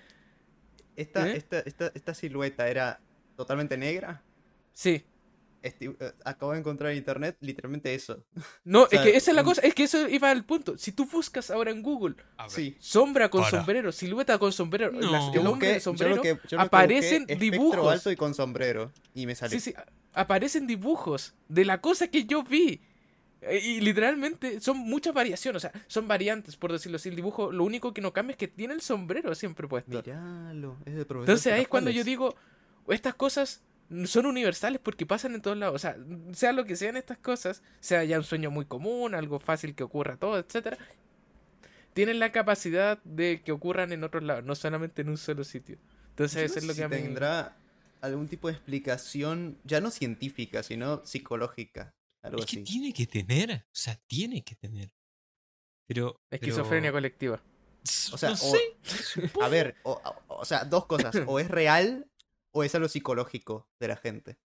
esta, 0.95 1.27
¿eh? 1.29 1.38
esta, 1.38 1.59
esta, 1.61 1.91
esta 1.93 2.13
silueta 2.13 2.67
era 2.67 2.99
totalmente 3.36 3.77
negra. 3.77 4.21
Sí. 4.73 5.05
Eh, 5.64 5.95
acabo 6.26 6.51
de 6.51 6.59
encontrar 6.59 6.91
en 6.91 6.97
internet 6.97 7.38
literalmente 7.39 7.93
eso. 7.95 8.24
No, 8.66 8.88
es 8.91 8.99
que 8.99 9.16
esa 9.16 9.32
es 9.32 9.36
la 9.36 9.43
cosa, 9.43 9.61
es 9.61 9.74
que 9.74 9.84
eso 9.84 10.07
iba 10.09 10.30
al 10.30 10.43
punto. 10.45 10.78
Si 10.78 10.91
tú 10.91 11.05
buscas 11.05 11.49
ahora 11.51 11.72
en 11.72 11.82
Google, 11.82 12.16
sí. 12.47 12.76
sombra 12.80 13.30
con 13.30 13.43
sombrero, 13.45 13.91
silueta 13.91 14.38
con 14.38 14.51
sombrero, 14.51 14.92
el 15.00 15.47
hombre 15.47 15.74
de 15.74 15.79
sombrero, 15.79 16.21
aparecen 16.58 17.25
dibujos. 17.25 17.92
alto 17.92 18.12
y 18.12 18.16
con 18.16 18.33
sombrero. 18.33 18.92
Y 19.13 19.25
me 19.25 19.36
salió. 19.36 19.59
Sí, 19.59 19.71
sí, 19.71 19.75
aparecen 20.13 20.67
dibujos 20.67 21.33
de 21.47 21.66
la 21.66 21.82
cosa 21.82 22.08
que 22.08 22.25
yo 22.25 22.43
vi. 22.43 22.82
Eh, 23.42 23.59
y 23.59 23.82
literalmente 23.82 24.62
son 24.62 24.78
muchas 24.78 25.13
variaciones, 25.13 25.66
o 25.66 25.70
sea, 25.70 25.83
son 25.87 26.08
variantes, 26.08 26.55
por 26.55 26.71
decirlo 26.71 26.96
así. 26.96 27.09
El 27.09 27.16
dibujo, 27.16 27.51
lo 27.51 27.63
único 27.63 27.93
que 27.93 28.01
no 28.01 28.13
cambia 28.13 28.33
es 28.33 28.37
que 28.37 28.47
tiene 28.47 28.74
el 28.74 28.82
sombrero 28.82 29.36
siempre 29.36 29.67
puesto. 29.67 29.92
Miralo, 29.92 30.78
es 30.86 30.96
de 30.96 31.01
Entonces 31.01 31.47
ahí 31.47 31.63
es 31.63 31.67
cuando 31.67 31.92
yo 31.92 32.04
digo, 32.04 32.36
estas 32.87 33.16
cosas 33.16 33.62
son 34.05 34.26
universales 34.26 34.82
porque 34.84 35.05
pasan 35.05 35.36
en 35.36 35.42
todos 35.42 35.58
lados. 35.58 35.76
O 35.76 35.80
sea, 35.80 35.97
sea 36.34 36.51
lo 36.51 36.66
que 36.66 36.76
sean 36.76 36.97
estas 36.97 37.18
cosas, 37.18 37.64
sea 37.80 38.04
ya 38.04 38.18
un 38.18 38.24
sueño 38.24 38.51
muy 38.51 38.66
común, 38.66 39.16
algo 39.16 39.39
fácil 39.39 39.76
que 39.76 39.84
ocurra 39.84 40.18
todo, 40.18 40.38
etcétera, 40.38 40.78
tienen 41.93 42.20
la 42.20 42.32
capacidad 42.32 43.01
de 43.04 43.42
que 43.43 43.51
ocurran 43.51 43.92
en 43.92 44.04
otros 44.04 44.24
lados, 44.24 44.43
no 44.43 44.55
solamente 44.55 45.01
en 45.01 45.10
un 45.10 45.18
solo 45.18 45.43
sitio. 45.43 45.78
Entonces, 46.10 46.51
eso 46.51 46.60
es 46.60 46.66
lo 46.66 46.76
que 46.76 46.84
a 46.84 46.89
mí... 46.89 46.97
tendrá 46.97 47.58
algún 48.01 48.28
tipo 48.28 48.47
de 48.47 48.54
explicación, 48.54 49.58
ya 49.64 49.80
no 49.80 49.89
científica, 49.89 50.62
sino 50.64 51.05
psicológica. 51.05 51.96
Algo 52.22 52.39
es 52.39 52.46
que 52.46 52.58
tiene 52.58 52.93
que 52.93 53.05
tener, 53.08 53.51
o 53.51 53.76
sea, 53.76 54.00
tiene 54.08 54.43
que 54.43 54.55
tener. 54.55 54.92
Pero. 55.88 56.16
Esquizofrenia 56.32 56.92
colectiva. 56.92 57.42
O 58.12 58.18
sea, 58.18 58.34
a 59.42 59.50
ver, 59.50 59.76
o, 59.84 60.46
sea, 60.46 60.64
dos 60.66 60.86
cosas. 60.86 61.16
O 61.28 61.39
es 61.39 61.50
real 61.50 62.10
o 62.54 62.63
es 62.63 62.74
algo 62.75 62.88
psicológico 62.88 63.67
de 63.80 63.88
la 63.89 63.97
gente. 63.97 64.38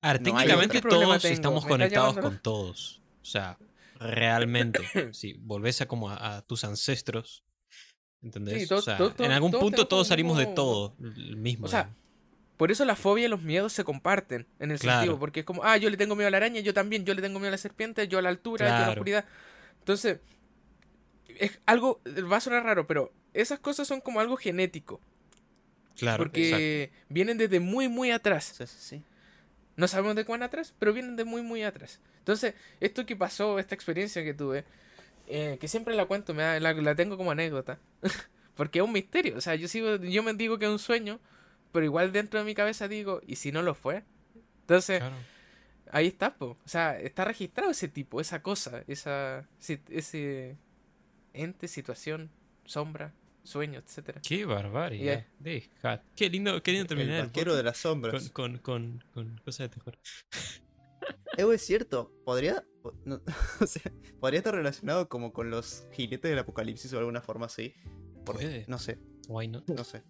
A 0.00 0.12
ver, 0.12 0.22
técnicamente 0.22 0.80
todos 0.80 1.24
estamos 1.24 1.66
conectados 1.66 2.18
con 2.18 2.38
todos. 2.38 3.02
O 3.20 3.24
sea, 3.24 3.58
realmente. 3.98 4.80
si 5.12 5.32
volvés 5.34 5.80
a 5.80 5.86
como 5.86 6.10
a, 6.10 6.42
tus 6.42 6.64
ancestros. 6.64 7.44
¿Entendés? 8.22 8.70
o 8.70 8.82
sea, 8.82 8.98
en 9.18 9.32
algún 9.32 9.50
punto 9.50 9.88
todos 9.88 10.08
salimos 10.08 10.38
de 10.38 10.46
todo. 10.46 10.94
El 11.00 11.36
mismo. 11.36 11.66
O 11.66 11.68
sea, 11.68 11.90
por 12.58 12.70
eso 12.70 12.84
la 12.84 12.94
fobia 12.94 13.24
y 13.24 13.28
los 13.28 13.40
miedos 13.40 13.72
se 13.72 13.84
comparten 13.84 14.46
en 14.58 14.70
el 14.70 14.78
sentido, 14.78 15.18
porque 15.18 15.40
es 15.40 15.46
como, 15.46 15.64
ah, 15.64 15.78
yo 15.78 15.88
le 15.88 15.96
tengo 15.96 16.14
miedo 16.14 16.28
a 16.28 16.30
la 16.30 16.36
araña, 16.36 16.60
yo 16.60 16.74
también, 16.74 17.06
yo 17.06 17.14
le 17.14 17.22
tengo 17.22 17.38
miedo 17.38 17.48
a 17.48 17.52
la 17.52 17.58
serpiente, 17.58 18.06
yo 18.06 18.18
a 18.18 18.22
la 18.22 18.28
altura, 18.28 18.68
yo 18.68 18.74
a 18.74 18.80
la 18.80 18.90
oscuridad. 18.90 19.24
Entonces, 19.78 20.20
es 21.38 21.58
algo, 21.64 22.02
va 22.30 22.36
a 22.36 22.40
sonar 22.40 22.62
raro, 22.64 22.86
pero 22.86 23.14
esas 23.32 23.60
cosas 23.60 23.88
son 23.88 24.02
como 24.02 24.20
algo 24.20 24.36
genético. 24.36 25.00
Claro. 26.00 26.24
Porque 26.24 26.90
vienen 27.10 27.36
desde 27.36 27.60
muy, 27.60 27.88
muy 27.88 28.10
atrás. 28.10 28.54
Sí, 28.56 28.66
sí, 28.66 28.76
sí. 28.78 29.04
No 29.76 29.86
sabemos 29.86 30.16
de 30.16 30.24
cuán 30.24 30.42
atrás, 30.42 30.74
pero 30.78 30.94
vienen 30.94 31.14
de 31.16 31.24
muy, 31.24 31.42
muy 31.42 31.62
atrás. 31.62 32.00
Entonces, 32.18 32.54
esto 32.80 33.04
que 33.04 33.16
pasó, 33.16 33.58
esta 33.58 33.74
experiencia 33.74 34.24
que 34.24 34.32
tuve, 34.32 34.64
eh, 35.26 35.58
que 35.60 35.68
siempre 35.68 35.94
la 35.94 36.06
cuento, 36.06 36.32
me 36.32 36.58
la, 36.58 36.72
la, 36.72 36.94
tengo 36.94 37.18
como 37.18 37.30
anécdota. 37.30 37.78
porque 38.54 38.78
es 38.78 38.84
un 38.84 38.92
misterio. 38.92 39.36
O 39.36 39.40
sea, 39.42 39.54
yo 39.56 39.68
sigo, 39.68 39.96
yo 39.96 40.22
me 40.22 40.32
digo 40.32 40.58
que 40.58 40.64
es 40.64 40.70
un 40.70 40.78
sueño, 40.78 41.20
pero 41.70 41.84
igual 41.84 42.12
dentro 42.12 42.40
de 42.40 42.46
mi 42.46 42.54
cabeza 42.54 42.88
digo, 42.88 43.20
¿y 43.26 43.36
si 43.36 43.52
no 43.52 43.60
lo 43.60 43.74
fue? 43.74 44.02
Entonces, 44.62 45.02
ahí 45.92 46.06
está, 46.06 46.34
po. 46.34 46.56
o 46.64 46.68
sea, 46.68 46.98
está 46.98 47.26
registrado 47.26 47.70
ese 47.70 47.88
tipo, 47.88 48.22
esa 48.22 48.42
cosa, 48.42 48.84
esa, 48.86 49.46
ese 49.90 50.56
ente, 51.34 51.68
situación, 51.68 52.30
sombra, 52.64 53.12
sueño, 53.42 53.78
etcétera. 53.80 54.20
Qué 54.22 54.44
barbaridad. 54.44 55.26
Qué 56.16 56.30
lindo, 56.30 56.62
qué 56.62 56.72
lindo 56.72 56.86
terminar. 56.86 57.20
El 57.20 57.26
vaquero 57.26 57.56
de 57.56 57.62
las 57.62 57.78
sombras. 57.78 58.30
Con, 58.30 58.58
con, 58.58 58.58
con, 58.58 59.04
con 59.12 59.40
cosas 59.44 59.70
de 59.70 59.76
terror. 59.76 59.98
Evo 61.36 61.52
es 61.52 61.62
cierto, 61.62 62.12
podría. 62.24 62.64
o 63.60 63.66
sea, 63.66 63.92
podría 64.20 64.38
estar 64.38 64.54
relacionado 64.54 65.08
como 65.08 65.32
con 65.32 65.50
los 65.50 65.86
jinetes 65.92 66.30
del 66.30 66.38
apocalipsis 66.38 66.92
o 66.92 66.96
de 66.96 67.00
alguna 67.00 67.20
forma 67.20 67.46
así. 67.46 67.74
Puede. 68.24 68.64
No 68.68 68.78
sé. 68.78 68.98
Why 69.28 69.48
not? 69.48 69.68
No 69.68 69.84
sé. 69.84 70.02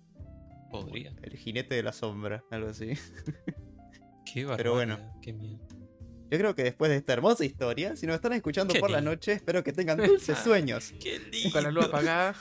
Podría. 0.71 1.15
El 1.23 1.37
jinete 1.37 1.75
de 1.75 1.83
la 1.83 1.93
sombra, 1.93 2.45
algo 2.51 2.69
así. 2.69 2.93
Qué 4.33 4.47
Pero 4.57 4.75
bueno. 4.75 4.99
Qué 5.21 5.33
miedo. 5.33 5.59
Yo 6.31 6.39
creo 6.39 6.55
que 6.55 6.63
después 6.63 6.91
de 6.91 6.97
esta 6.97 7.13
hermosa 7.13 7.45
historia, 7.45 7.97
si 7.97 8.07
nos 8.07 8.15
están 8.15 8.33
escuchando 8.35 8.73
por 8.75 8.89
la 8.91 9.01
noche, 9.01 9.33
espero 9.33 9.65
que 9.65 9.73
tengan 9.73 9.99
dulces 9.99 10.39
sueños. 10.45 10.95
Qué 11.01 11.19
lindo. 11.19 11.51
Con 11.53 11.65
la 11.65 11.71
luz 11.73 11.87
apagada. 11.87 12.37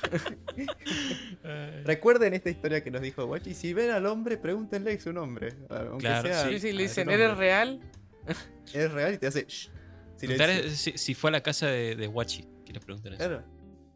Recuerden 1.86 2.34
esta 2.34 2.49
historia 2.49 2.84
que 2.84 2.91
nos 2.91 3.02
dijo 3.02 3.26
Wachi. 3.26 3.53
Si 3.53 3.74
ven 3.74 3.91
al 3.91 4.06
hombre, 4.06 4.38
pregúntenle 4.38 4.99
su 4.99 5.11
nombre. 5.14 5.56
Aunque 5.70 5.99
Claro, 6.06 6.28
sea, 6.30 6.48
Sí, 6.49 6.60
sí, 6.60 6.72
le 6.72 6.84
dicen, 6.84 7.10
¿eres 7.10 7.36
real? 7.38 7.80
Es 8.74 8.91
real 8.91 9.16
y 9.16 9.18
te 9.18 9.28
hace. 9.28 9.48
Preguntar 10.20 10.70
si, 10.70 10.98
si 10.98 11.16
fue 11.16 11.30
a 11.30 11.32
la 11.32 11.41
casa 11.41 11.68
de, 11.68 11.95
de 11.95 12.07
Wachi. 12.07 12.45
Que 12.66 12.74
le 12.74 12.80
pregunten 12.80 13.14
eso. 13.14 13.20
Claro. 13.26 13.44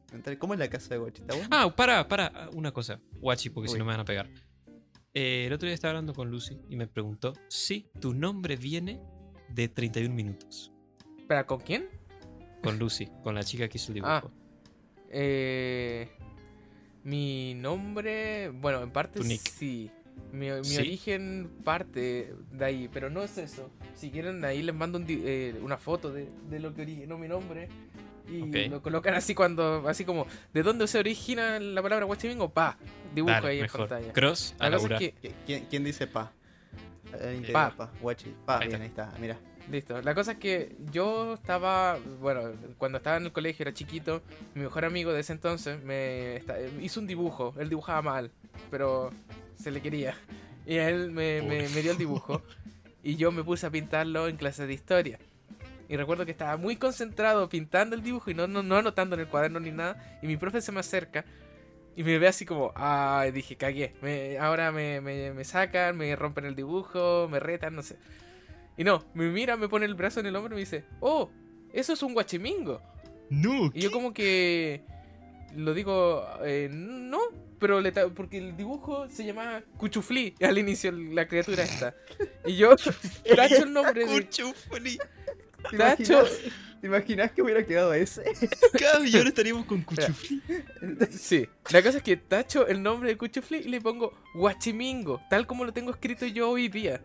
Preguntar, 0.07 0.38
¿Cómo 0.38 0.53
es 0.53 0.60
la 0.60 0.70
casa 0.70 0.90
de 0.95 0.99
Wachi? 0.99 1.22
¿Está 1.22 1.36
buena? 1.36 1.49
Ah, 1.52 1.76
para, 1.76 2.07
para. 2.07 2.49
Una 2.53 2.72
cosa. 2.72 2.99
Wachi, 3.22 3.49
porque 3.49 3.68
si 3.68 3.74
Uy. 3.74 3.80
no 3.80 3.86
me 3.86 3.91
van 3.91 3.99
a 3.99 4.06
pegar. 4.06 4.30
Eh, 5.14 5.45
el 5.45 5.53
otro 5.53 5.68
día 5.68 5.76
estaba 5.76 5.91
hablando 5.91 6.14
con 6.15 6.32
Lucy 6.32 6.60
y 6.70 6.76
me 6.76 6.88
preguntó 6.88 7.34
si 7.48 7.88
tu 7.99 8.15
nombre 8.15 8.56
viene 8.56 8.99
de 9.53 9.67
31 9.69 10.13
minutos. 10.13 10.71
¿Para 11.27 11.45
con 11.45 11.59
quién? 11.59 11.88
Con 12.63 12.80
Lucy, 12.80 13.07
con 13.23 13.35
la 13.35 13.43
chica 13.43 13.67
que 13.67 13.77
hizo 13.77 13.89
el 13.91 13.95
dibujo. 13.95 14.11
Ah. 14.11 14.23
Eh, 15.09 16.09
mi 17.03 17.53
nombre, 17.55 18.49
bueno, 18.49 18.81
en 18.81 18.91
parte 18.91 19.21
sí. 19.23 19.91
Mi, 20.31 20.49
mi 20.51 20.63
¿Sí? 20.63 20.77
origen 20.77 21.49
parte 21.63 22.34
de 22.51 22.65
ahí, 22.65 22.89
pero 22.91 23.09
no 23.09 23.21
es 23.23 23.38
eso. 23.38 23.69
Si 23.95 24.09
quieren, 24.09 24.43
ahí 24.45 24.61
les 24.61 24.73
mando 24.75 24.97
un 24.97 25.05
eh, 25.09 25.55
una 25.61 25.77
foto 25.77 26.11
de, 26.11 26.30
de 26.49 26.59
lo 26.59 26.73
que 26.73 26.84
originó 26.84 27.17
mi 27.17 27.27
nombre. 27.27 27.67
Y 28.30 28.69
lo 28.69 28.81
colocan 28.81 29.15
así 29.15 29.35
cuando, 29.35 29.88
así 29.88 30.05
como, 30.05 30.25
¿de 30.53 30.63
dónde 30.63 30.88
se 30.88 30.97
origina 30.97 31.59
la 31.59 31.81
palabra 31.81 32.05
guachimingo? 32.05 32.49
Pa, 32.53 32.77
dibujo 33.13 33.34
Dale, 33.34 33.47
ahí 33.49 33.61
mejor. 33.61 33.81
en 33.81 33.88
pantalla. 33.89 34.13
Cross 34.13 34.55
a 34.59 34.69
La 34.69 34.77
cosa 34.77 34.89
laburar. 34.89 35.03
es 35.03 35.13
que, 35.13 35.30
¿Qui- 35.30 35.34
¿Quién, 35.45 35.65
quién 35.69 35.84
dice 35.84 36.07
pa? 36.07 36.31
Que 37.18 37.52
Pa. 37.52 37.72
pa. 37.76 37.91
Wachi. 38.02 38.34
Pa, 38.45 38.60
Ahí 38.60 38.68
bien, 38.68 38.81
está. 38.84 39.03
ahí 39.03 39.10
está. 39.10 39.19
Mira. 39.19 39.38
Listo. 39.72 40.02
La 40.02 40.14
cosa 40.14 40.34
es 40.34 40.38
que 40.40 40.76
yo 40.91 41.35
estaba, 41.35 41.98
bueno, 42.19 42.52
cuando 42.77 42.98
estaba 42.98 43.15
en 43.18 43.23
el 43.23 43.31
colegio, 43.31 43.64
era 43.64 43.73
chiquito, 43.73 44.22
mi 44.56 44.61
mejor 44.64 44.84
amigo 44.84 45.14
de 45.14 45.22
ese 45.22 45.31
entonces 45.31 45.81
me 45.81 46.41
hizo 46.81 46.99
un 46.99 47.07
dibujo. 47.07 47.53
Él 47.57 47.69
dibujaba 47.69 48.02
mal, 48.02 48.31
pero 48.69 49.11
se 49.56 49.72
le 49.72 49.81
quería. 49.81 50.15
Y 50.65 50.76
él 50.76 51.11
me, 51.11 51.41
me- 51.41 51.69
me 51.69 51.81
dio 51.81 51.91
el 51.91 51.98
dibujo. 51.98 52.41
Y 53.03 53.15
yo 53.15 53.31
me 53.31 53.44
puse 53.44 53.65
a 53.65 53.69
pintarlo 53.69 54.27
en 54.27 54.35
clase 54.38 54.65
de 54.68 54.73
historia. 54.73 55.19
Y 55.90 55.95
recuerdo 55.98 56.26
que 56.26 56.31
estaba 56.31 56.56
muy 56.57 56.76
concentrado 56.77 57.48
pintando 57.49 57.95
el 57.95 58.02
dibujo 58.03 58.31
y 58.31 58.34
no, 58.34 58.48
no, 58.48 58.64
no 58.64 58.77
anotando 58.77 59.15
en 59.15 59.22
el 59.22 59.27
cuaderno 59.27 59.60
ni 59.60 59.72
nada. 59.72 60.19
Y 60.22 60.27
mi 60.27 60.38
profe 60.38 60.61
se 60.61 60.72
me 60.72 60.80
acerca 60.80 61.23
y 61.95 62.03
me 62.03 62.18
ve 62.18 62.28
así 62.28 62.45
como, 62.45 62.72
ay, 62.76 63.32
dije, 63.32 63.56
cagué. 63.56 63.94
Me- 64.02 64.38
ahora 64.40 64.72
me, 64.72 65.02
me, 65.02 65.32
me 65.34 65.44
sacan, 65.44 65.98
me 65.98 66.15
rompen 66.15 66.45
el 66.45 66.56
dibujo, 66.56 67.28
me 67.30 67.40
retan, 67.40 67.76
no 67.76 67.84
sé. 67.84 67.98
Y 68.78 68.84
no, 68.84 69.06
me 69.14 69.30
mira, 69.30 69.56
me 69.57 69.70
pone 69.70 69.86
el 69.86 69.94
brazo 69.95 70.20
en 70.20 70.26
el 70.26 70.36
hombro 70.36 70.53
y 70.53 70.56
me 70.56 70.60
dice, 70.61 70.86
oh, 70.99 71.30
eso 71.72 71.94
es 71.94 72.02
un 72.03 72.14
guachimingo. 72.14 72.82
No, 73.30 73.72
Y 73.74 73.82
yo 73.82 73.91
como 73.91 74.14
que 74.14 74.84
lo 75.56 75.74
digo, 75.74 76.26
eh, 76.44 76.70
no, 76.72 77.20
pero 77.60 77.80
le 77.80 77.91
porque 77.91 78.38
el 78.40 78.57
dibujo 78.57 79.07
se 79.10 79.26
llamaba 79.26 79.61
Cuchuflí 79.78 80.36
al 80.41 80.57
inicio, 80.57 80.91
la 80.91 81.28
criatura 81.28 81.64
esta. 81.64 81.95
Y 82.45 82.57
yo 82.57 82.76
tacho 83.36 83.64
el 83.64 83.74
nombre 83.74 84.06
de... 84.06 84.24
Cuchufli. 84.26 84.99
¿Te 85.72 85.78
Tacho. 85.78 86.26
¿Te 86.84 86.88
imaginas 86.88 87.31
que 87.31 87.41
hubiera 87.41 87.65
quedado 87.65 87.93
ese? 87.93 88.26
Cada 88.77 89.07
y 89.07 89.15
ahora 89.15 89.30
estaríamos 89.30 89.65
con 89.65 89.84
Cuchufli. 89.84 90.41
Sí, 91.11 91.47
la 91.72 91.81
cosa 91.81 91.99
es 91.99 92.03
que 92.03 92.18
tacho 92.18 92.68
el 92.68 92.84
nombre 92.84 93.07
de 93.07 93.18
Cuchuflí 93.18 93.60
y 93.60 93.69
le 93.69 93.80
pongo 93.80 94.11
Guachimingo, 94.34 95.22
tal 95.30 95.47
como 95.47 95.64
lo 95.64 95.72
tengo 95.72 95.91
escrito 95.91 96.26
yo 96.26 96.49
hoy 96.49 96.68
día. 96.68 96.99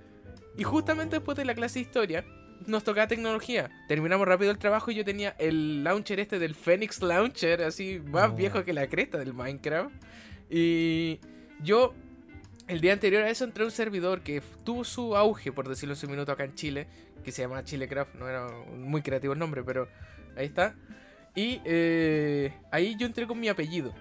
Y 0.57 0.65
justamente 0.65 1.15
después 1.15 1.39
de 1.39 1.45
la 1.45 1.55
clase 1.55 1.79
de 1.79 1.85
historia, 1.85 2.25
nos 2.67 2.83
tocaba 2.83 3.07
tecnología. 3.07 3.71
Terminamos 3.87 4.27
rápido 4.27 4.51
el 4.51 4.59
trabajo 4.59 4.91
y 4.91 4.97
yo 4.97 5.05
tenía 5.05 5.37
el 5.39 5.85
launcher 5.85 6.19
este 6.19 6.41
del 6.41 6.57
Phoenix 6.57 7.01
Launcher, 7.01 7.63
así 7.63 8.03
más 8.05 8.35
viejo 8.35 8.65
que 8.65 8.73
la 8.73 8.89
cresta 8.89 9.17
del 9.19 9.33
Minecraft. 9.33 9.95
Y 10.51 11.21
yo, 11.63 11.95
el 12.67 12.81
día 12.81 12.95
anterior 12.95 13.23
a 13.23 13.31
eso, 13.31 13.45
entré 13.45 13.63
a 13.63 13.67
un 13.67 13.71
servidor 13.71 14.23
que 14.23 14.43
tuvo 14.65 14.83
su 14.83 15.15
auge, 15.15 15.53
por 15.53 15.69
decirlo 15.69 15.95
en 15.95 16.01
su 16.01 16.09
minuto, 16.09 16.33
acá 16.33 16.43
en 16.43 16.57
Chile, 16.57 16.89
que 17.29 17.33
se 17.33 17.43
llama 17.43 17.63
Chilecraft. 17.63 18.15
No 18.15 18.29
era 18.29 18.49
muy 18.75 19.03
creativo 19.03 19.35
el 19.35 19.39
nombre, 19.39 19.63
pero 19.63 19.87
ahí 20.37 20.47
está. 20.47 20.75
Y 21.35 21.61
eh, 21.65 22.55
ahí 22.71 22.97
yo 22.99 23.07
entré 23.07 23.27
con 23.27 23.39
mi 23.39 23.49
apellido. 23.49 23.95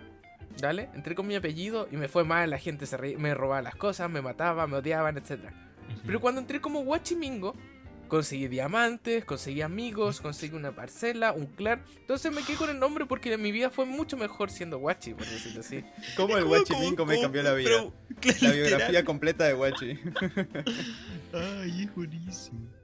¿Dale? 0.58 0.90
Entré 0.96 1.14
con 1.14 1.28
mi 1.28 1.36
apellido 1.36 1.88
y 1.92 1.98
me 1.98 2.08
fue 2.08 2.24
mal, 2.24 2.50
la 2.50 2.58
gente 2.58 2.86
se 2.86 2.98
me 3.18 3.34
robaba 3.36 3.62
las 3.62 3.76
cosas, 3.76 4.10
me 4.10 4.22
mataba, 4.22 4.66
me 4.66 4.78
odiaban, 4.78 5.18
etc. 5.18 5.52
Pero 6.06 6.20
cuando 6.20 6.42
entré 6.42 6.62
como 6.62 6.84
guachimingo, 6.84 7.54
conseguí 8.08 8.48
diamantes, 8.48 9.26
conseguí 9.26 9.62
amigos, 9.62 10.22
conseguí 10.22 10.56
una 10.56 10.72
parcela, 10.72 11.34
un 11.34 11.46
clan. 11.48 11.84
Entonces 12.00 12.34
me 12.34 12.42
quedé 12.42 12.58
con 12.58 12.70
el 12.70 12.80
nombre 12.80 13.06
porque 13.06 13.38
mi 13.38 13.52
vida 13.52 13.70
fue 13.70 13.86
mucho 13.86 14.18
mejor 14.18 14.50
siendo 14.50 14.80
guachi, 14.80 15.14
por 15.14 15.28
decirlo 15.28 15.60
así. 15.60 15.84
¿Cómo 16.16 16.38
el 16.38 16.46
Wachi 16.46 16.76
Mingo 16.76 17.06
me 17.06 17.22
cambió 17.22 17.44
la 17.44 17.54
vida? 17.54 17.92
La 18.42 18.52
biografía 18.52 19.06
completa 19.06 19.44
de 19.44 19.54
Wachi. 19.54 19.92
Ay, 21.34 21.84
es 21.84 21.96
buenísimo. 21.96 22.77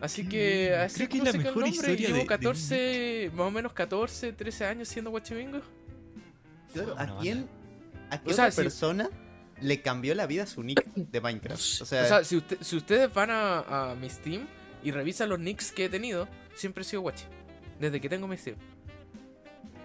Así 0.00 0.26
que 0.26 0.74
así 0.74 0.96
Creo 0.96 1.08
que 1.10 1.18
es 1.18 1.24
la 1.24 1.30
el 1.30 1.38
mejor 1.38 1.52
nombre. 1.54 1.70
historia 1.70 1.96
Llevo 2.08 2.14
de- 2.14 2.20
de 2.22 2.26
14, 2.26 3.30
más 3.34 3.46
o 3.46 3.50
menos 3.50 3.72
14, 3.72 4.32
13 4.32 4.64
años 4.64 4.88
siendo 4.88 5.10
guachimingo. 5.10 5.60
Claro, 6.72 6.94
¿A 6.98 7.18
quién, 7.20 7.48
a 8.10 8.20
qué 8.22 8.30
O 8.30 8.32
sea, 8.34 8.44
otra 8.44 8.50
si- 8.52 8.62
persona 8.62 9.10
le 9.60 9.82
cambió 9.82 10.14
la 10.14 10.26
vida 10.26 10.46
su 10.46 10.62
nick 10.62 10.84
de 10.94 11.20
Minecraft? 11.20 11.60
O 11.82 11.84
sea, 11.84 12.02
O 12.02 12.06
sea, 12.06 12.24
si, 12.24 12.36
usted- 12.36 12.58
si 12.60 12.76
ustedes 12.76 13.12
van 13.12 13.30
a, 13.30 13.90
a 13.90 13.94
mi 13.94 14.08
Steam 14.08 14.46
y 14.82 14.90
revisan 14.90 15.28
los 15.28 15.38
nicks 15.38 15.72
que 15.72 15.84
he 15.84 15.88
tenido, 15.90 16.28
siempre 16.54 16.82
he 16.82 16.84
sido 16.84 17.02
guachi. 17.02 17.24
Desde 17.78 18.00
que 18.00 18.08
tengo 18.08 18.26
mi 18.26 18.36
Steam. 18.36 18.56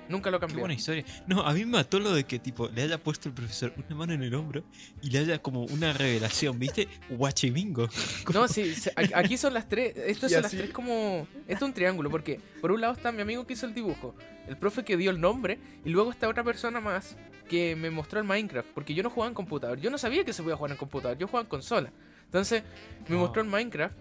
Nunca 0.07 0.29
lo 0.29 0.39
Qué 0.39 0.45
cambié. 0.45 0.59
buena 0.59 0.73
historia. 0.75 1.03
No, 1.27 1.41
a 1.41 1.53
mí 1.53 1.61
me 1.65 1.71
mató 1.73 1.99
lo 1.99 2.13
de 2.13 2.23
que 2.25 2.37
tipo 2.39 2.67
le 2.69 2.83
haya 2.83 2.97
puesto 2.99 3.27
el 3.29 3.33
profesor 3.35 3.73
una 3.75 3.95
mano 3.95 4.13
en 4.13 4.21
el 4.23 4.35
hombro 4.35 4.63
y 5.01 5.09
le 5.09 5.19
haya 5.19 5.41
como 5.41 5.63
una 5.65 5.93
revelación, 5.93 6.59
¿viste? 6.59 6.87
Guachimingo. 7.09 7.87
No, 8.33 8.47
sí, 8.47 8.73
aquí 9.13 9.37
son 9.37 9.53
las 9.53 9.67
tres. 9.67 9.95
Estas 9.97 10.31
Y 10.31 10.33
son 10.35 10.43
las 10.43 10.51
tres 10.51 10.69
como. 10.71 11.27
Esto 11.47 11.65
es 11.65 11.69
un 11.69 11.73
triángulo, 11.73 12.09
porque 12.09 12.39
por 12.61 12.71
un 12.71 12.81
lado 12.81 12.93
está 12.93 13.11
mi 13.11 13.21
amigo 13.21 13.45
que 13.47 13.53
hizo 13.53 13.65
el 13.65 13.73
dibujo, 13.73 14.15
el 14.47 14.57
profe 14.57 14.83
que 14.83 14.97
dio 14.97 15.09
el 15.11 15.19
nombre, 15.21 15.57
y 15.85 15.89
luego 15.89 16.11
está 16.11 16.27
otra 16.27 16.43
persona 16.43 16.79
más 16.79 17.15
que 17.49 17.75
me 17.75 17.89
mostró 17.91 18.19
el 18.19 18.25
Minecraft, 18.25 18.69
porque 18.73 18.93
yo 18.93 19.03
no 19.03 19.09
jugaba 19.09 19.29
en 19.29 19.35
computador. 19.35 19.79
Yo 19.79 19.89
no 19.89 19.97
sabía 19.97 20.23
que 20.25 20.33
se 20.33 20.41
podía 20.43 20.55
jugar 20.55 20.71
en 20.71 20.77
computador, 20.77 21.17
yo 21.17 21.27
jugaba 21.27 21.43
en 21.43 21.49
consola. 21.49 21.91
Entonces, 22.25 22.63
me 23.07 23.15
Ah. 23.15 23.19
mostró 23.19 23.41
el 23.41 23.47
Minecraft, 23.47 23.95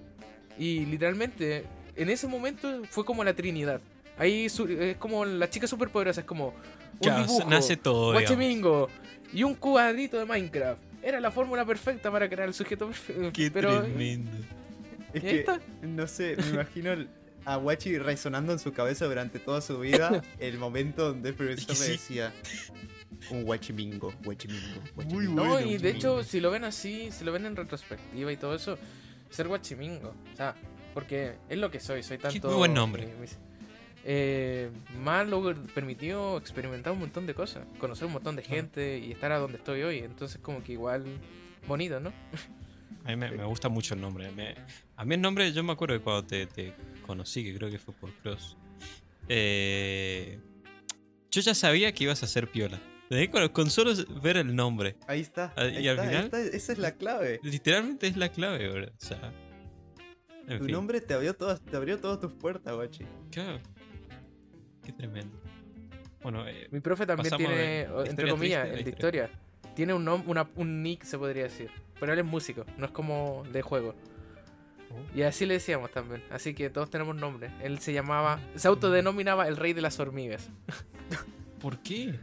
y 0.58 0.86
literalmente, 0.86 1.64
en 1.96 2.08
ese 2.10 2.26
momento 2.26 2.82
fue 2.90 3.04
como 3.04 3.22
la 3.24 3.34
Trinidad. 3.34 3.80
Ahí 4.18 4.48
su- 4.48 4.66
es 4.68 4.96
como 4.96 5.24
la 5.24 5.48
chica 5.50 5.66
superpoderosa, 5.66 6.20
es 6.20 6.26
como 6.26 6.48
un 6.48 6.54
Claro, 7.00 7.22
dibujo, 7.26 7.48
nace 7.50 7.76
todo. 7.76 8.12
guachimingo 8.12 8.88
y 9.32 9.42
un 9.42 9.54
cuadrito 9.54 10.18
de 10.18 10.24
Minecraft. 10.24 10.80
Era 11.02 11.20
la 11.20 11.30
fórmula 11.30 11.64
perfecta 11.66 12.10
para 12.10 12.28
crear 12.28 12.48
el 12.48 12.54
sujeto 12.54 12.86
perfecto. 12.86 13.30
Qué 13.32 13.50
pero 13.50 13.82
tremendo. 13.82 14.30
es 15.12 15.22
¿y 15.22 15.26
ahí 15.26 15.32
que, 15.32 15.38
está? 15.40 15.60
no 15.82 16.06
sé, 16.06 16.36
me 16.36 16.48
imagino 16.50 16.92
el- 16.92 17.08
a 17.46 17.58
Wachi 17.58 17.98
resonando 17.98 18.52
en 18.54 18.58
su 18.58 18.72
cabeza 18.72 19.04
durante 19.04 19.38
toda 19.38 19.60
su 19.60 19.78
vida 19.80 20.22
el 20.38 20.56
momento 20.58 21.08
donde 21.08 21.28
el 21.30 21.34
profesor 21.34 21.58
Es 21.60 21.66
que 21.66 21.72
le 21.72 21.78
sí. 21.78 21.92
decía 21.92 22.32
un 23.30 23.42
Wachimingo, 23.46 24.14
Wachimingo, 24.24 24.80
Muy 24.96 25.04
Wachimingo. 25.04 25.34
No, 25.44 25.48
Bueno, 25.50 25.66
y 25.70 25.76
de 25.78 25.90
hecho, 25.90 26.22
si 26.24 26.40
lo 26.40 26.50
ven 26.50 26.64
así, 26.64 27.10
si 27.10 27.24
lo 27.24 27.32
ven 27.32 27.44
en 27.46 27.56
retrospectiva 27.56 28.32
y 28.32 28.36
todo 28.36 28.54
eso, 28.54 28.78
ser 29.30 29.48
guachimingo. 29.48 30.14
O 30.32 30.36
sea, 30.36 30.54
porque 30.94 31.34
es 31.48 31.58
lo 31.58 31.70
que 31.70 31.80
soy, 31.80 32.02
soy 32.02 32.18
tanto. 32.18 32.48
muy 32.48 32.56
buen 32.56 32.72
nombre. 32.74 33.02
eh, 33.04 33.28
eh, 34.04 34.70
me 35.02 35.10
ha 35.10 35.24
luego 35.24 35.54
permitido 35.74 36.36
experimentar 36.38 36.92
un 36.92 37.00
montón 37.00 37.26
de 37.26 37.34
cosas, 37.34 37.66
conocer 37.78 38.06
un 38.06 38.12
montón 38.12 38.36
de 38.36 38.42
gente 38.42 38.98
y 38.98 39.12
estar 39.12 39.32
a 39.32 39.38
donde 39.38 39.56
estoy 39.58 39.82
hoy. 39.82 39.98
Entonces, 39.98 40.38
como 40.40 40.62
que 40.62 40.72
igual 40.72 41.04
bonito, 41.66 42.00
¿no? 42.00 42.12
A 43.04 43.08
mí 43.10 43.16
me, 43.16 43.30
me 43.30 43.44
gusta 43.44 43.68
mucho 43.68 43.94
el 43.94 44.00
nombre. 44.00 44.30
me- 44.32 44.54
a 44.96 45.04
mí 45.04 45.14
el 45.14 45.20
nombre, 45.20 45.52
yo 45.52 45.62
me 45.64 45.72
acuerdo 45.72 45.94
de 45.94 46.00
cuando 46.00 46.24
te, 46.26 46.46
te 46.46 46.72
conocí, 47.06 47.42
que 47.44 47.54
creo 47.56 47.70
que 47.70 47.78
fue 47.78 47.94
por 47.94 48.12
Cross. 48.22 48.56
Eh, 49.28 50.38
yo 51.30 51.40
ya 51.40 51.54
sabía 51.54 51.92
que 51.92 52.04
ibas 52.04 52.22
a 52.22 52.26
ser 52.26 52.48
piola. 52.50 52.80
Desde 53.10 53.28
con, 53.30 53.46
con 53.48 53.70
solo 53.70 53.92
ver 54.22 54.38
el 54.38 54.54
nombre. 54.54 54.96
Ahí 55.06 55.20
está. 55.20 55.52
Ah, 55.56 55.62
ahí 55.62 55.84
y 55.84 55.88
al 55.88 55.96
está, 55.98 56.08
final- 56.08 56.24
está, 56.24 56.40
esa 56.40 56.72
es 56.72 56.78
la 56.78 56.92
clave. 56.92 57.40
Literalmente 57.42 58.06
es 58.06 58.16
la 58.16 58.28
clave, 58.30 58.68
bro. 58.70 58.86
O 58.86 58.90
sea. 58.98 59.32
En 60.46 60.58
Tu 60.58 60.64
fin, 60.64 60.72
nombre 60.74 61.00
te 61.00 61.14
abrió 61.14 61.34
todas, 61.34 61.60
te 61.62 61.74
abrió 61.76 61.98
todas 61.98 62.20
tus 62.20 62.32
puertas, 62.34 62.74
Wachi. 62.76 63.04
Qué, 63.30 63.60
qué 64.84 64.92
tremendo. 64.92 65.36
Bueno, 66.22 66.46
eh, 66.48 66.68
Mi 66.70 66.80
profe 66.80 67.06
también 67.06 67.36
tiene, 67.36 67.82
entre 68.06 68.28
comillas, 68.30 68.66
el 68.68 68.84
de 68.84 68.90
historia. 68.90 69.24
historia. 69.24 69.30
Tiene 69.74 69.92
un, 69.94 70.06
nom- 70.06 70.24
una- 70.26 70.48
un 70.56 70.82
nick, 70.82 71.04
se 71.04 71.18
podría 71.18 71.44
decir. 71.44 71.70
Pero 72.00 72.12
él 72.12 72.18
es 72.18 72.24
músico, 72.24 72.64
no 72.78 72.86
es 72.86 72.92
como 72.92 73.44
de 73.52 73.62
juego. 73.62 73.94
Y 75.14 75.22
así 75.22 75.44
le 75.44 75.54
decíamos 75.54 75.90
también. 75.90 76.22
Así 76.30 76.54
que 76.54 76.70
todos 76.70 76.88
tenemos 76.88 77.16
nombre. 77.16 77.50
Él 77.62 77.78
se 77.80 77.92
llamaba, 77.92 78.38
se 78.54 78.68
autodenominaba 78.68 79.48
el 79.48 79.56
rey 79.56 79.72
de 79.72 79.82
las 79.82 79.98
hormigas. 79.98 80.48
¿Por 81.60 81.78
qué? 81.78 82.14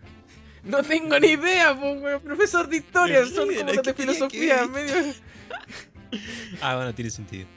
No 0.64 0.84
tengo 0.84 1.20
ni 1.20 1.30
idea, 1.30 1.78
profesor 2.24 2.68
de 2.70 2.78
historia, 2.78 3.26
son 3.26 3.54
como 3.54 3.74
los 3.74 3.84
de 3.84 3.94
filosofía, 3.94 4.68
medio. 4.68 4.94
ah, 6.62 6.76
bueno, 6.76 6.94
tiene 6.94 7.10
sentido. 7.10 7.48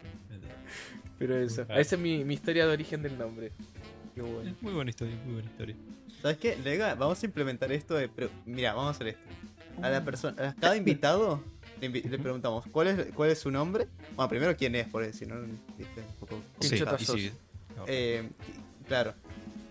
Pero 1.19 1.37
eso, 1.37 1.63
esa 1.63 1.95
es 1.95 1.99
mi, 1.99 2.21
historia 2.33 2.67
de 2.67 2.73
origen 2.73 3.03
del 3.03 3.17
nombre. 3.19 3.53
Qué 4.15 4.23
bueno. 4.23 4.55
Muy 4.61 4.73
buena 4.73 4.91
historia, 4.91 5.17
muy 5.25 5.35
buena 5.35 5.51
historia. 5.51 5.77
¿Sabes 6.23 6.39
qué? 6.39 6.57
Lega, 6.57 6.95
vamos 6.95 7.23
a 7.23 7.27
implementar 7.27 7.73
esto 7.73 7.95
de. 7.95 8.09
Mira, 8.47 8.73
vamos 8.75 8.89
a 8.89 8.91
hacer 8.93 9.09
esto. 9.09 9.21
A 9.83 9.91
la 9.91 10.05
persona, 10.05 10.51
a 10.51 10.55
cada 10.55 10.77
invitado 10.77 11.43
le, 11.81 12.19
preguntamos 12.19 12.65
¿cuál 12.71 12.89
es, 12.89 13.13
cuál 13.13 13.31
es 13.31 13.39
su 13.41 13.51
nombre. 13.51 13.89
Bueno, 14.15 14.29
primero 14.29 14.57
quién 14.57 14.75
es, 14.77 14.87
porque 14.87 15.13
si 15.13 15.27
no, 15.27 15.41
viste, 15.77 16.01
un 16.01 16.15
poco. 16.21 16.41
Sí, 16.61 17.33
eh, 17.87 18.31
claro. 18.87 19.15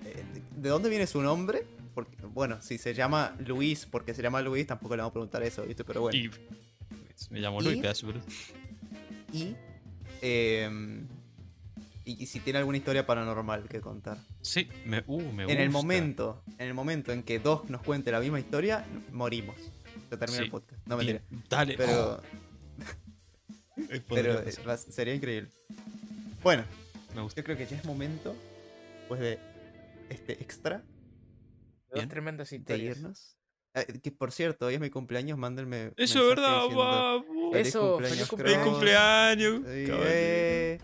Eh, 0.06 0.24
¿De 0.58 0.70
dónde 0.70 0.90
viene 0.90 1.08
su 1.08 1.22
nombre? 1.22 1.66
Porque, 1.96 2.18
bueno, 2.34 2.62
si 2.62 2.78
se 2.78 2.94
llama 2.94 3.36
Luis 3.46 3.86
porque 3.86 4.14
se 4.14 4.22
llama 4.22 4.42
Luis, 4.42 4.68
tampoco 4.68 4.96
le 4.96 5.02
vamos 5.02 5.12
a 5.12 5.14
preguntar 5.14 5.44
eso, 5.44 5.64
¿viste? 5.64 5.84
Pero 5.84 6.02
bueno. 6.02 6.32
me 7.30 7.40
llamo 7.40 7.62
Luis, 7.62 7.82
Y. 9.32 9.56
Eh, 10.22 10.70
y, 12.06 12.26
si 12.26 12.40
tiene 12.40 12.60
alguna 12.60 12.78
historia 12.78 13.06
paranormal 13.06 13.68
que 13.70 13.80
contar. 13.82 14.18
Sí, 14.42 14.68
me, 14.86 15.04
uh, 15.08 15.32
me 15.32 15.44
En 15.44 15.60
el 15.60 15.70
momento, 15.70 16.44
en 16.58 16.68
el 16.68 16.74
momento 16.74 17.12
en 17.12 17.24
que 17.24 17.40
dos 17.40 17.70
nos 17.70 17.82
cuente 17.82 18.12
la 18.12 18.20
misma 18.20 18.40
historia, 18.40 18.86
morimos. 19.12 19.56
Se 20.10 20.18
termina 20.18 20.44
el 20.44 20.50
podcast. 20.50 20.86
No 20.88 20.98
mentira. 20.98 21.22
Dale. 21.50 21.76
Pero. 21.78 22.22
pero 24.10 24.44
sería 24.78 25.16
increíble. 25.16 25.50
Bueno, 26.44 26.66
me 27.16 27.22
gusta. 27.22 27.42
Yo 27.42 27.46
creo 27.46 27.58
que 27.58 27.66
ya 27.66 27.78
es 27.78 27.86
momento, 27.86 28.36
pues 29.08 29.22
de 29.22 29.40
este 30.10 30.34
extra. 30.34 30.84
Dos 31.94 32.08
tremendas 32.08 32.52
historias. 32.52 33.38
Eh, 33.76 34.00
que 34.02 34.12
por 34.12 34.32
cierto, 34.32 34.68
hoy 34.68 34.76
es 34.76 34.80
mi 34.80 34.90
cumpleaños, 34.90 35.38
mándenme. 35.38 35.94
Eso 35.98 36.20
es 36.22 36.30
verdad, 36.30 36.66
Eso, 37.54 38.00
feliz 38.00 38.28
cumpleaños. 38.28 39.62
Eh, 39.68 40.80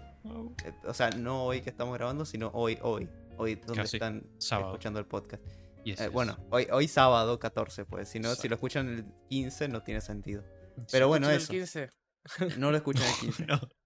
o 0.85 0.93
sea, 0.93 1.09
no 1.11 1.45
hoy 1.45 1.61
que 1.61 1.69
estamos 1.69 1.97
grabando, 1.97 2.25
sino 2.25 2.51
hoy, 2.53 2.77
hoy. 2.81 3.09
Hoy 3.37 3.55
donde 3.55 3.83
están 3.83 4.29
escuchando 4.37 4.99
el 4.99 5.05
podcast. 5.05 5.43
Eh, 5.85 6.09
bueno, 6.09 6.37
hoy, 6.51 6.67
hoy 6.71 6.87
sábado 6.87 7.39
14, 7.39 7.85
pues. 7.85 8.09
Si 8.09 8.19
no, 8.19 8.35
si 8.35 8.49
lo 8.49 8.55
escuchan 8.55 8.89
el 8.89 9.05
15, 9.29 9.69
no 9.69 9.81
tiene 9.81 10.01
sentido. 10.01 10.43
Pero 10.91 11.07
bueno, 11.07 11.29
eso. 11.29 11.51
El 11.51 11.59
15? 11.59 11.89
No 12.57 12.71
lo 12.71 12.77
escuchan 12.77 13.07
el 13.07 13.15
15. 13.15 13.47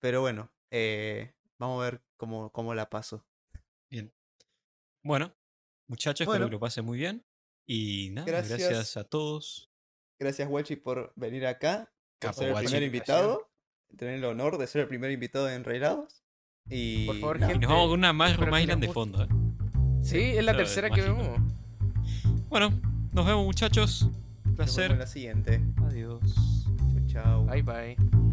Pero 0.00 0.20
bueno, 0.20 0.52
eh, 0.70 1.34
vamos 1.58 1.80
a 1.80 1.90
ver 1.90 2.02
cómo, 2.16 2.52
cómo 2.52 2.74
la 2.74 2.88
paso. 2.88 3.24
Bien. 3.90 4.12
Bueno, 5.02 5.34
muchachos, 5.86 6.26
espero 6.26 6.46
que 6.46 6.52
lo 6.52 6.60
pasen 6.60 6.84
muy 6.84 6.98
bien. 6.98 7.24
Y 7.66 8.10
nada, 8.10 8.26
gracias, 8.26 8.96
a 8.96 9.04
todos. 9.04 9.70
Gracias, 10.18 10.48
Welchi, 10.48 10.76
por 10.76 11.12
venir 11.16 11.46
acá. 11.46 11.92
Por 12.18 12.34
ser 12.34 12.50
el 12.50 12.56
primer 12.56 12.82
invitado. 12.82 13.47
Tener 13.96 14.14
el 14.14 14.24
honor 14.24 14.58
de 14.58 14.66
ser 14.66 14.82
el 14.82 14.88
primer 14.88 15.10
invitado 15.10 15.48
en 15.48 15.56
Enrailados. 15.56 16.22
Y, 16.70 17.06
por 17.06 17.18
favor, 17.18 17.38
gente, 17.38 17.54
y 17.54 17.58
nos 17.58 17.70
vamos 17.70 17.88
con 17.88 17.98
una 17.98 18.12
más, 18.12 18.38
más 18.38 18.80
de 18.80 18.88
fondo. 18.88 19.24
¿eh? 19.24 19.28
Sí, 20.02 20.18
es 20.18 20.44
la 20.44 20.56
tercera 20.56 20.90
que 20.90 21.02
vemos. 21.02 21.40
Bueno, 22.48 22.70
nos 23.12 23.26
vemos 23.26 23.44
muchachos. 23.44 24.08
Un 24.44 24.54
placer. 24.54 24.66
Nos 24.66 24.76
vemos 24.76 24.92
en 24.92 24.98
la 24.98 25.06
siguiente. 25.06 25.60
Adiós. 25.84 26.66
Chao, 26.92 27.06
chao. 27.06 27.46
Bye 27.46 27.62
bye. 27.62 28.28